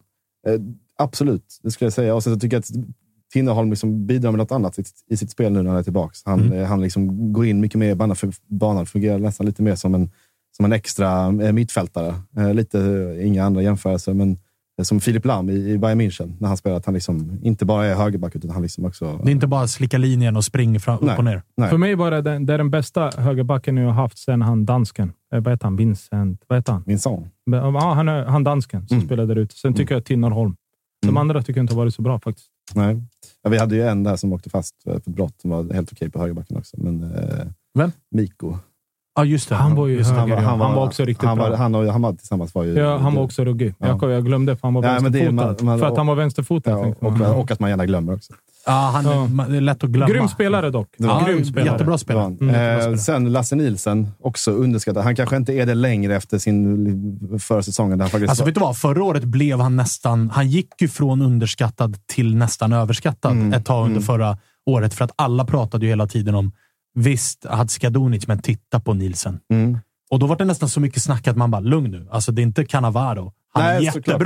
Eh, 0.46 0.60
absolut, 0.98 1.60
det 1.62 1.70
skulle 1.70 1.86
jag 1.86 1.92
säga. 1.92 2.14
Och 2.14 2.22
sen 2.22 2.34
så 2.34 2.40
tycker 2.40 2.56
jag 2.56 2.60
att 2.60 2.70
Tinnerholm 3.32 3.70
liksom 3.70 4.06
bidrar 4.06 4.30
med 4.30 4.38
något 4.38 4.52
annat 4.52 4.78
i, 4.78 4.84
i 5.08 5.16
sitt 5.16 5.30
spel 5.30 5.52
nu 5.52 5.62
när 5.62 5.70
han 5.70 5.78
är 5.78 5.82
tillbaka. 5.82 6.14
Han, 6.24 6.52
eh, 6.52 6.66
han 6.66 6.80
liksom 6.80 7.32
går 7.32 7.46
in 7.46 7.60
mycket 7.60 7.78
mer 7.78 7.90
i 7.90 7.94
banan, 7.94 8.16
för 8.16 8.32
banan 8.46 8.86
fungerar 8.86 9.18
nästan 9.18 9.46
lite 9.46 9.62
mer 9.62 9.74
som 9.74 9.94
en, 9.94 10.10
som 10.56 10.64
en 10.64 10.72
extra 10.72 11.26
eh, 11.26 11.52
mittfältare. 11.52 12.14
Eh, 12.36 12.54
lite, 12.54 12.80
eh, 12.80 13.26
inga 13.26 13.44
andra 13.44 13.62
jämförelser, 13.62 14.14
men 14.14 14.38
som 14.82 15.00
Filip 15.00 15.24
Lam 15.24 15.50
i, 15.50 15.70
i 15.70 15.78
Bayern 15.78 16.00
München 16.00 16.36
när 16.40 16.48
han 16.48 16.56
spelar. 16.56 16.76
Att 16.76 16.86
han 16.86 16.94
liksom 16.94 17.38
inte 17.42 17.64
bara 17.64 17.86
är 17.86 17.94
högerback, 17.94 18.36
utan 18.36 18.50
han 18.50 18.62
liksom 18.62 18.84
också... 18.84 19.20
Det 19.22 19.30
är 19.30 19.32
inte 19.32 19.46
bara 19.46 19.66
slicka 19.66 19.98
linjen 19.98 20.36
och 20.36 20.44
spring 20.44 20.80
fram, 20.80 20.96
upp 20.96 21.02
Nej. 21.02 21.16
och 21.16 21.24
ner. 21.24 21.42
Nej. 21.56 21.70
För 21.70 21.78
mig 21.78 21.94
var 21.94 22.10
det 22.10 22.22
den, 22.22 22.46
det 22.46 22.54
är 22.54 22.58
den 22.58 22.70
bästa 22.70 23.10
högerbacken 23.16 23.76
jag 23.76 23.86
har 23.86 23.92
haft 23.92 24.18
sedan 24.18 24.42
han 24.42 24.64
dansken. 24.66 25.12
Eh, 25.34 25.40
vad 25.40 25.52
heter 25.52 25.64
han? 25.64 25.76
Vincent? 25.76 26.42
Vad 26.46 26.58
heter 26.58 26.72
han? 26.72 26.82
Min 26.86 26.98
son. 26.98 27.28
Ja, 27.50 27.92
han, 27.94 28.08
är, 28.08 28.24
han 28.24 28.44
dansken 28.44 28.88
som 28.88 28.96
Mm. 28.96 29.06
spelade 29.08 29.34
där 29.34 29.40
ute. 29.40 29.54
Sen 29.56 29.74
tycker 29.74 29.94
jag 29.94 30.04
Tinnerholm. 30.04 30.56
De 31.02 31.08
Mm. 31.08 31.16
andra 31.16 31.42
tycker 31.42 31.58
jag 31.58 31.62
inte 31.64 31.74
har 31.74 31.78
varit 31.82 31.94
så 31.94 32.02
bra 32.02 32.20
faktiskt. 32.20 32.48
Nej. 32.74 33.02
Ja, 33.42 33.50
vi 33.50 33.58
hade 33.58 33.74
ju 33.76 33.82
en 33.88 34.02
där 34.02 34.16
som 34.16 34.32
åkte 34.32 34.50
fast 34.50 34.82
för 34.84 35.00
för 35.00 35.10
brott 35.10 35.34
som 35.40 35.50
var 35.50 35.74
helt 35.74 35.92
okej 35.92 36.10
på 36.10 36.18
högerbacken 36.18 36.56
också. 36.56 36.76
Men, 36.80 37.02
eh, 37.02 37.46
Vem? 37.78 37.92
Mikko. 38.10 38.56
Ja, 39.14 39.24
just 39.24 39.48
det. 39.48 39.54
Han 39.54 39.74
var 39.74 39.86
ju 39.86 39.96
Just 39.96 40.10
det. 40.14 40.20
höger, 40.20 40.34
ja. 40.34 40.40
Han 40.40 40.58
var 40.74 40.86
också 40.86 41.04
riktigt 41.04 41.28
han 41.28 41.38
bra. 41.38 41.48
Var, 41.50 41.56
han, 41.56 41.74
och, 41.74 41.84
han 41.92 42.02
var 42.02 42.12
tillsammans 42.12 42.54
var 42.54 42.64
ju... 42.64 42.74
Ja, 42.74 42.96
han 42.98 43.14
var 43.14 43.22
också 43.22 43.44
ruggig. 43.44 43.74
Ja. 43.78 43.86
Jag, 44.02 44.10
jag 44.10 44.24
glömde 44.24 44.56
för 44.56 44.66
han 44.68 44.74
var 44.74 44.84
Ja, 44.84 44.92
vänsterfotad. 45.00 45.32
man- 45.32 45.56
man- 45.62 45.78
för 45.78 45.86
att 45.86 45.96
han 45.96 46.06
var 46.06 46.14
vänsterfotad. 46.14 46.70
Ja, 46.70 46.94
och, 47.00 47.12
man. 47.12 47.34
och 47.34 47.50
att 47.50 47.60
man 47.60 47.70
gärna 47.70 47.86
glömmer 47.86 48.14
också. 48.14 48.32
Ja, 48.68 48.90
han, 48.94 49.04
Ja. 49.04 49.26
man- 49.26 49.50
Det 49.50 49.56
är 49.56 49.60
lätt 49.60 49.84
att 49.84 49.90
glömma. 49.90 50.12
Grym 50.12 50.28
spelare 50.28 50.70
dock. 50.70 50.94
Var- 50.98 51.26
Grym 51.26 51.44
spelare. 51.44 51.72
Jättebra 51.72 51.98
spelare. 51.98 52.24
Mm, 52.24 52.46
jättebra 52.48 52.90
eh, 52.92 52.96
sen 52.96 53.32
Lasse 53.32 53.56
Nilsen, 53.56 54.08
också 54.20 54.50
underskattad. 54.50 55.04
Han 55.04 55.16
kanske 55.16 55.36
inte 55.36 55.52
är 55.52 55.66
det 55.66 55.74
längre 55.74 56.16
efter 56.16 56.38
sin 56.38 57.38
förra 57.40 57.62
säsongen. 57.62 57.98
Där 57.98 58.04
han 58.04 58.10
faktiskt 58.10 58.28
Alltså, 58.30 58.44
var- 58.44 58.46
vet 58.46 58.54
du 58.54 58.60
vad? 58.60 58.76
Förra 58.78 59.04
året 59.04 59.24
blev 59.24 59.60
han 59.60 59.76
nästan... 59.76 60.30
Han 60.30 60.48
gick 60.48 60.82
ju 60.82 60.88
från 60.88 61.22
underskattad 61.22 61.96
till 62.06 62.36
nästan 62.36 62.72
överskattad 62.72 63.32
Mm. 63.32 63.52
ett 63.52 63.64
tag 63.66 63.80
under 63.84 63.90
Mm. 63.96 64.02
förra 64.02 64.38
året. 64.66 64.94
För 64.94 65.04
att 65.04 65.12
alla 65.16 65.44
pratade 65.44 65.84
ju 65.86 65.90
hela 65.92 66.06
tiden 66.06 66.34
om 66.34 66.52
visst, 66.94 67.46
Hadzikadunic, 67.48 68.26
men 68.26 68.38
titta 68.38 68.80
på 68.80 68.94
Nielsen. 68.94 69.38
Mm. 69.52 69.78
Och 70.10 70.18
då 70.18 70.26
var 70.26 70.36
det 70.36 70.44
nästan 70.44 70.68
så 70.68 70.80
mycket 70.80 71.02
snack 71.02 71.28
att 71.28 71.36
man 71.36 71.50
bara, 71.50 71.60
lugn 71.60 71.90
nu. 71.90 72.08
Alltså, 72.10 72.32
det 72.32 72.42
är 72.42 72.44
inte 72.44 72.64
Cannavaro. 72.64 73.32
Han 73.54 73.64
Nej, 73.64 73.86
är 73.86 73.90
såklart. 73.90 74.16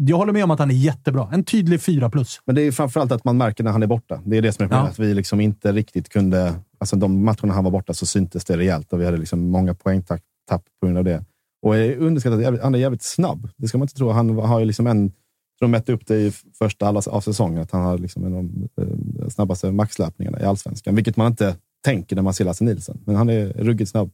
Jag 0.00 0.16
håller 0.16 0.32
med 0.32 0.44
om 0.44 0.50
att 0.50 0.58
han 0.58 0.70
är 0.70 0.74
jättebra. 0.74 1.28
En 1.32 1.44
tydlig 1.44 1.80
fyra 1.82 2.10
plus. 2.10 2.40
Men 2.44 2.54
det 2.54 2.62
är 2.62 2.72
framförallt 2.72 3.12
att 3.12 3.24
man 3.24 3.36
märker 3.36 3.64
när 3.64 3.70
han 3.70 3.82
är 3.82 3.86
borta. 3.86 4.22
Det 4.24 4.36
är 4.36 4.42
det 4.42 4.52
som 4.52 4.64
är 4.64 4.68
problemet. 4.68 4.86
Ja. 4.86 4.90
Att 4.90 4.98
vi 4.98 5.14
liksom 5.14 5.40
inte 5.40 5.72
riktigt 5.72 6.08
kunde... 6.08 6.54
Alltså 6.78 6.96
de 6.96 7.24
matcherna 7.24 7.52
han 7.52 7.64
var 7.64 7.70
borta 7.70 7.94
så 7.94 8.06
syntes 8.06 8.44
det 8.44 8.56
rejält 8.56 8.92
och 8.92 9.00
vi 9.00 9.04
hade 9.04 9.16
liksom 9.16 9.50
många 9.50 9.74
poängtapp 9.74 10.20
tapp 10.48 10.64
på 10.80 10.86
grund 10.86 10.98
av 10.98 11.04
det. 11.04 11.24
Och 11.62 11.76
är 11.76 11.96
underskattat, 11.96 12.62
han 12.62 12.74
är 12.74 12.78
jävligt 12.78 13.02
snabb. 13.02 13.48
Det 13.56 13.68
ska 13.68 13.78
man 13.78 13.84
inte 13.84 13.94
tro. 13.94 14.10
Han 14.10 14.38
har 14.38 14.60
ju 14.60 14.64
liksom 14.64 14.86
en... 14.86 15.12
De 15.60 15.70
mätte 15.70 15.92
upp 15.92 16.06
det 16.06 16.16
i 16.16 16.32
första 16.58 16.88
av 16.88 17.20
säsongen, 17.20 17.62
att 17.62 17.70
han 17.70 17.82
har 17.82 17.98
liksom 17.98 18.24
en 18.24 18.34
av 18.34 18.44
de 18.44 18.68
eh, 18.82 19.28
snabbaste 19.28 19.72
maxlöpningarna 19.72 20.40
i 20.40 20.44
allsvenskan. 20.44 20.94
Vilket 20.94 21.16
man 21.16 21.26
inte 21.26 21.56
tänker 21.84 22.16
när 22.16 22.22
man 22.22 22.34
ser 22.34 22.44
Lasse 22.44 22.64
Nilsson. 22.64 23.00
Men 23.04 23.16
han 23.16 23.28
är 23.28 23.48
ruggigt 23.48 23.90
snabb. 23.90 24.10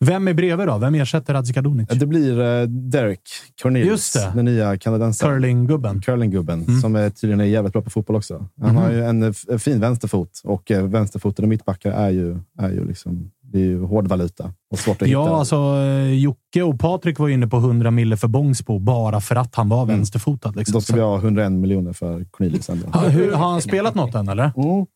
Vem 0.00 0.28
är 0.28 0.34
bredvid 0.34 0.66
då? 0.66 0.78
Vem 0.78 0.94
ersätter 0.94 1.34
Hadzikadunic? 1.34 1.88
Det 1.88 2.06
blir 2.06 2.40
eh, 2.40 2.62
Derek 2.68 3.20
Cornelius, 3.62 4.12
den 4.34 4.44
nya 4.44 4.78
kanadensaren. 4.78 5.34
Curlinggubben. 5.34 6.00
Curlinggubben, 6.00 6.62
Mm. 6.62 6.80
som 6.80 6.96
är 6.96 7.10
tydligen 7.10 7.40
är 7.40 7.44
jävligt 7.44 7.72
bra 7.72 7.82
på 7.82 7.90
fotboll 7.90 8.16
också. 8.16 8.46
Han 8.60 8.68
Mhm. 8.74 8.76
har 8.76 8.90
ju 8.90 9.04
en, 9.04 9.22
eh, 9.22 9.28
f- 9.52 9.62
fin 9.62 9.80
vänsterfot 9.80 10.40
och 10.44 10.70
eh, 10.70 10.84
vänsterfotade 10.86 11.48
mittbackar 11.48 11.90
är 11.92 12.10
ju, 12.10 12.38
är 12.58 12.68
ju, 12.70 12.88
liksom, 12.88 13.30
det 13.42 13.58
är 13.58 13.62
ju 13.64 13.82
hårdvaluta 13.84 14.52
och 14.70 14.78
svårt 14.78 15.02
att 15.02 15.08
hitta. 15.08 15.12
Ja, 15.18 15.38
alltså 15.38 15.56
eh, 15.56 16.12
Jocke 16.14 16.62
och 16.62 16.80
Patrik 16.80 17.18
var 17.18 17.28
inne 17.28 17.46
på 17.46 17.56
100 17.56 17.90
mille 17.90 18.16
för 18.16 18.28
Bångsbo 18.28 18.78
bara 18.78 19.20
för 19.20 19.36
att 19.36 19.54
han 19.54 19.68
var 19.68 19.86
vänsterfotad. 19.86 20.52
Liksom. 20.56 20.72
Då 20.72 20.80
ska 20.80 20.94
vi 20.94 21.00
ha 21.00 21.18
101 21.18 21.52
miljoner 21.52 21.92
för 21.92 22.24
Cornelius 22.30 22.68
ändå. 22.68 22.86
Ha, 22.88 23.08
hur, 23.08 23.32
har 23.32 23.50
han 23.50 23.62
spelat 23.62 23.94
något 23.94 24.14
än, 24.14 24.28
eller? 24.28 24.52
Mm. 24.56 24.86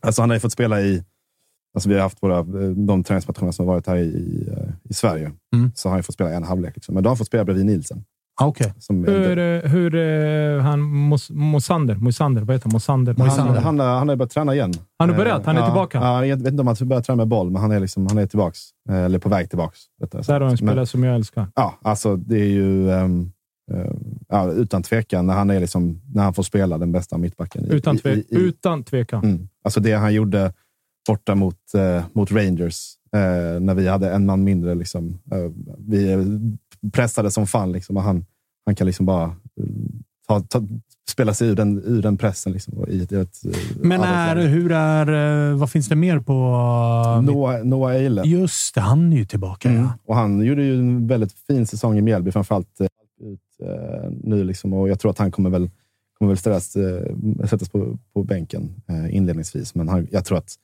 Alltså 0.00 0.22
han 0.22 0.30
har 0.30 0.36
ju 0.36 0.40
fått 0.40 0.52
spela 0.52 0.80
i... 0.80 1.02
Alltså 1.74 1.88
vi 1.88 1.94
har 1.94 2.02
haft 2.02 2.22
våra, 2.22 2.38
eh, 2.38 2.70
de 2.70 3.04
träningsmatcherna 3.04 3.52
som 3.52 3.66
har 3.66 3.74
varit 3.74 3.86
här 3.86 3.96
i, 3.96 4.48
eh, 4.56 4.68
i 4.90 4.94
Sverige. 4.94 5.32
Mm. 5.54 5.70
Så 5.74 5.88
har 5.88 5.94
han 5.96 6.02
fått 6.02 6.14
spela 6.14 6.30
en 6.30 6.44
halvlek. 6.44 6.72
Liksom. 6.76 6.94
Men 6.94 7.02
då 7.04 7.08
har 7.08 7.10
han 7.12 7.16
fått 7.18 7.26
spela 7.26 7.44
bredvid 7.44 7.66
Nielsen. 7.66 8.04
Ah. 8.40 8.52
Som 8.78 9.04
Hur, 9.04 9.38
eh, 9.38 9.70
hur 9.70 9.94
eh, 9.94 10.62
han, 10.62 10.80
Mos, 10.80 11.30
Mosander, 11.30 11.94
Moisander, 11.94 12.42
vad 12.42 12.54
heter 12.56 12.64
han? 12.68 12.72
Mosander? 12.72 13.14
han, 13.18 13.56
han, 13.64 13.80
han, 13.80 14.08
har 14.08 14.16
börjat 14.16 14.30
träna 14.30 14.54
igen. 14.54 14.72
Han 14.98 15.08
har 15.08 15.16
börjat? 15.16 15.46
Han 15.46 15.56
är 15.56 15.60
Eh, 15.60 15.66
tillbaka? 15.66 15.98
Ja, 15.98 16.26
jag 16.26 16.36
vet 16.36 16.46
inte 16.46 16.60
om 16.60 16.66
han 16.66 16.76
börjar 16.88 17.02
träna 17.02 17.16
med 17.16 17.28
boll, 17.28 17.50
men 17.50 17.62
han 17.62 17.72
är, 17.72 17.80
liksom, 17.80 18.06
han 18.06 18.18
är 18.18 18.26
tillbaka. 18.26 18.56
Eh, 18.90 18.96
Eller 18.96 19.18
på 19.18 19.28
väg 19.28 19.48
tillbaka. 19.48 19.74
Där 20.26 20.40
har 20.40 20.50
en 20.50 20.56
spelare 20.56 20.86
som 20.86 21.04
jag 21.04 21.14
älskar. 21.14 21.46
Ja, 21.54 21.78
alltså 21.82 22.16
det 22.16 22.40
är 22.40 22.44
ju 22.50 22.90
eh, 22.90 23.08
ja, 24.28 24.50
utan 24.50 24.82
tvekan 24.82 25.26
när 25.26 25.34
han, 25.34 25.50
är 25.50 25.60
liksom, 25.60 26.00
när 26.14 26.22
han 26.22 26.34
får 26.34 26.42
spela 26.42 26.78
den 26.78 26.92
bästa 26.92 27.18
mittbacken. 27.18 27.64
i- 27.64 27.74
Utan, 27.74 27.98
tve, 27.98 28.12
i, 28.12 28.18
i, 28.18 28.24
utan 28.30 28.82
tvekan. 28.84 29.24
Mm. 29.24 29.48
Alltså 29.64 29.80
det 29.80 29.92
han 29.92 30.14
gjorde 30.14 30.52
borta 31.06 31.34
mot, 31.34 31.74
eh, 31.74 32.04
mot 32.12 32.32
Rangers, 32.32 32.92
eh, 33.12 33.60
när 33.60 33.74
vi 33.74 33.88
hade 33.88 34.10
en 34.10 34.26
man 34.26 34.44
mindre. 34.44 34.74
Liksom, 34.74 35.18
eh, 35.32 35.50
vi 35.78 36.26
pressade 36.92 37.30
som 37.30 37.46
fan 37.46 37.72
liksom, 37.72 37.96
och 37.96 38.02
han, 38.02 38.24
han 38.66 38.74
kan 38.74 38.86
liksom 38.86 39.06
bara 39.06 39.36
ta, 40.28 40.40
ta, 40.40 40.62
spela 41.10 41.34
sig 41.34 41.48
ur 41.48 41.56
den, 41.56 41.82
ur 41.84 42.02
den 42.02 42.16
pressen. 42.16 42.52
Liksom, 42.52 42.84
i 42.88 43.02
ett, 43.02 43.12
i 43.12 43.16
ett, 43.16 43.42
Men 43.80 44.00
är, 44.00 44.36
hur 44.36 44.72
är... 44.72 45.52
Vad 45.52 45.70
finns 45.70 45.88
det 45.88 45.96
mer 45.96 46.20
på... 46.20 46.32
Noah, 47.22 47.64
Noah 47.64 47.94
Eile. 47.94 48.22
Just 48.24 48.74
det, 48.74 48.80
han 48.80 49.12
är 49.12 49.16
ju 49.16 49.24
tillbaka. 49.24 49.68
Mm. 49.68 49.82
Ja. 49.82 49.92
Och 50.06 50.16
han 50.16 50.42
gjorde 50.42 50.62
ju 50.62 50.78
en 50.78 51.06
väldigt 51.06 51.32
fin 51.32 51.66
säsong 51.66 51.98
i 51.98 52.02
Mjällby, 52.02 52.32
framförallt 52.32 52.80
ut, 53.20 53.40
eh, 53.62 54.10
nu. 54.22 54.44
Liksom, 54.44 54.72
och 54.72 54.88
jag 54.88 55.00
tror 55.00 55.10
att 55.10 55.18
han 55.18 55.30
kommer 55.30 55.50
väl, 55.50 55.70
kommer 56.18 56.28
väl 56.28 56.38
ställas, 56.38 56.76
eh, 56.76 57.02
sättas 57.46 57.68
på, 57.68 57.98
på 58.14 58.22
bänken 58.22 58.74
eh, 58.88 59.16
inledningsvis. 59.16 59.74
Men 59.74 59.88
han, 59.88 60.08
jag 60.10 60.24
tror 60.24 60.38
att 60.38 60.54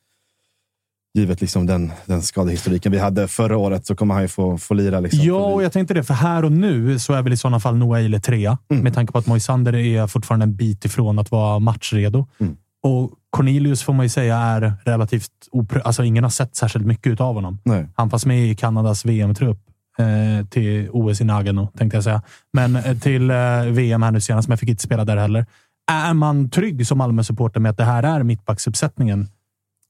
givet 1.14 1.40
liksom 1.40 1.66
den, 1.66 1.92
den 2.06 2.22
skadehistoriken 2.22 2.92
vi 2.92 2.98
hade 2.98 3.28
förra 3.28 3.56
året 3.56 3.86
så 3.86 3.94
kommer 3.94 4.14
han 4.14 4.22
ju 4.22 4.28
få, 4.28 4.58
få 4.58 4.74
lira. 4.74 5.00
Liksom, 5.00 5.20
Ja, 5.22 5.44
och 5.44 5.62
jag 5.62 5.72
tänkte 5.72 5.94
det. 5.94 6.04
För 6.04 6.14
här 6.14 6.44
och 6.44 6.52
nu 6.52 6.98
så 6.98 7.12
är 7.12 7.22
väl 7.22 7.32
i 7.32 7.36
sådana 7.36 7.60
fall 7.60 7.76
Noah 7.76 8.00
Eile 8.00 8.20
trea. 8.20 8.58
Mm. 8.70 8.82
Med 8.84 8.94
tanke 8.94 9.12
på 9.12 9.18
att 9.18 9.26
Moisander 9.26 9.74
är 9.74 10.06
fortfarande 10.06 10.44
en 10.44 10.56
bit 10.56 10.84
ifrån 10.84 11.18
att 11.18 11.30
vara 11.30 11.58
matchredo. 11.58 12.26
Mm. 12.38 12.56
Och 12.82 13.10
Cornelius 13.30 13.82
får 13.82 13.92
man 13.92 14.04
ju 14.04 14.08
säga 14.08 14.36
är 14.36 14.72
relativt 14.84 15.30
oprö... 15.50 15.80
Alltså 15.80 16.04
ingen 16.04 16.24
har 16.24 16.30
sett 16.30 16.56
särskilt 16.56 16.86
mycket 16.86 17.20
av 17.20 17.34
honom. 17.34 17.58
Nej. 17.64 17.88
Han 17.94 18.10
fanns 18.10 18.26
med 18.26 18.50
i 18.50 18.54
Kanadas 18.54 19.04
VM-trupp 19.04 19.58
eh, 19.98 20.46
till 20.46 20.88
OS 20.90 21.20
i 21.20 21.24
Nagano, 21.24 21.72
tänkte 21.78 21.96
jag 21.96 22.04
säga. 22.04 22.22
Men 22.52 22.76
eh, 22.76 22.98
till 22.98 23.30
eh, 23.30 23.36
VM 23.66 24.02
här 24.02 24.10
nu 24.10 24.20
senast, 24.20 24.48
men 24.48 24.52
jag 24.52 24.60
fick 24.60 24.68
inte 24.68 24.82
spela 24.82 25.04
där 25.04 25.16
heller. 25.16 25.46
Är 25.92 26.14
man 26.14 26.50
trygg 26.50 26.86
som 26.86 26.98
Malmö-supporter 26.98 27.60
med 27.60 27.70
att 27.70 27.76
det 27.76 27.84
här 27.84 28.02
är 28.02 28.22
mittbacksuppsättningen? 28.22 29.28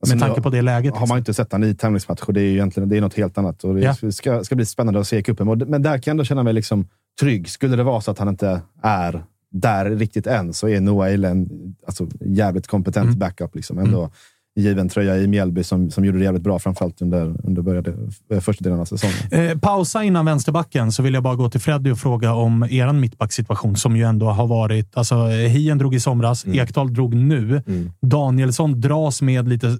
Alltså, 0.03 0.17
med 0.17 0.25
tanke 0.25 0.41
på 0.43 0.51
det 0.51 0.63
läget. 0.63 0.97
Har 0.97 1.07
man 1.07 1.19
inte 1.19 1.35
sett 1.35 1.53
han 1.53 1.65
i 1.65 1.75
tävlingsmatcher. 1.75 2.33
Det 2.33 2.41
är 2.41 2.45
ju 2.45 2.53
egentligen 2.53 2.89
det 2.89 2.97
är 2.97 3.01
något 3.01 3.15
helt 3.15 3.39
annat. 3.39 3.65
Och 3.65 3.75
det 3.75 3.81
Ja. 4.03 4.11
ska, 4.13 4.45
ska 4.45 4.55
bli 4.57 4.67
spännande 4.67 5.01
att 5.01 5.07
se 5.07 5.19
i 5.19 5.23
cupen. 5.23 5.47
Men 5.69 5.83
där 5.83 5.91
kan 5.93 6.03
jag 6.05 6.09
ändå 6.09 6.25
känna 6.25 6.43
mig 6.43 6.53
liksom 6.53 6.89
trygg. 7.21 7.49
Skulle 7.49 7.77
det 7.77 7.83
vara 7.83 8.01
så 8.01 8.11
att 8.11 8.19
han 8.19 8.29
inte 8.29 8.61
är 8.83 9.23
där 9.53 9.91
riktigt 9.91 10.27
än, 10.27 10.53
så 10.53 10.69
är 10.69 10.81
Noah 10.81 11.09
Eile 11.09 11.29
en 11.29 11.49
alltså, 11.87 12.07
jävligt 12.21 12.67
kompetent 12.67 13.07
Mm. 13.07 13.19
backup. 13.19 13.55
Liksom. 13.55 13.79
Ändå 13.79 14.11
given 14.57 14.89
tröja 14.89 15.17
i 15.19 15.27
Mjällby 15.27 15.63
som, 15.65 15.91
som 15.91 16.05
gjorde 16.05 16.19
det 16.19 16.25
jävligt 16.25 16.43
bra, 16.43 16.59
framförallt 16.59 17.03
under, 17.03 17.35
under 17.45 17.63
började, 17.63 17.95
eh, 18.31 18.41
första 18.41 18.65
delen 18.65 18.81
av 18.81 18.85
säsongen. 18.85 19.17
Eh, 19.51 19.59
pausa 19.59 20.05
innan 20.05 20.25
vänsterbacken 20.25 20.93
så 20.93 21.03
vill 21.03 21.15
jag 21.15 21.23
bara 21.23 21.35
gå 21.35 21.51
till 21.51 21.61
Freddy 21.61 21.91
och 21.91 21.99
fråga 21.99 22.35
om 22.35 22.63
er 22.71 22.93
mittbacksituation 22.93 23.77
som 23.77 23.97
ju 23.97 24.03
ändå 24.05 24.27
har 24.31 24.47
varit... 24.47 24.97
Alltså, 24.97 25.15
eh, 25.15 25.49
Hien 25.49 25.79
drog 25.79 25.95
i 25.95 26.01
somras, 26.01 26.45
Mm. 26.45 26.59
Ekdal 26.59 26.95
drog 26.95 27.15
nu. 27.15 27.63
Danielsson 28.03 28.81
dras 28.81 29.23
med 29.23 29.49
lite 29.49 29.79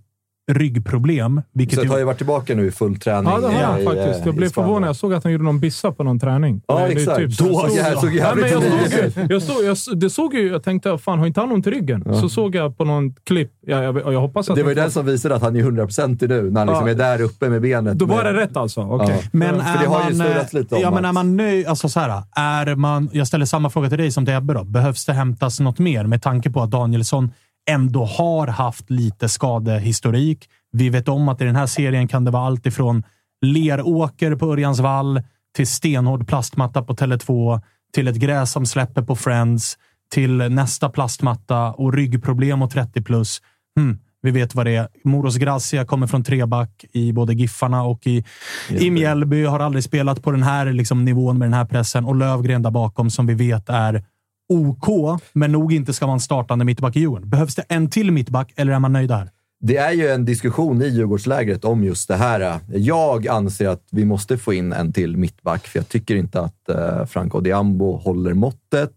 ryggproblem. 0.55 1.43
Vilket 1.53 1.79
Så 1.79 1.85
ju, 1.85 1.91
har 1.91 1.99
ju 1.99 2.05
varit 2.05 2.17
tillbaka 2.17 2.55
nu 2.55 2.67
i 2.67 2.71
full 2.71 2.97
träning. 3.01 3.33
Ja, 3.33 3.41
det 3.41 3.47
har 3.55 3.63
han 3.63 3.81
i, 3.81 3.85
faktiskt. 3.85 4.21
eh, 4.21 4.27
Jag 4.27 4.35
blev 4.35 4.49
förvånad. 4.49 4.89
Jag 4.89 4.97
såg 4.97 5.15
att 5.15 5.25
han 5.25 5.33
gjorde 5.33 5.45
någon 5.45 5.61
bissa 5.61 5.93
på 5.93 6.05
någon 6.05 6.21
träning. 6.21 6.63
Ja, 6.67 6.81
är 6.81 6.89
exakt. 6.89 7.19
typ- 7.19 7.39
Då 7.39 7.45
jag 7.47 7.97
såg 8.01 8.07
Nej, 8.09 8.17
jävligt 8.17 8.45
men 8.45 9.29
jag 9.31 9.43
såg, 9.43 9.57
jag 9.65 9.77
såg, 9.77 9.91
jag, 9.93 10.01
det 10.01 10.11
såg 10.11 10.35
ju, 10.35 10.49
jag 10.51 10.63
tänkte, 10.63 10.99
fan 10.99 11.19
har 11.19 11.27
inte 11.27 11.41
han 11.41 11.53
ont 11.53 11.67
i 11.67 11.71
ryggen? 11.71 12.05
Så 12.21 12.29
såg 12.29 12.55
jag 12.55 12.79
på 12.79 12.85
någon 12.85 13.15
klipp. 13.15 13.51
Jag, 13.67 13.85
jag, 13.85 14.13
jag 14.15 14.21
hoppas 14.21 14.51
att 14.51 14.57
Det 14.57 14.63
var 14.63 14.71
ju 14.71 14.75
den 14.75 14.91
som 14.91 15.07
visade 15.07 15.35
att 15.35 15.43
han 15.43 15.57
är 15.57 15.63
100% 15.63 16.29
nu, 16.29 16.51
när 16.51 16.61
han 16.61 16.69
liksom 16.69 16.87
Ja. 16.87 16.93
är 16.93 16.95
där 17.19 17.21
uppe 17.25 17.49
med 17.49 17.63
benet. 17.63 17.99
Då 17.99 18.05
var 18.07 18.17
med, 18.25 18.35
det 18.35 18.41
rätt 18.41 18.57
alltså? 18.57 18.81
Okej. 18.81 19.17
Ja. 19.23 19.29
men 19.33 19.49
För 19.49 19.55
är 19.57 19.79
det 19.79 19.87
har 19.87 19.99
ju 19.99 20.05
man, 20.05 20.15
snurrats 20.27 20.53
lite 20.53 20.75
om 20.75 20.81
ja, 20.83 20.91
men 20.91 21.05
är 21.05 21.13
man 21.13 21.37
nöjd? 21.37 21.67
Alltså 21.67 21.89
så 21.89 22.01
här, 22.01 22.23
är 22.37 22.75
man, 22.75 23.09
jag 23.13 23.27
ställer 23.27 23.47
samma 23.47 23.71
fråga 23.71 23.89
till 23.89 23.99
dig 23.99 24.11
som 24.11 24.25
till 24.27 24.35
Ebbe. 24.35 24.55
Då. 24.55 24.65
Behövs 24.65 25.05
det 25.07 25.13
hämtas 25.13 25.61
något 25.61 25.79
mer 25.79 26.05
med 26.07 26.23
tanke 26.23 26.51
på 26.51 26.63
att 26.63 26.71
Danielsson 26.71 27.31
ändå 27.71 28.05
har 28.05 28.47
haft 28.47 28.91
lite 28.91 29.29
skadehistorik? 29.29 30.49
Vi 30.73 30.89
vet 30.89 31.09
om 31.09 31.29
att 31.29 31.41
i 31.41 31.45
den 31.45 31.57
här 31.57 31.67
serien 31.67 32.09
kan 32.09 32.25
det 32.25 32.31
vara 32.31 32.47
allt 32.47 32.67
ifrån 32.67 33.03
leråker 33.47 34.35
på 34.35 34.53
Örjans 34.53 34.81
vall 34.81 35.23
till 35.57 35.67
stenhård 35.67 36.29
plastmatta 36.29 36.83
på 36.83 36.95
Tele2 36.95 37.61
till 37.93 38.09
ett 38.09 38.17
gräs 38.17 38.53
som 38.53 38.67
släpper 38.67 39.03
på 39.03 39.17
Friends 39.17 39.79
till 40.13 40.37
nästa 40.37 40.89
plastmatta 40.89 41.73
och 41.73 41.95
ryggproblem 41.95 42.63
och 42.63 42.71
30 42.71 43.03
plus. 43.03 43.43
Hmm, 43.77 43.99
vi 44.23 44.31
vet 44.31 44.55
vad 44.55 44.67
det 44.67 44.77
är. 44.77 44.89
Moros 45.05 45.37
Gracia 45.37 45.85
kommer 45.85 46.07
från 46.07 46.25
treback 46.25 46.85
i 46.93 47.13
både 47.13 47.35
Giffarna 47.35 47.83
och 47.83 48.07
i, 48.07 48.25
i 48.69 48.91
Mjällby. 48.91 49.45
Har 49.45 49.61
aldrig 49.61 49.85
spelat 49.85 50.23
på 50.23 50.31
den 50.31 50.43
här 50.43 50.73
liksom, 50.73 51.05
nivån 51.05 51.39
med 51.39 51.47
den 51.47 51.55
här 51.55 51.65
pressen. 51.65 52.05
Och 52.05 52.17
Lövgren 52.17 52.63
där 52.63 52.71
bakom 52.71 53.11
som 53.11 53.27
vi 53.27 53.35
vet 53.35 53.69
är 53.69 54.05
OK, 54.51 55.21
men 55.33 55.53
nog 55.53 55.73
inte 55.73 55.93
ska 55.93 56.07
vara 56.07 56.15
en 56.15 56.21
startande 56.21 56.65
mittback 56.65 56.97
i 56.97 57.01
Djurgården. 57.01 57.31
Behövs 57.31 57.55
det 57.55 57.65
en 57.69 57.91
till 57.91 58.13
mittback 58.13 58.53
eller 58.57 58.73
är 58.73 58.79
man 58.79 58.93
nöjd 58.93 59.09
där? 59.09 59.31
Det 59.61 59.77
är 59.77 59.93
ju 59.93 60.09
en 60.09 60.25
diskussion 60.25 60.83
i 60.83 60.89
Djurgårdslägret 60.89 61.65
om 61.65 61.85
just 61.85 62.09
det 62.09 62.17
här. 62.17 62.61
Jag 62.69 63.29
anser 63.29 63.69
att 63.69 63.85
vi 63.91 64.05
måste 64.05 64.39
få 64.39 64.53
in 64.53 64.73
en 64.73 64.93
till 64.93 65.17
mittback, 65.17 65.67
för 65.67 65.79
jag 65.79 65.89
tycker 65.89 66.17
inte 66.17 66.41
att 66.41 66.69
eh, 66.69 67.07
Franco 67.07 67.41
Diambo 67.41 67.97
håller 67.97 68.35
måttet. 68.35 68.93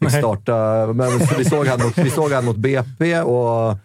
Vi, 0.00 0.10
starta, 0.10 0.86
men 0.92 1.10
vi, 1.38 1.44
såg 1.44 1.66
han 1.66 1.82
mot, 1.82 1.98
vi 1.98 2.10
såg 2.10 2.32
han 2.32 2.44
mot 2.44 2.56
BP 2.56 3.20
och 3.20 3.76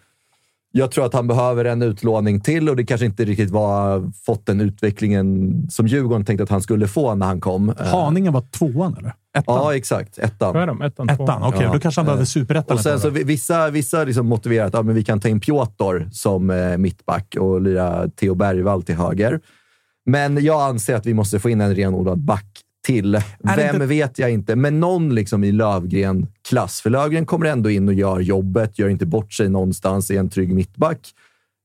jag 0.78 0.90
tror 0.90 1.06
att 1.06 1.14
han 1.14 1.26
behöver 1.26 1.64
en 1.64 1.82
utlåning 1.82 2.40
till 2.40 2.68
och 2.68 2.76
det 2.76 2.84
kanske 2.84 3.06
inte 3.06 3.24
riktigt 3.24 3.50
var 3.50 4.12
fått 4.26 4.46
den 4.46 4.60
utvecklingen 4.60 5.52
som 5.70 5.86
Djurgården 5.86 6.24
tänkte 6.24 6.42
att 6.42 6.50
han 6.50 6.62
skulle 6.62 6.88
få 6.88 7.14
när 7.14 7.26
han 7.26 7.40
kom. 7.40 7.68
Eh, 7.68 7.86
Haninge 7.86 8.30
var 8.30 8.40
tvåan, 8.40 8.96
eller? 8.98 9.12
Ettan? 9.38 9.54
Ja, 9.54 9.76
exakt. 9.76 10.18
Ettan. 10.18 10.54
Vad 10.54 10.62
är 10.62 10.66
de? 10.66 10.82
Ettan, 10.82 11.08
tvåan? 11.08 11.28
Ettan, 11.28 11.42
okej. 11.42 11.62
Ja. 11.62 11.72
Då 11.72 11.80
kanske 11.80 12.00
han 12.00 12.06
behöver 12.06 12.22
Eh, 12.22 12.26
superettan. 12.26 12.76
Och 12.76 12.82
sen 12.82 13.00
så 13.00 13.10
vissa, 13.10 13.70
vissa 13.70 14.04
liksom 14.04 14.26
motiverar 14.26 14.66
att 14.66 14.74
ja, 14.74 14.82
men 14.82 14.94
vi 14.94 15.04
kan 15.04 15.20
ta 15.20 15.28
in 15.28 15.40
Piotr 15.40 16.08
som 16.12 16.50
eh, 16.50 16.76
mittback 16.76 17.36
och 17.38 17.60
lira 17.60 18.08
Theo 18.08 18.34
Bergvall 18.34 18.82
till 18.82 18.94
höger. 18.94 19.40
Men 20.06 20.44
jag 20.44 20.60
anser 20.60 20.94
att 20.94 21.06
vi 21.06 21.14
måste 21.14 21.38
få 21.38 21.50
in 21.50 21.60
en 21.60 21.74
renodlad 21.74 22.18
back 22.18 22.46
till. 22.88 23.20
Vem 23.56 23.74
inte- 23.74 23.86
vet 23.86 24.18
jag 24.18 24.30
inte, 24.30 24.56
men 24.56 24.80
någon 24.80 25.14
liksom 25.14 25.44
i 25.44 25.52
Lövgren-klass. 25.52 26.80
För 26.80 26.90
Lövgren 26.90 27.26
kommer 27.26 27.46
ändå 27.46 27.70
in 27.70 27.88
och 27.88 27.94
gör 27.94 28.20
jobbet, 28.20 28.78
gör 28.78 28.88
inte 28.88 29.06
bort 29.06 29.32
sig 29.32 29.48
någonstans 29.48 30.10
i 30.10 30.16
en 30.16 30.28
trygg 30.30 30.54
mittback. 30.54 30.98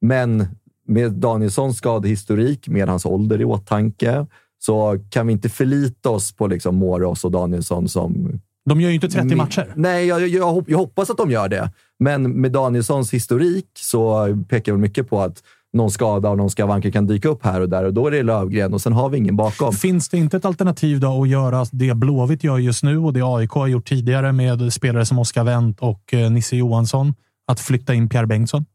Men 0.01 0.45
med 0.88 1.11
Danielssons 1.11 1.78
skadehistorik, 1.78 2.67
med 2.67 2.89
hans 2.89 3.05
ålder 3.05 3.41
i 3.41 3.45
åtanke, 3.45 4.26
så 4.59 4.99
kan 5.09 5.28
vi 5.28 5.34
inte 5.34 5.49
förlita 5.49 6.09
oss 6.09 6.32
på 6.36 6.47
liksom 6.47 6.76
Måros 6.76 7.24
och 7.26 7.32
Danielsson 7.32 7.88
som 7.89 8.39
De 8.65 8.82
gör 8.82 8.89
ju 8.89 8.95
inte 8.95 9.09
30 9.09 9.26
min- 9.28 9.38
matcher. 9.38 9.74
Nej, 9.76 10.05
jag, 10.05 10.28
jag, 10.28 10.63
jag 10.67 10.78
hoppas 10.78 11.09
att 11.09 11.17
de 11.17 11.32
gör 11.32 11.49
det. 11.49 11.71
Men 11.99 12.32
med 12.41 12.51
Danielssons 12.51 13.13
historik 13.13 13.65
så 13.80 14.28
pekar 14.49 14.71
väl 14.71 14.82
mycket 14.82 15.09
på 15.09 15.21
att 15.21 15.43
någon 15.74 15.91
skada 15.91 16.30
och 16.30 16.38
någon 16.38 16.49
skavanker 16.49 16.91
kan 16.91 17.07
dyka 17.07 17.30
upp 17.30 17.45
här 17.45 17.61
och 17.61 17.69
där 17.69 17.84
och 17.84 17.93
då 17.93 18.07
är 18.07 18.11
det 18.11 18.24
Lövgren 18.24 18.74
och 18.74 18.82
sen 18.82 18.93
har 18.93 19.09
vi 19.09 19.17
ingen 19.17 19.36
bakom. 19.36 19.74
Finns 19.74 20.09
det 20.09 20.17
inte 20.17 20.38
ett 20.38 20.45
alternativ 20.45 20.99
då 20.99 21.21
att 21.21 21.30
göra 21.30 21.65
det 21.71 21.93
Blåvitt 21.93 22.43
gör 22.43 22.57
just 22.57 22.84
nu 22.84 22.97
och 22.97 23.13
det 23.13 23.21
AIK 23.24 23.51
har 23.51 23.67
gjort 23.67 23.88
tidigare 23.88 24.32
med 24.32 24.74
spelare 24.74 25.05
som 25.05 25.19
Oskar 25.19 25.43
Wendt 25.43 25.80
och 25.80 26.13
eh, 26.13 26.32
Nisse 26.32 26.55
Johansson? 26.55 27.13
Att 27.47 27.59
flytta 27.59 27.93
in 27.93 28.09
Pierre 28.09 28.28
Bengtsson? 28.28 28.65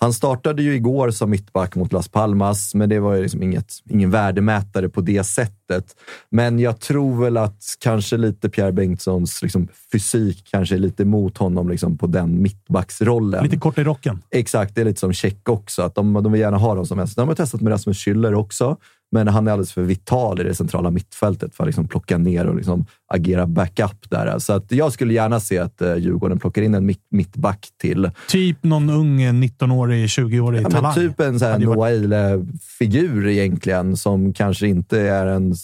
Han 0.00 0.12
startade 0.12 0.62
ju 0.62 0.74
igår 0.74 1.10
som 1.10 1.30
mittback 1.30 1.74
mot 1.74 1.92
Las 1.92 2.08
Palmas, 2.08 2.74
men 2.74 2.88
det 2.88 3.00
var 3.00 3.14
ju 3.14 3.22
liksom 3.22 3.42
inget, 3.42 3.72
ingen 3.90 4.10
värdemätare 4.10 4.88
på 4.88 5.00
det 5.00 5.24
sättet. 5.24 5.96
Men 6.30 6.58
jag 6.58 6.80
tror 6.80 7.24
väl 7.24 7.36
att 7.36 7.62
kanske 7.78 8.16
lite 8.16 8.48
Pierre 8.48 8.72
Bengtssons 8.72 9.42
liksom, 9.42 9.68
fysik 9.92 10.44
kanske 10.50 10.74
är 10.74 10.78
lite 10.78 11.04
mot 11.04 11.38
honom 11.38 11.68
liksom, 11.68 11.98
på 11.98 12.06
den 12.06 12.42
mittbacksrollen. 12.42 13.44
Lite 13.44 13.56
kort 13.56 13.78
i 13.78 13.84
rocken. 13.84 14.22
Exakt, 14.30 14.74
det 14.74 14.80
är 14.80 14.84
lite 14.84 15.00
som 15.00 15.12
Tjeck 15.12 15.48
också. 15.48 15.82
Att 15.82 15.94
de, 15.94 16.12
de 16.12 16.32
vill 16.32 16.40
gärna 16.40 16.56
ha 16.56 16.68
honom 16.68 16.86
som 16.86 16.98
helst. 16.98 17.16
De 17.16 17.28
har 17.28 17.34
testat 17.34 17.60
med 17.60 17.72
Rasmus 17.72 18.06
Schüller 18.06 18.34
också, 18.34 18.76
men 19.12 19.28
han 19.28 19.48
är 19.48 19.52
alldeles 19.52 19.72
för 19.72 19.82
vital 19.82 20.40
i 20.40 20.44
det 20.44 20.54
centrala 20.54 20.90
mittfältet 20.90 21.54
för 21.54 21.64
att 21.64 21.68
liksom 21.68 21.88
plocka 21.88 22.18
ner 22.18 22.46
och 22.46 22.56
liksom 22.56 22.86
agera 23.14 23.46
backup 23.46 24.10
där. 24.10 24.38
Så 24.38 24.52
att 24.52 24.72
jag 24.72 24.92
skulle 24.92 25.14
gärna 25.14 25.40
se 25.40 25.58
att 25.58 25.82
eh, 25.82 25.96
Djurgården 25.96 26.38
plockar 26.38 26.62
in 26.62 26.74
en 26.74 26.86
mitt, 26.86 27.06
mittback 27.10 27.68
till. 27.80 28.10
Typ 28.28 28.62
någon 28.64 28.90
ung 28.90 29.22
eh, 29.22 29.32
19-årig, 29.32 30.06
20-årig 30.06 30.62
Ja, 30.62 30.70
talang. 30.70 30.94
typ 30.94 31.20
en 31.20 31.38
varit- 31.38 31.60
Noah 31.62 31.88
Eile-figur 31.90 33.26
egentligen, 33.28 33.96
som 33.96 34.32
kanske 34.32 34.66
inte 34.66 35.00
är 35.00 35.26
en 35.26 35.54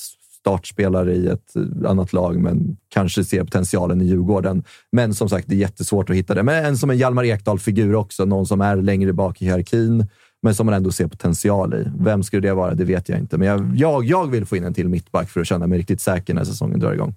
startspelare 0.41 1.15
i 1.15 1.27
ett 1.27 1.53
annat 1.87 2.13
lag, 2.13 2.41
men 2.41 2.77
kanske 2.89 3.25
ser 3.25 3.45
potentialen 3.45 4.01
i 4.01 4.05
Djurgården. 4.05 4.65
Men 4.93 5.15
som 5.15 5.29
sagt, 5.29 5.49
det 5.49 5.55
är 5.55 5.59
jättesvårt 5.59 6.11
att 6.11 6.17
hitta 6.17 6.35
det. 6.35 6.43
Men 6.43 6.65
en 6.65 6.79
som 6.79 6.91
en 6.91 6.99
Hjalmar 6.99 7.25
Ekdal-figur 7.25 7.95
också, 7.95 8.25
någon 8.25 8.47
som 8.47 8.61
är 8.61 8.77
längre 8.77 9.13
bak 9.13 9.43
i 9.43 9.45
hierarkin, 9.45 10.07
men 10.47 10.55
som 10.55 10.67
man 10.67 10.75
ändå 10.75 10.91
ser 10.91 11.09
potential 11.09 11.75
i. 11.75 11.87
Vem 11.99 12.23
skulle 12.23 12.49
det 12.49 12.55
vara? 12.55 12.75
Det 12.75 12.85
vet 12.85 13.09
jag 13.09 13.19
inte, 13.19 13.39
men 13.39 13.49
jag, 13.49 13.73
jag, 13.75 14.05
jag 14.05 14.31
vill 14.31 14.47
få 14.47 14.57
in 14.57 14.65
en 14.65 14.75
till 14.75 14.89
mittback 14.89 15.29
för 15.29 15.41
att 15.41 15.47
känna 15.47 15.67
mig 15.67 15.79
riktigt 15.79 16.01
säker 16.01 16.35
när 16.35 16.45
säsongen 16.45 16.81
drar 16.81 16.93
igång. 16.93 17.15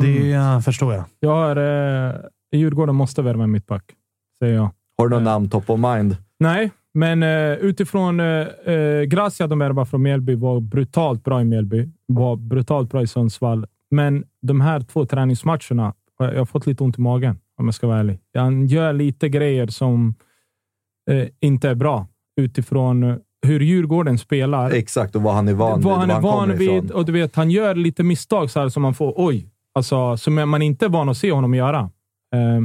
Det 0.00 0.32
eh, 0.32 0.60
förstår 0.60 0.94
jag. 0.94 1.04
Jag 1.20 1.30
har, 1.30 1.56
eh, 1.56 2.14
Djurgården 2.52 2.94
måste 2.94 3.22
värva 3.22 3.44
en 3.44 3.50
mittback, 3.50 3.84
säger 4.38 4.54
jag. 4.54 4.70
Har 4.98 5.08
du 5.08 5.14
något 5.14 5.22
namn 5.22 5.50
top 5.50 5.70
of 5.70 5.80
mind? 5.80 6.16
Nej, 6.38 6.70
men 6.94 7.22
eh, 7.22 7.52
utifrån 7.52 8.20
eh, 8.20 8.26
eh, 8.26 9.02
Gracia 9.02 9.46
de 9.46 9.58
värvade 9.58 9.86
från 9.86 10.02
Mjällby 10.02 10.34
var 10.34 10.60
brutalt 10.60 11.24
bra 11.24 11.40
i 11.40 11.44
Mjällby. 11.44 11.88
Var 12.06 12.36
brutalt 12.36 12.90
bra 12.90 13.02
i 13.02 13.06
Sundsvall. 13.06 13.66
Men 13.90 14.24
de 14.42 14.60
här 14.60 14.80
två 14.80 15.06
träningsmatcherna, 15.06 15.94
har 16.18 16.32
jag 16.32 16.38
har 16.38 16.46
fått 16.46 16.66
lite 16.66 16.84
ont 16.84 16.98
i 16.98 17.00
magen 17.00 17.38
om 17.58 17.64
jag 17.64 17.74
ska 17.74 17.86
vara 17.86 17.98
ärlig. 17.98 18.18
Han 18.34 18.66
gör 18.66 18.92
lite 18.92 19.28
grejer 19.28 19.66
som 19.66 20.14
eh, 21.10 21.28
inte 21.40 21.68
är 21.68 21.74
bra 21.74 22.06
utifrån 22.40 23.18
hur 23.46 23.60
Djurgården 23.60 24.18
spelar. 24.18 24.70
Exakt, 24.70 25.16
och 25.16 25.22
vad 25.22 25.34
han 25.34 25.48
är 25.48 25.54
van 25.54 25.80
vad 25.80 26.00
vid. 26.00 26.10
han 26.10 26.10
är 26.10 26.20
van 26.20 26.58
vid. 26.58 26.70
ifrån. 26.70 26.90
Och 26.90 27.04
du 27.04 27.12
vet, 27.12 27.36
han 27.36 27.50
gör 27.50 27.74
lite 27.74 28.02
misstag 28.02 28.50
så 28.50 28.60
här 28.60 28.68
som 28.68 28.82
man 28.82 28.94
får 28.94 29.14
oj, 29.16 29.48
alltså, 29.74 30.16
som 30.16 30.50
man 30.50 30.62
inte 30.62 30.84
är 30.84 30.88
van 30.88 31.08
att 31.08 31.16
se 31.16 31.32
honom 31.32 31.54
göra. 31.54 31.80
Eh, 32.34 32.60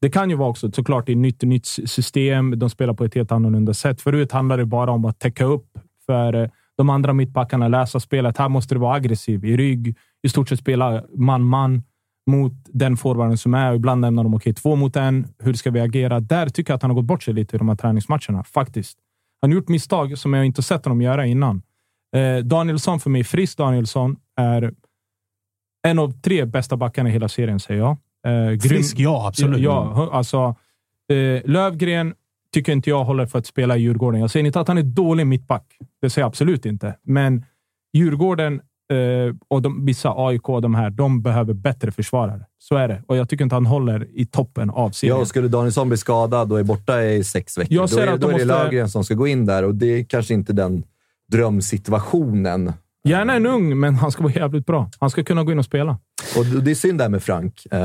det 0.00 0.10
kan 0.10 0.30
ju 0.30 0.36
vara 0.36 0.48
också 0.48 0.72
såklart 0.72 1.08
i 1.08 1.12
ett 1.12 1.18
nytt, 1.18 1.42
nytt 1.42 1.66
system. 1.66 2.58
De 2.58 2.70
spelar 2.70 2.94
på 2.94 3.04
ett 3.04 3.14
helt 3.14 3.32
annorlunda 3.32 3.74
sätt. 3.74 4.00
Förut 4.00 4.32
handlade 4.32 4.62
det 4.62 4.66
bara 4.66 4.90
om 4.90 5.04
att 5.04 5.18
täcka 5.18 5.44
upp 5.44 5.78
för 6.06 6.34
eh, 6.34 6.48
de 6.76 6.90
andra 6.90 7.12
mittbackarna, 7.12 7.68
läsa 7.68 8.00
spelet. 8.00 8.38
Här 8.38 8.48
måste 8.48 8.74
det 8.74 8.78
vara 8.78 8.94
aggressiv 8.94 9.44
i 9.44 9.56
rygg. 9.56 9.96
I 10.22 10.28
stort 10.28 10.48
sett 10.48 10.58
spela 10.58 11.02
man-man 11.16 11.82
mot 12.30 12.52
den 12.66 12.96
forwarden 12.96 13.38
som 13.38 13.54
är. 13.54 13.74
Ibland 13.74 14.00
nämner 14.00 14.22
de 14.22 14.34
okej, 14.34 14.54
två 14.54 14.76
mot 14.76 14.96
en. 14.96 15.26
Hur 15.38 15.54
ska 15.54 15.70
vi 15.70 15.80
agera? 15.80 16.20
Där 16.20 16.48
tycker 16.48 16.72
jag 16.72 16.76
att 16.76 16.82
han 16.82 16.90
har 16.90 16.96
gått 16.96 17.04
bort 17.04 17.22
sig 17.22 17.34
lite 17.34 17.56
i 17.56 17.58
de 17.58 17.68
här 17.68 17.76
träningsmatcherna, 17.76 18.44
faktiskt. 18.44 18.98
Han 19.40 19.50
har 19.50 19.54
gjort 19.54 19.68
misstag 19.68 20.18
som 20.18 20.34
jag 20.34 20.46
inte 20.46 20.62
sett 20.62 20.84
honom 20.84 21.02
göra 21.02 21.26
innan. 21.26 21.62
Eh, 22.16 22.44
Danielsson 22.44 23.00
för 23.00 23.10
mig, 23.10 23.24
Frisk 23.24 23.58
Danielsson, 23.58 24.16
är 24.36 24.74
en 25.88 25.98
av 25.98 26.20
tre 26.20 26.44
bästa 26.44 26.76
backarna 26.76 27.08
i 27.08 27.12
hela 27.12 27.28
serien, 27.28 27.60
säger 27.60 27.80
jag. 27.80 27.96
Eh, 28.52 28.58
Frisk, 28.58 28.98
ja, 28.98 29.28
absolut. 29.28 29.60
Ja, 29.60 30.08
alltså, 30.12 30.54
eh, 31.12 31.50
Lövgren 31.50 32.14
tycker 32.54 32.72
inte 32.72 32.90
jag 32.90 33.04
håller 33.04 33.26
för 33.26 33.38
att 33.38 33.46
spela 33.46 33.76
i 33.76 33.80
Djurgården. 33.80 34.20
Jag 34.20 34.30
säger 34.30 34.46
inte 34.46 34.60
att 34.60 34.68
han 34.68 34.78
är 34.78 34.82
dålig 34.82 35.26
mittback. 35.26 35.76
Det 36.00 36.10
säger 36.10 36.22
jag 36.22 36.28
absolut 36.28 36.66
inte. 36.66 36.94
Men 37.02 37.44
Djurgården 37.92 38.60
eh, 38.92 39.34
och 39.48 39.62
de, 39.62 39.84
vissa 39.86 40.12
AIK 40.16 40.48
och 40.48 40.62
de 40.62 40.74
här, 40.74 40.90
de 40.90 41.22
behöver 41.22 41.54
bättre 41.54 41.90
försvarare. 41.92 42.40
Så 42.58 42.76
är 42.76 42.88
det. 42.88 43.02
Och 43.06 43.16
jag 43.16 43.28
tycker 43.28 43.44
inte 43.44 43.56
han 43.56 43.66
håller 43.66 44.06
i 44.14 44.26
toppen 44.26 44.70
av 44.70 44.88
Ja, 44.88 44.92
serien. 44.92 45.16
och 45.16 45.28
skulle 45.28 45.48
Danielsson 45.48 45.88
bli 45.88 45.96
skadad 45.98 46.52
och 46.52 46.60
är 46.60 46.64
borta 46.64 47.02
i 47.02 47.24
sex 47.24 47.58
veckor, 47.58 47.74
Jag 47.74 47.88
då 47.88 47.98
är, 47.98 48.06
att 48.06 48.20
då 48.20 48.26
de 48.28 48.34
är 48.34 48.38
det 48.38 48.44
måste- 48.46 48.64
Löfgren 48.64 48.88
som 48.88 49.04
ska 49.04 49.14
gå 49.14 49.26
in 49.26 49.46
där 49.46 49.62
och 49.64 49.74
det 49.74 49.86
är 49.86 50.04
kanske 50.04 50.34
inte 50.34 50.52
den 50.52 50.82
drömsituationen. 51.32 52.72
Gärna 53.04 53.34
en 53.34 53.46
ung, 53.46 53.78
men 53.80 53.94
han 53.94 54.12
ska 54.12 54.22
vara 54.22 54.32
jävligt 54.32 54.66
bra. 54.66 54.90
Han 54.98 55.10
ska 55.10 55.24
kunna 55.24 55.44
gå 55.44 55.52
in 55.52 55.58
och 55.58 55.64
spela. 55.64 55.98
Och 56.38 56.44
det 56.62 56.70
är 56.70 56.74
synd 56.74 56.98
där 56.98 57.08
med 57.08 57.22
Frank. 57.22 57.66
eh, 57.70 57.78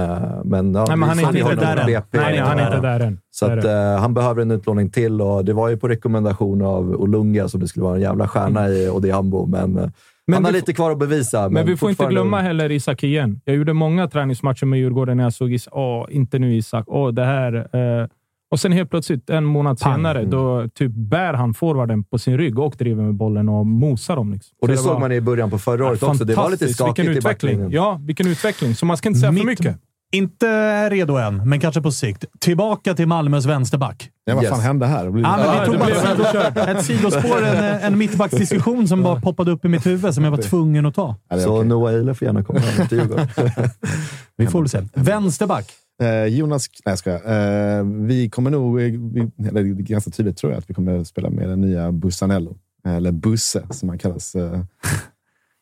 Men, 0.43 0.74
ja, 0.74 0.86
Nej, 0.88 0.97
men 0.97 1.10
han 1.10 1.20
är 1.20 1.38
inte 1.38 1.56
där 1.56 1.78
än. 1.78 1.86
BP. 1.86 2.18
Nej, 2.18 2.38
han 2.38 2.60
är 2.60 2.66
inte 2.76 2.88
där 2.88 2.99
än. 2.99 3.20
Så 3.32 3.47
Det 3.47 3.54
att, 3.54 3.62
det. 3.62 3.72
eh, 3.74 3.99
han 3.99 4.14
behöver 4.14 4.41
en 4.41 4.51
utlåning 4.51 4.89
till 4.89 5.22
och 5.22 5.45
det 5.45 5.54
var 5.54 5.70
ju 5.70 5.78
på 5.78 5.88
rekommendation 5.88 6.62
av 6.62 6.89
Olunga 6.91 7.47
som 7.47 7.60
det 7.60 7.68
skulle 7.68 7.84
vara 7.84 7.95
en 7.95 8.01
jävla 8.01 8.28
stjärna 8.28 8.70
i 8.70 8.89
Odiambo, 8.89 9.45
men, 9.45 9.62
eh, 9.78 9.82
Men 9.82 9.91
han 10.32 10.46
har 10.46 10.52
lite 10.52 10.74
kvar 10.74 10.92
att 10.92 11.00
bevisa. 11.00 11.42
Men, 11.42 11.54
Men 11.54 11.66
vi 11.66 11.78
får 11.78 11.90
inte 11.90 12.06
glömma 12.06 12.42
heller 12.42 12.72
Isak 12.72 13.04
igen. 13.04 13.42
Jag 13.46 13.56
gjorde 13.56 13.74
många 13.74 14.08
träningsmatcher 14.08 14.66
med 14.66 14.80
Djurgården 14.80 15.18
när 15.18 15.24
jag 15.24 15.34
såg 15.34 15.54
Isak. 15.54 15.74
Åh, 15.76 16.06
inte 16.10 16.40
nu 16.40 16.56
Isak. 16.56 16.84
Åh, 16.88 17.12
det 17.14 17.26
här. 17.26 17.54
Eh. 18.02 18.08
Och 18.52 18.60
sen 18.60 18.72
helt 18.72 18.90
plötsligt, 18.90 19.30
en 19.30 19.46
månad 19.46 19.80
Pang. 19.80 19.96
senare, 19.96 20.18
Mm. 20.20 20.32
då 20.32 20.68
typ 20.74 20.92
bär 20.92 21.34
han 21.34 21.54
forwarden 21.54 22.04
på 22.04 22.18
sin 22.20 22.38
rygg 22.38 22.60
och 22.60 22.76
driver 22.78 23.04
med 23.04 23.14
bollen 23.14 23.50
och 23.50 23.66
mosar 23.66 24.16
dem. 24.16 24.34
Liksom. 24.34 24.56
Och 24.62 24.68
det, 24.68 24.78
Så 24.78 24.84
såg 24.84 25.00
man 25.00 25.12
i 25.12 25.22
början 25.22 25.50
på 25.50 25.58
förra 25.58 25.86
året 25.86 26.04
också. 26.04 26.26
Det 26.26 26.36
var 26.36 26.50
lite 26.50 26.68
skakigt 26.74 27.00
Vilken 27.00 27.14
i 27.14 27.18
utveckling. 27.18 27.52
backlinjen. 27.52 27.72
Ja, 27.72 28.00
vilken 28.02 28.28
utveckling. 28.28 28.76
Så 28.76 28.86
man 28.86 28.98
ska 28.98 29.10
inte 29.10 29.20
säga 29.20 29.32
för 29.32 29.36
Mitt- 29.40 29.46
mycket. 29.46 29.78
Inte 30.14 30.89
redo 30.89 31.14
än, 31.18 31.49
men 31.49 31.59
kanske 31.59 31.82
på 31.82 31.91
sikt. 31.91 32.26
Tillbaka 32.39 32.93
till 32.93 33.07
Malmös 33.07 33.45
vänsterback. 33.45 34.09
Ja, 34.26 34.36
vad 34.36 34.43
fan 34.47 34.59
hände 34.59 34.86
här? 34.86 35.09
Blir- 35.09 35.24
Ja, 35.24 35.38
men 35.38 35.59
vi 35.59 35.66
tog 35.66 35.80
bara 35.80 35.89
ett, 35.89 36.18
sido, 36.55 36.61
ett 36.72 36.86
sidospår, 36.86 37.43
en, 37.45 37.64
en 37.82 37.97
mittbacksdiskussion 37.97 38.88
som 38.88 39.03
bara 39.03 39.22
poppade 39.22 39.51
upp 39.51 39.66
i 39.66 39.68
mitt 39.68 39.86
huvud 39.86 40.14
som 40.14 40.24
jag 40.24 40.32
var 40.32 40.38
tvungen 40.38 40.86
att 40.86 40.95
ta. 40.95 41.16
Så. 41.43 41.64
Noah 41.64 41.93
Eilef 41.93 42.18
får 42.18 42.26
gärna 42.26 42.43
komma 42.43 42.59
hem 42.59 42.88
till 42.88 42.97
Djurgården. 42.97 43.28
Vi 44.38 44.47
får 44.47 44.59
väl 44.59 44.70
se. 44.70 44.82
Vänsterback. 44.93 45.66
Eh, 46.01 46.26
Jonas... 46.26 46.68
Nej, 46.86 46.91
jag 46.91 46.99
skojar. 46.99 47.78
Eh, 47.80 47.84
vi 47.86 48.30
kommer 48.30 48.51
nog... 48.51 48.82
eh, 48.82 48.86
Vi, 48.86 49.32
eller 49.49 49.64
det 49.64 49.70
är 49.70 49.74
ganska 49.84 50.11
tydligt 50.11 50.38
tror 50.38 50.51
jag 50.51 50.59
att 50.59 50.70
vi 50.70 50.74
kommer 50.74 50.99
att 50.99 51.07
spela 51.07 51.30
med 51.30 51.49
den 51.49 51.61
nya 51.61 51.91
Bussanello. 51.91 52.55
Eller 52.88 53.11
Busse, 53.11 53.64
som 53.70 53.89
han 53.89 53.97
kallas. 53.97 54.36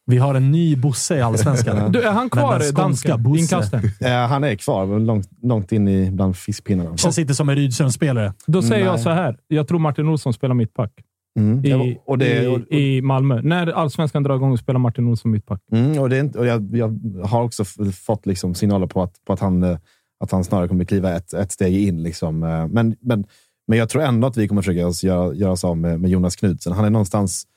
Vi 0.06 0.18
har 0.18 0.36
en 0.36 0.52
ny 0.52 0.76
Bosse 0.76 1.18
i 1.18 1.22
Allsvenskan. 1.22 1.92
Du, 1.92 2.02
är 2.02 2.12
han 2.12 2.30
kvar, 2.30 2.60
skånska 2.60 3.18
dansken? 3.18 3.38
Inkasten? 3.38 3.82
eh, 4.00 4.28
han 4.28 4.44
är 4.44 4.56
kvar, 4.56 4.86
men 4.86 5.06
långt, 5.06 5.30
långt 5.42 5.72
in 5.72 5.88
i 5.88 6.12
bland 6.12 6.38
fiskpinnarna. 6.38 6.98
Känns 6.98 7.20
inte 7.20 7.34
som 7.36 7.50
en 7.50 7.56
Rydström-spelare. 7.56 8.34
Då 8.48 8.62
säger 8.62 8.86
jag 8.86 8.94
Nej. 8.94 9.04
så 9.04 9.10
här. 9.10 9.38
Jag 9.48 9.68
tror 9.68 9.80
Martin 9.80 10.08
Olsson 10.08 10.34
spelar 10.34 10.56
mittback 10.56 10.92
Mm. 11.40 11.66
i, 11.66 11.98
och 12.06 12.18
det, 12.18 12.48
och, 12.48 12.60
i, 12.70 12.98
i 12.98 13.02
Malmö. 13.02 13.42
När 13.42 13.68
Allsvenskan 13.68 14.24
drar 14.24 14.36
igång 14.36 14.58
spelar 14.58 14.80
Martin 14.80 15.08
Olsson 15.08 15.32
mittback. 15.32 15.62
Mm, 15.72 16.00
och 16.00 16.10
det 16.10 16.16
är 16.18 16.20
inte, 16.20 16.40
och 16.40 16.46
jag, 16.46 16.76
jag 16.76 17.00
har 17.26 17.44
också 17.44 17.66
fått 18.06 18.26
liksom 18.26 18.56
signaler 18.56 18.88
på 18.88 19.04
att, 19.04 19.14
på 19.28 19.34
att, 19.34 19.40
han, 19.40 19.64
eh, 19.64 19.78
att 20.24 20.32
han 20.32 20.44
snarare 20.44 20.68
kommer 20.68 20.86
kliva 20.86 21.16
ett, 21.16 21.34
ett 21.34 21.52
steg 21.52 21.88
in. 21.88 22.04
Liksom. 22.04 22.44
Eh, 22.44 22.68
Men, 22.68 22.96
men, 23.02 23.26
men 23.68 23.78
jag 23.80 23.90
tror 23.90 24.02
ändå 24.04 24.28
att 24.28 24.38
vi 24.38 24.48
kommer 24.48 24.62
försöka 24.62 24.88
oss 24.88 25.04
göra, 25.04 25.34
göra 25.34 25.52
oss 25.52 25.64
av 25.64 25.78
med, 25.78 26.00
med 26.00 26.10
Jonas 26.12 26.36
Knudsen. 26.36 26.74
Han 26.74 26.86
är 26.86 26.90
någonstans 26.90 27.48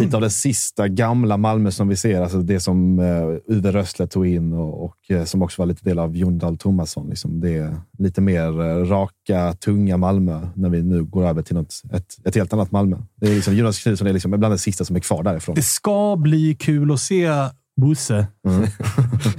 lite 0.00 0.16
av 0.16 0.22
det 0.22 0.30
sista 0.30 0.88
gamla 0.88 1.36
Malmö 1.36 1.70
som 1.70 1.88
vi 1.88 1.96
ser. 1.96 2.22
Alltså 2.22 2.38
det 2.38 2.60
som 2.60 2.98
uh, 2.98 3.38
Uwe 3.46 3.72
Rössle 3.72 4.06
tog 4.06 4.26
in 4.26 4.52
och, 4.52 4.84
och 4.84 4.96
eh, 5.08 5.24
som 5.24 5.42
också 5.42 5.62
var 5.62 5.66
lite 5.66 5.84
del 5.84 5.98
av 5.98 6.16
Jon 6.16 6.38
Dahl 6.38 6.58
Tomasson. 6.58 7.08
Liksom. 7.08 7.40
Det 7.40 7.56
är 7.56 7.76
lite 7.98 8.20
mer 8.20 8.60
eh, 8.60 8.84
raka, 8.84 9.52
tunga 9.52 9.96
Malmö 9.96 10.48
när 10.54 10.68
vi 10.68 10.82
nu 10.82 11.04
går 11.04 11.26
över 11.26 11.42
till 11.42 11.54
något, 11.54 11.82
ett, 11.92 12.16
ett 12.24 12.34
helt 12.34 12.52
annat 12.52 12.70
Malmö. 12.70 12.96
Det 13.20 13.30
är 13.30 13.34
liksom, 13.34 13.56
Jonas 13.56 13.82
Knudsen 13.82 14.06
är 14.06 14.12
liksom 14.12 14.30
bland 14.30 14.54
det 14.54 14.58
sista 14.58 14.84
som 14.84 14.96
är 14.96 15.00
kvar 15.00 15.22
därifrån. 15.22 15.54
Det 15.54 15.62
ska 15.62 16.16
bli 16.16 16.54
kul 16.54 16.92
att 16.92 17.00
se 17.00 17.30
Bosse. 17.80 18.26
Mm. 18.46 18.68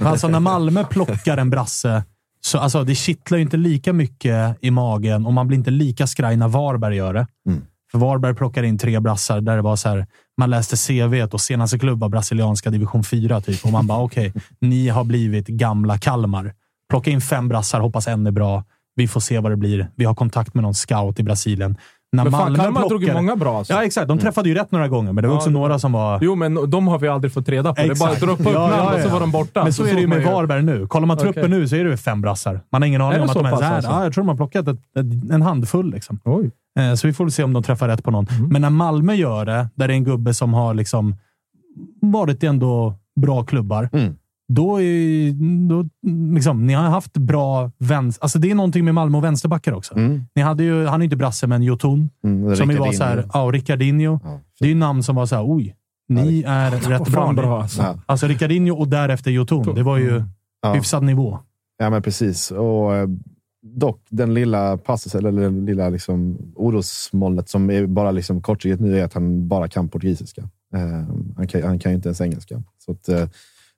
alltså 0.00 0.28
när 0.28 0.40
Malmö 0.40 0.84
plockar 0.84 1.36
en 1.36 1.50
brasse, 1.50 2.04
så 2.40 2.58
alltså, 2.58 2.84
det 2.84 2.94
kittlar 2.94 3.38
ju 3.38 3.42
inte 3.42 3.56
lika 3.56 3.92
mycket 3.92 4.56
i 4.60 4.70
magen 4.70 5.26
och 5.26 5.32
man 5.32 5.48
blir 5.48 5.58
inte 5.58 5.70
lika 5.70 6.06
skraj 6.06 6.36
när 6.36 6.48
Varberg 6.48 6.96
gör 6.96 7.14
det. 7.14 7.26
Mm. 7.46 7.62
För 7.92 7.98
Varberg 7.98 8.34
plockar 8.34 8.62
in 8.62 8.78
tre 8.78 9.00
brassar 9.00 9.40
där 9.40 9.56
det 9.56 9.62
var 9.62 9.76
så 9.76 9.88
här, 9.88 10.06
man 10.38 10.50
läste 10.50 10.76
CV 10.76 11.22
och 11.34 11.40
senaste 11.40 11.78
klubb 11.78 12.00
var 12.00 12.08
brasilianska 12.08 12.70
division 12.70 13.04
4 13.04 13.40
typ. 13.40 13.64
Och 13.64 13.72
man 13.72 13.86
bara, 13.86 13.98
okej, 14.02 14.32
ni 14.60 14.88
har 14.88 15.04
blivit 15.04 15.46
gamla 15.46 15.98
Kalmar. 15.98 16.52
Plocka 16.90 17.10
in 17.10 17.20
fem 17.20 17.48
brassar, 17.48 17.80
hoppas 17.80 18.08
en 18.08 18.26
är 18.26 18.30
bra. 18.30 18.64
Vi 18.96 19.08
får 19.08 19.20
se 19.20 19.38
vad 19.38 19.52
det 19.52 19.56
blir. 19.56 19.90
Vi 19.96 20.04
har 20.04 20.14
kontakt 20.14 20.54
med 20.54 20.62
någon 20.62 20.74
scout 20.74 21.20
i 21.20 21.22
Brasilien. 21.22 21.76
När 22.12 22.24
Men 22.24 22.32
fan, 22.32 22.56
Kalmar 22.56 22.88
drog 22.88 23.04
ju 23.04 23.12
många 23.12 23.36
bra. 23.36 23.58
Alltså. 23.58 23.72
Ja, 23.72 23.84
exakt. 23.84 24.08
De 24.08 24.18
träffade 24.18 24.48
ju 24.48 24.54
rätt 24.54 24.72
några 24.72 24.88
gånger, 24.88 25.12
men 25.12 25.22
det 25.22 25.28
var 25.28 25.34
Ja, 25.34 25.38
också 25.38 25.48
det- 25.50 25.54
några 25.54 25.78
som 25.78 25.92
var... 25.92 26.18
Jo, 26.22 26.34
men 26.34 26.70
de 26.70 26.88
har 26.88 26.98
vi 26.98 27.08
aldrig 27.08 27.32
fått 27.32 27.48
reda 27.48 27.74
på. 27.74 27.82
Det 27.82 27.82
är 27.82 27.86
bara 27.86 28.12
Exakt. 28.12 28.20
dra 28.20 28.30
upp 28.32 28.40
Ja, 28.44 28.50
namn 28.68 28.74
ja, 28.76 28.94
och 28.94 29.00
så 29.00 29.08
var 29.08 29.20
de 29.20 29.30
borta. 29.30 29.62
Men 29.64 29.72
så, 29.72 29.84
är 29.84 29.94
det 29.94 30.00
ju 30.00 30.06
med 30.06 30.24
Varberg 30.24 30.62
nu. 30.62 30.86
Kollar 30.86 31.06
man 31.06 31.16
truppen 31.18 31.44
Okej. 31.44 31.58
nu 31.58 31.68
så 31.68 31.76
är 31.76 31.84
det 31.84 31.90
ju 31.90 31.96
fem 31.96 32.20
brassar. 32.20 32.60
Man 32.72 32.82
har 32.82 32.86
ingen 32.86 33.00
aning 33.00 33.18
om 33.20 33.24
att 33.24 33.32
så 33.32 33.38
de 33.42 33.46
ens 33.46 33.60
är 33.62 33.74
alltså? 33.74 33.90
Ja, 33.90 34.02
jag 34.04 34.12
tror 34.12 34.24
de 34.24 34.28
har 34.28 34.36
plockat 34.36 34.68
ett, 34.68 34.76
ett, 34.78 35.30
en 35.32 35.42
handfull. 35.42 35.90
Liksom. 35.90 36.20
Oj. 36.24 36.50
Eh, 36.78 36.94
Så 36.94 37.06
vi 37.06 37.12
får 37.12 37.24
väl 37.24 37.32
se 37.32 37.42
om 37.44 37.52
de 37.52 37.62
träffar 37.62 37.88
rätt 37.88 38.04
på 38.04 38.10
någon. 38.10 38.26
Mm. 38.30 38.48
Men 38.48 38.62
när 38.62 38.70
Malmö 38.70 39.14
gör 39.14 39.44
det, 39.44 39.68
där 39.74 39.88
det 39.88 39.94
är 39.94 39.96
en 39.96 40.04
gubbe 40.04 40.34
som 40.34 40.54
har 40.54 40.74
liksom 40.74 41.14
varit 42.00 42.44
i 42.44 42.46
ändå 42.46 42.94
bra 43.20 43.44
klubbar, 43.44 43.88
Mm. 43.92 44.14
då 44.48 44.80
är 44.82 45.32
då, 45.68 45.88
liksom, 46.34 46.66
ni 46.66 46.72
har 46.72 46.82
haft 46.82 47.12
bra 47.12 47.70
vänster... 47.78 48.22
Alltså 48.24 48.38
det 48.38 48.50
är 48.50 48.54
någonting 48.54 48.84
med 48.84 48.94
Malmö 48.94 49.18
och 49.18 49.24
vänsterbackar 49.24 49.72
också. 49.72 49.94
Mm. 49.96 50.24
Ni 50.34 50.42
hade 50.42 50.64
ju, 50.64 50.86
han 50.86 51.00
är 51.00 51.04
inte 51.04 51.16
brasse, 51.16 51.46
men 51.46 51.62
Jotun. 51.62 52.10
Mm, 52.24 52.56
som 52.56 52.70
ju 52.70 52.76
var 52.76 52.92
så 52.92 53.04
här, 53.04 53.24
ja, 53.32 53.38
Ricardinho. 53.52 54.20
Ja. 54.24 54.40
Det 54.60 54.64
är 54.64 54.68
ju 54.68 54.74
namn 54.74 55.02
som 55.02 55.16
var 55.16 55.26
så 55.26 55.36
här, 55.36 55.44
oj, 55.54 55.76
ni 56.08 56.44
är 56.46 56.70
rätt 56.70 57.08
bra. 57.12 57.32
Bra 57.32 57.62
alltså. 57.62 57.82
Ja. 57.82 57.98
Alltså 58.06 58.26
Ricardinho 58.26 58.74
och 58.76 58.88
därefter 58.88 59.30
Jotun. 59.30 59.74
Det 59.74 59.82
var 59.82 59.98
ju 59.98 60.22
Ja. 60.62 60.72
hyfsad 60.72 61.02
nivå. 61.02 61.38
Ja, 61.78 61.90
men 61.90 62.02
precis. 62.02 62.50
Och, 62.50 62.94
eh, 62.96 63.08
dock, 63.62 64.00
den 64.10 64.34
lilla 64.34 64.76
passus, 64.76 65.14
eller 65.14 65.32
den 65.32 65.64
lilla 65.66 65.88
liksom, 65.88 66.38
orosmolnet 66.56 67.48
som 67.48 67.70
är 67.70 67.86
bara 67.86 68.10
liksom 68.10 68.42
kortsiktigt 68.42 68.80
nu 68.82 68.98
är 69.00 69.04
att 69.04 69.14
han 69.14 69.48
bara 69.48 69.68
kan 69.68 69.88
portugisiska. 69.88 70.42
Eh, 70.74 70.80
han, 71.36 71.46
kan, 71.48 71.62
han 71.62 71.78
kan 71.78 71.92
ju 71.92 71.96
inte 71.96 72.08
ens 72.08 72.20
engelska. 72.20 72.62
Så 72.84 72.92
att, 72.92 73.08
eh, 73.08 73.28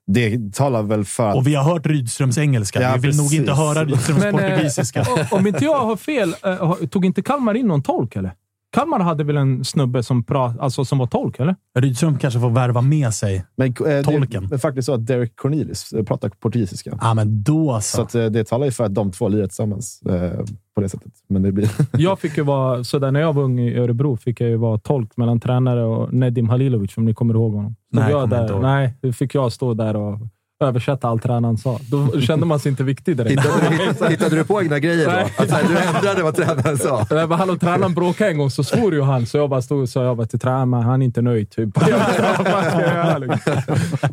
det 0.07 0.53
talar 0.53 0.83
väl 0.83 1.05
för 1.05 1.29
att... 1.29 1.35
Och 1.35 1.47
vi 1.47 1.55
har 1.55 1.63
hört 1.63 1.85
Rydströms 1.85 2.37
engelska. 2.37 2.81
Ja, 2.81 2.93
vi 2.95 3.07
vill 3.07 3.17
nog 3.17 3.25
precis. 3.25 3.39
inte 3.39 3.53
höra 3.53 3.85
Rydströms 3.85 4.19
Men, 4.23 4.39
eh, 4.39 4.49
portugisiska. 4.51 5.01
o- 5.01 5.35
om 5.35 5.47
inte 5.47 5.65
jag 5.65 5.85
har 5.85 5.95
fel, 5.95 6.35
eh, 6.45 6.73
tog 6.75 7.05
inte 7.05 7.21
Kalmar 7.21 7.53
in 7.53 7.67
någon 7.67 7.81
tolk 7.83 8.15
eller? 8.15 8.31
Kalmar 8.73 8.99
hade 8.99 9.23
väl 9.23 9.37
en 9.37 9.65
snubbe 9.65 10.03
som, 10.03 10.23
pra, 10.23 10.53
alltså, 10.59 10.85
som 10.85 10.97
var 10.97 11.07
tolk, 11.07 11.39
eller? 11.39 11.55
Rydström 11.79 12.17
kanske 12.17 12.39
får 12.39 12.49
värva 12.49 12.81
med 12.81 13.13
sig. 13.13 13.45
men, 13.55 13.67
eh, 13.67 13.73
det 13.83 14.03
tolken. 14.03 14.49
är 14.53 14.57
faktiskt 14.57 14.85
så 14.85 14.93
att 14.93 15.05
Derek 15.07 15.35
Cornelius 15.35 15.93
eh, 15.93 16.03
pratar 16.03 16.29
portugisiska. 16.29 16.97
Ja, 17.01 17.13
men 17.13 17.43
då 17.43 17.79
så. 17.81 17.95
Så 17.95 18.01
att, 18.01 18.15
eh, 18.15 18.25
det 18.25 18.43
talar 18.43 18.65
ju 18.65 18.71
för 18.71 18.83
att 18.83 18.95
de 18.95 19.11
två 19.11 19.27
lirar 19.27 19.47
tillsammans 19.47 20.01
eh, 20.01 20.39
på 20.75 20.81
det 20.81 20.89
sättet. 20.89 21.11
Men 21.29 21.41
det 21.41 21.51
blir... 21.51 21.69
Jag 21.97 22.19
fick 22.19 22.37
ju 22.37 22.43
vara, 22.43 22.83
så 22.83 22.99
där 22.99 23.11
när 23.11 23.19
jag 23.19 23.33
var 23.33 23.43
ung 23.43 23.59
i 23.59 23.77
Örebro 23.77 24.17
fick 24.17 24.41
jag 24.41 24.49
ju 24.49 24.57
vara 24.57 24.77
tolk 24.77 25.17
mellan 25.17 25.39
tränare 25.39 25.83
och 25.83 26.13
Nedim 26.13 26.49
Halilovic, 26.49 26.97
om 26.97 27.05
ni 27.05 27.13
kommer 27.13 27.33
ihåg 27.33 27.53
honom. 27.53 27.75
Stod 27.91 28.01
Nej, 28.01 28.11
jag 28.11 28.21
kommer 28.21 28.35
där, 28.35 28.41
inte 28.43 28.53
ihåg. 28.53 28.61
nej, 29.01 29.13
fick 29.13 29.35
jag 29.35 29.51
stå 29.51 29.73
där 29.73 29.95
och 29.95 30.19
översätta 30.63 31.07
allt 31.07 31.23
tränaren 31.23 31.57
sa. 31.57 31.79
Då 31.89 32.21
kände 32.21 32.45
man 32.45 32.59
sig 32.59 32.69
inte 32.69 32.83
viktig 32.83 33.17
direkt. 33.17 33.31
Hittade, 33.31 33.83
hittade, 33.83 34.11
hittade 34.11 34.35
du 34.35 34.43
på 34.43 34.61
egna 34.61 34.79
grejer 34.79 35.05
då? 35.05 35.11
Nej. 35.11 35.33
Att, 35.37 35.49
så 35.49 35.55
här, 35.55 35.63
du 35.63 35.97
ändrade 35.97 36.23
vad 36.23 36.35
tränaren 36.35 36.77
sa? 36.77 37.07
Nej, 37.11 37.27
men 37.27 37.39
han 37.39 37.49
och 37.49 37.59
tränaren 37.59 37.93
bråkade 37.93 38.29
en 38.29 38.37
gång, 38.37 38.51
så 38.51 38.63
svor 38.63 38.93
ju 38.93 39.01
han. 39.01 39.25
Så 39.25 39.37
jag 39.37 39.49
bara 39.49 39.61
stod 39.61 39.81
och 39.81 39.89
sa 39.89 40.03
jag 40.03 40.17
bara 40.17 40.27
till 40.27 40.39
tränaren, 40.39 40.83
han 40.85 41.01
är 41.01 41.05
inte 41.05 41.21
nöjd. 41.21 41.49
Typ. 41.49 41.69
Jag 41.89 41.97
vad 42.37 42.65
ska 42.65 42.81
jag 42.81 42.95
göra, 42.95 43.17
liksom. 43.17 43.53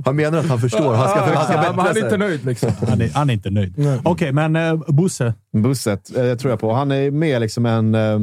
Han 0.05 0.16
menar 0.16 0.38
att 0.38 0.48
han 0.48 0.59
förstår. 0.59 0.94
Han 0.94 1.09
ska, 1.09 1.20
han 1.20 1.44
ska 1.44 1.55
Ja, 1.55 1.72
men 1.76 1.86
han 1.86 1.96
är 1.96 2.05
inte 2.05 2.16
nöjd. 2.16 2.46
Liksom. 2.46 2.72
Han 2.88 3.01
är, 3.01 3.11
han 3.14 3.30
är 3.30 3.34
inte 3.34 3.51
nöjd. 3.51 3.74
Okej, 4.03 4.32
men 4.32 4.57
eh, 4.57 4.76
Bosse. 4.88 5.34
Busset 5.53 6.16
eh, 6.16 6.34
tror 6.34 6.51
jag 6.51 6.61
på. 6.61 6.72
Han 6.72 6.90
är 6.90 7.11
mer 7.11 7.40
liksom 7.40 7.66
en... 7.66 7.94
Eh, 7.94 8.18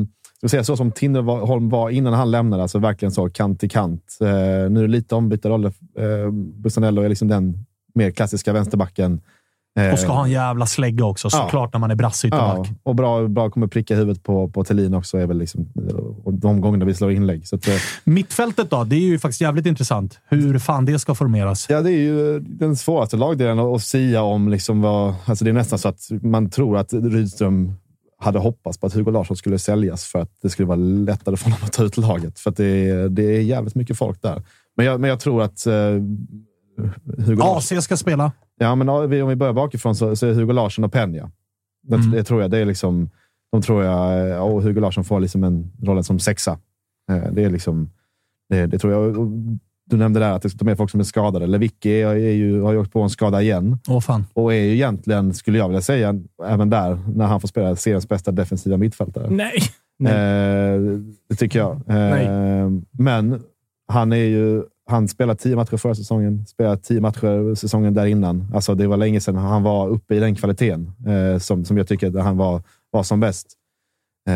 säga, 0.46 0.64
så 0.64 0.78
som 0.78 0.92
Tinnerholm 0.92 1.70
var 1.70 1.90
innan 1.90 2.14
han 2.14 2.32
lämnade, 2.32 2.62
alltså 2.62 2.80
verkligen 2.80 3.12
så 3.12 3.30
kant 3.30 3.60
till 3.60 3.70
kant. 3.70 4.18
Eh, 4.22 4.28
nu 4.28 4.80
är 4.80 4.82
det 4.82 4.88
lite 4.88 5.16
ombytta 5.16 5.50
roller. 5.50 5.74
Eh, 5.98 6.32
Bussanello 6.32 7.02
är 7.02 7.10
liksom 7.10 7.28
den 7.28 7.66
mer 7.98 8.12
klassiska 8.12 8.54
vänsterbacken. 8.54 9.22
Eh, 9.80 9.92
Och 9.94 10.00
ska 10.00 10.12
ha 10.12 10.26
en 10.26 10.32
jävla 10.32 10.66
slägga 10.66 11.06
också, 11.06 11.28
Ja. 11.28 11.30
såklart, 11.32 11.74
när 11.74 11.80
man 11.80 11.92
är 11.92 11.96
brasse 11.96 12.28
Ja, 12.28 12.66
och 12.84 12.96
bra, 12.96 13.28
bra 13.28 13.50
kommer 13.50 13.68
pricka 13.68 13.94
i 13.94 13.98
huvudet 13.98 14.24
på, 14.24 14.50
på 14.50 14.64
Thelin 14.64 14.94
också. 14.94 15.18
Är 15.18 15.28
väl 15.28 15.38
liksom, 15.38 15.70
och 16.24 16.34
de 16.34 16.62
gångerna 16.62 16.86
vi 16.86 16.94
slår 16.94 17.12
inlägg. 17.12 17.48
Så 17.48 17.56
att, 17.56 17.68
eh, 17.68 17.74
Mittfältet 18.04 18.70
då? 18.70 18.84
Det 18.84 18.96
är 18.96 19.00
ju 19.00 19.20
faktiskt 19.20 19.42
jävligt 19.42 19.66
intressant. 19.66 20.20
Hur 20.30 20.60
fan 20.60 20.86
det 20.86 21.00
ska 21.00 21.16
formeras. 21.16 21.66
Ja, 21.70 21.82
det 21.82 21.92
är 21.92 22.00
ju 22.02 22.40
den 22.40 22.76
svåraste 22.76 23.18
lagdelen 23.18 23.60
att 23.60 23.82
sia 23.84 24.22
om. 24.22 24.50
Liksom 24.50 24.82
vad, 24.82 25.14
alltså 25.26 25.46
det 25.46 25.52
är 25.52 25.54
nästan 25.54 25.80
så 25.80 25.88
att 25.90 26.08
man 26.22 26.50
tror 26.50 26.78
att 26.78 26.94
Rydström 26.94 27.72
hade 28.20 28.40
hoppats 28.40 28.78
på 28.78 28.88
att 28.88 28.94
Hugo 28.94 29.12
Larsson 29.12 29.38
skulle 29.38 29.60
säljas 29.60 30.06
för 30.06 30.20
att 30.20 30.32
det 30.42 30.50
skulle 30.50 30.66
vara 30.68 30.76
lättare 30.80 31.38
för 31.38 31.44
honom 31.44 31.60
att 31.64 31.74
ta 31.74 31.84
ut 31.84 31.98
laget. 31.98 32.40
För 32.40 32.50
att 32.50 32.58
det 32.58 32.90
är, 32.90 33.10
det 33.10 33.24
är 33.24 33.42
jävligt 33.42 33.76
mycket 33.76 33.98
folk 33.98 34.22
där. 34.22 34.44
Men 34.78 34.86
jag, 34.86 35.00
men 35.02 35.10
jag 35.10 35.20
tror 35.20 35.42
att 35.42 35.68
Hugo 37.18 37.36
Larsson... 37.36 37.78
AC 37.78 37.84
ska 37.84 37.98
spela. 37.98 38.32
Ja, 38.60 38.76
men 38.76 38.90
om 38.90 39.10
vi 39.10 39.36
börjar 39.36 39.54
bakifrån 39.54 39.96
så, 39.96 40.16
så 40.16 40.28
är 40.28 40.34
Hugo 40.34 40.54
Larsson 40.54 40.84
och 40.86 40.94
Peña. 40.94 41.32
Det, 41.88 41.96
Mm. 41.96 42.12
det 42.12 42.24
tror 42.24 42.42
jag. 42.42 42.52
Det 42.52 42.58
är 42.58 42.66
liksom, 42.66 43.10
de 43.52 43.62
tror 43.62 43.84
jag... 43.84 44.30
eh, 44.32 44.38
Och 44.44 44.62
Hugo 44.64 44.80
Larsson 44.82 45.04
får 45.04 45.20
liksom 45.20 45.44
en 45.44 45.72
rollen 45.84 46.04
som 46.04 46.20
sexa. 46.20 46.52
Eh, 47.12 47.32
Det 47.32 47.44
är 47.44 47.50
liksom... 47.50 47.90
Det, 48.50 48.66
det 48.66 48.80
tror 48.80 48.94
jag. 48.94 49.16
Du 49.90 49.98
nämnde 49.98 50.20
där 50.20 50.32
att 50.32 50.46
de 50.60 50.68
är 50.68 50.76
folk 50.76 50.92
som 50.92 51.00
är 51.00 51.04
skadade. 51.04 51.48
Lewicki 51.48 51.92
är, 52.02 52.08
är 52.08 52.32
ju, 52.32 52.62
har 52.62 52.72
ju 52.72 52.78
åkt 52.80 52.94
på 52.94 53.02
en 53.02 53.10
skada 53.10 53.42
igen. 53.42 53.80
Åh 53.88 54.00
fan. 54.00 54.26
Och 54.34 54.54
är 54.54 54.58
ju 54.64 54.74
egentligen, 54.74 55.34
skulle 55.34 55.58
jag 55.58 55.68
vilja 55.68 55.82
säga, 55.82 56.16
även 56.46 56.70
där, 56.70 57.00
när 57.16 57.26
han 57.26 57.42
får 57.42 57.48
spela 57.48 57.76
seriens 57.76 58.08
bästa 58.10 58.32
defensiva 58.32 58.78
mittfältare. 58.78 59.30
Nej! 59.30 59.54
Eh, 60.12 60.82
det 61.30 61.36
tycker 61.36 61.60
jag. 61.60 61.72
Eh, 61.88 62.70
men 62.92 63.42
han 63.88 64.12
är 64.14 64.18
ju... 64.18 64.64
Han 64.88 65.08
spelade 65.08 65.40
tio 65.40 65.56
matcher 65.56 65.78
förra 65.78 65.96
säsongen, 65.96 66.46
spelade 66.46 66.78
tio 66.78 67.02
matcher 67.02 67.56
säsongen 67.56 67.94
där 67.94 68.06
innan. 68.06 68.52
Alltså 68.54 68.76
det 68.76 68.88
var 68.88 68.98
länge 68.98 69.20
sedan 69.20 69.36
han 69.36 69.64
var 69.64 69.88
uppe 69.88 70.16
i 70.16 70.20
den 70.20 70.36
kvaliteten 70.36 70.92
eh, 71.08 71.40
som, 71.40 71.66
som 71.66 71.78
jag 71.78 71.88
tycker 71.88 72.08
att 72.08 72.24
han 72.24 72.38
var, 72.38 72.62
var 72.92 73.04
som 73.04 73.20
bäst. 73.20 73.48
Eh, 74.28 74.34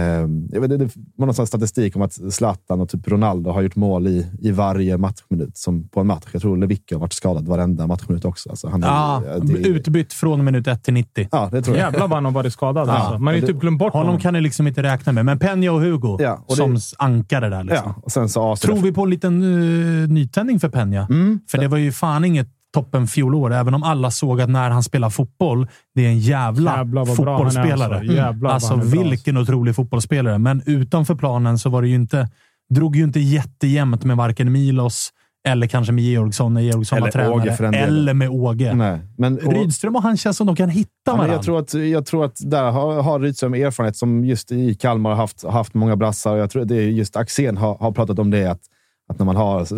jag 0.51 0.61
vet, 0.61 0.69
det 0.79 0.89
var 1.15 1.25
någon 1.25 1.33
sån 1.35 1.47
statistik 1.47 1.95
om 1.95 2.01
att 2.01 2.33
Zlatan 2.33 2.81
och 2.81 2.89
typ 2.89 3.07
Ronaldo 3.07 3.51
har 3.51 3.61
gjort 3.61 3.75
mål 3.75 4.07
i, 4.07 4.27
i 4.41 4.51
varje 4.51 4.97
matchminut 4.97 5.57
som 5.57 5.87
på 5.87 5.99
en 5.99 6.07
match. 6.07 6.25
Jag 6.31 6.41
tror 6.41 6.57
Lewicki 6.57 6.95
har 6.95 6.99
varit 6.99 7.13
skadad 7.13 7.47
varenda 7.47 7.87
matchminut 7.87 8.25
också. 8.25 8.49
Alltså 8.49 8.67
han 8.69 8.83
är, 8.83 8.87
Ja, 8.87 9.23
det, 9.43 9.53
utbytt 9.53 10.13
från 10.13 10.43
minut 10.45 10.67
1 10.67 10.83
till 10.83 10.93
90. 10.93 11.27
ja, 11.31 11.49
det 11.51 11.61
tror 11.61 11.77
jag. 11.77 11.83
Jävlar 11.85 11.99
vad 12.07 12.11
han 12.11 12.25
har 12.25 12.31
varit 12.31 12.53
skadad. 12.53 12.89
alltså. 12.89 13.11
Man 13.11 13.27
har 13.27 13.33
ju 13.33 13.41
det- 13.41 13.47
typ 13.47 13.59
glömt 13.59 13.79
bort 13.79 13.93
Honom 13.93 14.07
honom. 14.07 14.21
kan 14.21 14.33
ni 14.33 14.41
liksom 14.41 14.67
inte 14.67 14.83
räkna 14.83 15.11
med, 15.11 15.25
men 15.25 15.39
Peña 15.39 15.69
och 15.69 15.81
Hugo 15.81 16.17
Ja, 16.19 16.43
och 16.47 16.55
som 16.57 16.77
ankare 16.97 17.49
där. 17.49 17.63
Liksom. 17.63 17.93
Ja, 17.95 18.01
och 18.03 18.11
sen 18.11 18.29
så. 18.29 18.55
Tror 18.55 18.75
vi 18.77 18.91
på 18.91 19.03
en 19.03 19.09
liten 19.09 19.43
uh, 19.43 20.07
nytändning 20.09 20.59
för 20.59 20.69
Peña? 20.69 21.05
Mm. 21.09 21.39
För 21.51 21.57
det 21.57 21.67
var 21.67 21.77
ju 21.77 21.91
fan 21.91 22.25
inget 22.25 22.47
toppen 22.73 23.07
fjolår, 23.07 23.53
även 23.53 23.73
om 23.73 23.83
alla 23.83 24.11
såg 24.11 24.41
att 24.41 24.49
när 24.49 24.69
han 24.69 24.83
spelar 24.83 25.09
fotboll, 25.09 25.67
det 25.95 26.05
är 26.05 26.09
en 26.09 26.19
jävla 26.19 26.77
Jävlar 26.77 27.05
vad 27.05 27.17
bra 27.17 27.37
han 27.37 27.45
är, 27.45 27.49
fotbollsspelare. 27.49 27.95
alltså. 27.97 28.13
Jävlar 28.13 28.33
vad 28.49 28.51
alltså 28.51 28.69
han 28.73 28.79
är 28.87 28.91
bra, 28.91 29.03
vilken 29.03 29.37
otrolig 29.37 29.75
fotbollsspelare. 29.75 30.37
Men 30.37 30.61
utanför 30.65 31.15
planen 31.15 31.59
så 31.59 31.69
var 31.69 31.81
det 31.81 31.87
ju 31.87 31.95
inte, 31.95 32.29
drog 32.69 32.95
ju 32.95 33.03
inte 33.03 33.19
jättejämnt 33.19 34.03
med 34.03 34.17
varken 34.17 34.51
Milos 34.51 35.09
eller 35.47 35.67
kanske 35.67 35.93
med 35.93 36.03
Georgsson 36.03 36.53
när 36.53 36.61
Georgsson 36.61 36.97
Eller 36.97 37.05
var 37.05 37.11
tränare. 37.11 37.33
Åge 37.33 37.77
eller 37.77 38.13
med 38.13 38.29
Åge. 38.29 38.73
Nej, 38.73 38.99
men, 39.17 39.37
och- 39.47 39.53
Rydström 39.53 39.95
och 39.95 40.01
han 40.03 40.17
känns 40.17 40.37
som 40.37 40.47
de 40.47 40.55
kan 40.55 40.69
hitta 40.69 40.89
Ja, 41.05 41.11
varandra. 41.13 41.35
jag, 41.35 41.43
tror 41.43 41.59
att, 41.59 41.73
jag 41.73 42.05
tror 42.05 42.25
att 42.25 42.35
där 42.45 42.71
har, 42.71 43.01
har 43.03 43.19
Rydström 43.19 43.53
erfarenhet 43.53 43.95
som 43.97 44.25
just 44.25 44.51
i 44.51 44.75
Kalmar 44.75 45.09
har 45.09 45.17
haft, 45.17 45.43
haft 45.47 45.73
många 45.73 45.95
brassar. 45.95 46.37
Jag 46.37 46.49
tror 46.49 46.61
att 46.61 46.67
det 46.67 46.75
är 46.75 46.87
just 46.89 47.15
Axén 47.15 47.57
har, 47.57 47.77
har 47.77 47.91
pratat 47.91 48.19
om 48.19 48.31
det, 48.31 48.45
att, 48.51 48.61
att 49.09 49.19
när 49.19 49.25
man 49.25 49.35
har 49.35 49.59
alltså, 49.59 49.75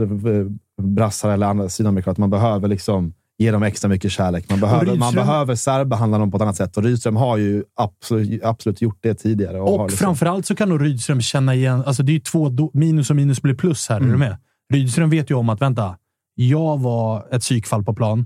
brassar 0.84 1.30
eller 1.32 1.48
andra 1.48 1.70
sydamerikaner, 1.70 2.12
att 2.12 2.18
man 2.18 2.30
behöver 2.30 2.68
liksom 2.68 3.14
ge 3.38 3.52
dem 3.52 3.64
extra 3.64 3.88
mycket 3.90 4.12
kärlek. 4.12 4.50
Man 4.50 4.60
behöver, 4.60 4.96
man 4.96 5.14
behöver 5.14 5.56
särbehandla 5.56 6.18
dem 6.18 6.32
på 6.32 6.38
ett 6.38 6.42
annat 6.44 6.56
sätt. 6.56 6.78
Och 6.78 6.84
Rydström 6.84 7.16
har 7.16 7.38
ju 7.38 7.64
absolut, 7.76 8.44
absolut 8.44 8.82
gjort 8.82 8.98
det 9.02 9.14
tidigare. 9.16 9.60
Och, 9.62 9.76
Och 9.80 9.90
liksom, 9.90 10.06
framförallt 10.06 10.46
så 10.46 10.56
kan 10.56 10.70
nog 10.70 10.82
Rydström 10.82 11.22
känna 11.22 11.56
igen... 11.56 11.84
Alltså 11.86 12.04
det 12.04 12.12
är 12.12 12.14
ju 12.14 12.20
två 12.20 12.50
do, 12.50 12.72
minus 12.74 13.10
och 13.10 13.16
minus 13.16 13.42
blir 13.42 13.54
plus 13.54 13.90
här. 13.90 13.96
Är 13.96 14.00
Mm. 14.00 14.12
du 14.12 14.18
med? 14.18 14.38
Rydström 14.74 15.10
vet 15.10 15.30
ju 15.32 15.36
om 15.36 15.50
att, 15.50 15.62
vänta, 15.62 15.98
jag 16.36 16.80
var 16.80 17.28
ett 17.32 17.42
psykfall 17.42 17.84
på 17.84 17.94
plan 17.94 18.26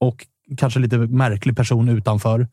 och 0.00 0.26
kanske 0.56 0.80
lite 0.80 0.96
märklig 0.98 1.56
person 1.56 1.88
utanför. 1.88 2.48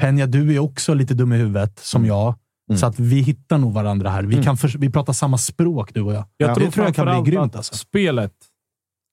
Penja, 0.00 0.26
du 0.26 0.54
är 0.54 0.58
också 0.58 0.94
lite 0.94 1.14
dum 1.14 1.32
i 1.32 1.36
huvudet, 1.36 1.78
som 1.78 2.00
Mm. 2.04 2.08
jag. 2.16 2.34
Så 2.78 2.86
att 2.86 2.98
vi 2.98 3.20
hittar 3.20 3.58
nog 3.58 3.72
varandra 3.72 4.10
här. 4.10 4.22
Vi, 4.22 4.42
kan 4.42 4.56
för, 4.56 4.78
vi 4.78 4.90
pratar 4.90 5.12
samma 5.12 5.38
språk, 5.38 5.94
du 5.94 6.00
och 6.02 6.14
jag. 6.14 6.24
Jag 6.36 6.50
det 6.50 6.54
tror 6.54 6.70
tror 6.70 6.86
jag 6.86 6.94
kan 6.94 7.22
bli 7.24 7.30
grymt. 7.32 7.56
Alltså. 7.56 7.74
spelet 7.74 8.32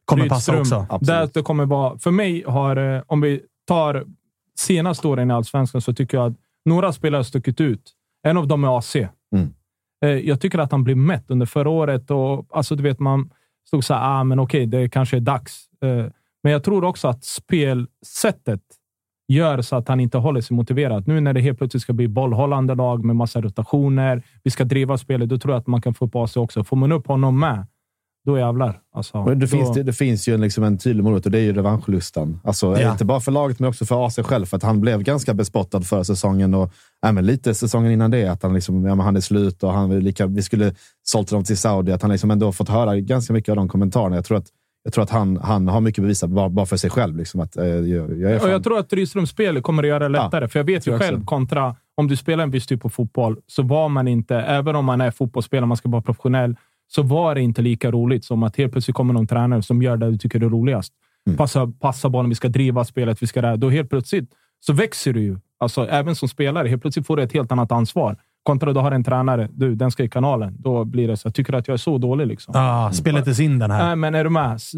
Kommer 0.06 0.30
passa 0.30 0.60
också. 0.60 0.86
Där 1.02 1.30
det 1.34 1.42
kommer 1.42 1.66
vara, 1.66 1.98
för 1.98 2.12
mig 2.12 2.44
har, 2.48 2.96
eh, 2.96 3.02
om 3.08 3.22
vi 3.22 3.42
tar 3.68 4.06
senaste 4.60 5.08
åren 5.08 5.32
i 5.32 5.34
Allsvenskan, 5.34 5.82
så 5.82 5.94
tycker 5.94 6.18
jag 6.18 6.32
att 6.32 6.38
några 6.66 6.94
spelare 6.94 7.20
har 7.20 7.24
stuckit 7.24 7.62
ut. 7.62 7.92
En 8.28 8.38
av 8.38 8.48
dem 8.48 8.64
är 8.64 8.78
AC. 8.78 8.96
Mm. 8.96 9.54
Eh, 10.06 10.10
Jag 10.10 10.42
tycker 10.42 10.60
att 10.60 10.72
han 10.72 10.84
blev 10.84 10.98
mätt 10.98 11.26
under 11.28 11.46
förra 11.46 11.70
året. 11.70 12.12
Och, 12.12 12.46
alltså, 12.50 12.76
du 12.76 12.84
vet, 12.84 13.00
man 13.00 13.30
stod 13.68 13.84
så 13.84 13.94
här, 13.94 14.20
ah, 14.20 14.24
men 14.24 14.40
okej, 14.40 14.66
det 14.66 14.90
kanske 14.90 15.18
är 15.18 15.22
dags. 15.22 15.66
Eh, 15.84 16.06
Men 16.44 16.52
jag 16.54 16.64
tror 16.64 16.84
också 16.84 17.08
att 17.08 17.24
spelsättet 17.24 18.62
gör 19.28 19.62
så 19.62 19.76
att 19.76 19.88
han 19.88 20.00
inte 20.00 20.18
håller 20.18 20.42
sig 20.42 20.56
motiverad. 20.58 21.08
Nu 21.08 21.20
när 21.20 21.34
det 21.34 21.42
helt 21.42 21.58
plötsligt 21.58 21.84
ska 21.84 21.94
bli 21.94 22.08
bollhållande 22.08 22.76
lag 22.76 23.06
med 23.06 23.16
massa 23.16 23.42
rotationer, 23.42 24.24
vi 24.44 24.52
ska 24.52 24.64
driva 24.64 24.98
spelet, 24.98 25.30
då 25.30 25.38
tror 25.38 25.54
jag 25.54 25.60
att 25.60 25.68
man 25.68 25.82
kan 25.82 25.94
få 25.94 26.06
upp 26.06 26.16
AC 26.16 26.38
också. 26.38 26.64
Får 26.64 26.78
man 26.78 26.92
upp 26.92 27.08
honom 27.08 27.40
med, 27.40 27.66
då 28.26 28.38
jävlar. 28.38 28.80
Alltså, 28.96 29.18
Men 29.18 29.40
det, 29.40 29.46
då, 29.46 29.48
finns, 29.48 29.74
det, 29.74 29.84
det 29.84 29.94
finns 29.94 30.28
ju 30.28 30.34
en, 30.34 30.42
liksom 30.42 30.64
en 30.64 30.78
tydlig 30.78 31.04
morot 31.04 31.26
och 31.26 31.32
det 31.32 31.40
är 31.40 31.44
ju 31.44 31.54
revanschlustan. 31.54 32.40
Alltså, 32.44 32.78
Ja. 32.80 32.92
Inte 32.92 33.06
bara 33.06 33.20
för 33.20 33.32
laget, 33.32 33.60
men 33.60 33.70
också 33.70 33.86
för 33.86 34.06
AC 34.06 34.20
själv. 34.24 34.46
För 34.46 34.58
att 34.58 34.64
han 34.64 34.82
blev 34.82 35.04
ganska 35.04 35.34
bespottad 35.34 35.82
förra 35.82 36.04
säsongen 36.04 36.54
och 36.54 36.72
även 37.06 37.26
lite 37.26 37.54
säsongen 37.54 37.92
innan 37.92 38.12
det. 38.12 38.28
Att 38.28 38.44
han, 38.44 38.54
liksom, 38.54 38.86
ja, 38.86 38.96
han 38.96 39.16
är 39.16 39.22
slut 39.22 39.64
och 39.64 39.74
han 39.74 40.00
lika, 40.00 40.28
vi 40.28 40.42
skulle 40.42 40.76
sålt 41.04 41.30
honom 41.30 41.44
till 41.44 41.58
Saudi. 41.58 41.92
Att 41.92 42.02
han 42.02 42.12
liksom 42.12 42.32
ändå 42.32 42.52
fått 42.52 42.70
höra 42.70 43.00
ganska 43.00 43.34
mycket 43.34 43.50
av 43.50 43.56
de 43.56 43.68
kommentarerna. 43.70 44.16
Jag 44.16 44.26
tror 44.26 44.38
att, 44.38 44.48
jag 44.84 44.94
tror 44.94 45.04
att 45.04 45.10
han, 45.10 45.38
han 45.38 45.68
har 45.68 45.82
mycket 45.82 46.02
bevisat 46.02 46.30
bara, 46.30 46.50
bara 46.50 46.66
för 46.66 46.78
sig 46.78 46.90
själv. 46.90 47.18
Liksom, 47.18 47.40
att, 47.42 47.58
eh, 47.58 47.66
jag, 47.66 48.20
jag 48.20 48.44
Och 48.44 48.50
jag 48.50 48.64
tror 48.64 48.80
att 48.80 48.94
Rydströms 48.94 49.30
spel 49.30 49.62
kommer 49.62 49.84
att 49.84 49.90
göra 49.90 50.00
det 50.00 50.10
lättare. 50.10 50.48
för 50.48 50.60
jag 50.60 50.64
vet 50.66 50.84
tror 50.84 50.94
ju 50.94 51.00
jag 51.00 51.08
själv 51.08 51.18
också. 51.18 51.26
kontra 51.28 51.76
om 51.96 52.08
du 52.08 52.16
spelar 52.16 52.44
en 52.44 52.52
viss 52.52 52.68
typ 52.68 52.86
av 52.86 52.90
fotboll, 52.90 53.38
så 53.48 53.64
var 53.64 53.90
man 53.90 54.08
inte, 54.08 54.36
även 54.36 54.76
om 54.76 54.86
man 54.86 55.02
är 55.02 55.12
fotbollsspelare, 55.12 55.66
man 55.66 55.78
ska 55.78 55.90
vara 55.90 56.02
professionell, 56.02 56.56
så 56.96 57.02
var 57.02 57.36
det 57.36 57.42
inte 57.42 57.62
lika 57.62 57.92
roligt 57.92 58.26
som 58.26 58.44
att 58.44 58.58
helt 58.58 58.72
plötsligt 58.72 58.96
kommer 58.96 59.14
någon 59.14 59.28
tränare 59.28 59.64
som 59.64 59.82
gör 59.82 59.98
det 59.98 60.12
du 60.12 60.18
tycker 60.18 60.44
är 60.44 60.50
roligast. 60.50 60.94
Mm. 61.28 61.38
Passa, 61.38 61.68
passa 61.80 62.10
bollen, 62.10 62.30
vi 62.30 62.36
ska 62.36 62.48
driva 62.48 62.86
spelet, 62.86 63.22
vi 63.22 63.28
ska 63.28 63.42
det. 63.42 63.56
Då 63.56 63.70
helt 63.70 63.90
plötsligt 63.90 64.30
så 64.60 64.74
växer 64.74 65.14
du 65.14 65.22
ju. 65.22 65.38
Alltså, 65.60 65.88
även 65.88 66.16
som 66.16 66.30
spelare. 66.30 66.68
Helt 66.68 66.82
plötsligt 66.82 67.08
får 67.08 67.18
du 67.18 67.24
ett 67.24 67.34
helt 67.34 67.52
annat 67.52 67.72
ansvar. 67.72 68.18
Kontra 68.44 68.74
du 68.74 68.80
har 68.80 68.92
en 68.92 69.04
tränare. 69.04 69.48
Du, 69.54 69.76
den 69.76 69.92
ska 69.92 70.04
i 70.04 70.10
kanalen. 70.10 70.56
Då 70.60 70.84
blir 70.86 71.08
det 71.08 71.18
så. 71.18 71.28
Jag 71.28 71.34
tycker 71.36 71.54
att 71.54 71.68
jag 71.68 71.74
är 71.74 71.78
så 71.78 71.98
dålig. 71.98 72.28
Liksom. 72.28 72.54
Ah, 72.58 72.92
spelet 72.92 73.28
är 73.28 73.34
sin 73.34 73.60
den 73.60 73.72
här. 73.72 73.86
Nej, 73.88 73.96
men 73.96 74.16
är 74.16 74.24
du 74.24 74.30
med? 74.30 74.56
S- 74.56 74.72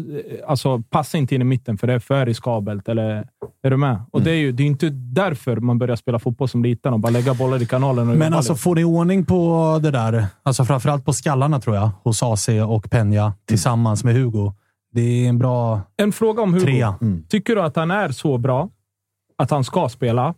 Alltså, 0.46 0.82
passa 0.90 1.18
inte 1.18 1.34
in 1.34 1.40
i 1.40 1.44
mitten, 1.44 1.78
för 1.78 1.86
det 1.86 1.92
är 1.92 1.98
för 1.98 2.26
riskabelt. 2.26 2.88
Eller, 2.88 3.28
är 3.62 3.70
du 3.70 3.76
med? 3.76 3.98
Och 4.10 4.22
det 4.22 4.30
är 4.30 4.34
ju 4.36 4.52
det 4.52 4.62
är 4.62 4.66
inte 4.66 4.88
därför 4.90 5.56
man 5.56 5.78
börjar 5.78 5.96
spela 5.96 6.18
fotboll 6.18 6.48
som 6.48 6.62
liten 6.62 6.92
och 6.92 7.00
bara 7.00 7.10
lägga 7.12 7.34
bollar 7.34 7.62
i 7.62 7.66
kanalen. 7.66 8.08
Och 8.10 8.16
Men 8.16 8.34
alltså, 8.34 8.52
lite. 8.52 8.62
får 8.62 8.74
ni 8.74 8.84
ordning 8.84 9.24
på 9.24 9.78
det 9.82 9.90
där, 9.90 10.26
alltså 10.42 10.64
framförallt 10.64 11.04
på 11.04 11.12
skallarna 11.12 11.60
tror 11.60 11.76
jag, 11.76 11.90
hos 12.04 12.22
AC 12.22 12.48
och 12.48 12.84
Peña 12.86 13.32
tillsammans 13.44 14.04
med 14.04 14.14
Hugo. 14.14 14.52
Det 14.92 15.00
är 15.24 15.28
en 15.28 15.38
bra 15.38 15.80
En 15.96 16.12
fråga 16.12 16.42
om 16.42 16.54
Hugo. 16.54 16.64
trea. 16.66 16.94
Tycker 17.28 17.54
du 17.56 17.62
att 17.62 17.76
han 17.76 17.90
är 17.90 18.08
så 18.08 18.38
bra 18.38 18.68
att 19.38 19.50
han 19.50 19.64
ska 19.64 19.88
spela? 19.88 20.34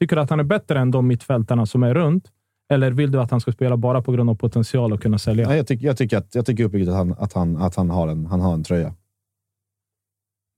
Tycker 0.00 0.16
du 0.16 0.22
att 0.22 0.30
han 0.30 0.40
är 0.40 0.44
bättre 0.44 0.78
än 0.80 0.90
de 0.90 1.06
mittfältarna 1.06 1.66
som 1.66 1.82
är 1.82 1.94
runt? 1.94 2.24
Eller 2.70 2.90
vill 2.90 3.10
du 3.10 3.20
att 3.20 3.30
han 3.30 3.40
ska 3.40 3.52
spela 3.52 3.76
bara 3.76 4.02
på 4.02 4.12
grund 4.12 4.30
av 4.30 4.34
potential 4.34 4.92
och 4.92 5.02
kunna 5.02 5.18
sälja? 5.18 5.48
Nej, 5.48 5.56
jag, 5.56 5.66
tycker, 5.66 5.86
jag 5.86 5.96
tycker, 5.96 6.18
att, 6.18 6.34
jag 6.34 6.46
tycker 6.46 6.64
uppbyggt 6.64 6.88
att, 6.88 6.94
han, 6.94 7.14
att, 7.18 7.32
han, 7.32 7.56
att 7.56 7.76
han, 7.76 7.90
har 7.90 8.08
en, 8.08 8.26
han 8.26 8.40
har 8.40 8.54
en 8.54 8.64
tröja. 8.64 8.94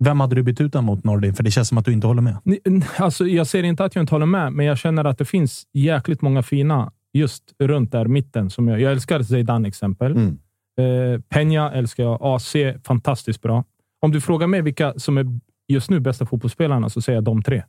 Vem 0.05 0.21
hade 0.21 0.35
du 0.35 0.43
bytt 0.43 0.61
ut 0.61 0.73
den 0.73 0.85
mot 0.85 1.05
Nordin? 1.05 1.35
För 1.35 1.43
det 1.43 1.51
känns 1.51 1.69
som 1.69 1.79
att 1.79 1.85
du 1.85 1.93
inte 1.93 2.07
håller 2.07 2.23
med. 2.23 2.37
Alltså, 2.97 3.27
jag 3.27 3.47
ser 3.47 3.63
inte 3.63 3.85
att 3.85 3.95
jag 3.95 4.03
inte 4.03 4.15
håller 4.15 4.27
med, 4.27 4.53
men 4.53 4.67
jag 4.67 4.79
känner 4.79 5.05
att 5.05 5.19
det 5.19 5.25
finns 5.25 5.67
jäkligt 5.73 6.23
många 6.23 6.43
fina 6.43 6.93
just 7.13 7.43
runt 7.59 7.93
där 7.93 8.05
mitten. 8.05 8.51
Som 8.51 8.69
jag, 8.69 8.81
jag 8.81 8.93
älskar 8.93 9.23
Zeidan 9.23 9.65
exempel. 9.65 10.13
Mm. 10.13 10.39
Eh, 10.79 11.21
Peña 11.35 11.73
älskar 11.73 12.05
jag. 12.05 12.19
AC, 12.23 12.53
fantastiskt 12.85 13.43
bra. 13.43 13.65
Om 14.01 14.13
du 14.13 14.21
frågar 14.21 14.47
mig 14.47 14.63
vilka 14.63 14.95
som 14.97 15.19
är 15.19 15.27
just 15.69 15.91
nu 15.91 16.01
bästa 16.01 16.27
fotbollsspelarna 16.27 16.89
så 16.91 17.03
säger 17.03 17.17
jag 17.17 17.25
de 17.25 17.43
tre. 17.43 17.63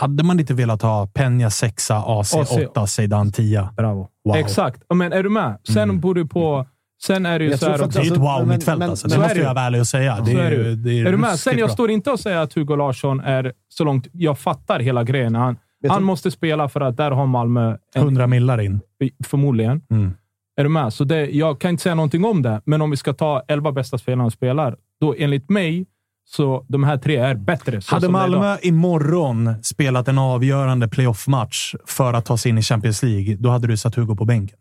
Hade 0.00 0.22
man 0.24 0.40
inte 0.40 0.54
velat 0.54 0.82
ha 0.82 1.06
Peña 1.14 1.50
6, 1.50 1.90
AC, 1.90 2.34
AC. 2.34 2.50
8, 2.70 2.86
Zeidan 2.86 3.32
10? 3.32 3.68
Bravo. 3.76 4.08
Wow. 4.24 4.36
Exakt. 4.36 4.82
Men 4.94 5.12
är 5.12 5.22
du 5.22 5.28
med? 5.28 5.58
Sen 5.68 6.00
bor 6.00 6.14
du 6.14 6.26
på... 6.26 6.66
Sen 7.02 7.26
är 7.26 7.38
det 7.38 7.44
ju 7.44 7.50
Jag 7.50 7.58
så 7.60 7.66
här. 7.70 7.78
Det 7.78 7.84
är 7.98 8.02
ett 8.02 8.10
men- 8.10 8.20
wow-mittfält 8.20 8.82
alltså. 8.82 9.08
så 9.08 9.16
Det 9.16 9.22
måste 9.22 9.38
jag 9.38 9.54
vara 9.54 9.64
ärlig 9.64 9.80
och 9.80 9.86
säga. 9.86 10.18
Det 10.26 10.32
är, 10.32 10.38
är 10.38 10.50
ju- 10.50 10.74
det 10.76 10.90
är, 11.00 11.06
Är 11.06 11.12
du 11.12 11.16
med? 11.18 11.38
Sen 11.38 11.58
jag 11.58 11.68
bra. 11.68 11.74
står 11.74 11.90
inte 11.90 12.10
och 12.10 12.20
säger 12.20 12.36
att 12.38 12.52
Hugo 12.54 12.76
Larsson 12.76 13.20
är 13.20 13.52
så 13.68 13.84
långt... 13.84 14.06
Jag 14.12 14.38
fattar 14.38 14.80
hela 14.80 15.04
grejen. 15.04 15.34
Han, 15.34 15.56
han 15.88 16.02
måste 16.02 16.30
spela 16.30 16.68
för 16.68 16.80
att 16.80 16.96
där 16.96 17.10
har 17.10 17.26
Malmö 17.26 17.76
en, 17.94 18.02
100 18.02 18.26
millar 18.26 18.60
in. 18.60 18.80
förmodligen. 19.24 19.82
Mm. 19.90 20.12
Är 20.56 20.62
du 20.64 20.68
med? 20.70 20.92
Så 20.92 21.04
det, 21.04 21.26
jag 21.26 21.60
kan 21.60 21.70
inte 21.70 21.82
säga 21.82 21.94
någonting 21.94 22.24
om 22.24 22.42
det, 22.42 22.60
men 22.64 22.82
om 22.82 22.90
vi 22.90 22.96
ska 22.96 23.12
ta 23.12 23.42
11 23.48 23.72
bästa 23.72 23.98
spelarna 23.98 24.24
och 24.24 24.32
spelar, 24.32 24.76
då 25.00 25.14
enligt 25.18 25.50
mig 25.50 25.86
så 26.28 26.64
de 26.68 26.84
här 26.84 26.98
tre 26.98 27.16
är 27.16 27.34
bättre. 27.34 27.80
Så 27.80 27.94
Hade. 27.94 28.08
Malmö 28.08 28.56
imorgon 28.62 29.54
spelat 29.62 30.08
en 30.08 30.18
avgörande 30.18 30.88
playoff-match 30.88 31.74
för 31.86 32.12
att 32.12 32.24
ta 32.24 32.36
sig 32.36 32.50
in 32.50 32.58
i 32.58 32.62
Champions 32.62 33.02
League, 33.02 33.36
då 33.36 33.48
hade 33.48 33.66
du 33.66 33.76
satt 33.76 33.94
Hugo 33.94 34.16
på 34.16 34.24
bänken. 34.24 34.58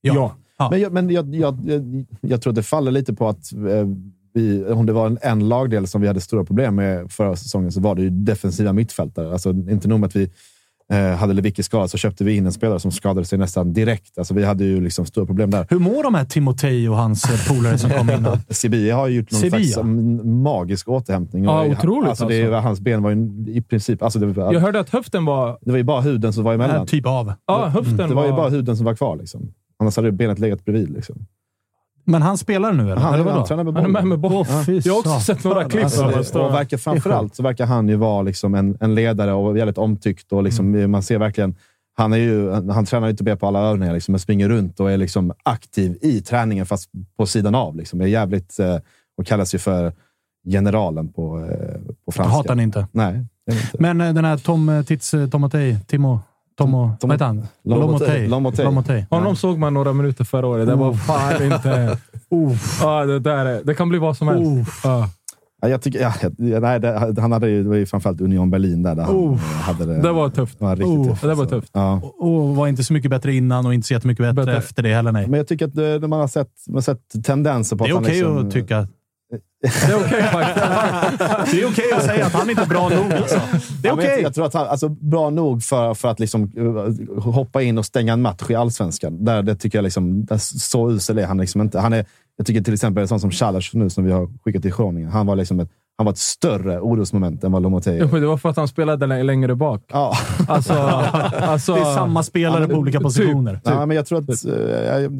Ja. 0.00 0.36
Ja. 0.58 0.70
Men, 0.70 0.80
jag, 0.80 0.92
men 0.92 1.10
jag, 1.10 1.34
jag, 1.34 1.58
jag, 1.66 2.06
jag 2.20 2.42
tror 2.42 2.50
att 2.50 2.54
det 2.54 2.62
faller 2.62 2.90
lite 2.90 3.14
på 3.14 3.28
att 3.28 3.52
eh, 3.52 3.88
vi, 4.34 4.64
om 4.64 4.86
det 4.86 4.92
var 4.92 5.06
en, 5.06 5.18
en 5.22 5.48
lagdel 5.48 5.86
som 5.86 6.00
vi 6.00 6.06
hade 6.06 6.20
stora 6.20 6.44
problem 6.44 6.74
med 6.74 7.12
förra 7.12 7.36
säsongen 7.36 7.72
så 7.72 7.80
var 7.80 7.94
det 7.94 8.02
ju 8.02 8.10
defensiva 8.10 8.72
mittfältare. 8.72 9.32
Alltså, 9.32 9.50
inte 9.50 9.88
nog 9.88 10.00
med 10.00 10.06
att 10.06 10.16
vi 10.16 10.30
hade 11.18 11.32
Lewicki 11.34 11.62
skadad 11.62 11.90
så 11.90 11.98
köpte 11.98 12.24
vi 12.24 12.36
in 12.36 12.46
en 12.46 12.52
spelare 12.52 12.80
som 12.80 12.90
skadade 12.92 13.26
sig 13.26 13.38
nästan 13.38 13.72
direkt. 13.72 14.18
Alltså, 14.18 14.34
vi 14.34 14.44
hade 14.44 14.64
ju 14.64 14.80
liksom 14.80 15.06
stora 15.06 15.26
problem 15.26 15.50
där. 15.50 15.66
Hur 15.70 15.78
mår 15.78 16.02
de 16.02 16.14
här 16.14 16.24
Timotej 16.24 16.88
och 16.88 16.96
hans 16.96 17.24
eh, 17.24 17.54
polare 17.54 17.78
som 17.78 17.90
kom 17.90 18.10
innan? 18.10 18.38
Sevilla 18.48 18.94
har 18.96 19.08
ju 19.08 19.16
gjort 19.16 19.32
någon 19.32 19.40
Sevilla. 19.40 19.64
slags 19.64 19.76
mm, 19.76 20.42
magisk 20.42 20.88
återhämtning. 20.88 21.44
Ja, 21.44 21.66
otroligt 21.66 22.08
Alltså, 22.10 22.28
det, 22.28 22.42
alltså. 22.42 22.56
Hans 22.60 22.80
ben 22.80 23.02
var 23.02 23.10
ju 23.10 23.44
i 23.48 23.62
princip... 23.62 24.02
Alltså, 24.02 24.18
det, 24.18 24.26
var, 24.26 24.52
Jag 24.52 24.60
hörde 24.60 24.80
att 24.80 24.90
höften 24.90 25.24
var... 25.24 25.58
det 25.60 25.70
var 25.70 25.78
ju 25.78 25.84
bara 25.84 26.00
huden 26.00 26.32
som 26.32 26.44
var 26.44 26.54
emellan. 26.54 26.86
Typ 26.86 27.06
av. 27.06 27.32
Ja, 27.46 27.66
höften 27.66 27.96
Det 27.96 28.14
var 28.14 28.24
ju 28.24 28.30
var... 28.30 28.36
bara 28.36 28.48
huden 28.48 28.76
som 28.76 28.86
var 28.86 28.94
kvar. 28.94 29.16
Liksom. 29.16 29.52
Annars 29.78 29.96
hade 29.96 30.12
benet 30.12 30.38
legat 30.38 30.64
bredvid. 30.64 30.90
Liksom. 30.90 31.26
Men 32.04 32.22
han 32.22 32.38
spelar 32.38 32.72
nu, 32.72 32.82
eller? 32.82 32.96
Han, 32.96 33.14
eller 33.14 33.30
han 33.30 33.44
tränar 33.44 33.64
med 33.64 33.74
Han 33.74 33.84
är 33.84 33.88
bollen. 33.88 33.92
med 33.92 34.06
med 34.06 34.18
boll. 34.18 34.32
Åh, 34.32 34.62
fy 34.62 34.80
Jag 34.84 34.92
har 34.94 34.98
också 35.00 35.20
sett 35.20 35.44
några 35.44 35.64
klipp. 35.68 35.84
Alltså, 35.84 36.06
det, 36.06 36.38
och 36.38 36.54
verkar, 36.54 36.76
framförallt 36.76 37.34
så 37.34 37.42
verkar 37.42 37.66
han 37.66 37.88
ju 37.88 37.96
vara 37.96 38.22
liksom 38.22 38.54
en, 38.54 38.76
en 38.80 38.94
ledare 38.94 39.32
och 39.32 39.56
väldigt 39.56 39.78
omtyckt. 39.78 40.32
Och 40.32 40.42
liksom, 40.42 40.74
Mm. 40.74 40.90
Man 40.90 41.02
ser 41.02 41.18
verkligen... 41.18 41.54
Han, 41.96 42.12
är 42.12 42.16
ju, 42.16 42.50
han 42.50 42.84
tränar 42.86 43.06
ju 43.06 43.10
inte 43.10 43.24
bara 43.24 43.36
på 43.36 43.46
alla 43.46 43.60
övningar, 43.60 43.94
liksom, 43.94 44.12
men 44.12 44.18
springer 44.20 44.48
runt 44.48 44.80
och 44.80 44.90
är 44.90 44.96
liksom 44.96 45.32
aktiv 45.42 45.98
i 46.02 46.20
träningen, 46.20 46.66
fast 46.66 46.90
på 47.18 47.26
sidan 47.26 47.54
av. 47.54 47.76
Liksom. 47.76 48.00
Är 48.00 48.06
jävligt, 48.06 48.58
eh, 48.58 48.76
och 49.18 49.26
kallas 49.26 49.54
ju 49.54 49.58
för 49.58 49.92
generalen 50.50 51.12
på, 51.12 51.38
eh, 51.38 51.80
på 52.06 52.12
franska. 52.12 52.36
Hatar 52.36 52.54
ni 52.54 52.62
inte. 52.62 52.86
Nej, 52.92 53.26
det 53.46 53.52
inte. 53.52 53.76
Men 53.78 54.00
eh, 54.00 54.14
den 54.14 54.24
här 54.24 54.36
Tom 54.36 54.68
eh, 54.68 54.82
Tits 54.82 55.14
eh, 55.14 55.28
Tomotey, 55.28 55.76
Timo, 55.86 56.20
Tomo, 56.58 56.96
Tom- 57.00 57.08
vad 57.08 57.12
heter 57.14 57.24
han? 57.24 57.46
Lomotey. 57.64 58.28
Lomotey. 58.28 58.64
Lomotey. 58.64 59.04
Honom 59.10 59.36
såg 59.36 59.58
man 59.58 59.74
några 59.74 59.92
minuter 59.92 60.24
förra 60.24 60.46
året. 60.46 60.66
Det 60.66 60.74
var 60.74 60.94
fan 60.94 61.42
inte... 61.42 61.98
Ja, 62.82 63.04
det, 63.04 63.18
där 63.18 63.46
är, 63.46 63.64
det 63.64 63.74
kan 63.74 63.88
bli 63.88 63.98
vad 63.98 64.16
som 64.16 64.28
helst. 64.28 64.70
Ja. 64.84 65.08
Ja, 65.62 65.68
jag 65.68 65.82
tycker, 65.82 66.00
ja, 66.00 66.12
ja, 66.38 66.60
nej, 66.60 66.80
det, 66.80 67.14
han 67.20 67.32
hade 67.32 67.48
ju, 67.48 67.62
det 67.62 67.68
var 67.68 67.76
ju 67.76 67.86
framförallt 67.86 68.20
Union 68.20 68.50
Berlin 68.50 68.82
där, 68.82 68.94
där 68.94 69.02
han 69.02 69.14
Oh. 69.16 69.32
eh, 69.32 69.38
hade 69.38 69.86
det. 69.86 70.00
Det 70.02 70.12
var 70.12 70.28
tufft. 70.30 70.58
Det 70.58 70.64
var 70.64 70.76
riktigt 70.76 70.98
Oh, 70.98 71.08
tufft. 71.08 71.20
det 71.22 71.26
var 71.34 71.34
alltså. 71.42 71.60
tufft. 71.60 71.70
Ja. 71.74 72.00
Och 72.18 72.56
var 72.56 72.66
inte 72.68 72.84
så 72.84 72.92
mycket 72.92 73.10
bättre 73.10 73.34
innan 73.34 73.66
och 73.66 73.74
inte 73.74 73.86
så 73.86 73.94
jättemycket 73.94 74.22
bättre, 74.22 74.34
Bättre. 74.34 74.56
efter 74.56 74.82
det 74.82 74.94
heller. 74.94 75.12
Nej. 75.12 75.26
Men 75.28 75.38
jag 75.38 75.46
tycker 75.48 75.66
att 75.66 75.74
det, 75.74 76.08
man, 76.08 76.20
har 76.20 76.28
sett, 76.28 76.48
man 76.68 76.74
har 76.74 76.80
sett 76.82 77.24
tendenser 77.24 77.76
på 77.76 77.84
Det 77.84 77.90
är 77.90 77.94
okej 77.98 78.14
liksom, 78.14 78.38
att 78.46 78.52
tycka. 78.52 78.88
Det 79.60 79.92
är 79.92 79.96
okej. 79.96 80.22
Det 81.50 81.62
är 81.62 81.70
okej 81.70 81.92
att 81.92 82.04
säga 82.04 82.26
att 82.26 82.32
han 82.32 82.50
inte 82.50 82.62
är 82.62 82.66
bra 82.66 82.88
nog. 82.88 83.12
Alltså. 83.12 83.40
Det 83.82 83.88
är 83.88 83.90
Ja, 83.90 83.96
men 83.96 84.04
jag, 84.04 84.18
okej. 84.18 84.32
tror 84.32 84.46
att 84.46 84.54
han 84.54 84.66
alltså, 84.66 84.88
bra 84.88 85.30
nog 85.30 85.62
för, 85.62 85.94
för 85.94 86.08
att 86.08 86.20
liksom, 86.20 86.52
uh, 86.58 87.20
hoppa 87.20 87.62
in 87.62 87.78
och 87.78 87.86
stänga 87.86 88.12
en 88.12 88.22
match 88.22 88.50
i 88.50 88.54
allsvenskan. 88.54 89.24
Där, 89.24 89.42
det 89.42 89.56
tycker 89.56 89.78
jag 89.78 89.82
liksom, 89.82 90.24
där, 90.24 90.38
så 90.38 90.90
usel 90.90 91.18
är 91.18 91.26
han 91.26 91.38
liksom 91.38 91.60
inte. 91.60 91.80
Han 91.80 91.92
är, 91.92 92.06
jag 92.36 92.46
tycker 92.46 92.60
till 92.62 92.74
exempel 92.74 93.02
en 93.02 93.08
sån 93.08 93.20
som 93.20 93.30
Chalash 93.30 93.70
nu, 93.72 93.90
som 93.90 94.04
vi 94.04 94.12
har 94.12 94.28
skickat 94.44 94.62
till 94.62 94.74
Groningen. 94.76 95.10
Han 95.10 95.26
var 95.26 95.36
liksom 95.36 95.60
ett, 95.60 95.70
han 95.98 96.04
var 96.04 96.12
ett 96.12 96.18
större 96.18 96.80
orosmoment 96.80 97.44
än 97.44 97.52
vad 97.52 97.62
Lomotey 97.62 98.00
men 98.06 98.20
Det 98.20 98.26
var 98.26 98.36
för 98.36 98.48
att 98.48 98.56
han 98.56 98.68
spelade 98.68 99.06
lä- 99.06 99.22
längre 99.22 99.54
bak. 99.54 99.84
Ja. 99.92 100.12
Alltså, 100.48 100.72
alltså, 100.72 101.74
Det 101.74 101.80
är 101.80 101.94
samma 101.94 102.22
spelare 102.22 102.68
på 102.68 102.74
olika 102.74 103.00
positioner. 103.00 103.60
Ja, 103.64 103.86
men 103.86 103.96
jag 103.96 104.06
tror 104.06 104.18
att 104.18 104.44
uh, 104.46 104.52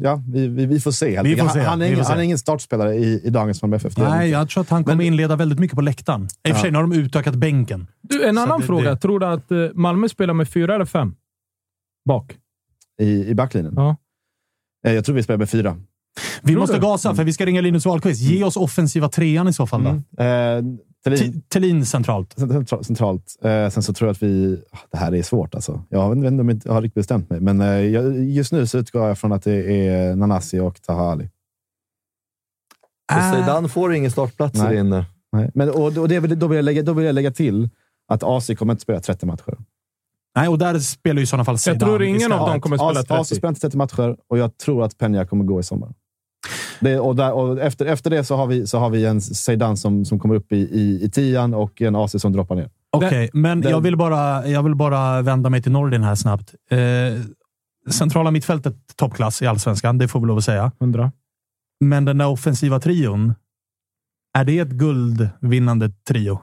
ja, 0.03 0.21
vi, 0.27 0.47
vi, 0.47 0.65
vi 0.65 0.79
får 0.79 0.91
se. 0.91 1.21
Vi 1.23 1.35
får 1.35 1.47
se. 1.47 1.59
Han, 1.59 1.67
han, 1.67 1.81
är 1.81 1.85
Vi 1.85 1.91
får 1.91 1.93
ingen, 1.93 2.05
se. 2.05 2.11
han 2.11 2.19
är 2.19 2.23
ingen 2.23 2.37
startspelare 2.37 2.95
i, 2.95 3.21
i 3.23 3.29
dagens 3.29 3.61
Malmö 3.61 3.75
FF. 3.75 3.97
Nej, 3.97 4.29
jag 4.29 4.49
tror 4.49 4.61
att 4.61 4.69
han 4.69 4.83
kommer 4.83 5.03
inleda 5.03 5.35
väldigt 5.35 5.59
mycket 5.59 5.75
på 5.75 5.81
läktaren. 5.81 6.27
I 6.47 6.51
och 6.51 6.55
för 6.55 6.61
sig, 6.61 6.71
nu 6.71 6.77
har 6.77 6.83
de 6.83 6.93
utökat 6.93 7.35
bänken. 7.35 7.87
Du, 8.01 8.25
en 8.27 8.35
Så 8.35 8.41
annan 8.41 8.59
det- 8.59 8.65
fråga. 8.65 8.89
det- 8.89 8.97
Tror 8.97 9.19
du 9.19 9.25
att 9.25 9.51
eh, 9.51 9.57
Malmö 9.73 10.09
spelar 10.09 10.33
med 10.33 10.49
fyra 10.49 10.75
eller 10.75 10.85
fem? 10.85 11.15
Bak. 12.07 12.35
I, 13.01 13.27
I 13.29 13.35
backlinjen? 13.35 13.73
Ja. 13.77 13.95
Eh, 14.87 14.93
Jag 14.93 15.05
tror 15.05 15.15
vi 15.15 15.23
spelar 15.23 15.37
med 15.37 15.49
fyra. 15.49 15.77
Vi 16.41 16.51
Tror 16.51 16.59
måste 16.61 16.75
du? 16.75 16.81
gasa, 16.81 17.15
för 17.15 17.23
vi 17.23 17.33
ska 17.33 17.45
ringa 17.45 17.61
Linus 17.61 17.85
Wahlqvist. 17.85 18.21
Ge 18.21 18.43
oss 18.43 18.57
offensiva 18.57 19.09
trean 19.09 19.47
i 19.47 19.53
så 19.53 19.67
fall. 19.67 19.81
Mm. 19.85 19.97
Eh, 20.17 20.79
Thelin- 21.05 21.33
T- 21.33 21.39
Thelin 21.49 21.85
centralt. 21.85 22.35
Centra- 22.37 22.83
centralt. 22.83 23.35
Eh, 23.41 23.69
sen 23.69 23.83
så 23.83 23.93
tror 23.93 24.07
jag 24.07 24.13
att 24.13 24.23
vi... 24.23 24.61
ah, 24.71 24.77
Det 24.91 24.97
här 24.97 25.15
är 25.15 25.23
svårt 25.23 25.55
alltså. 25.55 25.83
Jag 25.89 26.09
vet 26.15 26.31
inte 26.31 26.41
om 26.41 26.59
jag 26.65 26.73
har 26.73 26.81
riktigt 26.81 26.95
bestämt 26.95 27.29
mig, 27.29 27.39
men 27.39 27.61
eh, 27.61 27.67
jag, 27.67 28.23
just 28.23 28.51
nu 28.51 28.67
så 28.67 28.77
utgår 28.77 29.07
jag 29.07 29.17
från 29.17 29.31
att 29.31 29.43
det 29.43 29.87
är 29.87 30.15
Nanasi 30.15 30.59
och 30.59 30.81
Taha 30.81 31.11
Ali. 31.11 31.29
Äh. 33.13 33.33
Zidane 33.33 33.69
får 33.69 33.93
ingen 33.93 34.11
startplats 34.11 34.59
Nej. 34.59 34.77
inne. 34.77 35.05
Nej. 35.31 35.51
Men, 35.53 35.69
och, 35.69 35.97
och 35.97 36.07
det, 36.09 36.19
då, 36.19 36.47
vill 36.47 36.55
jag 36.55 36.65
lägga, 36.65 36.83
då 36.83 36.93
vill 36.93 37.05
jag 37.05 37.15
lägga 37.15 37.31
till 37.31 37.69
att 38.07 38.23
AC 38.23 38.51
kommer 38.57 38.73
inte 38.73 38.83
spela 38.83 38.99
30 38.99 39.25
matcher. 39.25 39.57
Nej, 40.35 40.47
och 40.47 40.57
där 40.57 40.79
spelar 40.79 41.17
ju 41.19 41.23
i 41.23 41.27
sådana 41.27 41.45
fall 41.45 41.53
Jag 41.53 41.59
Zidane 41.59 41.79
tror 41.79 42.03
ingen 42.03 42.31
av 42.31 42.49
dem 42.49 42.61
kommer 42.61 42.77
spela 42.77 42.99
AC, 42.99 43.11
AC 43.11 43.27
30. 43.29 43.35
spelar 43.35 43.49
inte 43.49 43.61
30 43.61 43.77
matcher 43.77 44.17
och 44.27 44.37
jag 44.37 44.57
tror 44.57 44.83
att 44.83 44.97
Peña 44.97 45.25
kommer 45.25 45.43
gå 45.45 45.59
i 45.59 45.63
sommar. 45.63 45.93
Det, 46.79 46.99
och 46.99 47.15
där, 47.15 47.33
och 47.33 47.59
efter, 47.59 47.85
efter 47.85 48.09
det 48.09 48.23
så 48.23 48.35
har 48.35 48.47
vi, 48.47 48.67
så 48.67 48.79
har 48.79 48.89
vi 48.89 49.05
en 49.05 49.21
Zeidan 49.21 49.77
som, 49.77 50.05
som 50.05 50.19
kommer 50.19 50.35
upp 50.35 50.51
i, 50.51 50.57
i, 50.57 51.03
i 51.03 51.09
tian 51.09 51.53
och 51.53 51.81
en 51.81 51.95
AC 51.95 52.21
som 52.21 52.31
droppar 52.33 52.55
ner. 52.55 52.69
Okej, 52.91 53.29
men 53.33 53.61
den- 53.61 53.71
jag, 53.71 53.81
vill 53.81 53.97
bara, 53.97 54.47
jag 54.47 54.63
vill 54.63 54.75
bara 54.75 55.21
vända 55.21 55.49
mig 55.49 55.61
till 55.61 55.71
Nordin 55.71 56.03
här 56.03 56.15
snabbt. 56.15 56.53
Eh, 56.71 56.77
centrala 57.91 58.31
mittfältet 58.31 58.75
toppklass 58.95 59.41
i 59.41 59.47
allsvenskan, 59.47 59.97
det 59.97 60.07
får 60.07 60.19
vi 60.19 60.25
lov 60.27 60.37
att 60.37 60.43
säga. 60.43 60.71
Hundra. 60.79 61.11
Men 61.85 62.05
den 62.05 62.17
där 62.17 62.27
offensiva 62.27 62.79
trion, 62.79 63.33
är 64.37 64.43
det 64.45 64.59
ett 64.59 64.69
guldvinnande 64.69 65.91
trio? 66.07 66.39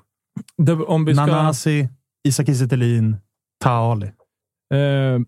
Det, 0.59 0.73
om 0.73 1.05
vi 1.05 1.15
ska... 1.15 1.27
Nanasi, 1.27 1.89
Isak 2.29 2.47
Kiese 2.47 2.69
Thelin, 2.69 3.17
Taha 3.65 3.93
Ali. 3.93 4.07
Eh, 4.75 5.21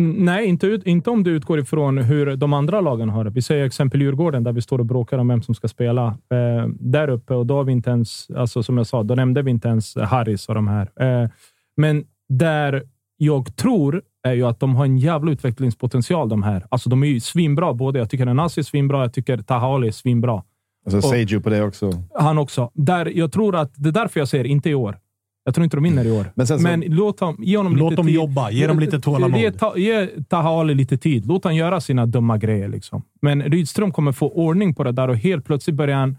nej, 0.00 0.46
inte, 0.46 0.80
inte 0.84 1.10
om 1.10 1.22
du 1.22 1.30
utgår 1.30 1.58
ifrån 1.58 1.98
hur 1.98 2.36
de 2.36 2.52
andra 2.52 2.80
lagen 2.80 3.08
har 3.08 3.24
det. 3.24 3.30
Vi 3.30 3.42
säger 3.42 3.64
exempel 3.64 4.02
Djurgården, 4.02 4.44
där 4.44 4.52
vi 4.52 4.62
står 4.62 4.78
och 4.78 4.86
bråkar 4.86 5.18
om 5.18 5.28
vem 5.28 5.42
som 5.42 5.54
ska 5.54 5.68
spela 5.68 6.06
eh, 6.06 6.68
där 6.68 7.08
uppe. 7.08 7.34
Och 7.34 7.46
då 7.46 7.56
har 7.56 7.64
vi 7.64 7.72
inte 7.72 7.90
ens, 7.90 8.30
alltså 8.30 8.62
som 8.62 8.76
jag 8.76 8.86
sa, 8.86 9.02
då 9.02 9.14
nämnde 9.14 9.42
vi 9.42 9.50
inte 9.50 9.68
ens 9.68 9.96
Harris 9.96 10.48
och 10.48 10.54
de 10.54 10.68
här. 10.68 10.90
Eh, 11.00 11.30
men 11.76 12.04
där 12.28 12.82
jag 13.16 13.56
tror 13.56 14.02
är 14.22 14.32
ju 14.32 14.46
att 14.46 14.60
de 14.60 14.76
har 14.76 14.84
en 14.84 14.98
jävla 14.98 15.32
utvecklingspotential 15.32 16.28
de 16.28 16.42
här. 16.42 16.66
Alltså 16.68 16.90
de 16.90 17.02
är 17.02 17.06
ju 17.06 17.20
svinbra 17.20 17.74
båda. 17.74 17.98
Jag 17.98 18.10
tycker 18.10 18.24
Nanasi 18.24 18.60
är 18.60 18.64
svinbra. 18.64 19.00
Jag 19.00 19.12
tycker 19.12 19.38
Taha 19.38 19.86
är 19.86 19.90
svinbra. 19.90 20.42
Alltså 20.86 21.02
Seiju 21.02 21.40
på 21.40 21.50
det 21.50 21.62
också. 21.62 21.90
Han 22.14 22.38
också. 22.38 22.70
Där, 22.74 23.06
jag 23.06 23.32
tror 23.32 23.56
att 23.56 23.72
det 23.74 23.88
är 23.88 23.92
därför 23.92 24.20
jag 24.20 24.28
säger 24.28 24.44
inte 24.44 24.70
i 24.70 24.74
år. 24.74 24.98
Jag 25.44 25.54
tror 25.54 25.64
inte 25.64 25.76
de 25.76 25.82
vinner 25.84 26.04
i 26.04 26.10
år. 26.10 26.26
Men 26.34 26.46
sen 26.46 26.58
så- 26.60 26.82
låt, 26.86 27.18
dem, 27.18 27.36
ge 27.38 27.56
honom 27.56 27.76
Låt 27.76 27.90
lite 27.90 28.00
dem 28.00 28.06
tid. 28.06 28.14
jobba. 28.14 28.50
Ge 28.50 28.66
dem 28.66 28.78
lite 28.78 29.00
tålamod. 29.00 29.40
Ge, 29.40 29.50
ta, 29.52 29.76
ge 29.76 30.06
Taha 30.28 30.60
Ali 30.60 30.74
lite 30.74 30.96
tid. 30.96 31.26
Låt 31.26 31.44
han 31.44 31.56
göra 31.56 31.80
sina 31.80 32.06
dumma 32.06 32.38
grejer. 32.38 32.68
Liksom. 32.68 33.02
Men 33.22 33.42
Rydström 33.42 33.92
kommer 33.92 34.12
få 34.12 34.28
ordning 34.28 34.74
på 34.74 34.84
det 34.84 34.92
där 34.92 35.08
och 35.08 35.16
helt 35.16 35.44
plötsligt 35.44 35.76
börjar 35.76 35.96
han 35.96 36.16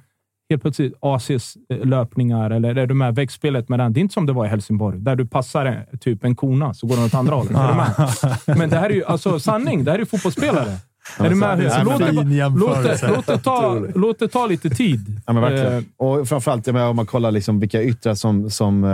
Helt 0.49 0.61
plötsligt 0.61 0.93
ACs 1.01 1.57
eh, 1.69 1.85
löpningar 1.85 2.49
eller 2.51 2.75
är 2.75 2.87
du 2.87 2.93
med 2.93 3.15
växtspelet 3.15 3.69
med 3.69 3.79
den. 3.79 3.93
Det 3.93 3.99
är 3.99 4.01
inte 4.01 4.13
som 4.13 4.25
det 4.25 4.33
var 4.33 4.45
i 4.45 4.47
Helsingborg, 4.49 4.99
där 4.99 5.15
du 5.15 5.25
passar 5.25 5.65
en- 5.65 5.97
typ 5.99 6.23
en 6.23 6.35
kona 6.35 6.73
så 6.73 6.87
går 6.87 6.95
den 6.95 7.05
åt 7.05 7.13
andra 7.13 7.35
hållet. 7.35 7.51
Med? 7.53 8.57
Men 8.57 8.69
det 8.69 8.77
här 8.77 8.89
är 8.89 8.93
ju 8.93 9.05
alltså 9.05 9.39
sanning. 9.39 9.83
Det 9.83 9.91
här 9.91 9.95
är 9.97 10.01
ju 10.01 10.05
fotbollsspelare. 10.05 10.77
Är 11.19 11.29
du 11.29 11.35
med? 11.35 11.71
Så 11.73 11.83
låt, 11.83 11.99
det, 11.99 12.11
låt, 12.11 13.01
låt, 13.15 13.25
det 13.27 13.37
ta, 13.37 13.79
låt 13.95 14.19
det 14.19 14.27
ta 14.27 14.45
lite 14.47 14.69
tid. 14.69 15.21
Ja, 15.25 15.33
men 15.33 15.41
verkligen. 15.43 15.77
Eh, 15.77 15.83
och 15.97 16.27
framförallt 16.27 16.67
jag 16.67 16.73
menar, 16.73 16.89
om 16.89 16.95
man 16.95 17.05
kollar 17.05 17.31
liksom 17.31 17.59
vilka 17.59 17.83
yttrar 17.83 18.15
som, 18.15 18.49
som, 18.49 18.83
eh, 18.83 18.89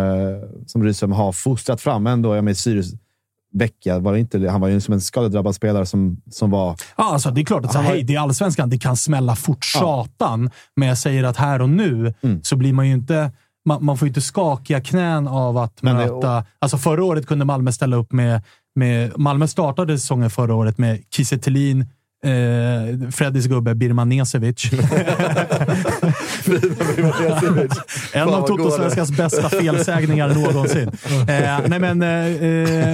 som 0.67 0.83
Rydström 0.83 1.11
har 1.11 1.31
fostrat 1.31 1.81
fram 1.81 2.07
ändå. 2.07 2.35
Jag 2.35 2.43
menar, 2.43 2.53
Sirius 2.55 2.91
Becka 3.53 3.99
var 3.99 4.15
inte, 4.15 4.49
han 4.49 4.61
var 4.61 4.67
ju 4.67 4.81
som 4.81 4.93
en 4.93 5.01
skadedrabbad 5.01 5.55
spelare 5.55 5.85
som, 5.85 6.17
som 6.31 6.51
var... 6.51 6.75
Ja, 6.97 7.03
alltså, 7.13 7.31
det 7.31 7.41
är 7.41 7.45
klart 7.45 7.65
att 7.65 7.71
så, 7.71 7.77
Han 7.77 7.85
var- 7.85 7.91
hej, 7.93 8.03
det 8.03 8.15
är 8.15 8.19
allsvenskan. 8.19 8.69
Det 8.69 8.77
kan 8.77 8.97
smälla 8.97 9.35
fort 9.35 9.65
satan. 9.65 10.49
Men 10.75 10.87
jag 10.87 10.97
säger 10.97 11.23
att 11.23 11.37
här 11.37 11.61
och 11.61 11.69
nu 11.69 12.13
Mm. 12.21 12.39
så 12.43 12.55
blir 12.55 12.73
man 12.73 12.87
ju 12.87 12.93
inte... 12.93 13.31
Man, 13.65 13.85
man 13.85 13.97
får 13.97 14.05
ju 14.05 14.09
inte 14.09 14.21
skakiga 14.21 14.81
knän 14.81 15.27
av 15.27 15.57
att 15.57 15.81
Men 15.81 15.95
det- 15.95 16.05
möta... 16.13 16.43
Alltså 16.59 16.77
förra 16.77 17.03
året 17.03 17.25
kunde 17.27 17.45
Malmö 17.45 17.71
ställa 17.71 17.95
upp 17.95 18.11
med... 18.11 18.41
med 18.75 19.19
Malmö 19.19 19.47
startade 19.47 19.97
säsongen 19.99 20.29
förra 20.29 20.55
året 20.55 20.77
med 20.77 20.99
Kiese 21.15 21.37
eh, 22.25 23.09
Freddys 23.11 23.45
gubbe 23.45 23.75
Birman 23.75 24.09
Nesevic. 24.09 24.71
en 28.13 28.29
av 28.29 28.47
Totosvenskans 28.47 29.17
bästa 29.17 29.49
felsägningar 29.49 30.33
någonsin. 30.33 30.91
Eh, 31.27 31.59
nej 31.67 31.79
men, 31.79 32.01
eh, 32.01 32.09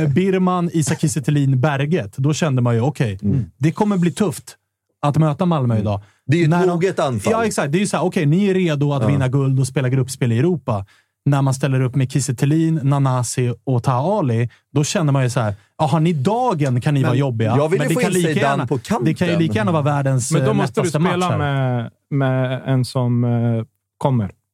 eh, 0.01 0.09
Birman, 0.09 0.69
Isak 0.73 0.99
Kiese 0.99 1.21
Berget. 1.55 2.17
Då 2.17 2.33
kände 2.33 2.61
man 2.61 2.75
ju, 2.75 2.81
okej, 2.81 3.19
det 3.57 3.71
kommer 3.71 3.97
bli 3.97 4.11
tufft 4.11 4.55
att 5.01 5.17
möta 5.17 5.45
Malmö 5.45 5.79
idag. 5.79 6.01
Det 6.27 6.37
är 6.37 6.47
ju 6.47 6.53
ett 6.53 6.67
moget 6.67 6.99
anfall. 6.99 7.31
Ja, 7.31 7.45
exakt. 7.45 7.71
Det 7.71 7.77
är 7.77 7.79
ju 7.79 7.87
såhär, 7.87 8.03
okej, 8.03 8.25
ni 8.25 8.47
är 8.47 8.53
redo 8.53 8.93
att 8.93 9.09
vinna 9.09 9.27
guld 9.27 9.59
och 9.59 9.67
spela 9.67 9.89
gruppspel 9.89 10.31
i 10.31 10.39
Europa. 10.39 10.85
När 11.27 11.41
man 11.41 11.53
ställer 11.53 11.81
upp 11.81 11.95
med 11.95 12.11
Kiese 12.11 12.35
Nanasi 12.83 13.53
och 13.63 13.83
Taha 13.83 14.19
Ali, 14.19 14.49
då 14.73 14.83
känner 14.83 15.11
man 15.11 15.23
ju 15.23 15.29
så 15.29 15.39
här. 15.39 15.53
Ja, 15.77 15.85
har 15.85 15.99
ni 15.99 16.13
dagen 16.13 16.81
kan 16.81 16.93
ni 16.93 17.03
vara 17.03 17.15
jobbiga. 17.15 17.55
jag 17.57 17.69
vill 17.69 17.81
ju 17.81 17.87
men 17.87 17.87
det 17.87 17.93
få 17.93 17.99
kan 17.99 18.11
in 18.11 18.17
lika 18.17 18.39
gärna, 18.39 18.67
på 18.67 18.77
kanten. 18.77 19.05
Det 19.05 19.13
kan 19.13 19.27
ju 19.27 19.37
lika 19.37 19.53
gärna 19.53 19.71
vara 19.71 19.83
världens 19.83 20.31
Men 20.31 20.43
då 20.43 20.51
eh, 20.51 20.53
måste 20.53 20.81
du 20.81 20.89
spela 20.89 21.37
med, 21.37 21.91
med 22.09 22.61
en 22.65 22.85
som 22.85 23.23
eh, 23.23 23.63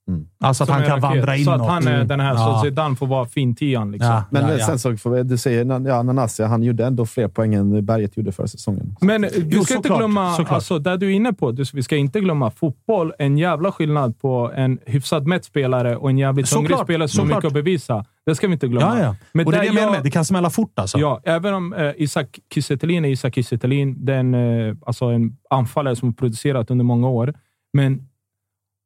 kommer. 0.06 0.26
Alltså 0.40 0.64
att 0.64 0.68
Som 0.68 0.76
han 0.76 0.86
kan 0.86 1.00
vandra 1.00 1.34
Så 1.34 1.40
inåt. 1.42 1.62
att 1.62 1.68
han 1.68 1.88
är 1.88 2.04
den 2.04 2.20
här, 2.20 2.34
Ja. 2.34 2.38
så 2.62 2.66
Zidane 2.66 2.96
får 2.96 3.08
vara 3.08 3.26
fintian. 3.26 3.92
Liksom. 3.92 4.10
Ja. 4.12 4.24
Men 4.30 4.42
Ja, 4.48 4.58
ja. 4.58 4.66
sen 4.66 4.80
så 4.80 4.98
får 4.98 5.10
vi, 5.10 5.24
du 5.24 5.38
säger, 5.38 5.88
ja, 5.88 6.04
Nanasi, 6.04 6.44
han 6.44 6.64
gjorde 6.64 6.86
ändå 6.86 7.06
fler 7.06 7.28
poäng 7.28 7.54
än 7.54 7.86
Berget 7.86 8.18
gjorde 8.18 8.32
förra 8.32 8.48
säsongen. 8.48 8.96
Men 9.02 9.22
du 9.22 9.28
Jo, 9.34 9.64
ska 9.64 9.76
inte 9.76 9.88
såklart, 9.88 10.00
glömma, 10.00 10.34
såklart. 10.34 10.52
alltså, 10.56 10.80
där 10.80 10.98
du 10.98 11.08
är 11.08 11.12
inne 11.12 11.34
på, 11.34 11.52
du, 11.52 11.64
vi 11.74 11.84
ska 11.84 11.96
inte 11.96 12.20
glömma 12.20 12.52
fotboll. 12.52 13.14
En 13.20 13.38
jävla 13.38 13.72
skillnad 13.72 14.20
på 14.20 14.52
en 14.56 14.80
hyfsat 14.86 15.28
mätt 15.28 15.46
spelare 15.46 15.96
och 15.96 16.10
en 16.10 16.18
jävligt 16.18 16.54
hungrig 16.54 16.78
spelare 16.78 17.08
som 17.08 17.28
mycket 17.28 17.46
att 17.46 17.54
bevisa. 17.54 18.06
Det 18.26 18.36
ska 18.36 18.48
vi 18.48 18.54
inte 18.54 18.68
glömma. 18.68 18.98
Ja, 19.00 19.04
ja. 19.04 19.16
Men 19.32 19.46
och 19.46 19.52
det 19.52 19.58
är 19.58 19.62
det 19.62 19.66
jag 19.68 19.76
menar 19.76 19.92
med. 19.92 20.04
Det 20.04 20.12
kan 20.12 20.26
smälla 20.26 20.50
fort 20.50 20.80
alltså. 20.80 20.98
Ja, 20.98 21.22
även 21.24 21.54
om 21.54 21.74
eh, 21.74 21.92
Isak 21.98 22.40
Kiese 22.54 22.78
Thelin 22.78 23.06
är 23.06 23.10
Isak 23.10 23.36
Kiese 23.36 23.58
Thelin. 23.58 24.06
Det 24.06 24.14
är 24.14 24.18
en, 24.20 24.34
eh, 24.70 24.76
alltså 24.86 25.06
en 25.06 25.38
anfallare 25.50 25.96
som 25.96 26.08
har 26.08 26.14
producerat 26.14 26.72
under 26.72 26.86
många 26.86 27.08
år. 27.10 27.34
Men 27.74 28.08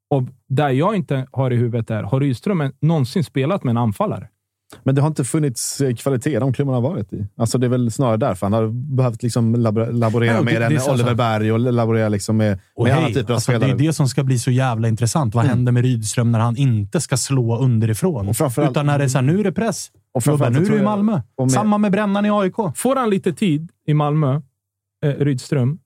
och 0.09 0.23
där 0.49 0.69
jag 0.69 0.95
inte 0.95 1.27
har 1.31 1.51
i 1.51 1.55
huvudet 1.55 1.91
är, 1.91 2.03
har 2.03 2.19
Rydström 2.19 2.71
någonsin 2.81 3.23
spelat 3.23 3.63
med 3.63 3.71
en 3.71 3.77
anfallare? 3.77 4.27
Men 4.83 4.95
det 4.95 5.01
har 5.01 5.07
inte 5.07 5.23
funnits 5.23 5.81
eh, 5.81 5.95
kvalitet 5.95 6.31
i 6.35 6.39
de 6.39 6.53
klubbarna 6.53 6.77
har 6.77 6.81
varit 6.89 7.13
i. 7.13 7.27
Alltså 7.37 7.57
det 7.57 7.67
är 7.67 7.69
väl 7.69 7.91
snarare 7.91 8.17
därför. 8.17 8.45
Han 8.45 8.53
har 8.53 8.67
behövt 8.95 9.23
liksom 9.23 9.55
labor 9.55 9.91
laborera 9.91 10.31
Ja, 10.33 10.37
det- 10.39 10.59
med 10.59 10.71
det 10.71 10.79
så- 10.79 10.93
Oliver 10.93 11.15
Berg 11.15 11.51
och 11.51 11.59
laborera 11.59 12.09
liksom 12.09 12.37
med, 12.37 12.59
Och 12.75 12.83
med 12.83 12.93
alla 12.93 13.01
hej, 13.05 13.13
typer 13.13 13.29
av 13.29 13.35
alltså, 13.35 13.51
det 13.51 13.57
spelare. 13.57 13.75
är 13.77 13.79
det 13.87 13.93
som 13.93 14.07
ska 14.07 14.23
bli 14.23 14.39
så 14.39 14.51
jävla 14.51 14.87
intressant. 14.87 15.35
Vad 15.35 15.45
Mm. 15.45 15.57
händer 15.57 15.71
med 15.71 15.83
Rydström 15.83 16.31
när 16.31 16.39
han 16.39 16.57
inte 16.57 17.01
ska 17.01 17.17
slå 17.17 17.57
underifrån? 17.59 18.29
Utan 18.69 18.85
när 18.85 18.97
det 18.97 19.03
är 19.03 19.07
så 19.07 19.17
här, 19.17 19.25
nu 19.25 19.39
är 19.39 19.43
det 19.43 19.51
press. 19.51 19.91
Och 20.13 20.23
framförallt 20.23 20.55
nu 20.59 20.65
är 20.65 20.69
du 20.69 20.77
i 20.77 20.83
Malmö. 20.83 21.21
med- 21.37 21.51
Samma 21.51 21.77
med 21.77 21.91
Brännan 21.91 22.25
i 22.25 22.29
AIK. 22.29 22.55
Får 22.75 22.95
han 22.95 23.09
lite 23.09 23.33
tid 23.33 23.71
i 23.87 23.93
Malmö, 23.93 24.41
eh, 25.05 25.09
Rydström, 25.09 25.79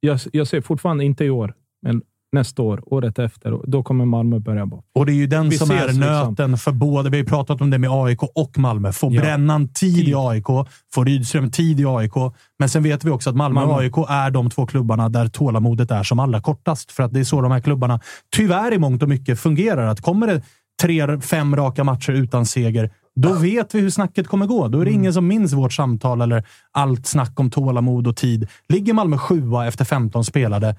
jag, 0.00 0.18
jag 0.32 0.46
ser 0.46 0.60
fortfarande 0.60 1.04
inte 1.04 1.24
i 1.24 1.30
år, 1.30 1.54
men 1.82 2.02
nästa 2.34 2.62
år, 2.62 2.82
året 2.86 3.18
efter, 3.18 3.58
då 3.66 3.82
kommer 3.82 4.04
Malmö 4.04 4.38
börja 4.38 4.66
bort. 4.66 4.84
Och 4.94 5.06
det 5.06 5.12
är 5.12 5.14
ju 5.14 5.26
den 5.26 5.48
Vi 5.48 5.58
som 5.58 5.70
är 5.70 5.82
liksom. 5.86 6.00
nöten 6.00 6.58
för 6.58 6.72
båda. 6.72 7.10
Vi 7.10 7.16
har 7.16 7.22
ju 7.22 7.28
pratat 7.28 7.60
om 7.60 7.70
det 7.70 7.78
med 7.78 7.90
AIK 7.92 8.22
och 8.22 8.58
Malmö. 8.58 8.92
Får 8.92 9.12
Ja. 9.14 9.20
Brännan 9.20 9.68
tid 9.68 10.08
i 10.08 10.14
AIK, 10.16 10.46
får 10.94 11.04
Rydström 11.04 11.50
tid 11.50 11.80
i 11.80 11.84
AIK. 11.86 12.12
Men 12.58 12.68
sen 12.68 12.82
vet 12.82 13.04
vi 13.04 13.10
också 13.10 13.30
att 13.30 13.36
Malmö 13.36 13.60
och 13.62 13.68
Malmö. 13.68 13.82
AIK 13.82 13.96
är 14.08 14.30
de 14.30 14.50
två 14.50 14.66
klubbarna 14.66 15.08
där 15.08 15.28
tålamodet 15.28 15.90
är 15.90 16.02
som 16.02 16.18
allra 16.18 16.40
kortast. 16.40 16.92
För 16.92 17.02
att 17.02 17.12
det 17.12 17.20
är 17.20 17.24
så 17.24 17.40
de 17.40 17.50
här 17.52 17.60
klubbarna 17.60 18.00
tyvärr 18.36 18.72
i 18.74 18.78
mångt 18.78 19.02
och 19.02 19.08
mycket 19.08 19.40
fungerar. 19.40 19.86
Att 19.86 20.00
kommer 20.00 20.26
det 20.26 20.42
tre, 20.82 21.20
fem 21.20 21.56
raka 21.56 21.84
matcher 21.84 22.12
utan 22.12 22.46
seger, 22.46 22.90
då 23.16 23.32
vet 23.32 23.74
vi 23.74 23.80
hur 23.80 23.90
snacket 23.90 24.28
kommer 24.28 24.46
gå. 24.46 24.68
Då 24.68 24.80
är 24.80 24.84
det 24.84 24.90
Mm. 24.90 25.00
ingen 25.00 25.12
som 25.14 25.26
minns 25.26 25.52
vårt 25.52 25.72
samtal 25.72 26.20
eller 26.20 26.44
allt 26.72 27.06
snack 27.06 27.40
om 27.40 27.50
tålamod 27.50 28.06
och 28.06 28.16
tid. 28.16 28.48
Ligger 28.68 28.92
Malmö 28.94 29.18
sjua 29.18 29.66
efter 29.66 29.84
15 29.84 30.24
spelade, 30.24 30.76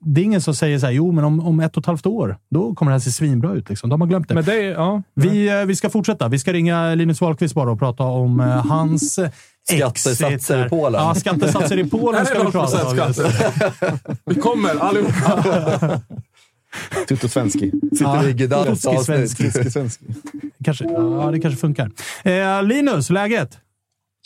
det 0.00 0.20
är 0.20 0.24
ingen 0.24 0.40
som 0.40 0.54
säger 0.54 0.78
så 0.78 0.86
här, 0.86 0.92
jo, 0.92 1.12
men 1.12 1.24
om, 1.24 1.40
om 1.40 1.60
ett 1.60 1.76
och 1.76 1.82
ett 1.82 1.86
halvt 1.86 2.06
år, 2.06 2.38
då 2.50 2.74
kommer 2.74 2.92
det 2.92 2.94
här 2.94 3.00
se 3.00 3.12
svinbra 3.12 3.52
ut. 3.52 3.68
Liksom. 3.68 3.90
De 3.90 4.00
har 4.00 4.08
glömt 4.08 4.28
det. 4.28 4.34
Men 4.34 4.44
det 4.44 4.62
ja, 4.62 5.02
Vi, 5.14 5.48
eh, 5.48 5.64
vi 5.64 5.76
ska 5.76 5.90
fortsätta. 5.90 6.28
Vi 6.28 6.38
ska 6.38 6.52
ringa 6.52 6.94
Linus 6.94 7.20
Wahlqvist 7.20 7.54
bara 7.54 7.70
och 7.70 7.78
prata 7.78 8.02
om 8.02 8.40
eh, 8.40 8.46
hans 8.66 9.18
Skattesatser 9.68 10.66
i 10.66 10.68
Polen. 10.68 11.02
Ja, 11.02 11.14
skattesatser 11.14 11.78
i 11.78 11.84
Polen 11.90 12.26
ska 12.26 12.44
vi 12.44 12.52
prata 12.52 12.88
om. 12.88 13.14
Vi 14.24 14.34
kommer 14.34 14.80
allihopa. 14.80 16.00
Tutto 17.08 17.28
Svenski. 17.28 17.70
Sitter 17.70 18.28
i 18.28 18.48
Tutski 18.48 18.96
svensk. 19.04 19.38
Tutski 19.38 19.70
Svenski. 19.70 20.04
Kanske, 20.64 20.84
ja, 20.84 21.30
det 21.32 21.40
kanske 21.40 21.60
funkar. 21.60 21.90
Eh, 22.24 22.62
Linus, 22.62 23.10
läget? 23.10 23.58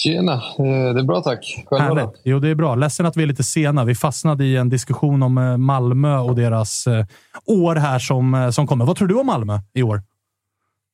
Tjena, 0.03 0.33
eh, 0.33 0.95
det 0.95 1.01
är 1.01 1.05
bra 1.05 1.21
tack. 1.21 1.65
Härligt. 1.71 2.21
Jo, 2.25 2.39
det 2.39 2.49
är 2.49 2.55
bra. 2.55 2.75
Ledsen 2.75 3.07
att 3.07 3.17
vi 3.17 3.23
är 3.23 3.27
lite 3.27 3.43
sena. 3.43 3.85
Vi 3.85 3.95
fastnade 3.95 4.45
i 4.45 4.57
en 4.57 4.69
diskussion 4.69 5.23
om 5.23 5.39
eh, 5.39 5.57
Malmö 5.57 6.19
och 6.19 6.35
deras 6.35 6.87
eh, 6.87 7.05
år 7.47 7.77
här 7.77 7.99
som, 7.99 8.51
som 8.53 8.67
kommer. 8.67 8.85
Vad 8.85 8.97
tror 8.97 9.09
du 9.09 9.15
om 9.15 9.27
Malmö 9.27 9.59
i 9.75 9.83
år? 9.83 10.03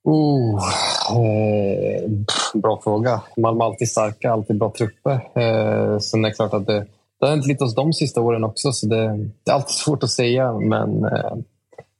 Oh, 0.05 0.63
eh, 1.11 2.11
bra 2.55 2.81
fråga. 2.85 3.21
Malmö 3.37 3.65
är 3.65 3.67
alltid 3.67 3.89
starka, 3.89 4.33
alltid 4.33 4.59
bra 4.59 4.73
trupper. 4.79 5.13
Eh, 5.13 5.99
sen 5.99 6.25
är 6.25 6.29
det 6.29 6.35
klart 6.35 6.55
att 6.55 6.67
det, 6.67 6.87
det 7.21 7.27
har 7.27 7.31
hänt 7.31 7.47
lite 7.47 7.65
hos 7.65 7.75
de 7.75 7.93
sista 7.93 8.21
åren 8.21 8.45
också, 8.45 8.73
så 8.73 8.87
det, 8.87 9.17
det 9.45 9.51
är 9.51 9.55
alltid 9.55 9.75
svårt 9.75 10.03
att 10.03 10.11
säga. 10.11 10.53
Men 10.53 11.05
eh, 11.05 11.37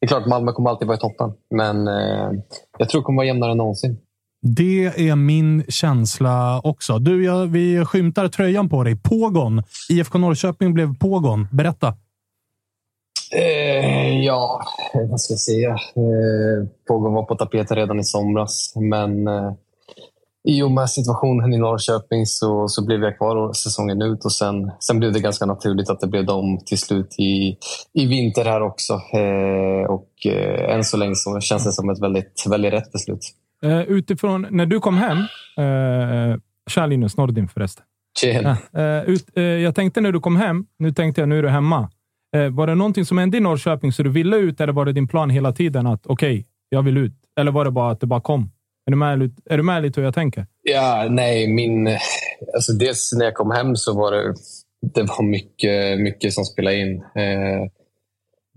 det 0.01 0.07
är 0.07 0.07
klart, 0.07 0.27
Malmö 0.27 0.53
kommer 0.53 0.71
alltid 0.71 0.89
vara 0.89 0.97
i 0.97 1.01
toppen. 1.01 1.33
Men 1.51 1.89
eh, 1.89 2.31
jag 2.79 2.89
tror 2.89 3.01
det 3.01 3.05
kommer 3.05 3.17
vara 3.17 3.27
jämnare 3.27 3.51
än 3.51 3.59
någonsin. 3.59 3.99
Det 4.43 4.85
är 4.87 5.17
min 5.17 5.65
känsla 5.69 6.61
också. 6.65 6.99
Du, 6.99 7.25
jag, 7.25 7.47
vi 7.47 7.85
skymtar 7.85 8.29
tröjan 8.29 8.69
på 8.69 8.85
dig. 8.85 8.97
Pågon. 8.97 9.63
IFK 9.91 10.19
Norrköping 10.19 10.75
blev 10.75 10.99
Pågon. 10.99 11.49
Berätta. 11.53 11.95
Eh, 13.33 14.25
ja, 14.25 14.63
vad 15.11 15.21
ska 15.21 15.33
jag 15.33 15.41
säga? 15.41 15.71
Eh, 15.71 16.69
Pågon 16.89 17.13
var 17.13 17.23
på 17.23 17.35
tapeten 17.35 17.77
redan 17.77 18.01
i 18.01 18.05
somras, 18.05 18.73
men 18.77 19.29
eh, 19.29 19.53
i 20.49 20.63
och 20.63 20.71
med 20.71 20.91
situationen 20.91 21.55
i 21.55 21.59
Norrköping 21.59 22.27
så, 22.27 22.69
så 22.69 22.85
blev 22.85 23.03
jag 23.03 23.19
kvar 23.19 23.53
säsongen 23.53 24.03
ut 24.03 24.25
och 24.25 24.33
sen, 24.33 24.71
sen 24.81 24.99
blev 24.99 25.13
det 25.13 25.21
ganska 25.21 25.47
naturligt 25.47 25.91
att 25.91 26.01
det 26.01 26.07
blev 26.07 26.27
dem 26.27 26.61
till 26.67 26.79
slut 26.79 27.15
i, 27.19 27.57
i 27.93 28.07
vinter 28.07 28.45
här 28.45 28.63
också. 28.63 28.93
Eh, 28.93 29.91
och 29.91 30.27
eh, 30.27 30.75
än 30.75 30.85
så 30.85 30.97
länge 30.97 31.15
så 31.15 31.41
känns 31.41 31.65
det 31.65 31.73
som 31.73 31.91
ett 31.91 32.03
väldigt, 32.03 32.45
väldigt 32.49 32.73
rätt 32.73 32.93
beslut. 32.93 33.21
Eh, 33.67 33.81
utifrån, 33.81 34.47
när 34.51 34.67
du 34.67 34.81
kom 34.81 34.97
hem, 34.97 35.19
eh, 35.59 36.39
tja 36.71 36.87
Linus 36.87 37.17
Nordin 37.17 37.49
förresten. 37.49 37.85
Tjena. 38.21 38.51
Eh, 38.51 39.11
ut, 39.11 39.27
eh, 39.35 39.43
jag 39.43 39.75
tänkte 39.75 40.01
när 40.01 40.13
du 40.13 40.21
kom 40.21 40.37
hem, 40.37 40.67
nu 40.79 40.93
tänkte 40.93 41.21
jag 41.21 41.29
nu 41.29 41.39
är 41.39 41.43
du 41.43 41.49
hemma. 41.49 41.91
Eh, 42.37 42.49
var 42.51 42.67
det 42.67 42.75
någonting 42.75 43.05
som 43.05 43.19
hände 43.19 43.37
i 43.37 43.41
Norrköping 43.41 43.93
så 43.93 44.03
du 44.03 44.11
ville 44.11 44.37
ut 44.37 44.61
eller 44.61 44.73
var 44.73 44.85
det 44.85 44.93
din 44.93 45.09
plan 45.09 45.31
hela 45.31 45.53
tiden 45.53 45.87
att 45.87 46.07
okej, 46.07 46.47
jag 46.69 46.83
vill 46.83 46.97
ut? 46.97 47.15
Eller 47.41 47.53
var 47.53 47.65
det 47.65 47.71
bara 47.71 47.91
att 47.91 48.01
det 48.01 48.07
bara 48.07 48.21
kom? 48.21 48.51
Är 48.87 48.91
du 48.91 48.97
med, 48.97 49.33
är 49.51 49.57
du 49.57 49.63
med 49.63 49.83
lite 49.83 50.01
hur 50.01 50.07
jag 50.07 50.15
tänker? 50.15 50.47
Ja, 50.63 51.07
nej, 51.11 51.49
min... 51.49 51.89
Alltså 52.55 52.73
dels 52.73 53.13
när 53.19 53.25
jag 53.25 53.35
kom 53.35 53.51
hem 53.51 53.77
så 53.77 53.95
var 53.97 54.13
det, 54.13 54.35
det 54.95 55.03
var 55.03 55.23
mycket, 55.23 56.01
mycket 56.01 56.33
som 56.33 56.45
spelade 56.45 56.77
in. 56.77 56.97
Eh, 56.97 57.71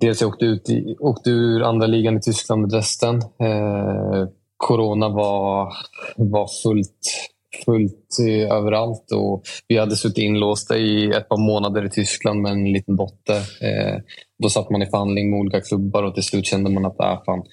dels 0.02 0.22
jag 0.22 0.28
åkte, 0.28 0.46
ut 0.46 0.70
i, 0.70 0.96
åkte 1.00 1.30
ur 1.30 1.62
andra 1.62 1.88
ligan 1.88 2.18
i 2.18 2.22
Tyskland 2.22 2.62
med 2.62 2.70
Dresden. 2.70 3.16
Eh, 3.16 4.28
corona 4.60 5.10
var, 5.10 5.74
var 6.16 6.50
fullt, 6.64 7.30
fullt 7.66 8.18
överallt 8.52 9.12
och 9.12 9.44
vi 9.68 9.78
hade 9.78 9.96
suttit 9.96 10.18
inlåsta 10.18 10.78
i 10.78 11.12
ett 11.12 11.30
par 11.30 11.38
månader 11.48 11.86
i 11.86 11.90
Tyskland 11.90 12.42
med 12.42 12.52
en 12.52 12.72
liten 12.72 12.96
dotter. 12.96 13.38
Eh, 13.38 14.02
då 14.44 14.50
satt 14.50 14.70
man 14.70 14.82
i 14.82 14.86
förhandling 14.86 15.30
med 15.30 15.40
olika 15.40 15.62
klubbar 15.62 16.04
och 16.04 16.14
till 16.14 16.24
slut 16.24 16.46
kände 16.46 16.70
man 16.70 16.86
att 16.86 17.00
äh, 17.00 17.24
fan, 17.26 17.44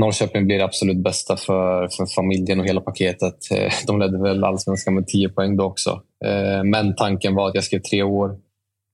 Norrköping 0.00 0.46
blir 0.46 0.58
det 0.58 0.64
absolut 0.64 1.04
bästa 1.04 1.36
för, 1.36 1.88
för 1.88 2.06
familjen 2.14 2.60
och 2.60 2.66
hela 2.66 2.80
paketet. 2.80 3.36
Eh, 3.50 3.72
de 3.86 4.00
ledde 4.00 4.22
väl 4.22 4.44
allsvenskan 4.44 4.94
med 4.94 5.06
10 5.06 5.28
poäng 5.28 5.56
då 5.56 5.64
också. 5.64 5.90
Eh, 6.24 6.64
men 6.64 6.94
tanken 6.96 7.34
var 7.34 7.48
att 7.48 7.54
jag 7.54 7.64
skrev 7.64 7.80
tre 7.80 8.02
år, 8.02 8.36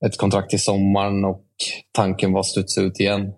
ett 0.06 0.18
kontrakt 0.18 0.50
till 0.50 0.62
sommaren 0.62 1.24
och 1.24 1.44
tanken 1.92 2.32
var 2.32 2.40
att 2.40 2.46
studsa 2.46 2.80
ut 2.80 3.00
igen. 3.00 3.32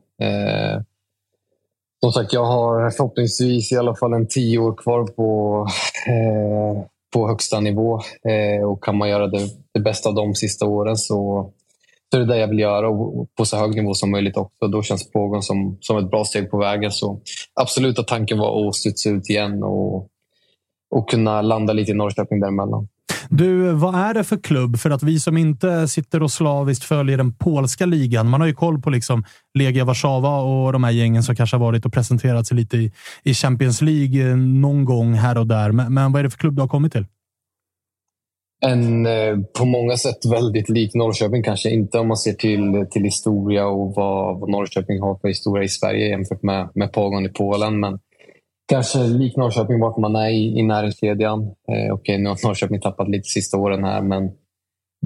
Som 2.04 2.12
sagt, 2.12 2.32
jag 2.32 2.44
har 2.44 2.90
förhoppningsvis 2.90 3.72
i 3.72 3.76
alla 3.76 3.94
fall 3.94 4.12
en 4.12 4.28
tio 4.28 4.58
år 4.58 4.74
kvar 4.74 5.04
på, 5.04 5.66
eh, 6.06 6.82
på 7.12 7.28
högsta 7.28 7.60
nivå. 7.60 8.00
Eh, 8.28 8.64
Och 8.68 8.84
kan 8.84 8.96
man 8.96 9.08
göra 9.08 9.26
det, 9.26 9.48
det 9.74 9.80
bästa 9.80 10.08
av 10.08 10.14
de 10.14 10.34
sista 10.34 10.66
åren 10.66 10.96
så, 10.96 11.50
så 12.10 12.16
är 12.16 12.20
det 12.20 12.26
det 12.26 12.38
jag 12.38 12.48
vill 12.48 12.58
göra 12.58 12.88
och 12.88 13.28
på 13.34 13.44
så 13.44 13.56
hög 13.56 13.74
nivå 13.76 13.94
som 13.94 14.10
möjligt 14.10 14.36
också. 14.36 14.68
Då 14.68 14.82
känns 14.82 15.10
pågång 15.10 15.42
som, 15.42 15.78
som 15.80 15.98
ett 15.98 16.10
bra 16.10 16.24
steg 16.24 16.50
på 16.50 16.58
vägen. 16.58 16.90
Så 16.90 17.20
absolut 17.54 17.98
att 17.98 18.08
tanken 18.08 18.38
var 18.38 18.68
att 18.68 18.74
studsa 18.74 19.10
ut 19.10 19.30
igen 19.30 19.62
och, 19.62 20.08
och 20.94 21.10
kunna 21.10 21.42
landa 21.42 21.72
lite 21.72 21.90
i 21.90 21.94
Norrköping 21.94 22.40
däremellan. 22.40 22.88
Du, 23.28 23.72
vad 23.72 23.94
är 23.94 24.14
det 24.14 24.24
för 24.24 24.36
klubb? 24.36 24.78
För 24.78 24.90
att 24.90 25.02
vi 25.02 25.20
som 25.20 25.36
inte 25.36 25.88
sitter 25.88 26.22
och 26.22 26.30
slaviskt 26.30 26.84
följer 26.84 27.16
den 27.16 27.34
polska 27.34 27.86
ligan, 27.86 28.28
man 28.28 28.40
har 28.40 28.48
ju 28.48 28.54
koll 28.54 28.82
på 28.82 28.90
liksom 28.90 29.24
Legia 29.54 29.84
Warszawa 29.84 30.40
och 30.40 30.72
de 30.72 30.84
här 30.84 30.90
gängen 30.90 31.22
som 31.22 31.36
kanske 31.36 31.56
har 31.56 31.64
varit 31.64 31.86
och 31.86 31.92
presenterat 31.92 32.46
sig 32.46 32.56
lite 32.56 32.76
i, 32.76 32.92
i 33.22 33.34
Champions 33.34 33.82
League 33.82 34.30
eh, 34.30 34.36
någon 34.36 34.84
gång 34.84 35.14
här 35.14 35.38
och 35.38 35.46
där. 35.46 35.72
Men, 35.72 35.94
men 35.94 36.12
vad 36.12 36.20
är 36.20 36.24
det 36.24 36.30
för 36.30 36.38
klubb 36.38 36.54
du 36.54 36.60
har 36.60 36.68
kommit 36.68 36.92
till? 36.92 37.06
En 38.64 39.06
eh, 39.06 39.38
på 39.58 39.64
många 39.64 39.96
sätt 39.96 40.18
väldigt 40.30 40.68
lik 40.68 40.94
Norrköping, 40.94 41.42
kanske 41.42 41.70
inte 41.70 41.98
om 41.98 42.08
man 42.08 42.16
ser 42.16 42.32
till, 42.32 42.86
till 42.90 43.04
historia 43.04 43.66
och 43.66 43.94
vad, 43.94 44.40
vad 44.40 44.50
Norrköping 44.50 45.00
har 45.00 45.18
för 45.18 45.28
historia 45.28 45.64
i 45.64 45.68
Sverige 45.68 46.08
jämfört 46.08 46.42
med, 46.42 46.68
med 46.74 46.92
Pogon 46.92 47.26
i 47.26 47.28
Polen. 47.28 47.80
Men 47.80 47.98
kanske 48.72 48.98
lik 48.98 49.36
Norrköping 49.36 49.80
vart 49.80 49.96
man 49.96 50.16
är 50.16 50.28
i, 50.28 50.58
i 50.58 50.62
näringskedjan. 50.62 51.42
Eh, 51.42 51.94
Okej, 51.94 52.18
nu 52.18 52.28
har 52.28 52.46
Norrköping 52.46 52.80
tappat 52.80 53.08
lite 53.08 53.28
sista 53.28 53.56
åren 53.58 53.84
här, 53.84 54.02
men 54.02 54.30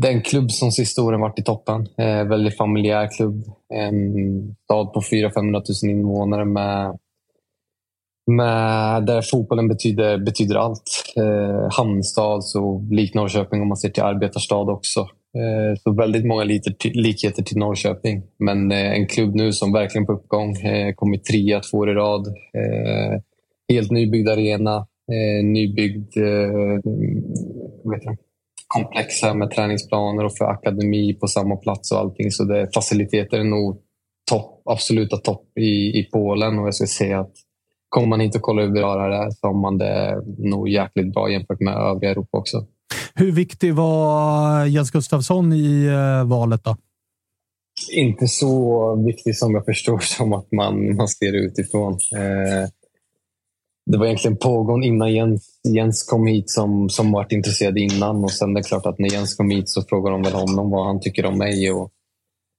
det 0.01 0.09
är 0.09 0.13
en 0.13 0.23
klubb 0.23 0.51
som 0.51 0.73
sista 0.73 1.03
åren 1.03 1.21
varit 1.21 1.39
i 1.39 1.43
toppen. 1.43 1.89
Eh, 1.99 2.25
väldigt 2.25 2.57
familjär 2.57 3.09
klubb. 3.17 3.45
En 3.75 4.57
stad 4.65 4.93
på 4.93 5.01
400-500 5.01 5.85
000 5.85 5.91
invånare 5.91 6.45
med 6.45 6.99
med, 8.31 9.07
där 9.07 9.23
fotbollen 9.23 9.69
betyder, 9.69 10.19
betyder 10.19 10.57
allt. 10.57 11.15
Eh, 11.17 11.69
hamnstad, 11.71 12.45
så 12.45 12.87
lik 12.91 13.15
Norrköping 13.15 13.63
om 13.63 13.69
man 13.69 13.77
ser 13.77 13.89
till 13.89 14.03
arbetarstad 14.03 14.71
också. 14.71 15.01
Eh, 15.01 15.79
så 15.83 15.93
väldigt 15.93 16.27
många 16.27 16.45
liter, 16.45 16.75
likheter 16.95 17.43
till 17.43 17.59
Norrköping. 17.59 18.23
Men 18.39 18.73
eh, 18.73 18.93
en 18.93 19.07
klubb 19.07 19.35
nu 19.35 19.53
som 19.53 19.73
verkligen 19.73 20.03
är 20.03 20.07
på 20.07 20.13
uppgång. 20.13 20.57
Eh, 20.57 20.95
kommit 20.95 21.25
trea 21.25 21.61
två 21.61 21.79
år 21.79 21.91
i 21.91 21.95
rad. 21.95 22.27
Eh, 22.27 23.21
helt 23.73 23.91
nybyggd 23.91 24.29
arena. 24.29 24.87
Eh, 25.13 25.45
nybyggd 25.45 26.17
eh, 26.17 26.81
vet 27.91 28.05
jag, 28.05 28.17
komplex 28.67 29.23
här 29.23 29.35
med 29.35 29.51
träningsplaner 29.51 30.25
och 30.25 30.37
för 30.37 30.45
akademi 30.45 31.15
på 31.15 31.27
samma 31.27 31.57
plats 31.57 31.93
och 31.93 31.99
allting. 31.99 32.31
Så 32.31 32.45
det, 32.45 32.69
faciliteter 32.75 33.39
är 33.39 33.45
nog 33.45 33.81
topp, 34.31 34.63
absoluta 34.65 35.17
topp 35.17 35.59
i, 35.59 35.99
i 36.01 36.09
Polen 36.13 36.59
och 36.59 36.67
jag 36.67 36.75
skulle 36.75 36.89
säga 36.89 37.21
att 37.21 37.33
kommer 37.89 38.07
man 38.07 38.21
hit 38.21 38.37
och 38.37 38.43
kollar 38.43 38.63
hur 38.63 38.71
bra 38.71 39.09
det 39.09 39.17
är 39.17 39.31
så 39.31 39.47
har 39.47 39.55
man 39.55 39.79
det 39.79 40.23
nog 40.39 40.69
jäkligt 40.69 41.15
bra 41.15 41.31
jämfört 41.31 41.61
med 41.61 41.75
övriga 41.75 42.11
Europa 42.11 42.39
också. 42.39 42.67
Hur 43.15 43.33
viktig 43.33 43.75
var 43.75 44.65
Jens 44.65 44.91
Gustafsson 44.91 45.53
i 45.53 45.87
eh, 45.87 46.29
valet 46.29 46.65
då? 46.65 46.77
Inte 47.93 48.29
så 48.29 48.95
viktig 49.07 49.37
som 49.37 49.55
jag 49.55 49.65
förstår 49.65 49.99
som 49.99 50.33
att 50.33 50.53
man, 50.53 50.97
man 50.97 51.09
ser 51.09 51.33
det 51.33 51.39
utifrån. 51.39 51.93
Eh, 51.93 52.69
det 53.91 53.99
var 53.99 54.07
egentligen 54.07 54.37
pågående 54.37 54.87
innan 54.87 55.13
Jens, 55.13 55.61
Jens 55.69 56.03
kom 56.03 56.27
hit 56.27 56.51
som, 56.51 56.89
som 56.89 57.13
varit 57.13 57.33
intresserad 57.33 57.79
innan. 57.79 58.25
Och 58.25 58.31
sen 58.31 58.55
det 58.55 58.61
är 58.61 58.63
klart 58.63 58.87
att 58.87 58.99
när 58.99 59.13
Jens 59.13 59.35
kom 59.35 59.51
hit 59.51 59.69
så 59.69 59.83
frågade 59.83 60.15
de 60.15 60.23
väl 60.23 60.33
honom 60.33 60.71
vad 60.71 60.87
han 60.87 61.01
tycker 61.01 61.27
om 61.27 61.39
mig. 61.39 61.73
Och 61.73 61.91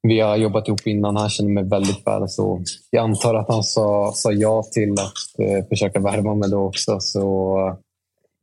vi 0.08 0.20
har 0.20 0.38
jobbat 0.38 0.68
ihop 0.68 0.88
innan. 0.88 1.16
Han 1.16 1.30
känner 1.30 1.50
mig 1.50 1.64
väldigt 1.64 2.08
väl. 2.08 2.30
Så 2.30 2.64
jag 2.92 3.04
antar 3.04 3.36
att 3.36 3.48
han 3.48 3.64
sa, 3.64 4.12
sa 4.16 4.32
ja 4.32 4.64
till 4.74 4.92
att 4.92 5.40
eh, 5.48 5.68
försöka 5.70 6.00
värva 6.00 6.36
mig 6.36 6.50
då 6.50 6.60
också. 6.60 7.00
Så 7.00 7.58
eh, 7.60 7.76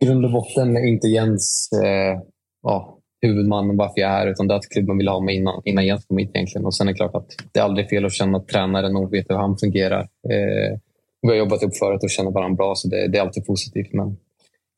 i 0.02 0.06
grund 0.06 0.24
och 0.24 0.32
botten 0.32 0.76
är 0.76 0.88
inte 0.88 1.08
Jens 1.08 1.68
eh, 1.84 2.20
ja, 2.62 2.98
huvudmannen 3.22 3.76
varför 3.76 4.00
jag 4.00 4.10
är 4.10 4.14
här, 4.14 4.26
utan 4.26 4.48
det 4.48 4.54
är 4.54 4.58
att 4.58 4.68
klubben 4.68 4.98
vill 4.98 5.08
ha 5.08 5.20
mig 5.20 5.36
innan, 5.36 5.62
innan 5.64 5.86
Jens 5.86 6.04
kom 6.04 6.18
hit 6.18 6.30
egentligen. 6.34 6.66
Och 6.66 6.74
sen 6.74 6.88
är 6.88 6.92
det 6.92 6.96
klart 6.96 7.14
att 7.14 7.28
det 7.52 7.60
är 7.60 7.64
aldrig 7.64 7.88
fel 7.88 8.04
att 8.04 8.12
känna 8.12 8.38
att 8.38 8.48
tränaren 8.48 8.96
och 8.96 9.12
vet 9.12 9.30
hur 9.30 9.36
han 9.36 9.58
fungerar. 9.58 10.00
Eh, 10.00 10.78
vi 11.24 11.30
har 11.30 11.36
jobbat 11.36 11.62
upp 11.62 11.76
förut 11.76 12.02
och 12.02 12.10
känner 12.10 12.30
varandra 12.30 12.56
bra, 12.56 12.74
så 12.74 12.88
det, 12.88 13.08
det 13.08 13.18
är 13.18 13.22
alltid 13.22 13.46
positivt. 13.46 13.92
Men 13.92 14.16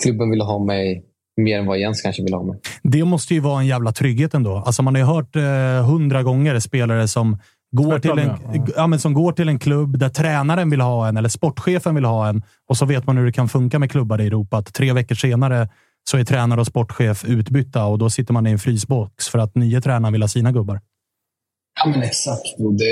klubben 0.03 0.31
vill 0.31 0.41
ha 0.41 0.65
mig 0.65 1.05
mer 1.37 1.59
än 1.59 1.67
vad 1.67 1.79
Jens 1.79 2.03
kanske 2.03 2.23
vill 2.23 2.35
ha 2.35 2.43
mig. 2.43 2.61
Det 2.83 3.05
måste 3.05 3.35
ju 3.35 3.41
vara 3.41 3.61
en 3.61 3.67
jävla 3.67 3.93
trygghet 3.93 4.35
ändå. 4.35 4.63
Alltså 4.67 4.83
man 4.83 4.95
har 4.95 5.01
ju 5.01 5.07
hört 5.07 5.37
eh, 5.37 5.87
hundra 5.87 6.23
gånger 6.23 6.61
spelare 6.61 7.09
som 7.09 7.39
går, 7.77 7.99
till 7.99 8.19
en, 8.19 8.31
ja. 8.77 8.87
men 8.87 8.99
som 8.99 9.15
går 9.15 9.33
till 9.33 9.49
en 9.49 9.59
klubb 9.59 9.99
där 9.99 10.09
tränaren 10.09 10.71
vill 10.71 10.81
ha 10.81 11.09
en 11.09 11.17
eller 11.17 11.29
sportchefen 11.29 11.95
vill 11.95 12.05
ha 12.05 12.29
en 12.29 12.43
och 12.69 12.77
så 12.77 12.87
vet 12.87 13.07
man 13.07 13.17
hur 13.17 13.27
det 13.27 13.33
kan 13.33 13.49
funka 13.49 13.79
med 13.79 13.91
klubbar 13.91 14.21
i 14.21 14.27
Europa. 14.27 14.57
Att 14.57 14.75
tre 14.75 14.93
veckor 14.93 15.15
senare 15.15 15.69
så 16.11 16.19
är 16.19 16.25
tränare 16.25 16.61
och 16.61 16.67
sportchef 16.67 17.25
utbytta 17.25 17.85
och 17.85 17.99
då 17.99 18.11
sitter 18.11 18.33
man 18.33 18.47
i 18.47 18.51
en 18.51 18.59
frysbox 18.59 19.29
för 19.29 19.39
att 19.39 19.55
nya 19.55 19.81
tränaren 19.81 20.13
vill 20.13 20.23
ha 20.23 20.29
sina 20.29 20.53
gubbar. 20.53 20.81
Ja, 21.79 21.91
men 21.91 22.03
exakt. 22.03 22.61
Och 22.61 22.73
det, 22.73 22.91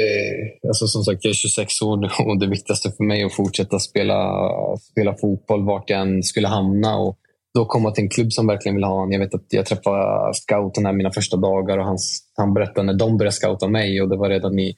alltså 0.68 0.86
som 0.86 1.02
sagt, 1.02 1.24
jag 1.24 1.30
är 1.30 1.34
26 1.34 1.82
år 1.82 1.96
nu 1.96 2.08
och 2.32 2.40
det 2.40 2.46
viktigaste 2.46 2.90
för 2.90 3.04
mig 3.04 3.20
är 3.20 3.26
att 3.26 3.34
fortsätta 3.34 3.78
spela, 3.78 4.40
spela 4.78 5.14
fotboll 5.14 5.64
vart 5.64 5.90
jag 5.90 6.00
än 6.00 6.22
skulle 6.22 6.48
hamna. 6.48 6.96
Och 6.96 7.18
då 7.54 7.64
komma 7.64 7.90
till 7.90 8.04
en 8.04 8.10
klubb 8.10 8.32
som 8.32 8.46
verkligen 8.46 8.74
vill 8.74 8.84
ha 8.84 9.02
en. 9.02 9.12
Jag 9.12 9.20
vet 9.20 9.34
att 9.34 9.46
jag 9.48 9.66
träffade 9.66 10.34
scouten 10.34 10.86
här 10.86 10.92
mina 10.92 11.10
första 11.10 11.36
dagar 11.36 11.78
och 11.78 11.84
han, 11.84 11.98
han 12.36 12.54
berättade 12.54 12.86
när 12.86 12.94
de 12.94 13.16
började 13.18 13.34
scouta 13.34 13.68
mig 13.68 14.02
och 14.02 14.08
det 14.08 14.16
var 14.16 14.28
redan 14.28 14.58
i 14.58 14.76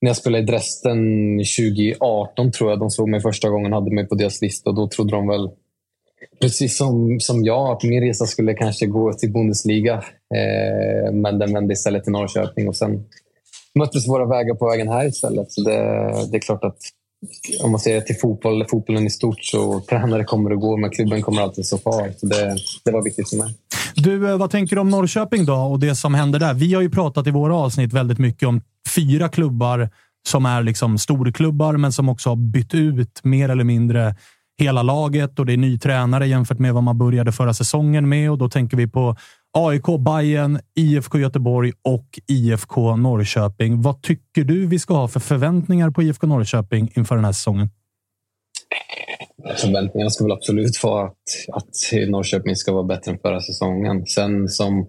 när 0.00 0.10
jag 0.10 0.16
spelade 0.16 0.42
i 0.42 0.46
Dresden 0.46 0.98
2018 1.38 2.52
tror 2.52 2.70
jag 2.70 2.78
de 2.78 2.90
såg 2.90 3.08
mig 3.08 3.20
första 3.20 3.48
gången 3.48 3.72
och 3.72 3.80
hade 3.80 3.94
mig 3.94 4.08
på 4.08 4.14
deras 4.14 4.42
lista. 4.42 4.72
Då 4.72 4.88
trodde 4.88 5.10
de 5.10 5.28
väl, 5.28 5.50
precis 6.40 6.76
som, 6.76 7.20
som 7.20 7.44
jag, 7.44 7.72
att 7.72 7.82
min 7.82 8.00
resa 8.00 8.26
skulle 8.26 8.54
kanske 8.54 8.86
gå 8.86 9.12
till 9.12 9.32
Bundesliga. 9.32 9.94
Eh, 10.34 11.12
men 11.12 11.38
den 11.38 11.52
vände 11.52 11.72
istället 11.72 12.04
till 12.04 12.12
Norrköping. 12.12 12.68
Och 12.68 12.76
sen 12.76 13.04
möttes 13.78 14.08
våra 14.08 14.26
vägar 14.26 14.54
på 14.54 14.68
vägen 14.70 14.88
här 14.88 15.06
istället. 15.06 15.52
Så 15.52 15.60
det, 15.60 15.78
det 16.30 16.36
är 16.36 16.40
klart 16.40 16.64
att 16.64 16.78
om 17.62 17.70
man 17.70 17.80
ser 17.80 18.00
till 18.00 18.16
fotboll, 18.16 18.64
fotbollen 18.70 19.06
i 19.06 19.10
stort 19.10 19.44
så 19.44 19.80
tränare 19.80 20.24
kommer 20.24 20.50
att 20.50 20.60
gå, 20.60 20.76
men 20.76 20.90
klubben 20.90 21.22
kommer 21.22 21.42
alltid 21.42 21.66
stå 21.66 21.78
kvar. 21.78 22.12
Så 22.16 22.26
det, 22.26 22.56
det 22.84 22.90
var 22.90 23.04
viktigt 23.04 23.30
för 23.30 23.36
mig. 23.36 23.54
Du, 23.96 24.30
eh, 24.30 24.36
vad 24.36 24.50
tänker 24.50 24.76
du 24.76 24.80
om 24.80 24.90
Norrköping 24.90 25.44
då 25.44 25.54
och 25.54 25.80
det 25.80 25.94
som 25.94 26.14
händer 26.14 26.38
där? 26.38 26.54
Vi 26.54 26.74
har 26.74 26.82
ju 26.82 26.90
pratat 26.90 27.26
i 27.26 27.30
våra 27.30 27.56
avsnitt 27.56 27.92
väldigt 27.92 28.18
mycket 28.18 28.48
om 28.48 28.60
fyra 28.94 29.28
klubbar 29.28 29.90
som 30.28 30.46
är 30.46 30.62
liksom 30.62 30.98
storklubbar, 30.98 31.76
men 31.76 31.92
som 31.92 32.08
också 32.08 32.28
har 32.28 32.36
bytt 32.36 32.74
ut 32.74 33.20
mer 33.24 33.48
eller 33.48 33.64
mindre 33.64 34.14
hela 34.58 34.82
laget 34.82 35.38
och 35.38 35.46
det 35.46 35.52
är 35.52 35.56
ny 35.56 35.78
tränare 35.78 36.26
jämfört 36.26 36.58
med 36.58 36.74
vad 36.74 36.82
man 36.82 36.98
började 36.98 37.32
förra 37.32 37.54
säsongen 37.54 38.08
med. 38.08 38.30
Och 38.30 38.38
då 38.38 38.48
tänker 38.48 38.76
vi 38.76 38.86
på 38.86 39.16
AIK, 39.58 39.84
Bayern, 39.98 40.58
IFK 40.74 41.18
Göteborg 41.18 41.72
och 41.82 42.20
IFK 42.26 42.96
Norrköping. 42.96 43.82
Vad 43.82 44.02
tycker 44.02 44.44
du 44.44 44.66
vi 44.66 44.78
ska 44.78 44.94
ha 44.94 45.08
för 45.08 45.20
förväntningar 45.20 45.90
på 45.90 46.02
IFK 46.02 46.26
Norrköping 46.26 46.92
inför 46.96 47.14
den 47.14 47.24
här 47.24 47.32
säsongen? 47.32 47.70
Förväntningarna 49.56 50.10
ska 50.10 50.24
väl 50.24 50.32
absolut 50.32 50.82
vara 50.82 51.06
att, 51.06 51.14
att 51.52 52.08
Norrköping 52.08 52.56
ska 52.56 52.72
vara 52.72 52.84
bättre 52.84 53.12
än 53.12 53.18
förra 53.18 53.40
säsongen. 53.40 54.06
Sen 54.06 54.48
som, 54.48 54.86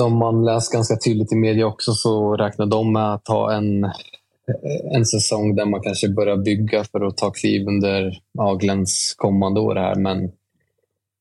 som 0.00 0.16
man 0.16 0.44
läst 0.44 0.72
ganska 0.72 0.96
tydligt 0.96 1.32
i 1.32 1.36
media 1.36 1.66
också 1.66 1.92
så 1.92 2.36
räknar 2.36 2.66
de 2.66 2.92
med 2.92 3.14
att 3.14 3.28
ha 3.28 3.52
en, 3.52 3.84
en 4.94 5.06
säsong 5.06 5.56
där 5.56 5.66
man 5.66 5.82
kanske 5.82 6.08
börjar 6.08 6.36
bygga 6.36 6.84
för 6.84 7.06
att 7.06 7.16
ta 7.16 7.30
kliv 7.30 7.68
under 7.68 8.18
Aglens 8.38 9.14
kommande 9.18 9.60
år. 9.60 9.76
Här. 9.76 9.94
Men 9.94 10.30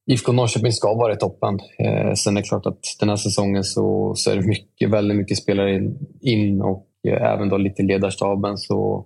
IFK 0.08 0.32
Norrköping 0.32 0.72
ska 0.72 0.94
vara 0.94 1.14
i 1.14 1.18
toppen. 1.18 1.60
Eh, 1.80 2.14
sen 2.14 2.38
är 2.38 2.42
det 2.42 2.48
klart 2.48 2.66
att 2.66 2.80
den 3.00 3.10
här 3.10 3.16
säsongen 3.16 3.64
så, 3.64 4.14
så 4.16 4.32
är 4.32 4.36
det 4.36 4.48
mycket, 4.48 4.90
väldigt 4.90 5.18
mycket 5.18 5.38
spelare 5.38 5.76
in, 5.76 5.98
in 6.22 6.62
och 6.62 6.88
eh, 7.08 7.34
även 7.34 7.50
då 7.50 7.58
lite 7.58 7.84
ledarstaben. 7.84 8.58
Så 8.58 9.06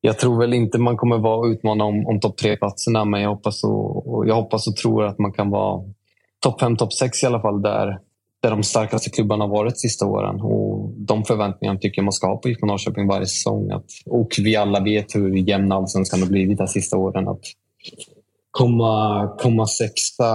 jag 0.00 0.18
tror 0.18 0.38
väl 0.38 0.54
inte 0.54 0.78
man 0.78 0.96
kommer 0.96 1.18
vara 1.18 1.48
utmana 1.48 1.84
om, 1.84 2.06
om 2.06 2.20
topp 2.20 2.36
tre-platserna, 2.36 3.04
men 3.04 3.20
jag 3.20 3.30
hoppas, 3.30 3.64
och, 3.64 4.14
och, 4.14 4.28
jag 4.28 4.34
hoppas 4.34 4.66
och 4.66 4.76
tror 4.76 5.04
att 5.04 5.18
man 5.18 5.32
kan 5.32 5.50
vara 5.50 5.82
topp 6.42 6.60
fem, 6.60 6.76
topp 6.76 6.92
sex 6.92 7.22
i 7.22 7.26
alla 7.26 7.40
fall, 7.40 7.62
där, 7.62 7.98
där 8.42 8.50
de 8.50 8.62
starkaste 8.62 9.10
klubbarna 9.10 9.44
har 9.44 9.48
varit 9.48 9.74
de 9.74 9.78
sista 9.78 10.06
åren. 10.06 10.40
Och 10.40 10.90
de 10.96 11.24
förväntningarna 11.24 11.78
tycker 11.78 11.98
jag 11.98 12.04
man 12.04 12.12
ska 12.12 12.26
ha 12.26 12.36
på 12.36 12.48
IFK 12.48 12.66
Norrköping 12.66 13.06
varje 13.06 13.26
säsong. 13.26 13.70
Att, 13.70 13.86
och 14.06 14.28
vi 14.38 14.56
alla 14.56 14.80
vet 14.80 15.14
hur 15.14 15.48
jämn 15.48 15.72
allsvenskan 15.72 16.20
har 16.20 16.28
blivit 16.28 16.58
de 16.58 16.66
sista 16.66 16.96
åren. 16.96 17.28
Att, 17.28 17.40
komma, 18.56 19.28
komma 19.38 19.66
sexa 19.66 20.26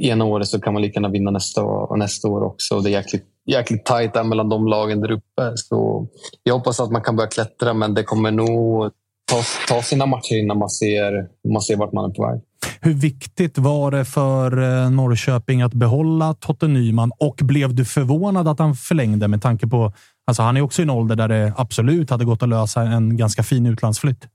ena 0.00 0.24
året 0.24 0.48
så 0.48 0.60
kan 0.60 0.72
man 0.72 0.82
lika 0.82 0.94
gärna 0.94 1.08
vinna 1.08 1.30
nästa 1.30 1.62
och 1.62 1.98
nästa 1.98 2.28
år 2.28 2.42
också. 2.42 2.80
Det 2.80 2.90
är 2.90 2.92
jäkligt, 2.92 3.24
jäkligt 3.46 3.84
tajt 3.84 4.14
där 4.14 4.24
mellan 4.24 4.48
de 4.48 4.66
lagen 4.66 5.00
där 5.00 5.10
uppe. 5.10 5.52
Så 5.54 6.06
jag 6.42 6.54
hoppas 6.54 6.80
att 6.80 6.90
man 6.90 7.02
kan 7.02 7.16
börja 7.16 7.28
klättra, 7.28 7.74
men 7.74 7.94
det 7.94 8.02
kommer 8.02 8.30
nog 8.30 8.90
ta, 9.30 9.42
ta 9.68 9.82
sina 9.82 10.06
matcher 10.06 10.34
innan 10.34 10.58
man 10.58 10.70
ser, 10.70 11.28
man 11.52 11.62
ser 11.62 11.76
vart 11.76 11.92
man 11.92 12.10
är 12.10 12.14
på 12.14 12.22
väg. 12.22 12.40
Hur 12.80 12.94
viktigt 12.94 13.58
var 13.58 13.90
det 13.90 14.04
för 14.04 14.62
eh, 14.62 14.90
Norrköping 14.90 15.62
att 15.62 15.74
behålla 15.74 16.34
Totte 16.34 16.68
Nyman 16.68 17.12
och 17.18 17.36
blev 17.42 17.74
du 17.74 17.84
förvånad 17.84 18.48
att 18.48 18.58
han 18.58 18.74
förlängde 18.74 19.28
med 19.28 19.42
tanke 19.42 19.66
på 19.66 19.92
Alltså 20.26 20.42
han 20.42 20.56
är 20.56 20.60
också 20.60 20.82
i 20.82 20.84
en 20.84 20.90
ålder 20.90 21.16
där 21.16 21.28
det 21.28 21.52
absolut 21.56 22.10
hade 22.10 22.24
gått 22.24 22.42
att 22.42 22.48
lösa 22.48 22.82
en 22.82 23.16
ganska 23.16 23.42
fin 23.42 23.66
utlandsflytt. 23.66 24.28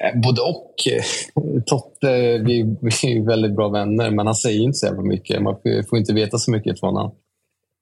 Eh, 0.00 0.20
både 0.20 0.40
och. 0.40 0.74
Totte, 1.66 2.38
vi, 2.38 2.60
är 2.60 3.26
väldigt 3.26 3.56
bra 3.56 3.68
vänner, 3.68 4.10
men 4.10 4.26
han 4.26 4.34
säger 4.34 4.62
inte 4.62 4.78
så 4.78 4.86
jävla 4.86 5.02
mycket. 5.02 5.42
Man 5.42 5.56
får 5.90 5.98
inte 5.98 6.12
veta 6.12 6.38
så 6.38 6.50
mycket 6.50 6.80
från 6.80 6.96
honom. 6.96 7.14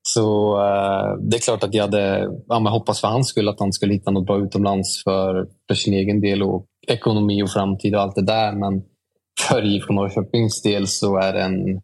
Så 0.02 0.56
uh, 0.56 1.18
det 1.20 1.36
är 1.36 1.40
klart 1.40 1.64
att 1.64 1.74
jag 1.74 1.82
hade 1.82 2.30
ja, 2.48 2.60
men 2.60 2.72
hoppas 2.72 3.00
för 3.00 3.08
hans 3.08 3.28
skull 3.28 3.48
att 3.48 3.60
han 3.60 3.72
skulle 3.72 3.92
hitta 3.92 4.10
något 4.10 4.26
bra 4.26 4.38
utomlands 4.38 5.04
för, 5.04 5.46
för 5.68 5.74
sin 5.74 5.94
egen 5.94 6.20
del 6.20 6.42
och 6.42 6.66
ekonomi 6.88 7.42
och 7.42 7.50
framtid 7.50 7.94
och 7.94 8.00
allt 8.00 8.14
det 8.14 8.26
där. 8.26 8.52
Men 8.52 8.82
för 9.48 9.64
IFK 9.64 9.92
Norrköpings 9.92 10.62
del 10.62 10.86
så 10.86 11.16
är 11.16 11.32
det 11.32 11.42
en... 11.42 11.80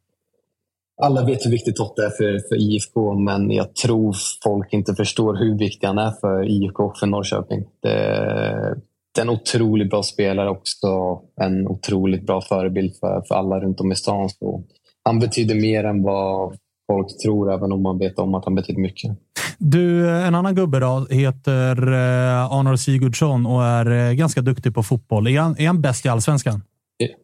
Alla 1.03 1.25
vet 1.25 1.47
hur 1.47 1.51
viktig 1.51 1.77
Totte 1.77 2.03
är 2.03 2.11
för, 2.11 2.49
för 2.49 2.57
IFK, 2.57 3.15
men 3.15 3.51
jag 3.51 3.75
tror 3.75 4.15
folk 4.45 4.73
inte 4.73 4.95
förstår 4.95 5.35
hur 5.35 5.59
viktig 5.59 5.87
han 5.87 5.99
är 5.99 6.11
för 6.21 6.49
IFK 6.49 6.85
och 6.85 6.99
för 6.99 7.07
Norrköping. 7.07 7.65
Det, 7.83 8.77
en 9.19 9.29
otroligt 9.29 9.91
bra 9.91 10.03
spelare 10.03 10.51
också. 10.51 11.21
En 11.41 11.69
otroligt 11.69 12.27
bra 12.27 12.41
förebild 12.41 12.97
för, 13.01 13.23
för 13.29 13.35
alla 13.35 13.61
runt 13.61 13.81
om 13.81 13.93
i 13.93 13.97
stan. 13.97 14.31
Så 14.31 14.65
han 15.05 15.19
betyder 15.19 15.55
mer 15.55 15.85
än 15.85 16.03
vad 16.03 16.57
folk 16.93 17.19
tror, 17.23 17.53
även 17.53 17.73
om 17.73 17.83
man 17.83 17.99
vet 17.99 18.19
om 18.19 18.35
att 18.35 18.45
han 18.45 18.55
betyder 18.55 18.81
mycket. 18.81 19.19
Du, 19.59 20.11
en 20.11 20.35
annan 20.35 20.55
gubbe 20.55 20.79
då, 20.79 21.07
heter 21.11 21.93
eh, 21.93 22.53
Arnor 22.53 22.77
Sigurdsson 22.77 23.47
och 23.47 23.65
är 23.65 23.91
eh, 23.91 24.13
ganska 24.13 24.41
duktig 24.41 24.75
på 24.75 24.83
fotboll. 24.83 25.27
Är 25.27 25.41
han, 25.41 25.57
är 25.59 25.67
han 25.67 25.81
bäst 25.81 26.07
i 26.07 26.09
allsvenskan? 26.09 26.63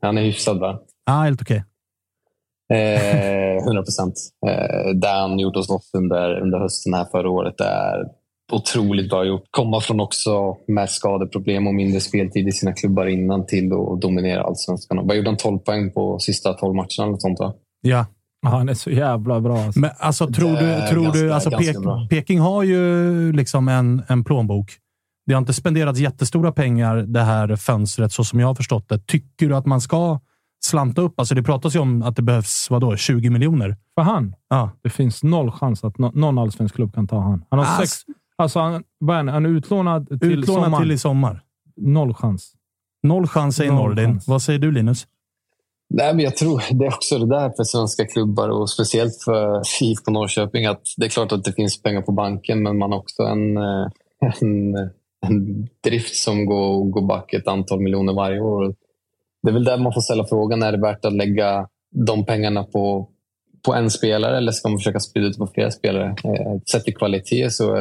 Han 0.01 0.19
är 0.19 0.23
hyfsad, 0.23 0.61
va? 0.61 0.81
Ja, 1.07 1.13
helt 1.13 1.43
okej. 1.43 1.57
Okay. 1.57 1.65
Eh, 2.79 3.63
100 3.65 3.83
procent. 3.83 4.15
Eh, 4.47 4.91
det 4.95 5.09
han 5.09 5.39
gjort 5.39 5.57
hos 5.57 5.71
oss 5.71 5.91
under, 5.95 6.41
under 6.41 6.59
hösten 6.59 6.95
här 6.95 7.05
förra 7.05 7.31
året 7.31 7.61
är 7.61 8.05
otroligt 8.53 9.11
bra 9.11 9.25
gjort. 9.25 9.45
Komma 9.51 9.81
från 9.81 10.01
också 10.01 10.57
med 10.69 10.91
skadeproblem 10.91 11.67
och 11.67 11.75
mindre 11.75 12.01
speltid 12.01 12.49
i 12.49 12.53
sina 12.53 12.73
klubbar 12.73 13.07
innan 13.07 13.47
till 13.47 13.73
att 13.73 14.01
dominera 14.01 14.43
allsvenskan. 14.43 15.07
Vad 15.07 15.17
gjorde 15.17 15.29
han? 15.29 15.37
12 15.37 15.59
poäng 15.59 15.93
på 15.93 16.19
sista 16.19 16.53
12 16.53 16.75
matcherna 16.75 17.09
eller 17.09 17.17
sånt 17.17 17.39
va? 17.39 17.55
Ja. 17.81 18.07
Han 18.47 18.69
är 18.69 18.75
så 18.75 18.91
jävla 18.91 19.41
bra. 19.41 19.59
Alltså. 19.59 19.81
Men 19.81 19.91
alltså, 19.99 20.27
tror 20.27 20.51
du... 20.51 20.89
Tror 20.91 21.03
ganska, 21.03 21.21
du 21.21 21.33
alltså, 21.33 21.51
Pek, 21.51 21.77
Peking 22.11 22.41
har 22.41 22.63
ju 22.63 23.33
liksom 23.33 23.69
en, 23.69 24.03
en 24.09 24.25
plånbok. 24.25 24.73
Det 25.27 25.33
har 25.33 25.39
inte 25.39 25.53
spenderats 25.53 25.99
jättestora 25.99 26.53
pengar 26.53 26.97
det 26.97 27.21
här 27.21 27.57
fönstret, 27.57 28.13
så 28.13 28.25
som 28.25 28.41
jag 28.41 28.47
har 28.47 28.55
förstått 28.55 28.89
det. 28.89 29.07
Tycker 29.07 29.49
du 29.49 29.57
att 29.57 29.67
man 29.67 29.81
ska 29.81 30.21
slanta 30.65 31.03
upp? 31.03 31.21
Alltså 31.21 31.35
det 31.35 31.43
pratas 31.43 31.75
ju 31.75 31.79
om 31.79 32.03
att 32.03 32.17
det 32.17 32.23
behövs 32.23 32.67
vadå, 32.71 32.97
20 32.97 33.31
miljoner. 33.31 33.77
För 33.95 34.03
han? 34.03 34.35
Ja. 34.49 34.71
Det 34.83 34.91
finns 34.91 35.23
noll 35.23 35.51
chans 35.51 35.85
att 35.85 35.99
någon 35.99 36.39
allsvensk 36.39 36.75
klubb 36.75 36.95
kan 36.95 37.07
ta 37.07 37.21
han. 37.21 37.45
Han 37.51 37.59
har 37.59 37.67
Ass. 37.67 37.77
sex, 37.77 38.03
Alltså, 38.37 38.59
han, 38.59 38.85
vad 38.99 39.15
är 39.15 39.19
han? 39.19 39.29
han 39.29 39.47
är 39.47 39.51
utlånad 39.51 40.09
till 40.09 40.39
utlånad 40.39 40.65
sommar. 40.65 40.81
till 40.81 40.93
i 40.93 40.99
sommar. 40.99 41.41
Noll 41.77 42.15
chans. 42.15 42.53
Noll 43.03 43.27
chans 43.27 43.57
säger 43.57 43.73
Nordin. 43.73 44.05
chans. 44.05 44.29
Vad 44.29 44.43
säger 44.43 44.59
du 44.59 44.73
Linus? 44.73 45.07
Nej, 45.91 46.15
men 46.15 46.25
jag 46.25 46.37
tror 46.37 46.63
det 46.71 46.85
är 46.85 46.95
också 46.95 47.19
det 47.19 47.27
där 47.27 47.51
för 47.57 47.65
svenska 47.65 48.05
klubbar 48.07 48.49
och 48.49 48.71
speciellt 48.71 49.23
för 49.25 49.63
IFK 49.83 50.11
Norrköping. 50.11 50.67
att 50.67 50.83
Det 50.97 51.07
är 51.07 51.11
klart 51.11 51.33
att 51.33 51.45
det 51.45 51.53
finns 51.53 51.83
pengar 51.83 52.03
på 52.03 52.13
banken, 52.13 52.63
men 52.63 52.79
man 52.79 52.93
har 52.93 52.99
också 52.99 53.23
en, 53.23 53.57
eh, 53.57 53.87
en, 54.41 54.75
en 55.27 55.69
drift 55.85 56.15
som 56.15 56.47
går, 56.47 56.85
går 56.85 57.07
back 57.07 57.33
ett 57.33 57.49
antal 57.49 57.81
miljoner 57.81 58.13
varje 58.13 58.41
år. 58.41 58.75
Det 59.43 59.49
är 59.49 59.53
väl 59.53 59.65
där 59.65 59.79
man 59.79 59.93
får 59.93 60.01
ställa 60.01 60.25
frågan, 60.27 60.63
är 60.63 60.73
det 60.73 60.81
värt 60.81 61.05
att 61.05 61.13
lägga 61.13 61.69
de 62.07 62.25
pengarna 62.27 62.65
på, 62.65 63.09
på 63.67 63.75
en 63.75 63.91
spelare 63.91 64.37
eller 64.37 64.53
ska 64.53 64.69
man 64.69 64.79
försöka 64.79 65.01
sprida 65.01 65.27
ut 65.27 65.39
på 65.39 65.47
flera 65.47 65.71
spelare? 65.71 66.17
Eh, 66.25 66.61
sett 66.73 66.89
i 66.89 66.93
kvalitet 66.93 67.51
så 67.51 67.77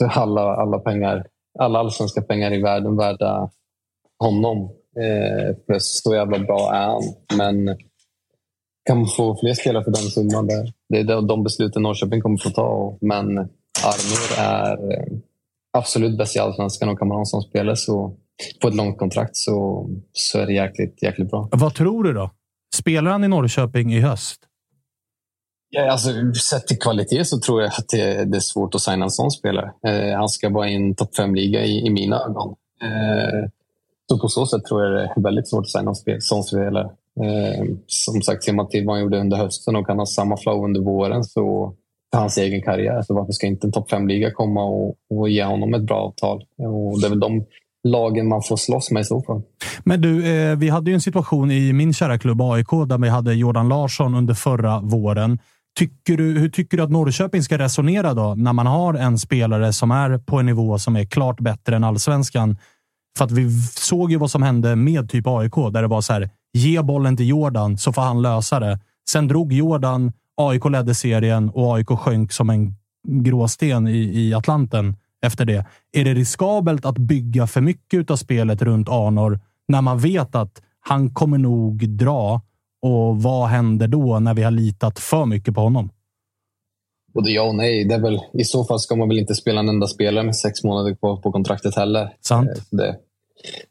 så 0.00 0.20
alla, 0.20 0.56
alla, 0.56 0.78
pengar, 0.78 1.26
alla 1.58 1.78
allsvenska 1.78 2.22
pengar 2.22 2.52
i 2.52 2.62
världen 2.62 2.96
värda 2.96 3.50
honom. 4.18 4.70
Eh, 4.96 5.56
plus 5.66 6.02
så 6.02 6.14
jävla 6.14 6.38
bra 6.38 6.74
är 6.74 6.86
han. 6.86 7.02
Men 7.36 7.76
kan 8.86 8.98
man 8.98 9.06
få 9.06 9.36
fler 9.40 9.54
spelare 9.54 9.84
för 9.84 9.90
den 9.90 10.02
summan? 10.02 10.46
Där? 10.46 10.72
Det 10.88 10.98
är 10.98 11.22
de 11.22 11.44
besluten 11.44 11.82
Norrköping 11.82 12.20
kommer 12.20 12.36
få 12.36 12.50
ta. 12.50 12.98
Men 13.00 13.38
Armor 13.84 14.38
är 14.38 14.92
eh, 14.92 15.18
absolut 15.78 16.18
bäst 16.18 16.36
i 16.36 16.38
allsvenskan 16.38 16.88
och 16.88 16.98
kan 16.98 17.08
man 17.08 17.14
ha 17.14 17.20
en 17.20 17.26
sån 17.26 17.42
spelare 17.42 17.76
så 17.76 18.16
på 18.62 18.68
ett 18.68 18.74
långt 18.74 18.98
kontrakt 18.98 19.36
så, 19.36 19.88
så 20.12 20.38
är 20.38 20.46
det 20.46 20.52
jäkligt, 20.52 21.02
jäkligt 21.02 21.30
bra. 21.30 21.48
Vad 21.52 21.74
tror 21.74 22.04
du 22.04 22.12
då? 22.12 22.30
Spelar 22.74 23.10
han 23.10 23.24
i 23.24 23.28
Norrköping 23.28 23.92
i 23.92 24.00
höst? 24.00 24.40
Ja, 25.70 25.90
alltså, 25.90 26.10
sett 26.50 26.66
till 26.66 26.78
kvalitet 26.78 27.24
så 27.24 27.38
tror 27.38 27.62
jag 27.62 27.68
att 27.68 27.88
det, 27.88 28.24
det 28.24 28.36
är 28.36 28.40
svårt 28.40 28.74
att 28.74 28.80
signa 28.80 29.04
en 29.04 29.10
sån 29.10 29.30
spelare. 29.30 29.72
Eh, 29.86 30.18
han 30.18 30.28
ska 30.28 30.50
vara 30.50 30.68
i 30.68 30.74
en 30.74 30.94
topp 30.94 31.16
fem-liga 31.16 31.64
i, 31.64 31.86
i, 31.86 31.90
mina 31.90 32.16
ögon. 32.16 32.54
Eh, 32.82 33.48
så 34.08 34.18
på 34.18 34.28
så 34.28 34.46
sätt 34.46 34.64
tror 34.64 34.84
jag 34.84 34.92
det 34.92 35.12
är 35.16 35.22
väldigt 35.22 35.48
svårt 35.48 35.64
att 35.64 35.70
signa 35.70 35.90
en 35.90 36.20
sån 36.20 36.44
spelare. 36.44 36.90
Eh, 37.20 37.64
som 37.86 38.22
sagt, 38.22 38.44
ser 38.44 38.52
man 38.52 38.68
till 38.68 38.86
vad 38.86 38.96
han 38.96 39.02
gjorde 39.02 39.20
under 39.20 39.36
hösten 39.36 39.76
och 39.76 39.86
kan 39.86 39.98
ha 39.98 40.06
samma 40.06 40.36
flow 40.36 40.64
under 40.64 40.80
våren 40.80 41.24
så 41.24 41.74
för 42.12 42.18
hans 42.18 42.38
egen 42.38 42.62
karriär. 42.62 43.02
Så 43.02 43.14
varför 43.14 43.32
ska 43.32 43.46
inte 43.46 43.66
en 43.66 43.72
topp 43.72 43.90
fem-liga 43.90 44.30
komma 44.30 44.64
och, 44.64 44.94
och 45.10 45.28
ge 45.28 45.44
honom 45.44 45.74
ett 45.74 45.82
bra 45.82 45.96
avtal? 45.96 46.44
Och 46.58 47.00
det 47.00 47.06
är 47.06 47.10
väl 47.10 47.20
de 47.20 47.44
lagen 47.88 48.28
man 48.28 48.42
får 48.42 48.56
slåss 48.56 48.90
med 48.90 49.00
i 49.00 49.04
så 49.04 49.22
fall. 49.22 49.42
Men 49.84 50.00
du, 50.00 50.26
eh, 50.26 50.56
vi 50.56 50.68
hade 50.68 50.90
ju 50.90 50.94
en 50.94 51.00
situation 51.00 51.50
i 51.50 51.72
min 51.72 51.92
kära 51.92 52.18
klubb 52.18 52.40
AIK 52.40 52.70
där 52.86 52.98
vi 52.98 53.08
hade 53.08 53.34
Jordan 53.34 53.68
Larsson 53.68 54.14
under 54.14 54.34
förra 54.34 54.80
våren. 54.80 55.38
Tycker 55.80 56.16
du, 56.16 56.38
hur 56.38 56.48
tycker 56.48 56.76
du 56.76 56.82
att 56.82 56.90
Norrköping 56.90 57.42
ska 57.42 57.58
resonera 57.58 58.14
då 58.14 58.34
när 58.34 58.52
man 58.52 58.66
har 58.66 58.94
en 58.94 59.18
spelare 59.18 59.72
som 59.72 59.90
är 59.90 60.18
på 60.18 60.38
en 60.38 60.46
nivå 60.46 60.78
som 60.78 60.96
är 60.96 61.04
klart 61.04 61.40
bättre 61.40 61.76
än 61.76 61.84
allsvenskan? 61.84 62.56
För 63.18 63.24
att 63.24 63.30
vi 63.30 63.50
såg 63.62 64.10
ju 64.10 64.16
vad 64.16 64.30
som 64.30 64.42
hände 64.42 64.76
med 64.76 65.10
typ 65.10 65.26
AIK 65.26 65.54
där 65.54 65.82
det 65.82 65.88
var 65.88 66.00
så 66.00 66.12
här. 66.12 66.30
Ge 66.52 66.82
bollen 66.82 67.16
till 67.16 67.28
Jordan 67.28 67.78
så 67.78 67.92
får 67.92 68.02
han 68.02 68.22
lösa 68.22 68.60
det. 68.60 68.80
Sen 69.10 69.28
drog 69.28 69.52
Jordan. 69.52 70.12
AIK 70.36 70.64
ledde 70.64 70.94
serien 70.94 71.50
och 71.50 71.76
AIK 71.76 71.88
sjönk 71.88 72.32
som 72.32 72.50
en 72.50 72.74
gråsten 73.08 73.88
i, 73.88 73.98
i 73.98 74.34
Atlanten 74.34 74.96
efter 75.22 75.44
det. 75.44 75.66
Är 75.92 76.04
det 76.04 76.14
riskabelt 76.14 76.84
att 76.84 76.98
bygga 76.98 77.46
för 77.46 77.60
mycket 77.60 78.10
av 78.10 78.16
spelet 78.16 78.62
runt 78.62 78.88
Arnor 78.88 79.40
när 79.68 79.80
man 79.82 79.98
vet 79.98 80.34
att 80.34 80.62
han 80.80 81.14
kommer 81.14 81.38
nog 81.38 81.88
dra? 81.88 82.40
Och 82.82 83.22
vad 83.22 83.48
händer 83.48 83.88
då 83.88 84.18
när 84.18 84.34
vi 84.34 84.42
har 84.42 84.50
litat 84.50 84.98
för 84.98 85.26
mycket 85.26 85.54
på 85.54 85.60
honom? 85.60 85.90
Både 87.14 87.30
ja 87.30 87.42
och 87.42 87.54
nej. 87.54 87.84
Det 87.84 87.94
är 87.94 88.00
väl, 88.00 88.20
I 88.32 88.44
så 88.44 88.64
fall 88.64 88.78
ska 88.78 88.96
man 88.96 89.08
väl 89.08 89.18
inte 89.18 89.34
spela 89.34 89.60
en 89.60 89.68
enda 89.68 89.86
spelare 89.86 90.24
med 90.24 90.36
sex 90.36 90.64
månader 90.64 90.94
kvar 90.94 91.16
på 91.16 91.32
kontraktet 91.32 91.76
heller. 91.76 92.16
Sant. 92.20 92.48
Eh, 92.48 92.62
det, 92.70 92.96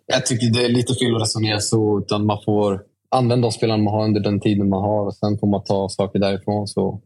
jag 0.06 0.26
tycker 0.26 0.54
det 0.54 0.66
är 0.66 0.70
lite 0.70 0.94
fel 0.94 1.16
att 1.16 1.22
resonera 1.22 1.60
så. 1.60 2.00
Utan 2.00 2.26
man 2.26 2.38
får 2.46 2.82
använda 3.10 3.48
de 3.48 3.52
spelarna 3.52 3.84
man 3.84 3.94
har 3.94 4.04
under 4.04 4.22
den 4.22 4.40
tiden 4.40 4.70
man 4.70 4.82
har 4.82 5.06
och 5.06 5.16
sen 5.16 5.38
får 5.38 5.48
man 5.48 5.64
ta 5.64 5.90
saker 5.90 6.20
därifrån. 6.20 6.68
Så 6.68 7.02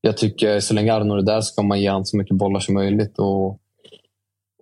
jag 0.00 0.16
tycker 0.16 0.60
så 0.60 0.74
länge 0.74 0.94
Arnor 0.94 1.18
är 1.18 1.22
där 1.22 1.40
ska 1.40 1.62
man 1.62 1.80
ge 1.80 1.90
honom 1.90 2.04
så 2.04 2.16
mycket 2.16 2.36
bollar 2.36 2.60
som 2.60 2.74
möjligt. 2.74 3.18
Och 3.18 3.60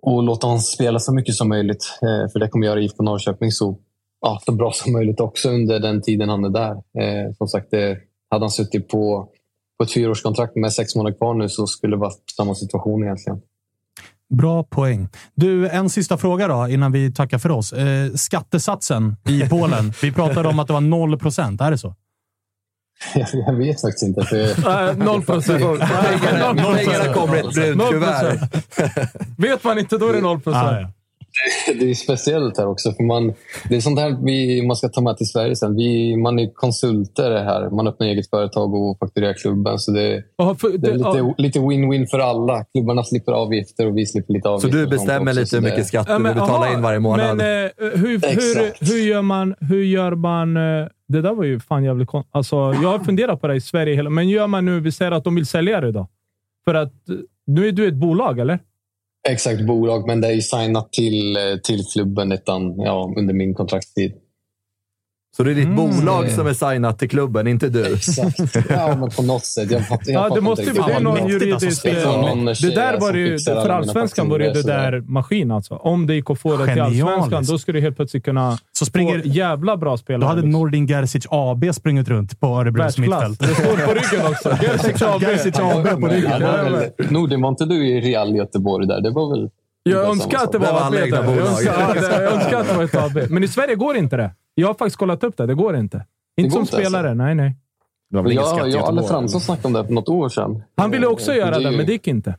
och 0.01 0.23
låta 0.23 0.47
honom 0.47 0.59
spela 0.59 0.99
så 0.99 1.13
mycket 1.13 1.35
som 1.35 1.49
möjligt. 1.49 1.99
Eh, 2.01 2.31
för 2.31 2.39
det 2.39 2.47
kommer 2.47 2.65
göra 2.65 2.81
IFK 2.81 3.03
Norrköping 3.03 3.51
så, 3.51 3.77
ja, 4.21 4.41
så 4.45 4.51
bra 4.51 4.71
som 4.71 4.91
möjligt 4.91 5.19
också 5.19 5.49
under 5.49 5.79
den 5.79 6.01
tiden 6.01 6.29
han 6.29 6.45
är 6.45 6.49
där. 6.49 6.71
Eh, 6.71 7.33
som 7.37 7.47
sagt, 7.47 7.67
det, 7.71 7.97
hade 8.29 8.43
han 8.43 8.51
suttit 8.51 8.87
på, 8.87 9.29
på 9.77 9.83
ett 9.83 9.93
fyraårskontrakt 9.93 10.55
med 10.55 10.73
sex 10.73 10.95
månader 10.95 11.17
kvar 11.17 11.33
nu 11.33 11.49
så 11.49 11.67
skulle 11.67 11.95
det 11.95 11.99
vara 11.99 12.11
samma 12.37 12.55
situation 12.55 13.03
egentligen. 13.03 13.41
Bra 14.33 14.63
poäng. 14.63 15.07
Du, 15.35 15.69
en 15.69 15.89
sista 15.89 16.17
fråga 16.17 16.47
då 16.47 16.67
innan 16.67 16.91
vi 16.91 17.13
tackar 17.13 17.37
för 17.37 17.51
oss. 17.51 17.73
Eh, 17.73 18.13
skattesatsen 18.13 19.15
i 19.29 19.41
Polen. 19.49 19.93
vi 20.01 20.11
pratade 20.11 20.49
om 20.49 20.59
att 20.59 20.67
det 20.67 20.73
var 20.73 20.81
0 20.81 21.19
procent. 21.19 21.61
Är 21.61 21.71
det 21.71 21.77
så? 21.77 21.95
Jag 23.33 23.53
vet 23.53 23.81
faktiskt 23.81 24.03
inte. 24.03 24.25
För... 24.25 24.93
Noll 25.05 25.25
procent. 25.25 25.63
Pengarna 25.79 26.63
kommer 27.13 27.37
i 27.37 27.41
ett 27.45 27.77
brunt 27.77 27.89
kuvert. 27.89 28.39
Vet 29.37 29.63
man 29.63 29.79
inte, 29.79 29.97
då 29.97 30.07
är 30.07 30.13
det 30.13 30.21
noll 30.21 30.39
procent. 30.41 30.95
Det 31.79 31.89
är 31.89 31.93
speciellt 31.93 32.57
här 32.57 32.67
också. 32.67 32.91
För 32.91 33.03
man, 33.03 33.33
det 33.69 33.75
är 33.75 33.79
sånt 33.81 33.99
här 33.99 34.17
vi, 34.25 34.67
man 34.67 34.75
ska 34.75 34.89
ta 34.89 35.01
med 35.01 35.17
till 35.17 35.27
Sverige 35.27 35.55
sen. 35.55 35.75
Vi, 35.75 36.15
man 36.17 36.39
är 36.39 36.53
konsulter 36.53 37.31
här. 37.31 37.69
Man 37.69 37.87
öppnar 37.87 38.07
eget 38.07 38.29
företag 38.29 38.73
och 38.73 38.97
fakturerar 38.99 39.33
klubben. 39.33 39.79
Så 39.79 39.91
det, 39.91 40.23
Aha, 40.41 40.55
för, 40.55 40.77
det 40.77 40.89
är 40.89 40.93
lite, 40.93 41.33
lite 41.37 41.59
win-win 41.59 42.05
för 42.05 42.19
alla. 42.19 42.65
Klubbarna 42.73 43.03
slipper 43.03 43.31
avgifter 43.31 43.87
och 43.87 43.97
vi 43.97 44.05
slipper 44.05 44.33
lite 44.33 44.43
Så 44.43 44.49
avgifter. 44.53 44.77
du 44.77 44.83
och 44.85 44.89
sånt 44.89 44.99
bestämmer 44.99 45.31
också, 45.31 45.39
lite 45.39 45.49
så 45.49 45.55
hur 45.55 45.63
mycket 45.63 45.87
skatt 45.87 46.07
du 46.07 46.13
Ja, 46.13 46.17
vill 46.17 46.27
betala 46.33 46.65
aha, 46.65 46.73
in 46.73 46.81
varje 46.81 46.99
månad? 46.99 47.37
Men 47.37 47.65
eh, 47.65 47.71
hur, 47.77 48.09
hur, 48.09 48.85
hur 48.91 48.99
gör 49.07 49.21
man... 49.21 49.55
Hur 49.59 49.83
gör 49.83 50.15
man 50.15 50.57
eh, 50.57 50.87
det 51.07 51.21
där 51.21 51.33
var 51.33 51.43
ju 51.43 51.59
fan 51.59 51.83
jävligt 51.83 52.07
konstigt. 52.07 52.35
Alltså, 52.35 52.55
jag 52.55 52.89
har 52.89 52.99
funderat 52.99 53.41
på 53.41 53.47
det 53.47 53.55
i 53.55 53.61
Sverige, 53.61 53.95
hela, 53.95 54.09
men 54.09 54.29
gör 54.29 54.47
man 54.47 54.65
nu... 54.65 54.79
Vi 54.79 54.91
säger 54.91 55.11
att 55.11 55.23
de 55.23 55.35
vill 55.35 55.45
sälja 55.45 55.81
det 55.81 55.91
då? 55.91 56.07
För 56.67 56.73
att 56.75 57.09
eh, 57.09 57.15
nu 57.47 57.67
är 57.67 57.71
du 57.71 57.87
ett 57.87 57.93
bolag, 57.95 58.39
eller? 58.39 58.59
Exakt, 59.29 59.65
bolag. 59.65 60.07
Men 60.07 60.21
det 60.21 60.27
är 60.27 60.31
ju 60.31 60.41
signat 60.41 60.93
till, 60.93 61.35
eh, 61.35 61.57
till 61.63 61.83
klubben 61.93 62.31
utan, 62.31 62.79
ja, 62.79 63.13
under 63.17 63.33
min 63.33 63.53
kontraktstid. 63.53 64.13
Så 65.39 65.43
det 65.43 65.51
är 65.51 65.55
ditt 65.55 65.65
Mm. 65.65 65.75
bolag 65.75 66.31
som 66.31 66.47
är 66.47 66.53
signat 66.53 66.99
till 66.99 67.09
klubben, 67.09 67.47
inte 67.47 67.69
du? 67.69 67.93
Exakt. 67.93 68.39
Ja, 68.69 68.95
men 68.95 69.09
på 69.09 69.21
något 69.21 69.45
sätt. 69.45 69.71
Jag 69.71 69.87
fattar, 69.87 70.11
jag 70.11 70.31
Ja, 70.31 70.35
det 70.35 70.41
måste 70.41 70.63
ju 70.65 70.71
bli 70.71 70.99
någon 71.01 71.27
juridisk... 71.29 71.83
Det 71.83 71.89
är 71.89 72.05
någon 72.05 72.45
Det 72.45 72.75
där 72.75 72.99
var 72.99 73.13
ju... 73.13 73.39
För 73.39 73.69
allsvenskan 73.69 74.29
var 74.29 74.39
det 74.39 74.45
ju 74.45 74.51
det 74.53 74.63
där 74.63 75.01
maskin 75.01 75.51
alltså. 75.51 75.75
Om 75.75 76.07
det 76.07 76.15
gick 76.15 76.29
att 76.29 76.39
få 76.39 76.57
det 76.57 76.73
till 76.73 76.81
allsvenskan, 76.81 77.43
då 77.43 77.57
skulle 77.57 77.77
du 77.77 77.81
helt 77.81 77.95
plötsligt 77.95 78.25
kunna 78.25 78.57
Så 78.71 78.85
springer, 78.85 79.19
få 79.19 79.27
jävla 79.27 79.77
bra 79.77 79.97
spelare. 79.97 80.21
då 80.21 80.27
hade 80.27 80.41
liksom. 80.41 80.51
Nordin 80.61 80.87
Gerzic 80.87 81.25
AB 81.29 81.75
sprungit 81.75 82.07
runt 82.09 82.39
på 82.39 82.47
Örebros 82.47 82.97
mittfält. 82.97 83.39
Det 83.39 83.47
står 83.47 83.63
på 83.87 83.93
ryggen 83.93 84.27
också. 84.31 84.49
Gerzic 84.61 85.01
AB. 85.01 85.21
Gerzic 85.21 85.59
AB 85.59 86.01
på 86.01 86.07
ryggen. 86.07 86.41
Nordin, 87.09 87.41
var 87.41 87.49
inte 87.49 87.65
du 87.65 87.87
i 87.87 88.01
Real 88.01 88.35
Göteborg 88.35 88.87
där? 88.87 89.01
Det 89.01 89.11
var 89.11 89.29
väl... 89.35 89.49
Jag 89.83 90.09
önskar 90.09 90.37
att 90.43 90.51
det. 90.51 90.57
Det 90.57 90.71
var 90.71 90.87
AB. 90.87 90.93
Jag 90.95 91.27
önskar, 91.37 91.79
ja, 91.79 91.93
det- 91.93 92.23
jag 92.23 92.33
önskar 92.33 92.59
att 92.59 92.67
det 92.67 92.73
var 92.77 92.83
ett 92.83 92.95
AB. 92.95 93.29
Men 93.29 93.43
i 93.43 93.47
Sverige 93.47 93.75
går 93.75 93.95
inte 93.95 94.17
det. 94.17 94.31
Jag 94.55 94.67
har 94.67 94.73
faktiskt 94.73 94.97
kollat 94.97 95.23
upp 95.23 95.37
det. 95.37 95.45
Det 95.45 95.53
går 95.55 95.75
inte. 95.75 96.05
Inte 96.37 96.51
som 96.51 96.61
inte, 96.61 96.73
spelare. 96.73 97.13
Nej, 97.13 97.35
nej. 97.35 97.55
Det 98.11 98.45
skatt 98.45 98.73
Jag, 98.73 98.81
och 98.81 98.87
Alle 98.87 99.03
Fransson 99.03 99.41
snackade 99.41 99.67
om 99.67 99.73
det 99.73 99.85
för 99.85 99.93
något 99.93 100.09
år 100.09 100.29
sedan. 100.29 100.63
Han 100.77 100.91
ville 100.91 101.07
också 101.07 101.33
göra 101.33 101.55
är 101.55 101.59
det, 101.59 101.69
ju- 101.71 101.77
men 101.77 101.85
det 101.85 101.91
gick 101.91 102.07
inte. 102.07 102.35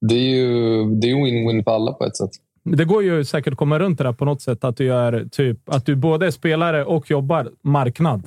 Det 0.00 0.14
är 0.14 0.18
ju 0.18 0.84
det 0.84 1.10
är 1.10 1.14
win-win 1.14 1.64
för 1.64 1.70
alla 1.70 1.92
på 1.92 2.04
ett 2.04 2.16
sätt. 2.16 2.30
Det 2.64 2.84
går 2.84 3.02
ju 3.02 3.24
säkert 3.24 3.52
att 3.52 3.58
komma 3.58 3.78
runt 3.78 3.98
det 3.98 4.04
där 4.04 4.12
på 4.12 4.24
något 4.24 4.42
sätt. 4.42 4.64
Att 4.64 4.76
du, 4.76 4.84
gör, 4.84 5.24
typ, 5.30 5.68
att 5.68 5.86
du 5.86 5.96
både 5.96 6.26
är 6.26 6.30
spelare 6.30 6.84
och 6.84 7.10
jobbar 7.10 7.48
marknad. 7.62 8.22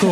Så. 0.00 0.06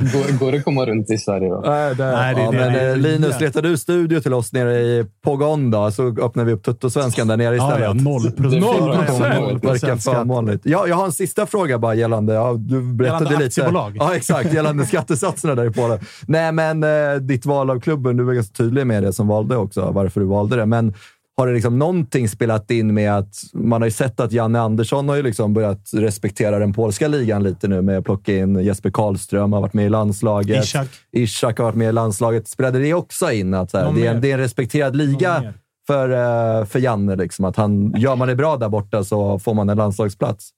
Går, 0.00 0.38
går 0.38 0.52
det 0.52 0.58
att 0.58 0.64
komma 0.64 0.86
runt 0.86 1.10
i 1.10 1.18
Sverige 1.18 1.48
då? 1.48 1.62
Nej, 1.66 1.94
det, 1.94 2.04
Nej, 2.12 2.34
det, 2.34 2.40
Ja, 2.40 2.50
det, 2.50 2.56
men 2.58 2.72
det, 2.72 2.90
eh, 2.90 2.96
Linus, 2.96 3.40
letar 3.40 3.62
du 3.62 3.76
studio 3.76 4.20
till 4.20 4.34
oss 4.34 4.52
nere 4.52 4.78
i 4.80 5.06
Pogon 5.24 5.70
då, 5.70 5.90
så 5.90 6.08
öppnar 6.08 6.44
vi 6.44 6.52
upp 6.52 6.62
Tuttosvenskan 6.64 7.28
där 7.28 7.36
nere 7.36 7.56
ja, 7.56 7.68
istället. 7.68 7.86
ja, 7.96 8.10
noll 8.10 8.30
procent. 8.30 8.60
Noll 8.62 8.96
procent. 9.06 9.18
Noll 9.20 9.52
Verkar 9.52 9.58
procent 9.58 10.02
skatt. 10.02 10.14
förmånligt. 10.14 10.62
Ja, 10.66 10.86
jag 10.86 10.96
har 10.96 11.04
en 11.04 11.12
sista 11.12 11.46
fråga 11.46 11.78
bara 11.78 11.94
gällande, 11.94 12.32
ja, 12.34 12.54
du 12.58 12.82
berättade 12.82 13.24
Gällande 13.24 13.44
lite. 13.44 13.60
aktiebolag. 13.62 13.96
Ja, 14.00 14.14
exakt. 14.14 14.52
Gällande 14.52 14.86
skattesatserna 14.86 15.54
där 15.54 15.64
i 15.64 15.70
Polen. 15.70 15.98
Nej, 16.26 16.52
men 16.52 16.84
eh, 16.84 17.14
ditt 17.20 17.46
val 17.46 17.70
av 17.70 17.80
klubben, 17.80 18.16
du 18.16 18.24
var 18.24 18.32
ganska 18.34 18.54
tydlig 18.54 18.86
med 18.86 19.02
det 19.02 19.12
som 19.12 19.28
valde 19.28 19.56
också, 19.56 19.90
varför 19.90 20.20
du 20.20 20.26
valde 20.26 20.56
det. 20.56 20.66
Men 20.66 20.94
har 21.38 21.46
det 21.46 21.52
liksom 21.52 21.78
någonting 21.78 22.28
spelat 22.28 22.70
in 22.70 22.94
med 22.94 23.16
att 23.16 23.34
man 23.52 23.82
har 23.82 23.86
ju 23.86 23.92
sett 23.92 24.20
att 24.20 24.32
Janne 24.32 24.60
Andersson 24.60 25.08
har 25.08 25.16
ju 25.16 25.22
liksom 25.22 25.54
börjat 25.54 25.90
respektera 25.92 26.58
den 26.58 26.72
polska 26.72 27.08
ligan 27.08 27.42
lite 27.42 27.68
nu 27.68 27.82
med 27.82 27.98
att 27.98 28.04
plocka 28.04 28.36
in 28.36 28.64
Jesper 28.64 28.90
Karlström, 28.90 29.52
har 29.52 29.60
varit 29.60 29.74
med 29.74 29.86
i 29.86 29.88
landslaget. 29.88 30.64
Ishak. 30.64 30.88
Ishak 31.12 31.58
har 31.58 31.64
varit 31.64 31.76
med 31.76 31.88
i 31.88 31.92
landslaget. 31.92 32.48
Spelade 32.48 32.78
det 32.78 32.94
också 32.94 33.32
in 33.32 33.54
att 33.54 33.70
så 33.70 33.78
här, 33.78 33.92
det, 33.92 34.06
är 34.06 34.14
en, 34.14 34.20
det 34.20 34.30
är 34.30 34.34
en 34.34 34.40
respekterad 34.40 34.96
liga 34.96 35.54
för, 35.86 36.10
eh, 36.10 36.64
för 36.64 36.78
Janne? 36.78 37.16
Liksom, 37.16 37.44
att 37.44 37.56
han, 37.56 37.94
gör 37.96 38.16
man 38.16 38.28
det 38.28 38.36
bra 38.36 38.56
där 38.56 38.68
borta 38.68 39.04
så 39.04 39.38
får 39.38 39.54
man 39.54 39.68
en 39.68 39.76
landslagsplats. 39.76 40.50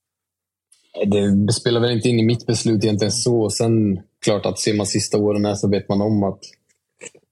Det 1.07 1.52
spelar 1.52 1.81
väl 1.81 1.90
inte 1.90 2.09
in 2.09 2.19
i 2.19 2.24
mitt 2.24 2.47
beslut 2.47 2.85
egentligen 2.85 3.12
så. 3.12 3.51
Sen 3.51 4.01
klart 4.24 4.47
att 4.47 4.59
ser 4.59 4.74
man 4.74 4.86
sista 4.86 5.19
åren 5.19 5.44
här 5.44 5.55
så 5.55 5.69
vet 5.69 5.89
man 5.89 6.01
om 6.01 6.23
att 6.23 6.40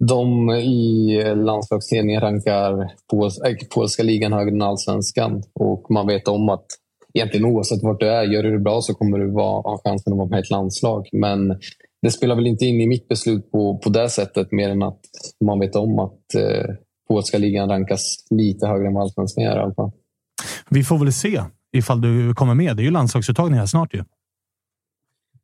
de 0.05 0.51
i 0.51 1.23
landslagsledningen 1.37 2.21
rankar 2.21 2.93
pols 3.11 3.41
äh, 3.41 3.57
polska 3.75 4.03
ligan 4.03 4.33
högre 4.33 4.51
än 4.51 4.63
allsvenskan. 4.63 5.43
Och 5.55 5.91
man 5.91 6.07
vet 6.07 6.29
om 6.29 6.49
att 6.49 6.67
egentligen 7.15 7.47
oavsett 7.47 7.83
vart 7.83 8.01
du 8.01 8.09
är, 8.09 8.23
gör 8.23 8.43
du 8.43 8.53
det 8.53 8.59
bra 8.59 8.81
så 8.81 8.95
kommer 8.95 9.19
du 9.19 9.31
vara, 9.31 9.61
ha 9.61 9.81
chansen 9.85 10.13
att 10.13 10.19
vara 10.19 10.29
med 10.29 10.39
i 10.39 10.41
ett 10.41 10.51
landslag. 10.51 11.09
Men 11.13 11.59
det 12.03 12.11
spelar 12.11 12.35
väl 12.35 12.47
inte 12.47 12.67
in 12.67 12.81
i 12.81 12.87
mitt 12.87 13.09
beslut 13.09 13.53
på, 13.53 13.79
på 13.79 13.91
det 13.91 14.09
sättet 14.09 14.53
mer 14.53 14.69
än 14.69 14.83
att 14.83 15.01
man 15.45 15.59
vet 15.59 15.77
om 15.77 15.99
att 15.99 16.35
eh, 16.35 16.75
polska 17.09 17.39
ligan 17.39 17.69
rankas 17.69 18.17
lite 18.31 18.67
högre 18.67 18.87
än 18.87 18.95
vad 18.95 19.03
allsvenskan 19.03 19.45
gör 19.45 19.57
i 19.57 19.61
alla 19.61 19.75
fall. 19.75 19.91
Vi 20.69 20.85
får 20.85 20.99
väl 20.99 21.13
se 21.13 21.43
ifall 21.77 22.01
du 22.01 22.35
kommer 22.35 22.55
med. 22.55 22.77
Det 22.77 22.83
är 22.83 22.85
ju 22.85 22.91
landslagsuttagning 22.91 23.59
här 23.59 23.67
snart 23.67 23.95
ju. 23.95 24.05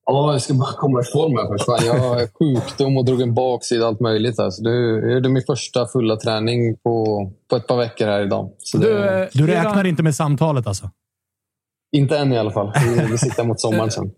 Ja, 0.07 0.33
jag 0.33 0.43
ska 0.43 0.55
bara 0.55 0.73
komma 0.73 1.01
i 1.01 1.05
form 1.05 1.37
här 1.37 1.47
först. 1.49 1.65
Fan, 1.65 1.79
Jag 1.87 1.99
har 2.09 2.27
sjukdom 2.39 2.97
och 2.97 3.05
drog 3.05 3.21
en 3.21 3.35
baksida 3.35 3.87
allt 3.87 4.01
möjligt. 4.01 4.39
Här. 4.39 4.51
Så 4.51 4.63
det 4.63 4.71
är 4.71 5.29
min 5.29 5.43
första 5.43 5.87
fulla 5.87 6.17
träning 6.17 6.77
på, 6.77 7.31
på 7.51 7.57
ett 7.57 7.67
par 7.67 7.77
veckor 7.77 8.07
här 8.07 8.23
idag. 8.23 8.53
Så 8.59 8.79
det, 8.79 8.87
Du, 8.87 9.05
eh, 9.23 9.29
Du 9.33 9.47
räknar 9.47 9.87
inte 9.87 10.03
med 10.03 10.15
samtalet 10.15 10.67
alltså? 10.67 10.91
Inte 11.97 12.19
än 12.19 12.33
i 12.33 12.39
alla 12.39 12.51
fall. 12.51 12.73
Vi, 13.11 13.19
siktar 13.19 13.45
mot 13.45 13.61
sommaren 13.61 13.91
sen. 13.91 14.11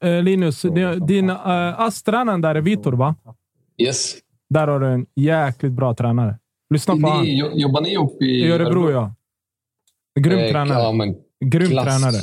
Eh, 0.00 0.22
Linus, 0.22 0.62
din, 0.62 1.06
din 1.06 1.30
uh, 1.30 1.80
ASS-tränaren 1.80 2.40
där 2.40 2.54
är 2.54 2.60
Vitor, 2.60 2.92
va? 2.92 3.14
Yes. 3.82 4.14
Där 4.50 4.68
har 4.68 4.80
du 4.80 4.86
en 4.86 5.06
jäkligt 5.16 5.72
bra 5.72 5.94
tränare. 5.94 6.38
Lyssna 6.74 6.94
på 6.96 7.00
honom. 7.08 7.26
Jobbar 7.54 7.80
ni 7.80 7.92
ihop 7.92 8.22
i, 8.22 8.24
I 8.24 8.50
Örebro, 8.52 8.90
ja. 8.90 9.14
Grym 10.20 10.38
Eh, 10.38 10.50
tränare. 10.50 10.78
Ja, 10.82 10.92
men, 10.92 11.14
Grym 11.44 11.70
klass. 11.70 11.84
tränare. 11.84 12.16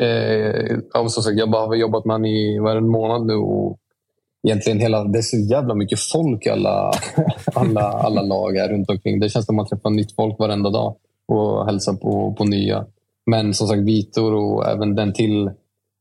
Eh, 0.00 0.78
ja, 0.92 1.08
som 1.08 1.22
sagt, 1.22 1.38
jag 1.38 1.50
bara 1.50 1.66
har 1.66 1.74
jobbat 1.74 2.04
med 2.04 2.14
honom 2.14 2.26
i 2.26 2.58
var 2.58 2.76
en 2.76 2.88
månad 2.88 3.26
nu. 3.26 3.34
Och 3.34 3.78
egentligen 4.46 4.78
hela, 4.78 5.04
det 5.04 5.18
är 5.18 5.22
så 5.22 5.36
jävla 5.36 5.74
mycket 5.74 6.00
folk 6.00 6.46
i 6.46 6.50
alla, 6.50 6.92
alla, 7.54 7.80
alla 7.80 8.22
lag 8.22 8.56
här 8.56 8.68
runt 8.68 8.90
omkring. 8.90 9.20
Det 9.20 9.28
känns 9.28 9.46
som 9.46 9.58
att 9.58 9.70
man 9.70 9.78
träffar 9.78 9.90
nytt 9.90 10.14
folk 10.14 10.38
varenda 10.38 10.70
dag 10.70 10.96
och 11.28 11.66
hälsar 11.66 11.92
på, 11.92 12.34
på 12.38 12.44
nya. 12.44 12.86
Men 13.26 13.54
som 13.54 13.68
sagt, 13.68 13.82
Vitor 13.82 14.34
och 14.34 14.66
även 14.68 14.94
den 14.94 15.12
till 15.12 15.50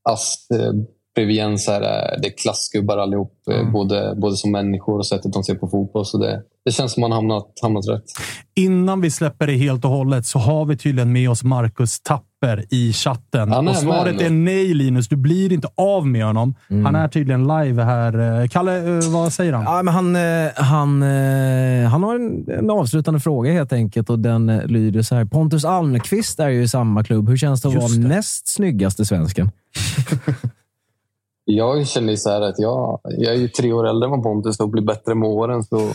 Ast 0.10 0.52
eh, 0.52 0.74
eh, 1.12 1.16
bredvid 1.16 1.36
Jens 1.36 1.68
här, 1.68 1.82
är- 1.82 2.20
det 2.22 2.28
är 2.28 2.38
klassgubbar 2.38 2.98
allihop. 2.98 3.34
eh, 3.52 3.72
Både, 3.72 4.16
både 4.22 4.36
som 4.38 4.52
människor 4.52 4.98
och 4.98 5.08
sättet 5.08 5.34
de 5.34 5.44
ser 5.44 5.56
på 5.56 5.68
fotboll. 5.68 6.06
Så 6.06 6.18
det, 6.18 6.42
det 6.66 6.72
känns 6.72 6.94
som 6.94 7.02
man 7.02 7.12
hamnat, 7.12 7.48
hamnat 7.62 7.88
rätt. 7.88 8.04
Innan 8.56 9.02
vi 9.02 9.12
släpper 9.12 9.48
det 9.48 9.54
helt 9.54 9.86
och 9.86 9.92
hållet 9.92 10.26
så 10.26 10.40
har 10.40 10.66
vi 10.66 10.78
tydligen 10.78 11.12
med 11.12 11.30
oss 11.30 11.44
Marcus 11.44 12.00
Tapper 12.02 12.66
i 12.70 12.94
chatten. 12.94 13.52
Han 13.52 13.68
är 13.68 13.72
och 13.72 13.78
svaret 13.78 14.16
med. 14.16 14.26
är 14.26 14.30
nej, 14.30 14.74
Linus. 14.74 15.08
Du 15.08 15.16
blir 15.16 15.54
inte 15.54 15.68
av 15.78 16.08
med 16.08 16.26
honom. 16.26 16.56
Han 16.68 16.96
är 16.96 17.08
tydligen 17.08 17.48
live 17.48 17.84
här. 17.84 18.42
Eh, 18.42 18.48
Kalle, 18.48 18.98
eh, 18.98 19.10
vad 19.10 19.34
säger 19.34 19.54
han? 19.54 19.64
Ja, 19.64 19.84
men 19.84 19.94
han, 19.94 20.16
eh, 20.16 20.52
han, 20.56 21.04
eh, 21.04 21.90
han 21.90 22.04
har 22.04 22.16
en, 22.16 22.50
en 22.60 22.70
avslutande 22.70 23.20
fråga 23.20 23.52
helt 23.54 23.74
enkelt 23.74 24.10
och 24.10 24.20
den 24.20 24.50
eh, 24.50 24.66
lyder 24.66 25.02
så 25.02 25.16
här. 25.16 25.26
Pontus 25.26 25.66
Almqvist 25.66 26.40
är 26.40 26.50
ju 26.50 26.62
i 26.64 26.68
samma 26.68 27.04
klubb. 27.04 27.30
Hur 27.30 27.38
känns 27.38 27.62
det 27.62 27.68
att 27.68 27.74
Just 27.74 27.98
vara 27.98 28.02
det. 28.02 28.08
näst 28.16 28.48
snyggaste 28.48 29.06
svensken? 29.06 29.52
Jag 31.46 31.88
känner 31.88 32.16
så 32.16 32.30
här 32.30 32.42
att 32.42 32.60
jag, 32.60 33.00
jag 33.04 33.34
är 33.34 33.38
ju 33.38 33.48
tre 33.48 33.74
år 33.74 33.88
äldre 33.88 34.10
än 34.10 34.22
Pontus 34.22 34.60
och 34.60 34.70
blir 34.70 34.84
bättre 34.84 35.16
med 35.16 35.30
åren. 35.30 35.64
Så 35.64 35.92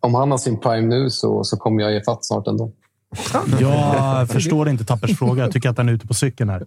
om 0.00 0.14
han 0.14 0.30
har 0.30 0.38
sin 0.38 0.60
prime 0.60 0.86
nu 0.86 1.10
så, 1.10 1.44
så 1.44 1.56
kommer 1.56 1.82
jag 1.82 1.92
ge 1.92 2.02
fatt 2.02 2.24
snart 2.24 2.46
ändå. 2.46 2.70
Jag 3.60 4.28
förstår 4.28 4.68
inte 4.68 4.84
Tappers 4.84 5.18
fråga. 5.18 5.42
Jag 5.42 5.52
tycker 5.52 5.68
att 5.68 5.76
han 5.76 5.88
är 5.88 5.92
ute 5.92 6.06
på 6.06 6.14
cykeln 6.14 6.50
här. 6.50 6.66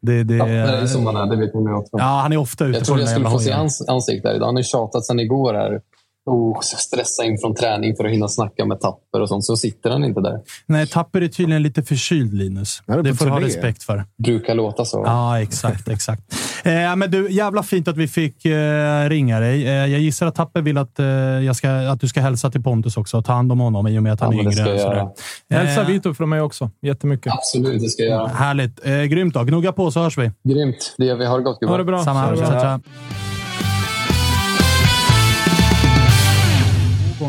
Det, 0.00 0.24
det, 0.24 0.36
Ja, 0.36 0.44
det 0.44 0.52
är 0.52 0.86
som 0.86 1.06
han 1.06 1.16
är, 1.16 1.26
det 1.26 1.36
vet 1.36 1.54
ni 1.54 1.72
också. 1.72 1.90
Ja, 1.98 2.04
han 2.04 2.32
är 2.32 2.36
ofta 2.36 2.64
ute 2.64 2.78
Jag 2.78 2.80
på 2.80 2.86
trodde 2.86 3.00
den 3.00 3.10
jag 3.10 3.16
skulle 3.16 3.30
få 3.30 3.38
se 3.38 3.52
hans 3.52 3.88
ansikte 3.88 4.28
här 4.28 4.34
idag. 4.34 4.46
Han 4.46 4.54
har 4.54 4.60
ju 4.60 4.64
tjatat 4.64 5.04
sedan 5.04 5.20
igår 5.20 5.54
här. 5.54 5.80
Och 6.28 6.64
stressa 6.64 7.24
in 7.24 7.38
från 7.38 7.54
träning 7.54 7.96
för 7.96 8.04
att 8.04 8.12
hinna 8.12 8.28
snacka 8.28 8.64
med 8.64 8.80
Tapper 8.80 9.20
och 9.20 9.28
sånt. 9.28 9.44
Så 9.44 9.56
sitter 9.56 9.90
han 9.90 10.04
inte 10.04 10.20
där. 10.20 10.40
Nej, 10.66 10.86
Tapper 10.86 11.20
är 11.20 11.28
tydligen 11.28 11.62
lite 11.62 11.82
förkyld, 11.82 12.34
Linus. 12.34 12.82
Det 12.86 13.10
på 13.10 13.16
får 13.16 13.24
du 13.24 13.30
ha 13.30 13.40
respekt 13.40 13.82
för. 13.82 14.04
Brukar 14.22 14.54
låta 14.54 14.84
så. 14.84 15.02
Ja, 15.06 15.40
exakt. 15.40 15.88
exakt. 15.98 16.22
Eh, 16.64 16.96
men 16.96 17.10
du, 17.10 17.30
jävla 17.30 17.62
fint 17.62 17.88
att 17.88 17.96
vi 17.96 18.08
fick 18.08 18.44
eh, 18.44 19.08
ringa 19.08 19.40
dig. 19.40 19.66
Eh, 19.66 19.72
jag 19.72 20.00
gissar 20.00 20.26
att 20.26 20.34
Tapper 20.34 20.60
vill 20.60 20.78
att, 20.78 20.98
eh, 20.98 21.06
jag 21.06 21.56
ska, 21.56 21.70
att 21.70 22.00
du 22.00 22.08
ska 22.08 22.20
hälsa 22.20 22.50
till 22.50 22.62
Pontus 22.62 22.96
också 22.96 23.16
och 23.16 23.24
ta 23.24 23.32
hand 23.32 23.52
om 23.52 23.60
honom 23.60 23.86
i 23.86 23.98
och 23.98 24.02
med 24.02 24.12
att 24.12 24.20
han 24.20 24.32
Ja, 24.32 24.40
är 24.40 24.44
det 24.44 24.60
yngre. 24.60 25.08
Hälsa 25.50 25.80
Eh, 25.80 25.86
Vitor 25.86 26.14
från 26.14 26.28
mig 26.28 26.40
också. 26.40 26.70
Jättemycket. 26.82 27.32
Absolut, 27.32 27.82
det 27.82 27.88
ska 27.88 28.02
jag 28.02 28.10
göra. 28.10 28.28
Härligt. 28.28 28.86
Eh, 28.86 29.02
grymt 29.02 29.34
då. 29.34 29.44
Gnugga 29.44 29.72
på 29.72 29.90
så 29.90 30.00
hörs 30.00 30.18
vi. 30.18 30.30
Grymt. 30.44 30.94
Det 30.98 31.04
gör 31.04 31.16
vi. 31.16 31.26
Ha 31.26 31.36
det 31.36 31.42
gott 31.42 31.60
gubbar. 31.60 31.72
Ha 31.72 31.78
det 31.78 31.84
bra. 31.84 32.04
Samma 32.04 32.20
här. 32.20 33.27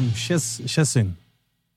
Ches- 0.03 0.67
Chesin, 0.67 1.15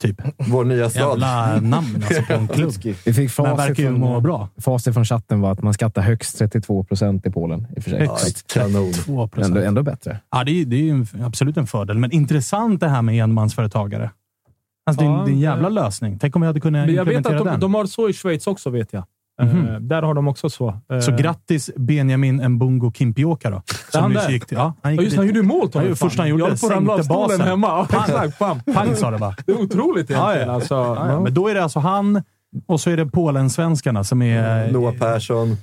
typ. 0.02 0.20
Vår 0.38 0.64
nya 0.64 0.90
stad. 0.90 1.02
Jävla 1.20 1.60
namn 1.60 2.04
alltså 2.06 2.22
på 2.22 2.32
en 2.32 2.48
klubb. 2.48 2.72
Vi 2.82 2.94
fick 2.94 3.16
Men 3.16 3.28
facit 3.28 3.58
verkar 3.58 3.82
ju 3.82 3.88
från, 3.88 4.00
må 4.00 4.20
bra. 4.20 4.48
facit 4.58 4.94
från 4.94 5.04
chatten 5.04 5.40
var 5.40 5.52
att 5.52 5.62
man 5.62 5.74
skattar 5.74 6.02
högst 6.02 6.38
32 6.38 6.84
procent 6.84 7.26
i 7.26 7.30
Polen. 7.30 7.66
I 7.76 7.78
och 7.78 7.82
för 7.84 7.90
sig. 7.90 7.98
Högst 8.06 8.52
kanon. 8.52 8.92
32 8.92 9.12
Ändå, 9.12 9.28
procent. 9.28 9.56
ändå 9.56 9.82
bättre. 9.82 10.18
Ja, 10.30 10.44
det 10.44 10.50
är, 10.60 10.64
det 10.64 10.76
är 10.76 10.80
ju 10.82 11.06
absolut 11.22 11.56
en 11.56 11.66
fördel, 11.66 11.98
men 11.98 12.10
intressant 12.12 12.80
det 12.80 12.88
här 12.88 13.02
med 13.02 13.24
enmansföretagare. 13.24 14.10
Alltså, 14.86 15.04
det, 15.04 15.08
är, 15.08 15.12
Ja, 15.12 15.18
en- 15.18 15.24
det 15.24 15.30
är 15.30 15.32
en 15.34 15.40
jävla 15.40 15.68
lösning. 15.68 16.18
Tänk 16.18 16.36
om 16.36 16.42
jag 16.42 16.48
hade 16.48 16.60
kunnat 16.60 16.86
Men 16.86 16.94
jag 16.94 17.04
vet 17.04 17.16
implementera 17.16 17.38
att 17.38 17.44
de, 17.44 17.50
den. 17.50 17.60
de 17.60 17.74
har 17.74 17.86
så 17.86 18.08
i 18.08 18.12
Schweiz 18.12 18.46
också, 18.46 18.70
vet 18.70 18.92
jag. 18.92 19.04
Mhm. 19.42 19.66
Eh, 19.68 19.80
där 19.80 20.02
har 20.02 20.14
de 20.14 20.28
också 20.28 20.50
så. 20.50 20.80
Eh, 20.92 21.00
Så 21.00 21.16
grattis 21.16 21.70
Benjamin 21.76 22.48
Mbungo 22.48 22.92
Kimpioka 22.92 23.50
då. 23.50 23.62
han 23.92 24.10
nyss 24.12 24.22
där? 24.26 24.30
gick 24.32 24.46
till, 24.46 24.56
ja, 24.56 24.74
han 24.82 24.92
gick 24.92 25.00
Ja, 25.00 25.04
just 25.04 25.16
han 25.16 25.26
gjorde 25.26 25.38
ju 25.38 25.44
mål. 25.44 25.68
Han 25.74 25.82
Fan. 25.84 25.96
första 25.96 26.22
han 26.22 26.28
gjorde, 26.28 26.42
Jag 26.42 26.48
höll 26.48 26.58
på 26.58 26.66
att 26.66 26.72
ramla 26.72 26.92
av 26.94 27.02
stolen 27.02 27.28
basen. 27.28 27.40
hemma. 27.40 27.84
Pang. 27.86 28.02
exakt. 28.08 28.38
Pam. 28.38 28.60
Pang 28.74 28.96
sa 28.96 29.10
det 29.10 29.18
bara. 29.18 29.34
Det 29.46 29.52
är 29.52 29.60
otroligt 29.62 30.10
egentligen. 30.10 30.48
ja. 30.48 30.54
Alltså, 30.54 30.74
Ja. 30.74 31.20
Men 31.20 31.34
då 31.34 31.48
är 31.48 31.54
det 31.54 31.62
alltså 31.62 31.78
han 31.78 32.22
och 32.66 32.80
så 32.80 32.90
är 32.90 32.96
det 32.96 33.06
Polen-svenskarna 33.06 34.04
som 34.04 34.22
är... 34.22 34.72
Noah 34.72 34.94
Persson. 34.98 35.56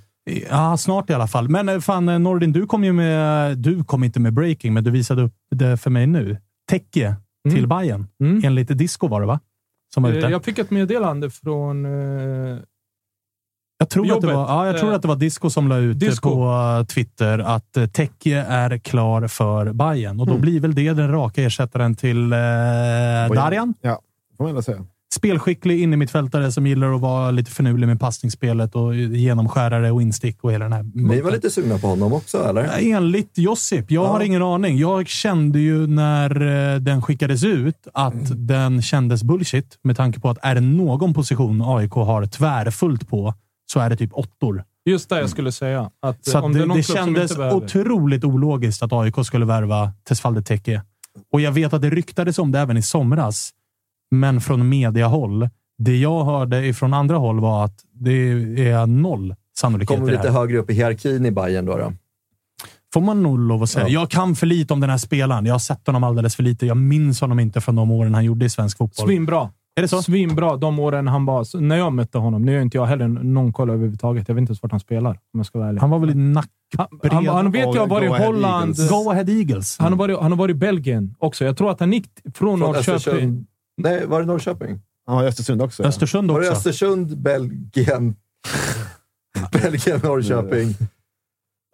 Ja, 0.49 0.77
snart 0.77 1.09
i 1.09 1.13
alla 1.13 1.27
fall. 1.27 1.49
Men 1.49 1.69
eh, 1.69 1.79
fan, 1.79 2.09
eh, 2.09 2.19
Nordin, 2.19 2.51
du 2.51 2.65
kom 2.65 2.83
ju 2.83 2.93
med... 2.93 3.57
Du 3.57 3.83
kom 3.83 4.03
inte 4.03 4.19
med 4.19 4.33
breaking, 4.33 4.73
men 4.73 4.83
du 4.83 4.91
visade 4.91 5.21
upp 5.21 5.33
det 5.55 5.77
för 5.77 5.89
mig 5.89 6.07
nu. 6.07 6.37
Tecke 6.69 7.15
till 7.51 7.67
Bayern 7.67 8.07
Mm. 8.23 8.41
Enligt 8.43 8.77
disco 8.77 9.07
var 9.07 9.21
det, 9.21 9.27
va? 9.27 9.39
Som 9.93 10.03
var 10.03 10.09
ute. 10.09 10.25
Eh, 10.25 10.31
Jag 10.31 10.43
fick 10.43 10.57
ett 10.59 10.71
meddelande 10.71 11.29
från... 11.29 11.85
eh, 13.79 13.85
Jag 13.85 13.89
tror, 13.89 14.13
att 14.15 14.21
det, 14.21 14.27
var, 14.27 14.33
ja, 14.33 14.65
jag 14.67 14.77
tror 14.77 14.89
Eh, 14.89 14.95
att 14.95 15.01
det 15.01 15.07
var 15.07 15.15
Disco 15.15 15.49
som 15.49 15.67
la 15.67 15.77
ut 15.77 15.99
Disco. 15.99 16.29
på 16.29 16.45
eh, 16.79 16.85
Twitter 16.85 17.39
att 17.39 17.77
eh, 17.77 17.85
Tecke 17.85 18.45
är 18.49 18.77
klar 18.77 19.27
för 19.27 19.73
Bayern 19.73 20.19
och 20.19 20.25
då 20.25 20.31
Mm. 20.33 20.41
blir 20.41 20.59
väl 20.59 20.75
det 20.75 20.93
den 20.93 21.11
raka 21.11 21.43
ersättaren 21.43 21.95
till 21.95 22.33
eh, 22.33 22.37
Darjan. 23.35 23.73
Ja, 23.81 23.99
får 24.37 24.43
man 24.43 24.49
ändå 24.49 24.61
säga. 24.61 24.85
Spelskicklig 25.15 25.81
innermittfältare 25.81 26.51
som 26.51 26.67
gillar 26.67 26.93
att 26.95 27.01
vara 27.01 27.31
lite 27.31 27.51
finurlig 27.51 27.87
med 27.87 27.99
passningsspelet 27.99 28.75
och 28.75 28.95
genomskärare 28.95 29.91
och 29.91 30.01
instick 30.01 30.43
och 30.43 30.51
hela 30.51 30.65
den 30.65 30.73
här. 30.73 30.85
Ni 30.93 31.21
var 31.21 31.31
lite 31.31 31.49
sugna 31.49 31.77
på 31.77 31.87
honom 31.87 32.13
också, 32.13 32.43
eller? 32.49 32.69
Enligt 32.93 33.37
Josip. 33.37 33.91
Jag 33.91 34.05
har 34.05 34.19
ingen 34.21 34.41
aning. 34.41 34.77
Jag 34.77 35.07
kände 35.07 35.59
ju 35.59 35.87
när 35.87 36.41
eh, 36.73 36.79
den 36.79 37.01
skickades 37.01 37.43
ut 37.43 37.87
att 37.93 38.13
Mm. 38.13 38.47
den 38.47 38.81
kändes 38.81 39.23
bullshit 39.23 39.77
med 39.83 39.97
tanke 39.97 40.19
på 40.19 40.29
att 40.29 40.37
är 40.41 40.55
det 40.55 40.61
någon 40.61 41.13
position 41.13 41.61
AIK 41.65 41.91
har 41.93 42.25
tvärfullt 42.25 43.09
på 43.09 43.33
så 43.71 43.79
är 43.79 43.89
det 43.89 43.95
typ 43.95 44.13
åttor. 44.13 44.63
Just 44.85 45.09
det 45.09 45.19
jag 45.19 45.29
skulle 45.29 45.51
säga. 45.51 45.91
Att, 46.01 46.25
Så 46.25 46.37
att 46.37 46.43
om 46.43 46.53
det, 46.53 46.65
det 46.75 46.83
som 46.83 46.95
kändes 46.95 47.37
otroligt 47.37 48.23
ologiskt 48.23 48.83
att 48.83 48.93
AIK 48.93 49.15
skulle 49.25 49.45
värva 49.45 49.93
Tesfalde 50.03 50.41
Teke. 50.41 50.81
Och 51.33 51.41
jag 51.41 51.51
vet 51.51 51.73
att 51.73 51.81
det 51.81 51.89
ryktades 51.89 52.39
om 52.39 52.51
det 52.51 52.59
även 52.59 52.77
i 52.77 52.81
somras, 52.81 53.51
men 54.11 54.41
från 54.41 54.69
mediahåll. 54.69 55.49
Det 55.77 55.97
jag 55.97 56.23
hörde 56.23 56.65
ifrån 56.65 56.93
andra 56.93 57.17
håll 57.17 57.39
var 57.39 57.65
att 57.65 57.79
det 57.93 58.11
är 58.69 58.85
noll 58.85 59.35
sannolikhet 59.59 59.97
Kommer 59.97 60.11
det 60.11 60.17
lite 60.17 60.29
högre 60.29 60.57
upp 60.57 60.69
i 60.69 60.73
hierarkin 60.73 61.25
i 61.25 61.31
Bayern 61.31 61.65
då. 61.65 61.77
då. 61.77 61.93
Får 62.93 63.01
man 63.01 63.23
nog 63.23 63.39
lov 63.39 63.63
att 63.63 63.69
säga. 63.69 63.87
Ja. 63.87 63.99
Jag 64.01 64.09
kan 64.09 64.35
för 64.35 64.47
lite 64.47 64.73
om 64.73 64.79
den 64.79 64.89
här 64.89 64.97
spelaren. 64.97 65.45
Jag 65.45 65.53
har 65.53 65.59
sett 65.59 65.87
honom 65.87 66.03
alldeles 66.03 66.35
för 66.35 66.43
lite. 66.43 66.65
Jag 66.65 66.77
minns 66.77 67.21
honom 67.21 67.39
inte 67.39 67.61
från 67.61 67.75
de 67.75 67.91
åren 67.91 68.13
han 68.13 68.25
gjorde 68.25 68.45
i 68.45 68.49
svensk 68.49 68.77
fotboll. 68.77 69.07
Svinbra. 69.07 69.49
Är 69.79 69.81
det 69.81 69.87
så? 69.87 70.01
Svinbra 70.01 70.55
de 70.57 70.79
åren 70.79 71.07
han 71.07 71.25
var... 71.25 71.59
När 71.61 71.77
jag 71.77 71.93
mötte 71.93 72.17
honom, 72.17 72.41
nu 72.41 72.57
är 72.57 72.61
inte 72.61 72.77
jag 72.77 72.85
heller 72.85 73.07
någon 73.07 73.53
koll 73.53 73.69
överhuvudtaget. 73.69 74.27
Jag 74.27 74.35
vet 74.35 74.41
inte 74.41 74.49
ens 74.51 74.63
vart 74.63 74.71
han 74.71 74.79
spelar, 74.79 75.09
om 75.11 75.39
jag 75.39 75.45
ska 75.45 75.59
vara 75.59 75.69
ärlig. 75.69 75.79
Han 75.81 75.89
var 75.89 75.99
väl 75.99 76.09
i 76.09 76.13
Han, 76.13 76.33
nackbred... 76.33 77.13
han, 77.13 77.27
han 77.27 77.51
vet 77.51 77.61
jag 77.75 77.81
har 77.81 77.87
varit 77.87 78.19
i 78.19 78.23
Holland. 78.23 78.69
Eagles. 78.79 78.89
Go 78.89 79.09
Ahead 79.11 79.25
Eagles. 79.29 79.77
Han 79.79 79.91
har, 79.91 79.97
varit, 79.99 80.19
han 80.19 80.31
har 80.31 80.37
varit 80.37 80.55
i 80.55 80.57
Belgien 80.59 81.15
också. 81.19 81.45
Jag 81.45 81.57
tror 81.57 81.71
att 81.71 81.79
han 81.79 81.93
gick 81.93 82.09
från, 82.23 82.33
Från 82.33 82.59
Norrköping. 82.59 82.93
Östersund. 82.95 83.45
Nej, 83.77 84.05
var 84.07 84.19
det 84.19 84.25
Norrköping? 84.25 84.81
Ja, 85.07 85.23
i 85.23 85.27
Östersund 85.27 85.61
också. 85.61 85.83
ja. 85.83 85.89
Östersund 85.89 86.31
Var 86.31 86.39
det 86.41 86.47
också. 86.49 86.57
Östersund, 86.69 87.17
Belgien, 87.21 88.15
Belgien, 89.51 89.99
Norrköping? 90.03 90.75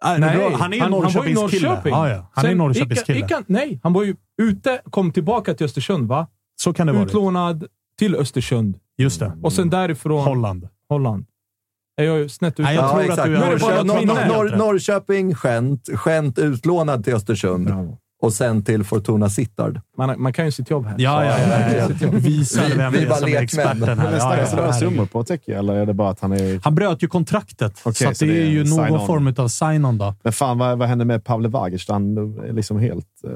Nej, 0.04 0.20
han 0.20 0.22
är 0.22 0.50
han, 0.50 0.80
han 0.80 0.90
var 0.90 0.98
i 0.98 1.34
Norrköpings 1.34 1.50
kille. 1.50 1.68
Norrköping. 1.68 1.92
Ja, 1.92 2.08
ja. 2.10 2.30
Han 2.32 2.44
är 2.44 2.48
Sen 2.50 2.58
Norrköpings 2.58 2.98
gick- 3.00 3.04
kille. 3.06 3.18
gick 3.18 3.30
han- 3.32 3.44
Nej, 3.46 3.80
han 3.82 3.92
var 3.92 4.02
ju 4.04 4.16
ute, 4.42 4.80
kom 4.90 5.10
tillbaka 5.12 5.54
till 5.54 5.64
Östersund, 5.66 6.08
va? 6.08 6.26
Så 6.62 6.72
kan 6.72 6.86
det 6.86 6.92
vara. 6.92 7.04
Utlånad 7.04 7.64
till 7.98 8.14
Östersund. 8.14 8.78
Just 8.98 9.20
det. 9.20 9.38
Och 9.42 9.52
sen 9.52 9.70
därifrån 9.70 10.24
Holland. 10.24 10.68
Holland. 10.88 11.26
Är 11.96 12.04
jag 12.04 12.30
snett 12.30 12.52
ute? 12.52 12.62
Nej, 12.62 12.74
jag 12.74 12.90
tror 12.90 13.12
att 13.12 13.24
du 13.24 13.36
är 13.36 13.84
Norrköping, 13.84 14.58
Norrköping, 14.58 15.34
Gent. 15.34 15.88
Gent 16.04 16.38
utlånad 16.38 17.04
till 17.04 17.14
Östersund. 17.14 17.66
Bravo. 17.66 17.98
Och 18.26 18.32
sen 18.32 18.62
till 18.64 18.84
Fortuna 18.84 19.30
Sittard. 19.30 19.80
Man, 19.98 20.22
man 20.22 20.32
kan 20.32 20.44
ju 20.44 20.50
sitt 20.52 20.70
jobb 20.70 20.86
här. 20.86 20.94
Ja, 20.98 21.24
ja, 21.24 21.34
ja. 21.78 21.86
Sitt 21.88 22.02
jobb. 22.02 22.14
Visar 22.14 22.64
Vi- 22.68 22.74
vem 22.74 22.92
vi 22.92 23.02
är 23.02 23.08
bara 23.08 23.18
som 23.18 23.28
är 23.28 23.42
experten 23.42 23.82
här. 23.82 23.96
Men 23.96 24.04
Ja, 24.04 24.36
ja, 24.36 24.44
herregud. 24.52 24.74
summor 24.74 25.06
på 25.06 25.24
Teki, 25.24 25.52
eller 25.52 25.74
är 25.74 25.86
det 25.86 25.94
bara 25.94 26.10
att 26.10 26.20
han 26.20 26.32
är... 26.32 26.60
Han 26.64 26.74
bröt 26.74 27.02
ju 27.02 27.08
kontraktet, 27.08 27.80
Okej, 27.84 28.06
så, 28.08 28.14
så 28.14 28.24
det 28.24 28.30
det 28.32 28.38
är 28.38 28.42
är 28.46 28.50
ju 28.50 28.64
någon 28.64 29.06
form 29.06 29.34
av 29.38 29.48
sign-on. 29.48 29.98
Då. 29.98 30.14
Men 30.22 30.32
fan, 30.32 30.58
vad, 30.58 30.78
vad 30.78 30.88
händer 30.88 31.04
med 31.04 31.24
Pavle 31.24 31.48
Vagic? 31.48 31.88
Han 31.88 32.16
är 32.48 32.52
liksom 32.52 32.78
helt... 32.78 33.06
eh, 33.24 33.30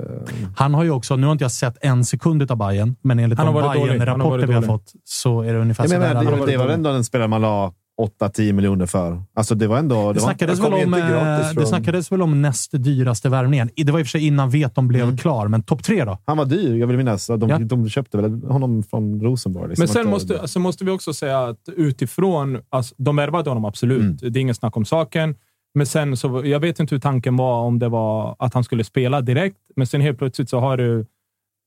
Han 0.57 0.75
har 0.75 0.85
ju 0.85 0.91
också, 0.91 1.17
nu 1.17 1.27
har 1.27 1.33
inte 1.33 1.45
jag 1.45 1.53
sett 1.53 1.77
en 1.81 2.05
sekund 2.05 2.51
av 2.51 2.57
Bayern, 2.59 2.97
men 3.03 3.19
enligt 3.19 3.39
Han 3.39 3.55
de 3.55 3.63
Bayern-rapporter 3.63 4.31
varit 4.31 4.49
vi 4.49 4.55
har 4.55 4.63
fått 4.63 4.93
så 5.05 5.43
är 5.43 5.53
det 5.53 5.59
ungefär 5.59 5.87
så 5.87 6.47
det, 6.47 6.57
var 6.57 6.69
ändå 6.69 6.91
en 6.91 7.05
spelare 7.05 7.29
man 7.29 7.41
la 7.41 7.73
8-10 8.01 8.53
miljoner 8.53 8.87
för. 8.87 9.23
Alltså 9.35 9.55
det 9.55 9.67
var 9.67 9.79
ändå... 9.79 9.95
Det, 9.95 10.01
Det 10.03 10.21
var, 10.21 10.27
snackades, 10.27 10.61
han 10.61 10.71
väl 10.73 10.85
om, 10.87 10.95
eh, 10.95 11.01
från- 11.01 11.55
det 11.57 11.67
snackades 11.67 12.13
väl 12.13 12.23
om 12.23 12.43
näst 12.43 12.71
dyraste 12.73 13.29
värvningen. 13.29 13.71
Det 13.77 13.93
var 13.93 13.99
i 13.99 14.03
och 14.03 14.07
för 14.07 14.11
sig 14.11 14.27
innan 14.27 14.51
Veton 14.51 14.89
blev 14.89 15.03
Mm. 15.05 15.17
klar, 15.17 15.49
men 15.49 15.63
topp 15.63 15.83
tre 15.85 16.05
då? 16.05 16.19
han 16.27 16.37
var 16.37 16.45
dyr, 16.45 16.77
jag 16.77 16.87
vill 16.87 16.97
minnas. 16.97 17.27
De, 17.27 17.49
Ja. 17.49 17.59
de 17.59 17.89
köpte 17.89 18.17
väl 18.17 18.43
honom 18.45 18.83
från 18.83 19.21
Rosenborg. 19.21 19.69
Liksom. 19.69 19.83
Men 19.83 19.89
sen 19.89 20.09
måste, 20.11 20.41
alltså 20.41 20.59
måste 20.59 20.85
vi 20.85 20.91
också 20.91 21.13
säga 21.15 21.41
att 21.45 21.69
utifrån... 21.77 22.59
Alltså, 22.69 22.95
de 22.99 23.17
värvade 23.17 23.51
honom 23.51 23.65
absolut. 23.65 24.19
Det 24.19 24.27
är 24.27 24.37
inget 24.39 24.57
snack 24.57 24.77
om 24.77 24.85
saken. 24.85 25.35
Men 25.75 25.87
sen 25.87 26.17
så, 26.17 26.43
jag 26.45 26.61
vet 26.61 26.81
inte 26.81 26.95
hur 26.95 27.01
tanken 27.01 27.37
var, 27.37 27.61
om 27.63 27.79
det 27.79 27.89
var 27.89 28.37
att 28.39 28.55
han 28.55 28.65
skulle 28.65 28.85
spela 28.85 29.21
direkt. 29.21 29.57
Men 29.77 29.87
sen 29.87 30.01
helt 30.01 30.19
plötsligt 30.19 30.51
så 30.51 30.59
har 30.61 30.77
du, 30.77 31.01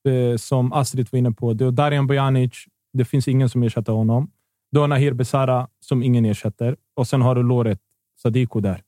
eh, 0.10 0.38
som 0.38 0.74
Astrid 0.74 1.08
var 1.12 1.20
inne 1.20 1.32
på, 1.32 1.54
du 1.54 1.66
har 1.66 1.72
Darijan 1.72 2.08
Bojanic. 2.08 2.52
Det 2.94 3.06
finns 3.06 3.28
ingen 3.28 3.50
som 3.50 3.64
ersätter 3.64 3.94
honom. 3.94 4.28
Du 4.74 4.80
har 4.80 4.88
Nahir 4.88 5.14
Besara 5.14 5.68
som 5.80 6.04
ingen 6.04 6.26
ersätter. 6.26 6.76
Och 6.96 7.08
sen 7.08 7.22
har 7.22 7.36
du 7.36 7.44
Loret 7.44 7.80
Sadiko 8.22 8.60
där. 8.60 8.82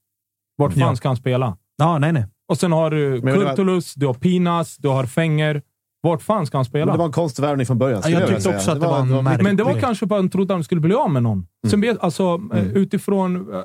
Vart 0.58 0.74
fan 0.74 0.80
Ja. 0.82 0.96
ska 0.96 1.10
han 1.10 1.16
spela? 1.18 1.58
Ja, 1.78 1.98
nej, 2.00 2.14
nej. 2.14 2.26
Och 2.50 2.58
sen 2.58 2.72
har 2.72 2.92
du 2.92 3.20
det 3.20 3.32
var- 3.38 3.46
Kurtulus, 3.50 3.94
du 3.94 4.06
har 4.06 4.14
Pinas, 4.14 4.78
du 4.78 4.88
har 4.88 5.06
Fenger. 5.06 5.62
Vart 6.02 6.22
fan 6.22 6.46
ska 6.46 6.58
han 6.58 6.66
spela? 6.66 6.86
Men 6.86 6.94
det 6.94 6.98
var 6.98 7.06
en 7.06 7.12
konstig 7.12 7.44
värvning 7.44 7.66
från 7.66 7.78
början. 7.78 8.02
Ja, 8.04 8.10
jag 8.10 8.20
vilja 8.20 8.36
tyckte 8.36 8.56
också 8.56 8.72
att 8.72 8.82
det 8.82 8.88
var 8.88 9.00
en 9.00 9.08
märklig- 9.24 9.44
Men 9.44 9.58
det 9.58 9.64
var 9.64 9.80
kanske 9.80 10.06
bara 10.06 10.20
att 10.20 10.24
de 10.26 10.30
trodde 10.30 10.54
att 10.54 10.60
de 10.60 10.64
skulle 10.64 10.82
bli 10.82 10.94
av 10.96 11.10
med 11.12 11.24
någon. 11.24 11.48
Sen 11.68 11.82
vet, 11.82 12.00
alltså, 12.00 12.24
eh, 12.54 12.60
Mm. 12.60 12.76
utifrån... 12.76 13.54
eh, 13.54 13.62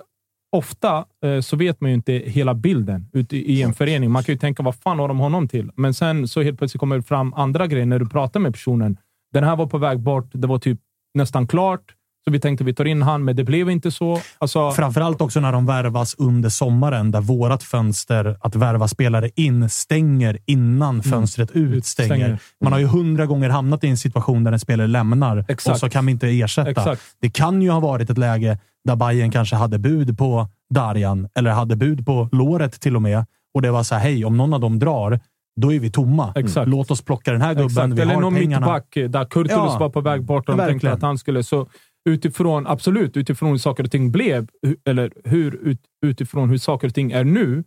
Ofta 0.57 1.05
eh, 1.25 1.41
så 1.41 1.57
vet 1.57 1.81
man 1.81 1.91
ju 1.91 1.95
inte 1.95 2.13
hela 2.13 2.55
bilden 2.55 3.09
ute 3.13 3.37
i 3.37 3.63
en 3.63 3.75
förening. 3.75 4.11
Man 4.11 4.23
kan 4.25 4.33
ju 4.33 4.39
tänka, 4.39 4.63
vad 4.63 4.75
fan 4.75 4.99
har 4.99 5.09
de 5.09 5.19
honom 5.19 5.49
till? 5.49 5.71
Men 5.77 5.95
sen 5.95 6.29
så 6.29 6.43
helt 6.43 6.59
plötsligt 6.59 6.81
kommer 6.81 6.97
det 6.97 7.03
fram 7.03 7.35
andra 7.35 7.67
grejer 7.67 7.87
när 7.87 7.99
du 7.99 8.07
pratar 8.09 8.41
med 8.41 8.53
personen. 8.53 8.97
Den 9.33 9.45
här 9.45 9.57
var 9.57 9.67
på 9.67 9.79
väg 9.79 10.01
bort. 10.01 10.31
Det 10.33 10.47
var 10.47 10.59
typ 10.59 10.81
nästan 11.15 11.47
klart. 11.47 11.95
Så 12.25 12.31
vi 12.31 12.41
tänkte 12.41 12.65
vi 12.65 12.75
tar 12.75 12.85
in 12.85 13.03
han, 13.03 13.25
men 13.25 13.37
det 13.37 13.45
blev 13.45 13.71
inte 13.71 13.91
så. 13.91 14.21
Alltså, 14.39 14.71
Framförallt 14.71 15.21
också 15.21 15.41
när 15.41 15.53
de 15.53 15.67
värvas 15.67 16.15
under 16.19 16.49
sommaren, 16.49 17.11
där 17.11 17.21
vårat 17.21 17.63
fönster 17.63 18.37
att 18.41 18.57
värva 18.57 18.89
spelare 18.89 19.31
in 19.37 19.69
stänger 19.69 20.39
innan 20.47 21.03
fönstret 21.03 21.51
ut 21.51 21.85
stänger. 21.87 22.09
Stänger. 22.09 22.39
Man 22.65 22.73
har 22.73 22.81
ju 22.81 22.87
hundra 22.87 23.27
gånger 23.27 23.49
hamnat 23.49 23.85
i 23.85 23.89
en 23.89 23.97
situation 23.97 24.45
där 24.45 24.53
en 24.53 24.59
spelare 24.61 24.87
lämnar 24.87 25.45
Exakt. 25.49 25.75
och 25.75 25.81
så 25.81 25.89
kan 25.89 26.07
vi 26.07 26.13
inte 26.13 26.29
ersätta. 26.29 26.71
Exakt. 26.71 27.03
Det 27.21 27.31
kan 27.31 27.63
ju 27.63 27.71
ha 27.71 27.81
varit 27.81 28.11
ett 28.11 28.19
läge 28.19 28.59
där 28.85 28.97
Bayern 28.97 29.31
kanske 29.31 29.57
hade 29.57 29.79
bud 29.79 30.19
på 30.19 30.49
Darjan 30.75 31.29
eller 31.35 31.51
hade 31.51 31.77
bud 31.77 32.07
på 32.07 32.29
låret 32.33 32.81
till 32.81 32.97
och 32.97 33.03
med. 33.03 33.25
Och 33.55 33.63
det 33.63 33.71
var 33.71 33.83
så 33.83 33.95
här, 33.95 34.03
hej, 34.03 34.25
om 34.25 34.37
någon 34.37 34.55
av 34.55 34.61
dem 34.61 34.79
drar, 34.79 35.21
då 35.61 35.73
är 35.73 35.81
vi 35.81 35.91
tomma. 35.91 36.33
Exakt. 36.37 36.69
Låt 36.69 36.91
oss 36.91 37.03
plocka 37.03 37.33
den 37.33 37.41
här 37.43 37.55
gubben. 37.55 37.67
Exakt. 37.67 37.93
Vi 37.93 38.01
Eller 38.03 38.15
har 38.15 38.21
någon 38.21 38.35
pengarna. 38.35 38.67
mittback 38.67 38.97
eh, 38.97 39.09
där 39.11 39.25
Kurtulus 39.25 39.51
Ja. 39.53 39.77
var 39.81 39.89
på 39.91 40.01
väg 40.01 40.25
bort 40.25 40.49
och 40.49 40.57
de 40.57 40.67
tänkte 40.67 40.93
att 40.93 41.03
han 41.03 41.19
skulle... 41.19 41.43
Så 41.43 41.67
utifrån, 42.09 42.67
absolut, 42.67 43.17
utifrån 43.17 43.51
hur 43.51 43.59
saker 43.59 43.85
och 43.85 43.91
ting 43.91 44.13
blev, 44.13 44.49
eller 44.87 45.11
hur, 45.25 45.55
ut, 45.55 45.79
utifrån 46.07 46.51
hur 46.51 46.59
saker 46.59 46.89
och 46.89 46.95
ting 46.95 47.13
är 47.13 47.25
nu, 47.25 47.65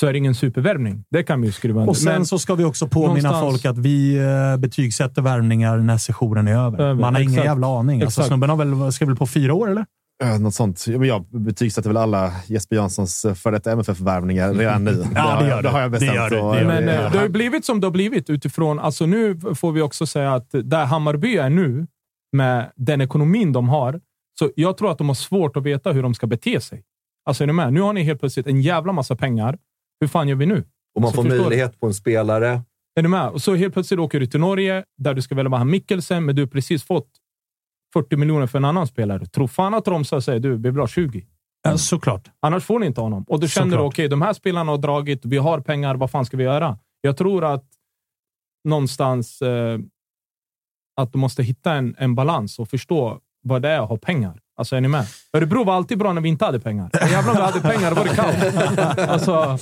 så 0.00 0.06
är 0.06 0.12
det 0.12 0.18
ingen 0.18 0.34
supervärvning. 0.34 1.04
Det 1.10 1.22
kan 1.22 1.40
vi 1.40 1.46
ju 1.46 1.52
skriva 1.52 1.80
under. 1.80 1.90
Och 1.90 1.96
sen 1.96 2.12
Men- 2.12 2.26
så 2.26 2.38
ska 2.38 2.54
vi 2.54 2.64
också 2.64 2.88
påminna 2.88 3.08
någonstans- 3.30 3.40
folk 3.62 3.64
att 3.64 3.78
vi 3.78 4.16
eh, 4.16 4.56
betygsätter 4.56 5.22
värvningar 5.22 5.76
när 5.76 5.98
sessionen 5.98 6.48
är 6.48 6.52
över. 6.66 6.80
Över, 6.80 6.94
Man 7.00 7.14
har 7.14 7.20
ingen 7.20 7.32
exakt. 7.32 7.46
jävla 7.46 7.78
aning. 7.78 8.02
Alltså, 8.02 8.20
Exakt. 8.20 8.28
snubben 8.28 8.50
har 8.50 8.56
väl, 8.56 8.92
ska 8.92 9.06
väl 9.06 9.16
på 9.16 9.26
fyra 9.26 9.54
år, 9.54 9.70
eller? 9.70 9.86
Eh, 10.24 10.38
Något 10.40 10.54
sånt. 10.54 10.86
Jag 10.86 11.24
betygsätter 11.30 11.90
väl 11.90 11.96
alla 11.96 12.32
Jesper 12.46 12.76
Janssons 12.76 13.24
eh, 13.24 13.34
före 13.34 13.54
detta 13.56 13.72
MFF-värvningar 13.72 14.54
redan 14.54 14.84
nu. 14.84 15.04
Ja, 15.14 15.38
det 15.40 15.48
gör 15.48 15.62
det 15.62 15.68
har 15.68 15.80
jag 15.80 15.88
Det 15.92 15.98
bestämt. 15.98 16.14
gör 16.16 16.30
du. 16.30 16.38
och- 16.38 16.54
Det 16.54 16.60
gör 16.60 16.66
Men 16.66 16.82
du. 16.86 16.90
eh, 16.92 17.12
det 17.12 17.18
har 17.18 17.28
blivit 17.28 17.64
som 17.64 17.80
det 17.80 17.86
har 17.86 17.92
blivit 17.92 18.30
utifrån... 18.30 18.78
Alltså 18.78 19.06
nu 19.06 19.40
får 19.54 19.72
vi 19.72 19.82
också 19.82 20.06
säga 20.06 20.34
att 20.34 20.48
där 20.64 20.84
Hammarby 20.84 21.36
är 21.36 21.50
nu, 21.50 21.86
med 22.36 22.72
den 22.76 23.00
ekonomin 23.00 23.52
de 23.52 23.68
har, 23.68 24.00
så 24.38 24.50
jag 24.56 24.76
tror 24.76 24.90
att 24.90 24.98
de 24.98 25.08
har 25.08 25.14
svårt 25.14 25.56
att 25.56 25.62
veta 25.62 25.92
hur 25.92 26.02
de 26.02 26.14
ska 26.14 26.26
bete 26.26 26.60
sig. 26.60 26.84
Alltså 27.24 27.42
är 27.42 27.46
ni 27.46 27.52
med? 27.52 27.72
Nu 27.72 27.80
har 27.80 27.92
ni 27.92 28.02
helt 28.02 28.20
plötsligt 28.20 28.46
en 28.46 28.60
jävla 28.60 28.92
massa 28.92 29.16
pengar. 29.16 29.58
Hur 30.00 30.08
fan 30.08 30.28
gör 30.28 30.36
vi 30.36 30.46
nu? 30.46 30.64
Och 30.94 31.02
man 31.02 31.10
Så 31.10 31.14
får 31.16 31.22
förstår 31.22 31.36
du? 31.38 31.42
möjlighet 31.42 31.80
på 31.80 31.86
en 31.86 31.94
spelare. 31.94 32.62
Är 32.98 33.02
du 33.02 33.08
med? 33.08 33.28
Och 33.28 33.42
så 33.42 33.54
helt 33.54 33.72
plötsligt 33.74 34.00
åker 34.00 34.20
du 34.20 34.26
till 34.26 34.40
Norge, 34.40 34.84
där 34.98 35.14
du 35.14 35.22
ska 35.22 35.34
välja 35.34 35.56
han 35.56 35.70
Mikkelsen, 35.70 36.24
men 36.24 36.36
du 36.36 36.42
har 36.42 36.46
precis 36.46 36.82
fått 36.84 37.08
40 37.92 38.16
miljoner 38.16 38.46
för 38.46 38.58
en 38.58 38.64
annan 38.64 38.86
spelare. 38.86 39.26
Tro 39.26 39.48
fan 39.48 39.74
att 39.74 39.88
Romsa 39.88 40.20
säger 40.20 40.40
du, 40.40 40.50
vi 40.56 40.70
vill 40.70 40.76
ha 40.80 40.86
20. 40.86 41.26
Ja, 41.62 41.78
såklart. 41.78 42.30
Annars 42.40 42.64
får 42.64 42.78
ni 42.78 42.86
inte 42.86 43.00
honom. 43.00 43.24
Och 43.28 43.40
då 43.40 43.46
känner 43.46 43.66
du, 43.66 43.72
Såklart. 43.72 43.92
okej, 43.92 44.08
de 44.08 44.22
här 44.22 44.32
spelarna 44.32 44.72
har 44.72 44.78
dragit, 44.78 45.24
vi 45.24 45.36
har 45.36 45.60
pengar, 45.60 45.94
vad 45.94 46.10
fan 46.10 46.24
ska 46.26 46.36
vi 46.36 46.44
göra? 46.44 46.78
Jag 47.00 47.16
tror 47.16 47.44
att 47.44 47.64
någonstans 48.64 49.42
eh, 49.42 49.78
att 50.96 51.12
du 51.12 51.18
måste 51.18 51.42
hitta 51.42 51.72
en, 51.72 51.94
en 51.98 52.14
balans 52.14 52.58
och 52.58 52.68
förstå 52.68 53.18
vad 53.42 53.62
det 53.62 53.68
är 53.68 53.80
att 53.80 53.88
ha 53.88 53.96
pengar. 53.96 54.38
Alltså, 54.58 54.76
är 54.76 54.80
ni 54.80 54.88
med? 54.88 55.06
Örebro 55.32 55.64
var 55.64 55.74
alltid 55.74 55.98
bra 55.98 56.12
när 56.12 56.20
vi 56.20 56.28
inte 56.28 56.44
hade 56.44 56.60
pengar. 56.60 56.90
Jävlar 57.10 57.30
om 57.30 57.36
vi 57.36 57.42
hade 57.42 57.60
pengar, 57.60 57.92
var 57.92 58.04
det 58.04 58.14
kaos. 58.14 58.98
Alltså, 59.08 59.58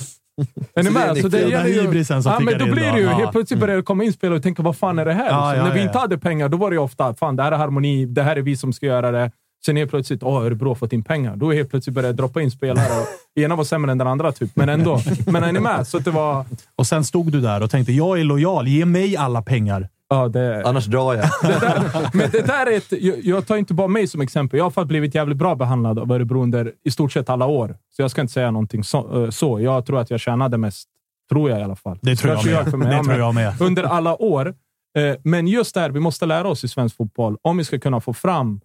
är 0.74 0.82
ni 0.82 0.90
med? 0.90 1.16
Så 1.16 1.28
det 1.28 1.38
gäller 1.38 1.68
ju, 1.68 2.04
ja, 2.24 2.40
men 2.40 2.58
då 2.58 2.64
blir 2.64 2.92
det 2.92 3.00
ju, 3.00 3.08
helt 3.08 3.32
plötsligt 3.32 3.60
börjar 3.60 3.76
det 3.76 3.82
komma 3.82 4.04
in 4.04 4.12
spelare 4.12 4.36
och 4.36 4.42
tänka, 4.42 4.62
vad 4.62 4.76
fan 4.76 4.98
är 4.98 5.04
det 5.04 5.12
här? 5.12 5.30
Ja, 5.30 5.50
liksom. 5.50 5.58
ja, 5.58 5.68
när 5.68 5.74
vi 5.74 5.82
inte 5.82 5.98
hade 5.98 6.18
pengar, 6.18 6.48
då 6.48 6.56
var 6.56 6.70
det 6.70 6.74
ju 6.74 6.80
ofta, 6.80 7.14
fan 7.14 7.36
det 7.36 7.42
här 7.42 7.52
är 7.52 7.56
harmoni, 7.56 8.06
det 8.06 8.22
här 8.22 8.36
är 8.36 8.42
vi 8.42 8.56
som 8.56 8.72
ska 8.72 8.86
göra 8.86 9.10
det. 9.10 9.30
Sen 9.66 9.76
helt 9.76 9.90
plötsligt, 9.90 10.22
åh, 10.22 10.44
Örebro 10.44 10.68
har 10.68 10.74
fått 10.74 10.92
in 10.92 11.02
pengar. 11.02 11.36
Då 11.36 11.52
helt 11.52 11.70
plötsligt 11.70 11.94
började 11.94 12.12
det 12.12 12.16
droppa 12.16 12.42
in 12.42 12.50
spelare. 12.50 13.00
Och 13.00 13.06
ena 13.40 13.56
var 13.56 13.64
sämre 13.64 13.92
än 13.92 13.98
den 13.98 14.06
andra, 14.06 14.32
typ. 14.32 14.50
men 14.56 14.68
ändå. 14.68 15.00
Men 15.26 15.44
är 15.44 15.52
ni 15.52 15.60
med? 15.60 15.86
Så 15.86 15.98
det 15.98 16.10
var... 16.10 16.44
Och 16.76 16.86
sen 16.86 17.04
stod 17.04 17.32
du 17.32 17.40
där 17.40 17.62
och 17.62 17.70
tänkte, 17.70 17.92
jag 17.92 18.20
är 18.20 18.24
lojal. 18.24 18.68
Ge 18.68 18.84
mig 18.84 19.16
alla 19.16 19.42
pengar. 19.42 19.88
Ja, 20.08 20.28
det, 20.28 20.62
Annars 20.66 20.86
drar 20.86 21.14
jag. 21.14 21.24
men 22.14 22.30
det 22.30 22.46
där 22.46 22.66
är 22.72 22.76
ett, 22.76 22.92
jag, 23.02 23.18
jag 23.24 23.46
tar 23.46 23.56
inte 23.56 23.74
bara 23.74 23.88
mig 23.88 24.06
som 24.06 24.20
exempel. 24.20 24.58
Jag 24.58 24.70
har 24.76 24.84
blivit 24.84 25.14
jävligt 25.14 25.38
bra 25.38 25.54
behandlad 25.54 25.98
av 25.98 26.12
Örebro 26.12 26.42
under 26.42 26.72
i 26.84 26.90
stort 26.90 27.12
sett 27.12 27.30
alla 27.30 27.46
år. 27.46 27.76
Så 27.96 28.02
jag 28.02 28.10
ska 28.10 28.20
inte 28.20 28.32
säga 28.32 28.50
någonting 28.50 28.84
så. 28.84 29.24
eh, 29.24 29.30
så. 29.30 29.60
Jag 29.60 29.86
tror 29.86 30.00
att 30.00 30.10
jag 30.10 30.20
tjänade 30.20 30.58
mest. 30.58 30.88
Tror 31.30 31.50
jag 31.50 31.60
i 31.60 31.62
alla 31.62 31.76
fall. 31.76 31.98
Det 32.02 32.16
tror 32.16 32.32
jag 32.32 32.42
Kanske 32.42 32.62
med. 32.62 32.70
för 32.70 32.78
mig. 32.78 32.88
Det 32.88 32.94
Ja, 32.96 33.04
tror 33.04 33.18
jag 33.18 33.34
med. 33.34 33.60
Under 33.60 33.82
alla 33.82 34.22
år. 34.22 34.54
Eh, 34.98 35.14
Men 35.24 35.48
just 35.48 35.74
där, 35.74 35.90
vi 35.90 36.00
måste 36.00 36.26
lära 36.26 36.48
oss 36.48 36.64
i 36.64 36.68
svensk 36.68 36.96
fotboll. 36.96 37.36
Om 37.42 37.56
vi 37.56 37.64
ska 37.64 37.78
kunna 37.78 38.00
få 38.00 38.12
fram 38.12 38.60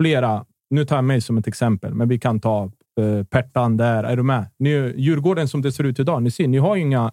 flera, 0.00 0.44
nu 0.70 0.84
tar 0.84 0.96
jag 0.96 1.04
mig 1.04 1.20
som 1.20 1.38
ett 1.38 1.46
exempel, 1.46 1.94
men 1.94 2.08
vi 2.08 2.18
kan 2.18 2.40
ta 2.40 2.64
eh, 3.00 3.24
Pertan 3.30 3.76
där. 3.76 4.04
Är 4.04 4.16
du 4.16 4.22
med? 4.22 4.46
Ni, 4.58 4.94
Djurgården 4.96 5.48
som 5.48 5.62
det 5.62 5.72
ser 5.72 5.84
ut 5.84 5.98
idag, 6.00 6.22
ni 6.22 6.30
ser, 6.30 6.48
ni 6.48 6.58
har 6.58 6.76
ju 6.76 6.82
inga 6.82 7.12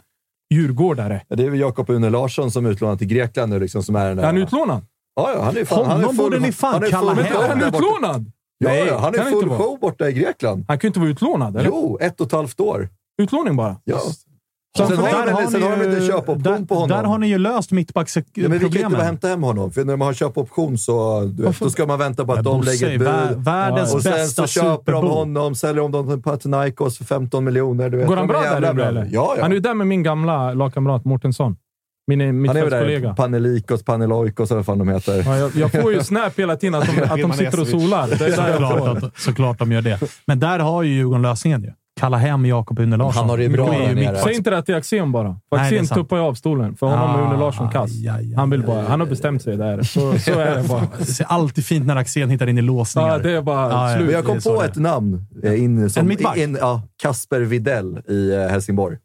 djurgårdare. 0.50 1.22
Ja, 1.28 1.36
Det 1.36 1.46
är 1.46 1.50
väl 1.50 1.60
Jakob 1.60 1.90
Une 1.90 2.10
Larsson 2.10 2.52
som 2.52 2.66
är 2.66 2.70
utlånad 2.70 2.98
till 2.98 3.08
Grekland 3.08 3.50
nu. 3.54 3.60
Liksom, 3.60 3.84
som 3.84 3.96
är 3.96 4.10
den 4.10 4.20
Är 4.20 4.24
han 4.24 4.38
utlånad? 4.38 4.86
Ja, 5.16 5.32
ja, 5.36 5.44
han 5.44 5.58
är 5.58 5.66
fan, 5.66 5.86
han 5.86 5.88
är 5.88 5.96
Honom 5.96 6.16
full, 6.16 6.26
borde 6.26 6.40
ni 6.40 6.52
fan 6.52 6.82
kalla 6.90 7.14
hem. 7.14 7.26
Är 7.36 7.48
han 7.48 7.64
utlånad? 7.64 8.32
Ja, 8.58 8.70
Nej, 8.70 8.90
han 8.90 9.16
är 9.16 9.32
full 9.32 9.50
show 9.50 9.80
borta 9.80 10.10
i 10.10 10.14
Grekland. 10.14 10.66
Han 10.68 10.80
kan 10.80 10.88
ju 10.88 10.90
inte 10.90 11.00
vara 11.00 11.10
utlånad, 11.10 11.56
eller? 11.58 11.70
Jo, 11.70 11.98
ett 12.02 12.22
och 12.22 12.28
ett 12.28 12.32
halvt 12.34 12.60
år. 12.60 12.90
Utlåning 13.22 13.56
bara? 13.56 13.76
Ja. 13.84 13.98
Så 14.00 14.12
Sen 14.78 14.98
har, 14.98 15.26
de, 15.26 15.34
väl- 15.34 15.48
sen 15.52 15.62
har 15.62 15.78
de 15.78 15.84
inte 15.84 16.08
köpoption 16.08 16.44
där, 16.44 16.66
på 16.66 16.76
honom. 16.76 16.90
där 16.90 17.04
har 17.04 17.18
ni 17.18 17.28
ju 17.28 17.38
löst 17.38 17.72
Ja, 17.72 18.50
men 18.50 18.52
vi 18.52 18.60
kan 18.60 18.66
inte 18.66 18.90
bara 18.90 19.04
hämta 19.04 19.28
hem 19.28 19.44
honom, 19.44 19.72
för 19.72 19.86
när 19.86 19.96
man 19.96 20.06
har 20.06 20.14
köpoption 20.14 20.78
så 20.78 21.22
du 21.22 21.44
vet, 21.44 21.60
då 21.60 21.70
ska 21.70 21.86
man 21.86 22.00
vänta 22.00 22.26
på 22.26 22.34
att 22.34 22.44
de 22.44 22.62
lägger 22.62 22.92
ett 22.92 23.00
bud. 23.00 23.44
världens 23.44 23.96
Och 23.96 24.02
sen 24.02 24.12
bästa 24.12 24.48
så 24.48 24.62
köper 24.62 24.92
de 24.92 25.08
honom, 25.08 25.56
säljer 25.56 25.82
de 25.82 25.92
dem 25.92 26.10
till 26.10 26.22
Panathinaikos 26.22 26.98
för 26.98 27.06
15 27.06 27.44
miljoner. 27.44 27.90
Du 27.90 27.98
vet, 27.98 28.08
Går 28.08 28.18
han 28.18 28.28
bra 28.28 28.42
där 28.42 28.74
nu 28.74 28.82
eller? 28.84 29.10
Ja, 29.12 29.34
ja. 29.38 29.42
Han 29.42 29.52
är 29.52 29.56
ju 29.56 29.62
där 29.62 29.74
med 29.74 29.88
min 29.88 30.04
gamla 30.04 30.54
lagkamrat 30.54 31.06
Mårtensson. 31.06 31.56
Min 32.08 32.20
Han 32.20 32.28
är 32.30 32.34
väl 32.34 32.44
där, 32.44 32.64
mittfältskollega. 32.64 33.14
Panelikos, 33.14 33.84
Paneloikos 33.84 34.52
eller 34.52 34.58
vad 34.60 34.66
fan 34.66 34.78
de 34.80 34.88
heter. 34.90 35.24
Ja, 35.26 35.38
jag, 35.38 35.56
jag 35.56 35.72
får 35.72 35.94
ju 35.94 36.04
snap 36.04 36.40
hela 36.40 36.56
tiden 36.56 36.76
att 36.76 36.96
de, 36.96 37.02
att 37.04 37.22
de 37.22 37.34
sitter 37.34 37.60
och 37.62 37.68
solar. 37.68 38.08
Det 38.08 38.14
är 38.26 38.38
där 38.38 38.54
Såklart, 38.54 39.04
att, 39.04 39.18
såklart 39.20 39.60
de 39.60 39.72
gör 39.72 39.82
det. 39.82 40.00
Men 40.26 40.40
där 40.40 40.60
har 40.60 40.84
ju 40.84 40.94
Djurgården 40.94 41.22
lösningen 41.22 41.62
ju. 41.64 41.72
Kalla 42.00 42.18
hem 42.18 42.46
Jakob 42.46 42.80
Une 42.80 42.98
Larsson. 42.98 43.22
Han 43.22 43.30
har 43.30 43.38
det 43.38 43.50
bra 43.50 43.74
är 43.74 43.88
där 43.88 43.96
nere. 43.96 44.18
Säg 44.18 44.36
inte 44.36 44.50
det 44.50 44.62
till 44.64 44.76
Axén 44.76 45.12
bara. 45.12 45.40
För 45.50 45.58
är 45.58 45.62
Axén 45.62 45.88
tuppar 45.88 46.18
ju 46.18 46.24
av 46.24 46.34
stolen. 46.34 46.76
För 46.76 46.88
honom 46.88 47.10
är 47.20 47.24
Ah, 47.24 47.30
Une 47.32 47.40
Larsson 47.40 47.70
kass. 47.70 47.92
Han, 48.36 48.50
vill 48.50 48.64
bara, 48.64 48.88
han 48.88 49.00
har 49.00 49.08
bestämt 49.08 49.42
sig 49.42 49.58
där. 49.58 49.84
Så, 49.84 50.20
så 50.20 50.32
är 50.40 50.56
det 50.62 50.68
bara. 50.68 50.88
Det 51.00 51.06
ser 51.06 51.26
alltid 51.26 51.66
fint 51.66 51.86
när 51.86 51.96
Axén 51.96 52.30
hittar 52.30 52.48
in 52.50 52.58
i 52.58 52.62
låsningar. 52.62 53.10
Ja, 53.10 53.18
det 53.18 53.32
är 53.32 53.42
bara 53.42 53.70
Ja, 53.72 53.92
ja. 53.92 53.98
slut. 53.98 54.12
Jag 54.12 54.26
kom 54.26 54.38
är 54.38 54.42
på 54.42 54.62
det 54.62 54.68
ett 54.68 54.76
namn. 54.76 55.26
eh, 55.44 55.64
In, 55.64 55.90
som, 55.90 56.02
En 56.02 56.08
mittback? 56.08 56.38
in, 56.38 56.58
ja, 56.62 56.82
Kasper 57.02 57.42
Videll 57.42 58.00
i 58.08 58.32
eh, 58.34 58.40
Helsingborg. 58.48 58.98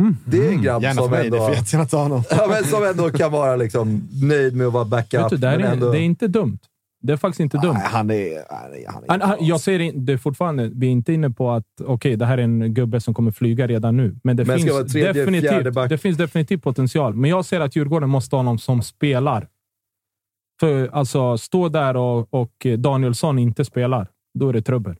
Mm. 0.00 0.16
Det 0.24 0.46
är 0.46 0.50
en 0.52 0.62
grabb 0.62 0.82
Gärna 0.82 1.02
som 1.02 1.10
mig, 1.10 1.24
ändå, 1.24 1.36
ja, 2.30 2.46
men 2.48 2.64
som 2.64 2.84
ändå 2.84 3.10
kan 3.10 3.32
vara 3.32 3.56
liksom 3.56 4.08
nöjd 4.22 4.56
med 4.56 4.66
att 4.66 4.72
vara 4.72 4.84
backup. 4.84 5.30
Du, 5.30 5.36
det, 5.36 5.48
är, 5.48 5.58
ändå, 5.58 5.92
det 5.92 5.98
är 5.98 6.02
inte 6.02 6.26
dumt. 6.28 6.58
Det 7.00 7.12
är 7.12 7.16
faktiskt 7.16 7.40
inte 7.40 7.58
dumt. 7.58 7.76
Han 7.84 8.10
är... 8.10 8.44
Han 8.50 8.72
är, 8.72 8.86
han 8.88 9.20
är 9.20 9.26
Han, 9.26 9.46
jag 9.46 9.60
säger 9.60 9.78
in, 9.78 10.04
det 10.04 10.12
är 10.12 10.16
fortfarande, 10.16 10.70
vi 10.74 10.86
är 10.86 10.90
inte 10.90 11.12
inne 11.12 11.30
på 11.30 11.50
att 11.50 11.64
okej, 11.84 12.16
det 12.16 12.26
här 12.26 12.38
är 12.38 12.42
en 12.42 12.74
gubbe 12.74 13.00
som 13.00 13.14
kommer 13.14 13.30
flyga 13.30 13.66
redan 13.66 13.96
nu. 13.96 14.16
Men 14.24 14.36
det, 14.36 14.44
Men 14.44 14.58
finns, 14.58 14.92
tredje, 14.92 15.12
definitivt, 15.12 15.88
det 15.88 15.98
finns 15.98 16.18
definitivt 16.18 16.62
potential. 16.62 17.14
Men 17.14 17.30
jag 17.30 17.44
ser 17.44 17.60
att 17.60 17.76
Djurgården 17.76 18.08
måste 18.08 18.36
ha 18.36 18.42
någon 18.42 18.58
som 18.58 18.82
spelar. 18.82 19.48
För 20.60 20.88
alltså, 20.88 21.38
stå 21.38 21.68
där 21.68 21.96
och, 21.96 22.34
och 22.34 22.66
Danielsson 22.78 23.38
inte 23.38 23.64
spelar, 23.64 24.08
då 24.38 24.48
är 24.48 24.52
det 24.52 24.62
trubbel. 24.62 24.96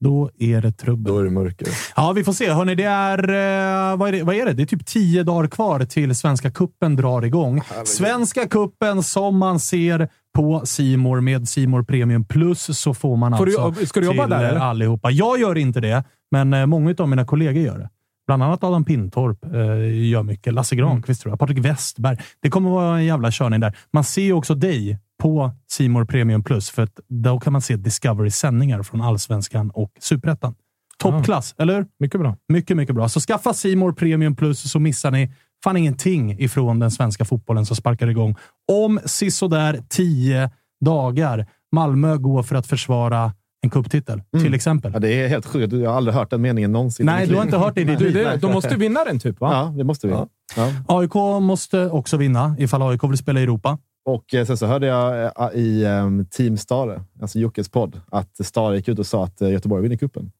Då 0.00 0.30
är 0.38 0.62
det 0.62 0.72
trubbel. 0.72 1.12
Då 1.12 1.18
är 1.18 1.24
det 1.24 1.30
mörker. 1.30 1.68
Ja, 1.96 2.12
vi 2.12 2.24
får 2.24 2.32
se. 2.32 2.50
Hörrni, 2.50 2.74
det 2.74 2.84
är, 2.84 3.18
eh, 3.28 3.96
vad, 3.96 4.08
är 4.08 4.12
det, 4.12 4.22
vad 4.22 4.34
är 4.34 4.46
det? 4.46 4.52
Det 4.52 4.62
är 4.62 4.66
typ 4.66 4.86
tio 4.86 5.22
dagar 5.22 5.48
kvar 5.48 5.84
till 5.84 6.16
Svenska 6.16 6.50
Kuppen 6.50 6.96
drar 6.96 7.24
igång. 7.24 7.62
Svenska 7.84 8.48
Kuppen 8.48 9.02
som 9.02 9.38
man 9.38 9.60
ser 9.60 10.08
på 10.34 10.66
Simor 10.66 11.20
med 11.20 11.48
Simor 11.48 11.82
Premium 11.82 12.24
Plus 12.24 12.78
så 12.78 12.94
får 12.94 13.16
man 13.16 13.36
Får 13.38 13.46
du- 13.46 13.58
alltså 13.58 13.86
ska 13.86 14.00
du 14.00 14.06
jobba 14.06 14.22
till 14.22 14.30
där, 14.30 14.42
eh, 14.44 14.48
eller? 14.50 14.60
allihopa. 14.60 15.10
Jag 15.10 15.40
gör 15.40 15.58
inte 15.58 15.80
det, 15.80 16.04
men 16.30 16.54
eh, 16.54 16.66
många 16.66 16.94
av 16.98 17.08
mina 17.08 17.24
kollegor 17.24 17.62
gör 17.62 17.78
det. 17.78 17.90
Bland 18.26 18.42
annat 18.42 18.64
Adam 18.64 18.84
Pintorp 18.84 19.44
eh, 19.44 20.08
gör 20.08 20.22
mycket. 20.22 20.54
Lasse 20.54 20.76
Granqvist 20.76 21.22
tror 21.22 21.32
jag. 21.32 21.38
Patrik 21.38 21.58
Westberg. 21.58 22.16
Det 22.42 22.50
kommer 22.50 22.70
vara 22.70 22.98
en 22.98 23.04
jävla 23.04 23.30
körning 23.30 23.60
där. 23.60 23.76
Man 23.92 24.04
ser 24.04 24.22
ju 24.22 24.32
också 24.32 24.54
dig 24.54 24.98
på 25.22 25.50
Simor 25.70 26.04
Premium 26.04 26.42
Plus, 26.44 26.70
för 26.70 26.82
att 26.82 27.00
då 27.08 27.40
kan 27.40 27.52
man 27.52 27.62
se 27.62 27.76
Discovery-sändningar 27.76 28.82
från 28.82 29.00
Allsvenskan 29.02 29.70
och 29.74 29.90
Superettan. 30.00 30.54
Toppklass, 30.98 31.54
eller 31.58 31.76
hur? 31.76 31.86
Mycket 32.00 32.20
bra. 32.20 32.36
Mycket, 32.48 32.76
mycket 32.76 32.94
bra. 32.94 33.08
Så 33.08 33.20
skaffa 33.20 33.54
Simor 33.54 33.92
Premium 33.92 34.36
Plus 34.36 34.70
så 34.72 34.78
missar 34.80 35.10
ni 35.10 35.32
fan 35.64 35.76
ingenting 35.76 36.40
ifrån 36.40 36.78
den 36.78 36.90
svenska 36.90 37.24
fotbollen 37.24 37.66
som 37.66 37.76
sparkar 37.76 38.08
igång 38.08 38.36
om 38.72 39.00
sisådär 39.04 39.80
tio 39.88 40.50
dagar. 40.80 41.46
Malmö 41.72 42.16
går 42.16 42.42
för 42.42 42.56
att 42.56 42.66
försvara 42.66 43.32
en 43.62 43.70
cuptitel, 43.70 44.22
till 44.42 44.54
exempel. 44.54 44.92
Ja, 44.92 44.98
det 44.98 45.22
är 45.22 45.28
helt 45.28 45.46
sjukt. 45.46 45.72
Jag 45.72 45.90
har 45.90 45.96
aldrig 45.96 46.14
hört 46.14 46.30
den 46.30 46.40
meningen 46.40 46.72
någonsin. 46.72 47.06
Nej, 47.06 47.26
du 47.26 47.34
har 47.34 47.42
inte 47.42 47.58
hört 47.58 47.74
det 47.74 47.84
ditt 47.84 47.98
Du, 47.98 48.10
det, 48.12 48.36
de 48.36 48.52
måste 48.52 48.76
vinna 48.76 49.04
den 49.04 49.18
typ, 49.18 49.40
va? 49.40 49.52
Ja, 49.52 49.74
det 49.76 49.84
måste 49.84 50.06
vi. 50.06 50.12
Ja. 50.12 50.28
Ja. 50.56 50.72
AIK 50.86 51.14
måste 51.42 51.90
också 51.90 52.16
vinna 52.16 52.56
ifall 52.58 52.82
AIK 52.82 53.04
vill 53.04 53.18
spela 53.18 53.40
i 53.40 53.42
Europa. 53.42 53.78
Och 54.04 54.34
eh, 54.34 54.46
sen 54.46 54.56
så 54.56 54.66
hörde 54.66 54.86
jag 54.86 55.24
eh, 55.24 55.60
i 55.60 55.84
um, 55.84 56.26
Team 56.26 56.56
Stare, 56.56 57.04
alltså 57.20 57.38
Jockes 57.38 57.68
podd, 57.68 58.00
att 58.10 58.46
Stare 58.46 58.76
gick 58.76 58.88
ut 58.88 58.98
och 58.98 59.06
sa 59.06 59.24
att 59.24 59.40
eh, 59.40 59.50
Göteborg 59.50 59.82
vinner 59.82 59.96
cupen. 59.96 60.32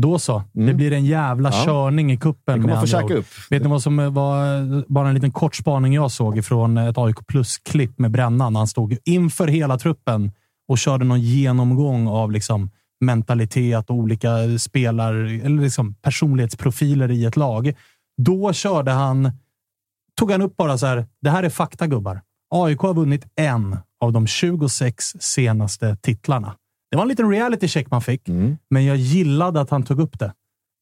Då 0.00 0.18
så. 0.18 0.42
Mm. 0.54 0.66
Det 0.66 0.74
blir 0.74 0.92
en 0.92 1.04
jävla 1.04 1.50
Ja. 1.52 1.64
körning 1.64 2.12
i 2.12 2.16
kuppen. 2.16 2.62
Med 2.62 2.80
få 2.80 2.86
käka 2.86 3.14
upp. 3.14 3.26
Vet 3.50 3.62
ni 3.62 3.68
vad 3.68 3.82
som 3.82 3.96
var 3.96 4.92
bara 4.92 5.08
en 5.08 5.14
liten 5.14 5.32
kort 5.32 5.54
spaning 5.54 5.94
jag 5.94 6.10
såg 6.10 6.38
ifrån 6.38 6.78
ett 6.78 6.98
AIK 6.98 7.26
Plus-klipp 7.26 7.98
med 7.98 8.10
Brännan? 8.10 8.56
Han 8.56 8.66
stod 8.66 8.96
inför 9.04 9.46
hela 9.46 9.78
truppen 9.78 10.32
och 10.68 10.78
körde 10.78 11.04
någon 11.04 11.20
genomgång 11.20 12.08
av 12.08 12.32
liksom 12.32 12.70
mentalitet 13.00 13.90
och 13.90 13.96
olika 13.96 14.58
spelar 14.58 15.14
eller 15.14 15.62
liksom 15.62 15.94
personlighetsprofiler 15.94 17.10
i 17.10 17.24
ett 17.24 17.36
lag. 17.36 17.72
Då 18.22 18.52
körde 18.52 18.90
han, 18.90 19.30
tog 20.18 20.30
han 20.32 20.42
upp 20.42 20.56
bara 20.56 20.78
så 20.78 20.86
här. 20.86 21.06
Det 21.22 21.30
här 21.30 21.42
är 21.42 21.50
fakta 21.50 21.86
gubbar. 21.86 22.20
AIK 22.54 22.78
har 22.80 22.94
vunnit 22.94 23.26
en 23.36 23.76
av 24.00 24.12
de 24.12 24.26
26 24.26 25.04
senaste 25.20 25.96
titlarna. 25.96 26.54
Det 26.90 26.96
var 26.96 27.02
en 27.02 27.08
liten 27.08 27.30
reality 27.30 27.68
check 27.68 27.90
man 27.90 28.02
fick, 28.02 28.28
men 28.70 28.84
jag 28.84 28.96
gillade 28.96 29.60
att 29.60 29.70
han 29.70 29.82
tog 29.82 30.00
upp 30.00 30.18
det. 30.18 30.32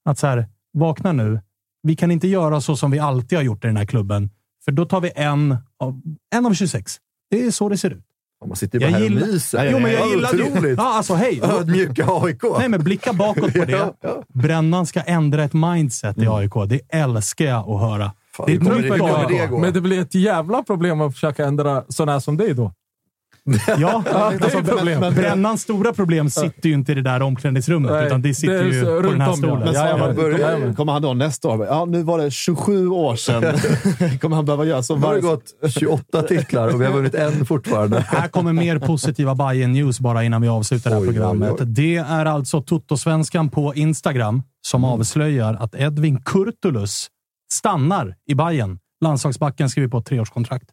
Att 0.05 0.19
så 0.19 0.27
här, 0.27 0.49
vakna 0.73 1.13
nu. 1.13 1.41
Vi 1.83 1.97
kan 1.97 2.11
inte 2.11 2.29
göra 2.29 2.61
så 2.61 2.77
som 2.77 2.91
vi 2.91 2.99
alltid 2.99 3.39
har 3.39 3.43
gjort 3.45 3.65
i 3.65 3.67
den 3.67 3.77
här 3.77 3.85
klubben, 3.87 4.31
för 4.65 4.73
då 4.73 4.85
tar 4.85 5.01
vi 5.01 5.13
en 5.15 5.57
av, 5.81 6.01
en 6.35 6.47
av 6.47 6.55
26. 6.55 6.97
Det 7.31 7.45
är 7.47 7.51
så 7.51 7.69
det 7.69 7.77
ser 7.79 7.91
ut. 7.91 8.05
Man 8.47 8.57
sitter 8.57 8.79
ju 8.79 8.85
bara 8.87 8.91
Jag 8.91 8.99
här 8.99 9.05
gillar- 9.05 9.23
och 9.23 9.29
myser. 9.29 9.71
Jo, 9.73 9.79
men 9.79 9.93
jag 9.93 10.09
gillade 10.09 10.37
ju- 10.37 10.43
otroligt. 10.53 10.79
Ja, 10.79 10.97
alltså, 10.97 11.15
hej. 11.15 11.41
Ödmjuka 11.43 12.07
AIK. 12.09 12.43
Nej, 12.59 12.69
men 12.69 12.85
blicka 12.85 13.13
bakåt 13.13 13.53
på 13.53 13.59
det. 13.65 13.73
Ja, 13.73 13.95
ja. 14.01 14.23
Brännan 14.29 14.87
ska 14.87 15.01
ändra 15.01 15.45
ett 15.45 15.53
mindset 15.53 16.19
i 16.19 16.27
AIK. 16.29 16.53
Det 16.69 16.81
älskar 16.89 17.45
jag 17.45 17.69
att 17.71 17.81
höra. 17.81 18.13
Fan, 18.33 18.47
det 18.47 18.53
är 18.53 18.59
hur 18.59 18.65
kommer 18.65 18.77
det- 18.83 18.89
truppen 18.89 18.93
hur 19.07 19.13
kommer 19.15 19.33
jag 19.33 19.41
det 19.43 19.47
gå? 19.47 19.59
Men 19.59 19.73
det 19.73 19.81
blir 19.81 20.01
ett 20.01 20.15
jävla 20.15 20.63
problem 20.63 21.01
att 21.01 21.13
försöka 21.15 21.45
ändra 21.47 21.85
sådana 21.89 22.13
här 22.13 22.21
som 22.21 22.37
dig 22.37 22.55
då. 22.55 22.73
Ja, 23.79 24.03
alltså, 24.43 24.63
problem. 24.63 25.01
men 25.01 25.15
Brännans 25.15 25.63
stora 25.63 25.93
problem 25.93 26.31
sitter 26.31 26.69
ju 26.69 26.75
inte 26.75 26.93
i 26.93 26.95
det 26.95 27.03
där 27.03 27.23
omklädningsrummet, 27.23 27.93
Nej, 27.93 28.07
utan 28.07 28.23
det 28.23 28.35
sitter 28.35 28.65
det 28.65 28.71
ju 28.71 28.81
så 28.85 29.03
på 29.03 29.11
den 29.11 29.21
här 29.21 29.33
stolen. 29.33 29.59
Men 29.59 29.67
Ja, 29.75 29.81
så 30.15 30.41
ja, 30.69 30.75
kommer- 30.75 30.93
han 30.93 31.03
då 31.03 31.15
nästa 31.15 31.49
år? 31.49 31.67
Ja, 31.67 31.85
nu 31.85 32.03
var 32.03 32.19
det 32.19 32.31
27 32.31 32.89
år 32.89 33.17
sedan. 33.17 33.43
kommer 34.21 34.37
han 34.37 34.45
behöva 34.45 34.65
göra 34.65 34.83
så 34.83 34.97
Nu 34.97 35.07
har 35.07 35.15
det 35.15 35.21
gått 35.21 35.45
28 35.79 36.23
titlar 36.23 36.75
och 36.75 36.81
vi 36.81 36.85
har 36.87 36.93
vunnit 36.93 37.15
en 37.15 37.47
fortfarande. 37.47 38.01
Här 38.09 38.29
kommer 38.29 38.53
mer 38.53 38.79
positiva 38.79 39.35
Bayern 39.35 39.73
News 39.73 40.01
bara 40.01 40.25
innan 40.25 40.43
vi 40.43 40.49
avslutar 40.49 40.91
det 40.91 40.97
här 40.97 41.03
Oj, 41.03 41.09
oj, 41.09 41.15
programmet. 41.15 41.51
oj. 41.61 41.67
Det 41.67 41.97
är 41.97 42.27
alltså 42.27 42.61
Toto-svenskan 42.63 43.51
på 43.51 43.75
Instagram 43.75 44.43
som 44.67 44.85
Mm. 44.85 44.91
avslöjar 45.01 45.55
att 45.55 45.75
Edvin 45.75 46.21
Kurtulus 46.25 47.07
stannar 47.53 48.15
i 48.31 48.35
Bayern. 48.35 48.79
Landslagsbacken 49.05 49.71
skriver 49.71 49.89
på 49.89 49.99
ett 49.99 50.07
treårskontrakt. 50.07 50.69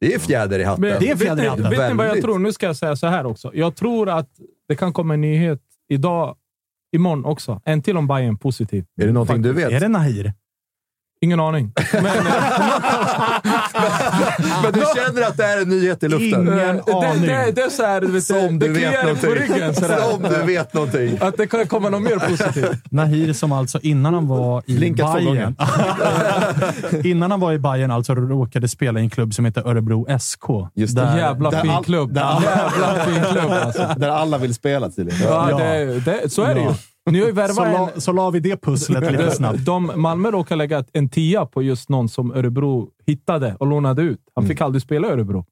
Det 0.00 0.14
är 0.14 0.18
fjäder 0.18 0.58
i 0.58 0.64
hatten. 0.64 0.80
Men, 0.80 1.00
Det 1.00 1.10
är 1.10 1.16
fjäder 1.16 1.36
i 1.36 1.40
vet, 1.40 1.50
hatten. 1.50 1.70
vet 1.70 1.90
ni 1.90 1.96
vad 1.96 2.06
jag 2.06 2.20
tror? 2.22 2.38
Nu 2.38 2.52
ska 2.52 2.66
jag 2.66 2.76
säga 2.76 2.96
så 2.96 3.06
här 3.06 3.26
också. 3.26 3.50
Jag 3.54 3.76
tror 3.76 4.08
att 4.08 4.28
det 4.68 4.76
kan 4.76 4.92
komma 4.92 5.14
en 5.14 5.20
nyhet 5.20 5.60
idag, 5.88 6.36
imorgon 6.96 7.24
också. 7.24 7.60
En 7.64 7.82
till 7.82 7.96
om 7.96 8.06
Bayern 8.06 8.38
positiv. 8.38 8.84
Är 9.00 9.06
det 9.06 9.12
någonting 9.12 9.42
du 9.42 9.52
vet? 9.52 9.72
Är 9.72 9.80
det 9.80 9.88
Nahir? 9.88 10.32
Ingen 11.20 11.40
aning. 11.40 11.72
Men, 11.92 12.04
Men 14.62 14.72
du 14.72 14.80
känner 14.96 15.22
att 15.28 15.36
det 15.36 15.44
är 15.44 15.62
en 15.62 15.68
nyhet 15.68 16.02
i 16.02 16.08
luften? 16.08 16.40
Ingen 16.42 16.56
det, 16.56 16.92
aning. 16.92 17.22
det, 17.26 17.52
det 17.54 17.60
är 17.62 17.68
så 17.70 17.82
här, 17.82 18.00
du 18.00 18.06
vet, 18.06 18.24
Som 18.24 18.58
det 18.58 18.66
du 18.66 18.72
vet 18.72 18.78
kliar 18.78 19.00
på 19.00 19.06
någonting. 19.06 19.30
ryggen. 19.30 19.74
Som 19.74 20.22
du 20.22 20.42
vet 20.46 20.74
någonting. 20.74 21.18
Att 21.20 21.36
det 21.36 21.46
kan 21.46 21.66
komma 21.66 21.88
något 21.88 22.02
mer 22.02 22.16
positivt. 22.28 22.78
Nahir 22.90 23.32
som 23.32 23.52
alltså 23.52 23.78
innan 23.82 24.14
han 24.14 24.28
var 24.28 24.62
i 24.66 24.76
Blinkat 24.76 25.06
två 25.12 25.18
Bayern 25.32 25.56
innan 27.04 27.30
han 27.30 27.40
var 27.40 27.52
i 27.52 27.58
Bayern 27.58 27.90
alltså 27.90 28.14
råkade 28.14 28.68
spela 28.68 29.00
i 29.00 29.02
en 29.02 29.10
klubb 29.10 29.34
som 29.34 29.44
heter 29.44 29.68
Örebro 29.68 30.06
SK. 30.20 30.44
Just 30.74 30.96
det. 30.96 31.02
Där- 31.02 31.18
Jävla 31.18 31.50
där 31.50 31.60
fin 31.60 31.70
all- 31.70 31.84
klubb. 31.84 32.12
där 32.14 32.20
Jävla 32.42 33.04
fin 33.04 33.22
klubb 33.32 33.50
alltså. 33.64 33.94
Där 33.96 34.08
alla 34.08 34.38
vill 34.38 34.54
spela 34.54 34.90
tydligen. 34.90 35.20
Ja, 35.24 35.50
Ja. 35.50 35.58
Det, 35.58 36.00
det, 36.00 36.32
så 36.32 36.42
är 36.42 36.54
det 36.54 36.60
ju. 36.60 36.70
Ni 37.10 37.20
har 37.20 37.26
ju 37.26 37.32
så, 37.32 37.36
värvat 37.36 37.56
la, 37.56 37.90
en... 37.94 38.00
så 38.00 38.12
la 38.12 38.30
vi 38.30 38.40
det 38.40 38.56
pusslet 38.62 39.12
lite 39.12 39.30
snabbt. 39.30 39.64
De, 39.64 39.92
Malmö 39.96 40.30
råkade 40.30 40.58
lägga 40.58 40.84
en 40.92 41.08
tia 41.08 41.46
på 41.46 41.62
just 41.62 41.88
någon 41.88 42.08
som 42.08 42.32
Örebro 42.32 42.88
hittade 43.06 43.56
och 43.58 43.66
lånade 43.66 44.02
ut. 44.02 44.20
Han 44.34 44.46
fick 44.46 44.60
aldrig 44.60 44.82
spela 44.82 45.08
i 45.08 45.10
Örebro. 45.10 45.44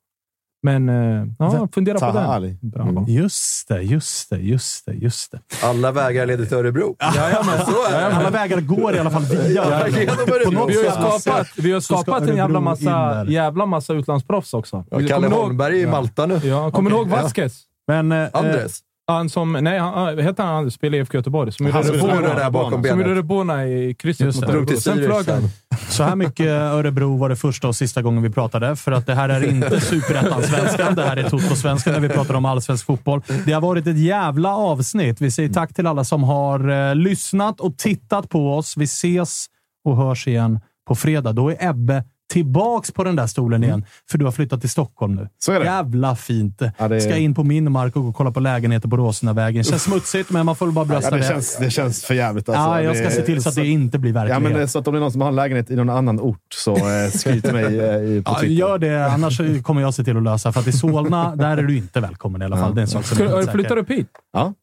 Men 0.64 0.88
eh, 0.88 1.26
ja, 1.38 1.68
fundera 1.74 1.94
på 1.94 2.00
Taha 2.00 2.12
den. 2.12 2.30
Ali. 2.30 2.58
Bra. 2.62 3.04
Just 3.08 3.68
det, 3.68 3.82
just 3.82 4.30
det, 4.30 4.38
just 4.38 4.86
det, 4.86 4.92
just 4.92 5.32
det. 5.32 5.40
Alla 5.62 5.92
vägar 5.92 6.26
leder 6.26 6.46
till 6.46 6.56
Örebro. 6.56 6.96
Jajamän. 7.16 7.58
Så 7.66 7.86
är 7.94 8.00
det. 8.10 8.16
Alla 8.16 8.30
vägar 8.30 8.60
går 8.60 8.94
i 8.94 8.98
alla 8.98 9.10
fall 9.10 9.22
via 9.22 9.48
Ja, 9.50 9.62
Örebro. 9.64 10.60
På 10.60 10.66
Vi 10.66 10.86
har 10.86 11.18
skapat, 11.20 11.48
vi 11.56 11.72
har 11.72 11.80
så 11.80 11.84
ska 11.84 12.02
skapat 12.02 12.28
en 12.28 12.36
jävla 12.36 12.60
massa, 12.60 13.24
jävla 13.28 13.66
massa 13.66 13.92
utlandsproffs 13.92 14.54
också. 14.54 14.84
Ja, 14.90 14.98
Kalle 14.98 15.08
Kommer 15.14 15.28
ni 15.28 15.34
ihåg- 15.34 15.44
Holmberg 15.44 15.80
är 15.82 15.86
i 15.86 15.90
Malta 15.90 16.26
nu. 16.26 16.40
Ja, 16.44 16.70
kommer 16.70 16.90
ni 16.90 16.96
Okej, 16.96 17.08
ihåg 17.08 17.18
ja. 17.18 17.22
Vasquez? 17.22 17.62
Men, 17.86 18.12
eh, 18.12 18.28
Andres. 18.32 18.80
Han 19.06 19.30
som, 19.30 19.52
nej, 19.52 19.78
han, 19.78 20.18
heter 20.18 20.44
han 20.44 20.70
spelar 20.70 20.98
i 20.98 21.00
IFK 21.00 21.18
Göteborg. 21.18 21.52
Som 21.52 21.66
Han 21.66 21.86
gjorde 21.86 21.98
Rebona- 21.98 22.36
där 22.36 22.50
bakom 22.50 22.72
som 22.72 22.90
gjorde 22.90 23.04
benet. 23.04 23.16
Rebona 23.18 23.66
i 23.66 23.94
krysset 23.94 24.34
mot 24.36 24.44
Örebro. 24.44 24.76
Sen 24.76 24.96
flög 24.96 25.28
han. 25.28 25.48
Så 25.88 26.02
här 26.02 26.16
mycket 26.16 26.46
Örebro 26.46 27.16
var 27.16 27.28
det 27.28 27.36
första 27.36 27.68
och 27.68 27.76
sista 27.76 28.02
gången 28.02 28.22
vi 28.22 28.30
pratade, 28.30 28.76
för 28.76 28.92
att 28.92 29.06
det 29.06 29.14
här 29.14 29.28
är 29.28 29.48
inte 29.48 29.80
Superettan-svenskan. 29.80 30.94
Det 30.94 31.04
här 31.04 31.16
är 31.16 31.22
Toto-svenskan, 31.30 31.92
där 31.92 32.00
vi 32.00 32.08
pratar 32.08 32.34
om 32.34 32.44
allsvensk 32.44 32.86
fotboll. 32.86 33.22
Det 33.46 33.52
har 33.52 33.60
varit 33.60 33.86
ett 33.86 33.98
jävla 33.98 34.56
avsnitt. 34.56 35.20
Vi 35.20 35.30
säger 35.30 35.48
tack 35.48 35.74
till 35.74 35.86
alla 35.86 36.04
som 36.04 36.22
har 36.22 36.68
eh, 36.68 36.94
lyssnat 36.94 37.60
och 37.60 37.78
tittat 37.78 38.28
på 38.28 38.54
oss. 38.56 38.76
Vi 38.76 38.84
ses 38.84 39.46
och 39.84 39.96
hörs 39.96 40.26
igen 40.28 40.60
på 40.88 40.94
fredag. 40.94 41.32
Då 41.32 41.50
är 41.50 41.68
Ebbe 41.70 42.04
tillbaks 42.32 42.90
på 42.92 43.04
den 43.04 43.16
där 43.16 43.26
stolen 43.26 43.64
igen, 43.64 43.84
för 44.10 44.18
du 44.18 44.24
har 44.24 44.32
flyttat 44.32 44.60
till 44.60 44.70
Stockholm 44.70 45.14
nu. 45.14 45.28
Så 45.38 45.52
är 45.52 45.58
det. 45.60 45.64
Jävla 45.66 46.16
fint. 46.16 46.62
Ja, 46.78 46.88
det 46.88 46.96
är- 46.96 47.00
Ska 47.00 47.16
in 47.16 47.34
på 47.34 47.44
min 47.44 47.72
mark 47.72 47.96
och 47.96 48.02
gå 48.02 48.08
och 48.08 48.14
kolla 48.14 48.30
på 48.30 48.40
lägenheter 48.40 48.88
på 48.88 48.96
Rosenavägen. 48.96 49.64
Känns 49.64 49.82
smutsigt, 49.82 50.30
men 50.30 50.46
man 50.46 50.56
får 50.56 50.66
väl 50.66 50.74
bara 50.74 50.84
Ja, 50.86 50.88
brösta 50.88 51.10
det, 51.10 51.16
det. 51.16 51.28
känns, 51.28 51.56
det 51.56 51.70
känns 51.70 52.04
för 52.04 52.14
jävligt. 52.14 52.48
Alltså. 52.48 52.62
ja, 52.62 52.82
jag 52.82 52.96
ska 52.96 53.10
se 53.10 53.22
till 53.22 53.42
så 53.42 53.48
att 53.48 53.54
det 53.54 53.66
inte 53.66 53.98
blir 53.98 54.10
Ja, 54.10 54.24
verklighet. 54.24 54.58
men 54.58 54.68
så 54.68 54.78
att 54.78 54.86
om 54.88 54.94
det 54.94 54.98
är 54.98 55.00
någon 55.00 55.12
som 55.12 55.20
har 55.20 55.28
en 55.28 55.36
lägenhet 55.36 55.70
i 55.70 55.76
någon 55.76 55.90
annan 55.90 56.20
ort, 56.20 56.38
så 56.54 56.76
eh, 56.76 57.10
skryt 57.14 57.52
mig 57.52 57.64
eh, 57.80 57.96
i- 57.96 58.22
på 58.24 58.30
Ja, 58.32 58.38
Twitter. 58.40 58.54
gör 58.54 58.78
det, 58.78 59.06
annars 59.06 59.40
kommer 59.62 59.80
jag 59.80 59.94
se 59.94 60.04
till 60.04 60.16
att 60.16 60.22
lösa. 60.22 60.52
För 60.52 60.60
att 60.60 60.66
i 60.66 60.72
Solna, 60.72 61.36
där 61.36 61.56
är 61.56 61.62
du 61.62 61.76
inte 61.76 62.00
välkommen 62.00 62.42
i 62.42 62.44
alla 62.44 62.56
fall. 62.56 62.74
Det 62.74 62.80
är 62.80 62.82
en 62.82 62.88
sak 62.88 63.04
som 63.04 63.22
är 63.26 63.42
Ska, 63.42 63.52
flyttar 63.52 63.74
du 63.74 63.80
upp 63.82 63.90
hit? 63.90 64.08
Ja. 64.32 64.54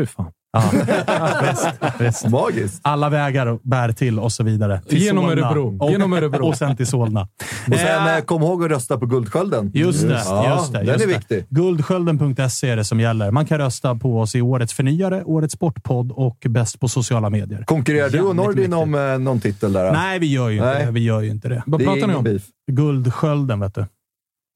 Fy 0.00 0.06
fan. 0.06 0.30
Ja. 0.52 0.70
Visst, 1.50 2.00
visst. 2.00 2.28
Magiskt. 2.28 2.80
Alla 2.82 3.08
vägar 3.08 3.58
bär 3.62 3.92
till 3.92 4.18
och 4.18 4.32
så 4.32 4.42
vidare. 4.44 4.80
Till 4.88 4.98
Genom 4.98 5.24
Solna. 5.28 5.42
Örebro. 5.46 5.78
Och, 5.84 5.90
Genom 5.90 6.12
Örebro. 6.12 6.44
och 6.48 6.56
sen 6.56 6.76
till 6.76 6.86
Solna. 6.86 7.28
Och 7.68 7.74
sen 7.78 8.06
Eh, 8.06 8.16
eh, 8.16 8.24
kom 8.24 8.42
ihåg 8.42 8.64
att 8.64 8.70
rösta 8.70 8.98
på 8.98 9.06
Guldskölden. 9.06 9.70
Just 9.74 10.08
det. 10.08 10.22
Ja, 10.26 10.56
just 10.56 10.72
det 10.72 10.78
den 10.78 10.86
just 10.86 11.04
är 11.04 11.08
det. 11.08 11.14
viktig. 11.14 11.46
Guldskölden.se 11.50 12.68
är 12.70 12.76
det 12.76 12.84
som 12.84 13.00
gäller. 13.00 13.30
Man 13.30 13.46
kan 13.46 13.58
rösta 13.58 13.94
på 13.94 14.20
oss 14.20 14.34
i 14.34 14.40
Årets 14.42 14.72
förnyare, 14.74 15.24
Årets 15.24 15.54
sportpodd 15.54 16.12
och 16.12 16.46
Bäst 16.48 16.80
på 16.80 16.88
sociala 16.88 17.30
medier. 17.30 17.64
Konkurrerar 17.64 18.08
du 18.10 18.20
och 18.20 18.36
Nordin 18.36 18.72
om 18.72 18.94
eh, 18.94 19.18
någon 19.18 19.40
titel 19.40 19.72
där? 19.72 19.86
då? 19.86 19.92
Nej, 19.92 20.18
vi 20.18 20.26
gör 20.32 20.48
ju 20.48 20.56
inte 20.56 20.66
Nej. 20.74 20.86
det. 20.86 20.90
Vi 20.92 21.00
gör 21.00 21.20
ju 21.20 21.30
inte 21.30 21.48
det. 21.48 21.62
Vad 21.66 21.80
det 21.80 21.84
pratar 21.86 22.06
ni 22.06 22.14
om? 22.14 22.24
beef. 22.24 22.42
Guldskölden, 22.72 23.60
vet 23.60 23.74
du. 23.74 23.86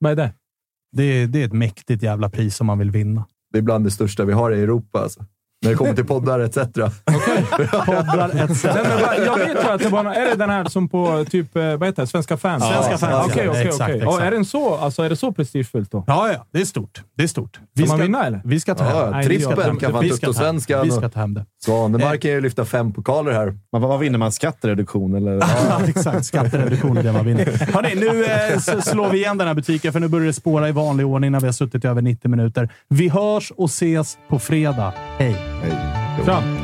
Vad 0.00 0.12
är 0.12 0.16
det? 0.16 0.32
Det, 0.96 1.26
det 1.26 1.42
är 1.42 1.46
ett 1.46 1.52
mäktigt 1.52 2.02
jävla 2.02 2.30
pris 2.30 2.56
som 2.56 2.66
man 2.66 2.78
vill 2.78 2.90
vinna. 2.90 3.24
Det 3.52 3.58
är 3.58 3.62
bland 3.62 3.84
det 3.84 3.90
största 3.90 4.24
vi 4.24 4.32
har 4.32 4.50
i 4.52 4.62
Europa. 4.62 4.98
Alltså. 4.98 5.24
När 5.64 5.70
det 5.70 5.76
kommer 5.76 5.94
till 5.94 6.04
poddar 6.06 6.40
etc. 6.40 6.56
Poddar 7.86 8.44
etc. 8.44 8.64
Nej, 8.64 9.20
jag 9.26 9.38
vet 9.38 9.64
ju 9.64 9.68
att 9.70 9.80
det 9.82 9.88
var 9.88 10.02
någon, 10.02 10.12
Är 10.12 10.24
det 10.26 10.34
den 10.34 10.50
här 10.50 10.64
som 10.64 10.88
på 10.88 11.24
typ, 11.30 11.56
eh, 11.56 11.62
vad 11.76 11.88
heter 11.88 12.02
det, 12.02 12.06
Svenska 12.06 12.36
fans? 12.36 12.64
Svenska 12.64 12.98
fans, 12.98 13.26
Okej, 13.30 13.44
ja. 13.44 13.50
okej, 13.50 13.70
okej. 13.72 14.00
Ja, 14.02 14.20
Är 14.20 14.30
den 14.30 14.44
så, 14.44 14.74
alltså, 14.74 15.02
är 15.02 15.08
det 15.08 15.16
så 15.16 15.32
prestigefullt 15.32 15.90
då? 15.90 16.04
Ja, 16.06 16.32
ja. 16.32 16.46
Det 16.52 16.60
är 16.60 16.64
stort. 16.64 17.02
Det 17.16 17.22
är 17.22 17.26
stort. 17.28 17.60
Ska 17.78 17.86
man 17.86 18.00
vinna, 18.00 18.26
eller? 18.26 18.40
Vi 18.44 18.60
ska 18.60 18.74
ta 18.74 18.84
Ja, 18.84 18.90
hem 18.90 19.04
det. 19.04 19.10
Nej, 19.10 19.28
det 19.28 19.34
gör 19.34 19.48
trippel 19.48 19.66
jag. 19.66 19.80
kan 19.80 19.92
man 19.92 20.02
Vi 20.02 20.10
ta 20.10 20.32
svenskan. 20.32 20.84
Vi 20.84 20.90
ska 20.90 21.08
ta 21.08 21.20
hem 21.20 21.34
det. 21.34 21.44
Svanemark 21.64 22.22
kan 22.22 22.30
ju 22.30 22.40
lyfta 22.40 22.64
fem 22.64 22.92
pokaler 22.92 23.32
här. 23.32 23.58
Men 23.72 23.80
vad, 23.82 24.00
vinner 24.00 24.18
man? 24.18 24.32
Skattereduktion 24.32 25.14
eller? 25.14 25.32
Ja, 25.32 25.80
exakt. 25.88 26.24
Skattereduktion 26.26 26.96
är 26.96 27.02
det 27.02 27.12
man 27.12 27.26
vinner. 27.26 27.44
Hörrni, 27.74 27.94
nu 27.94 28.24
eh, 28.24 28.80
slår 28.80 29.08
vi 29.10 29.18
igen 29.18 29.38
den 29.38 29.46
här 29.46 29.54
butiken, 29.54 29.92
för 29.92 30.00
nu 30.00 30.08
börjar 30.08 30.26
det 30.26 30.32
spåra 30.32 30.68
i 30.68 30.72
vanlig 30.72 31.06
ordning 31.06 31.32
när 31.32 31.40
vi 31.40 31.46
har 31.46 31.52
suttit 31.52 31.84
i 31.84 31.88
över 31.88 32.02
90 32.02 32.30
minuter. 32.30 32.68
Vi 32.88 33.08
hörs 33.08 33.52
och 33.56 33.68
ses 33.68 34.18
på 34.28 34.38
fredag. 34.38 34.92
Hej! 35.18 35.53
Tja! 36.24 36.40
Mom 36.40 36.63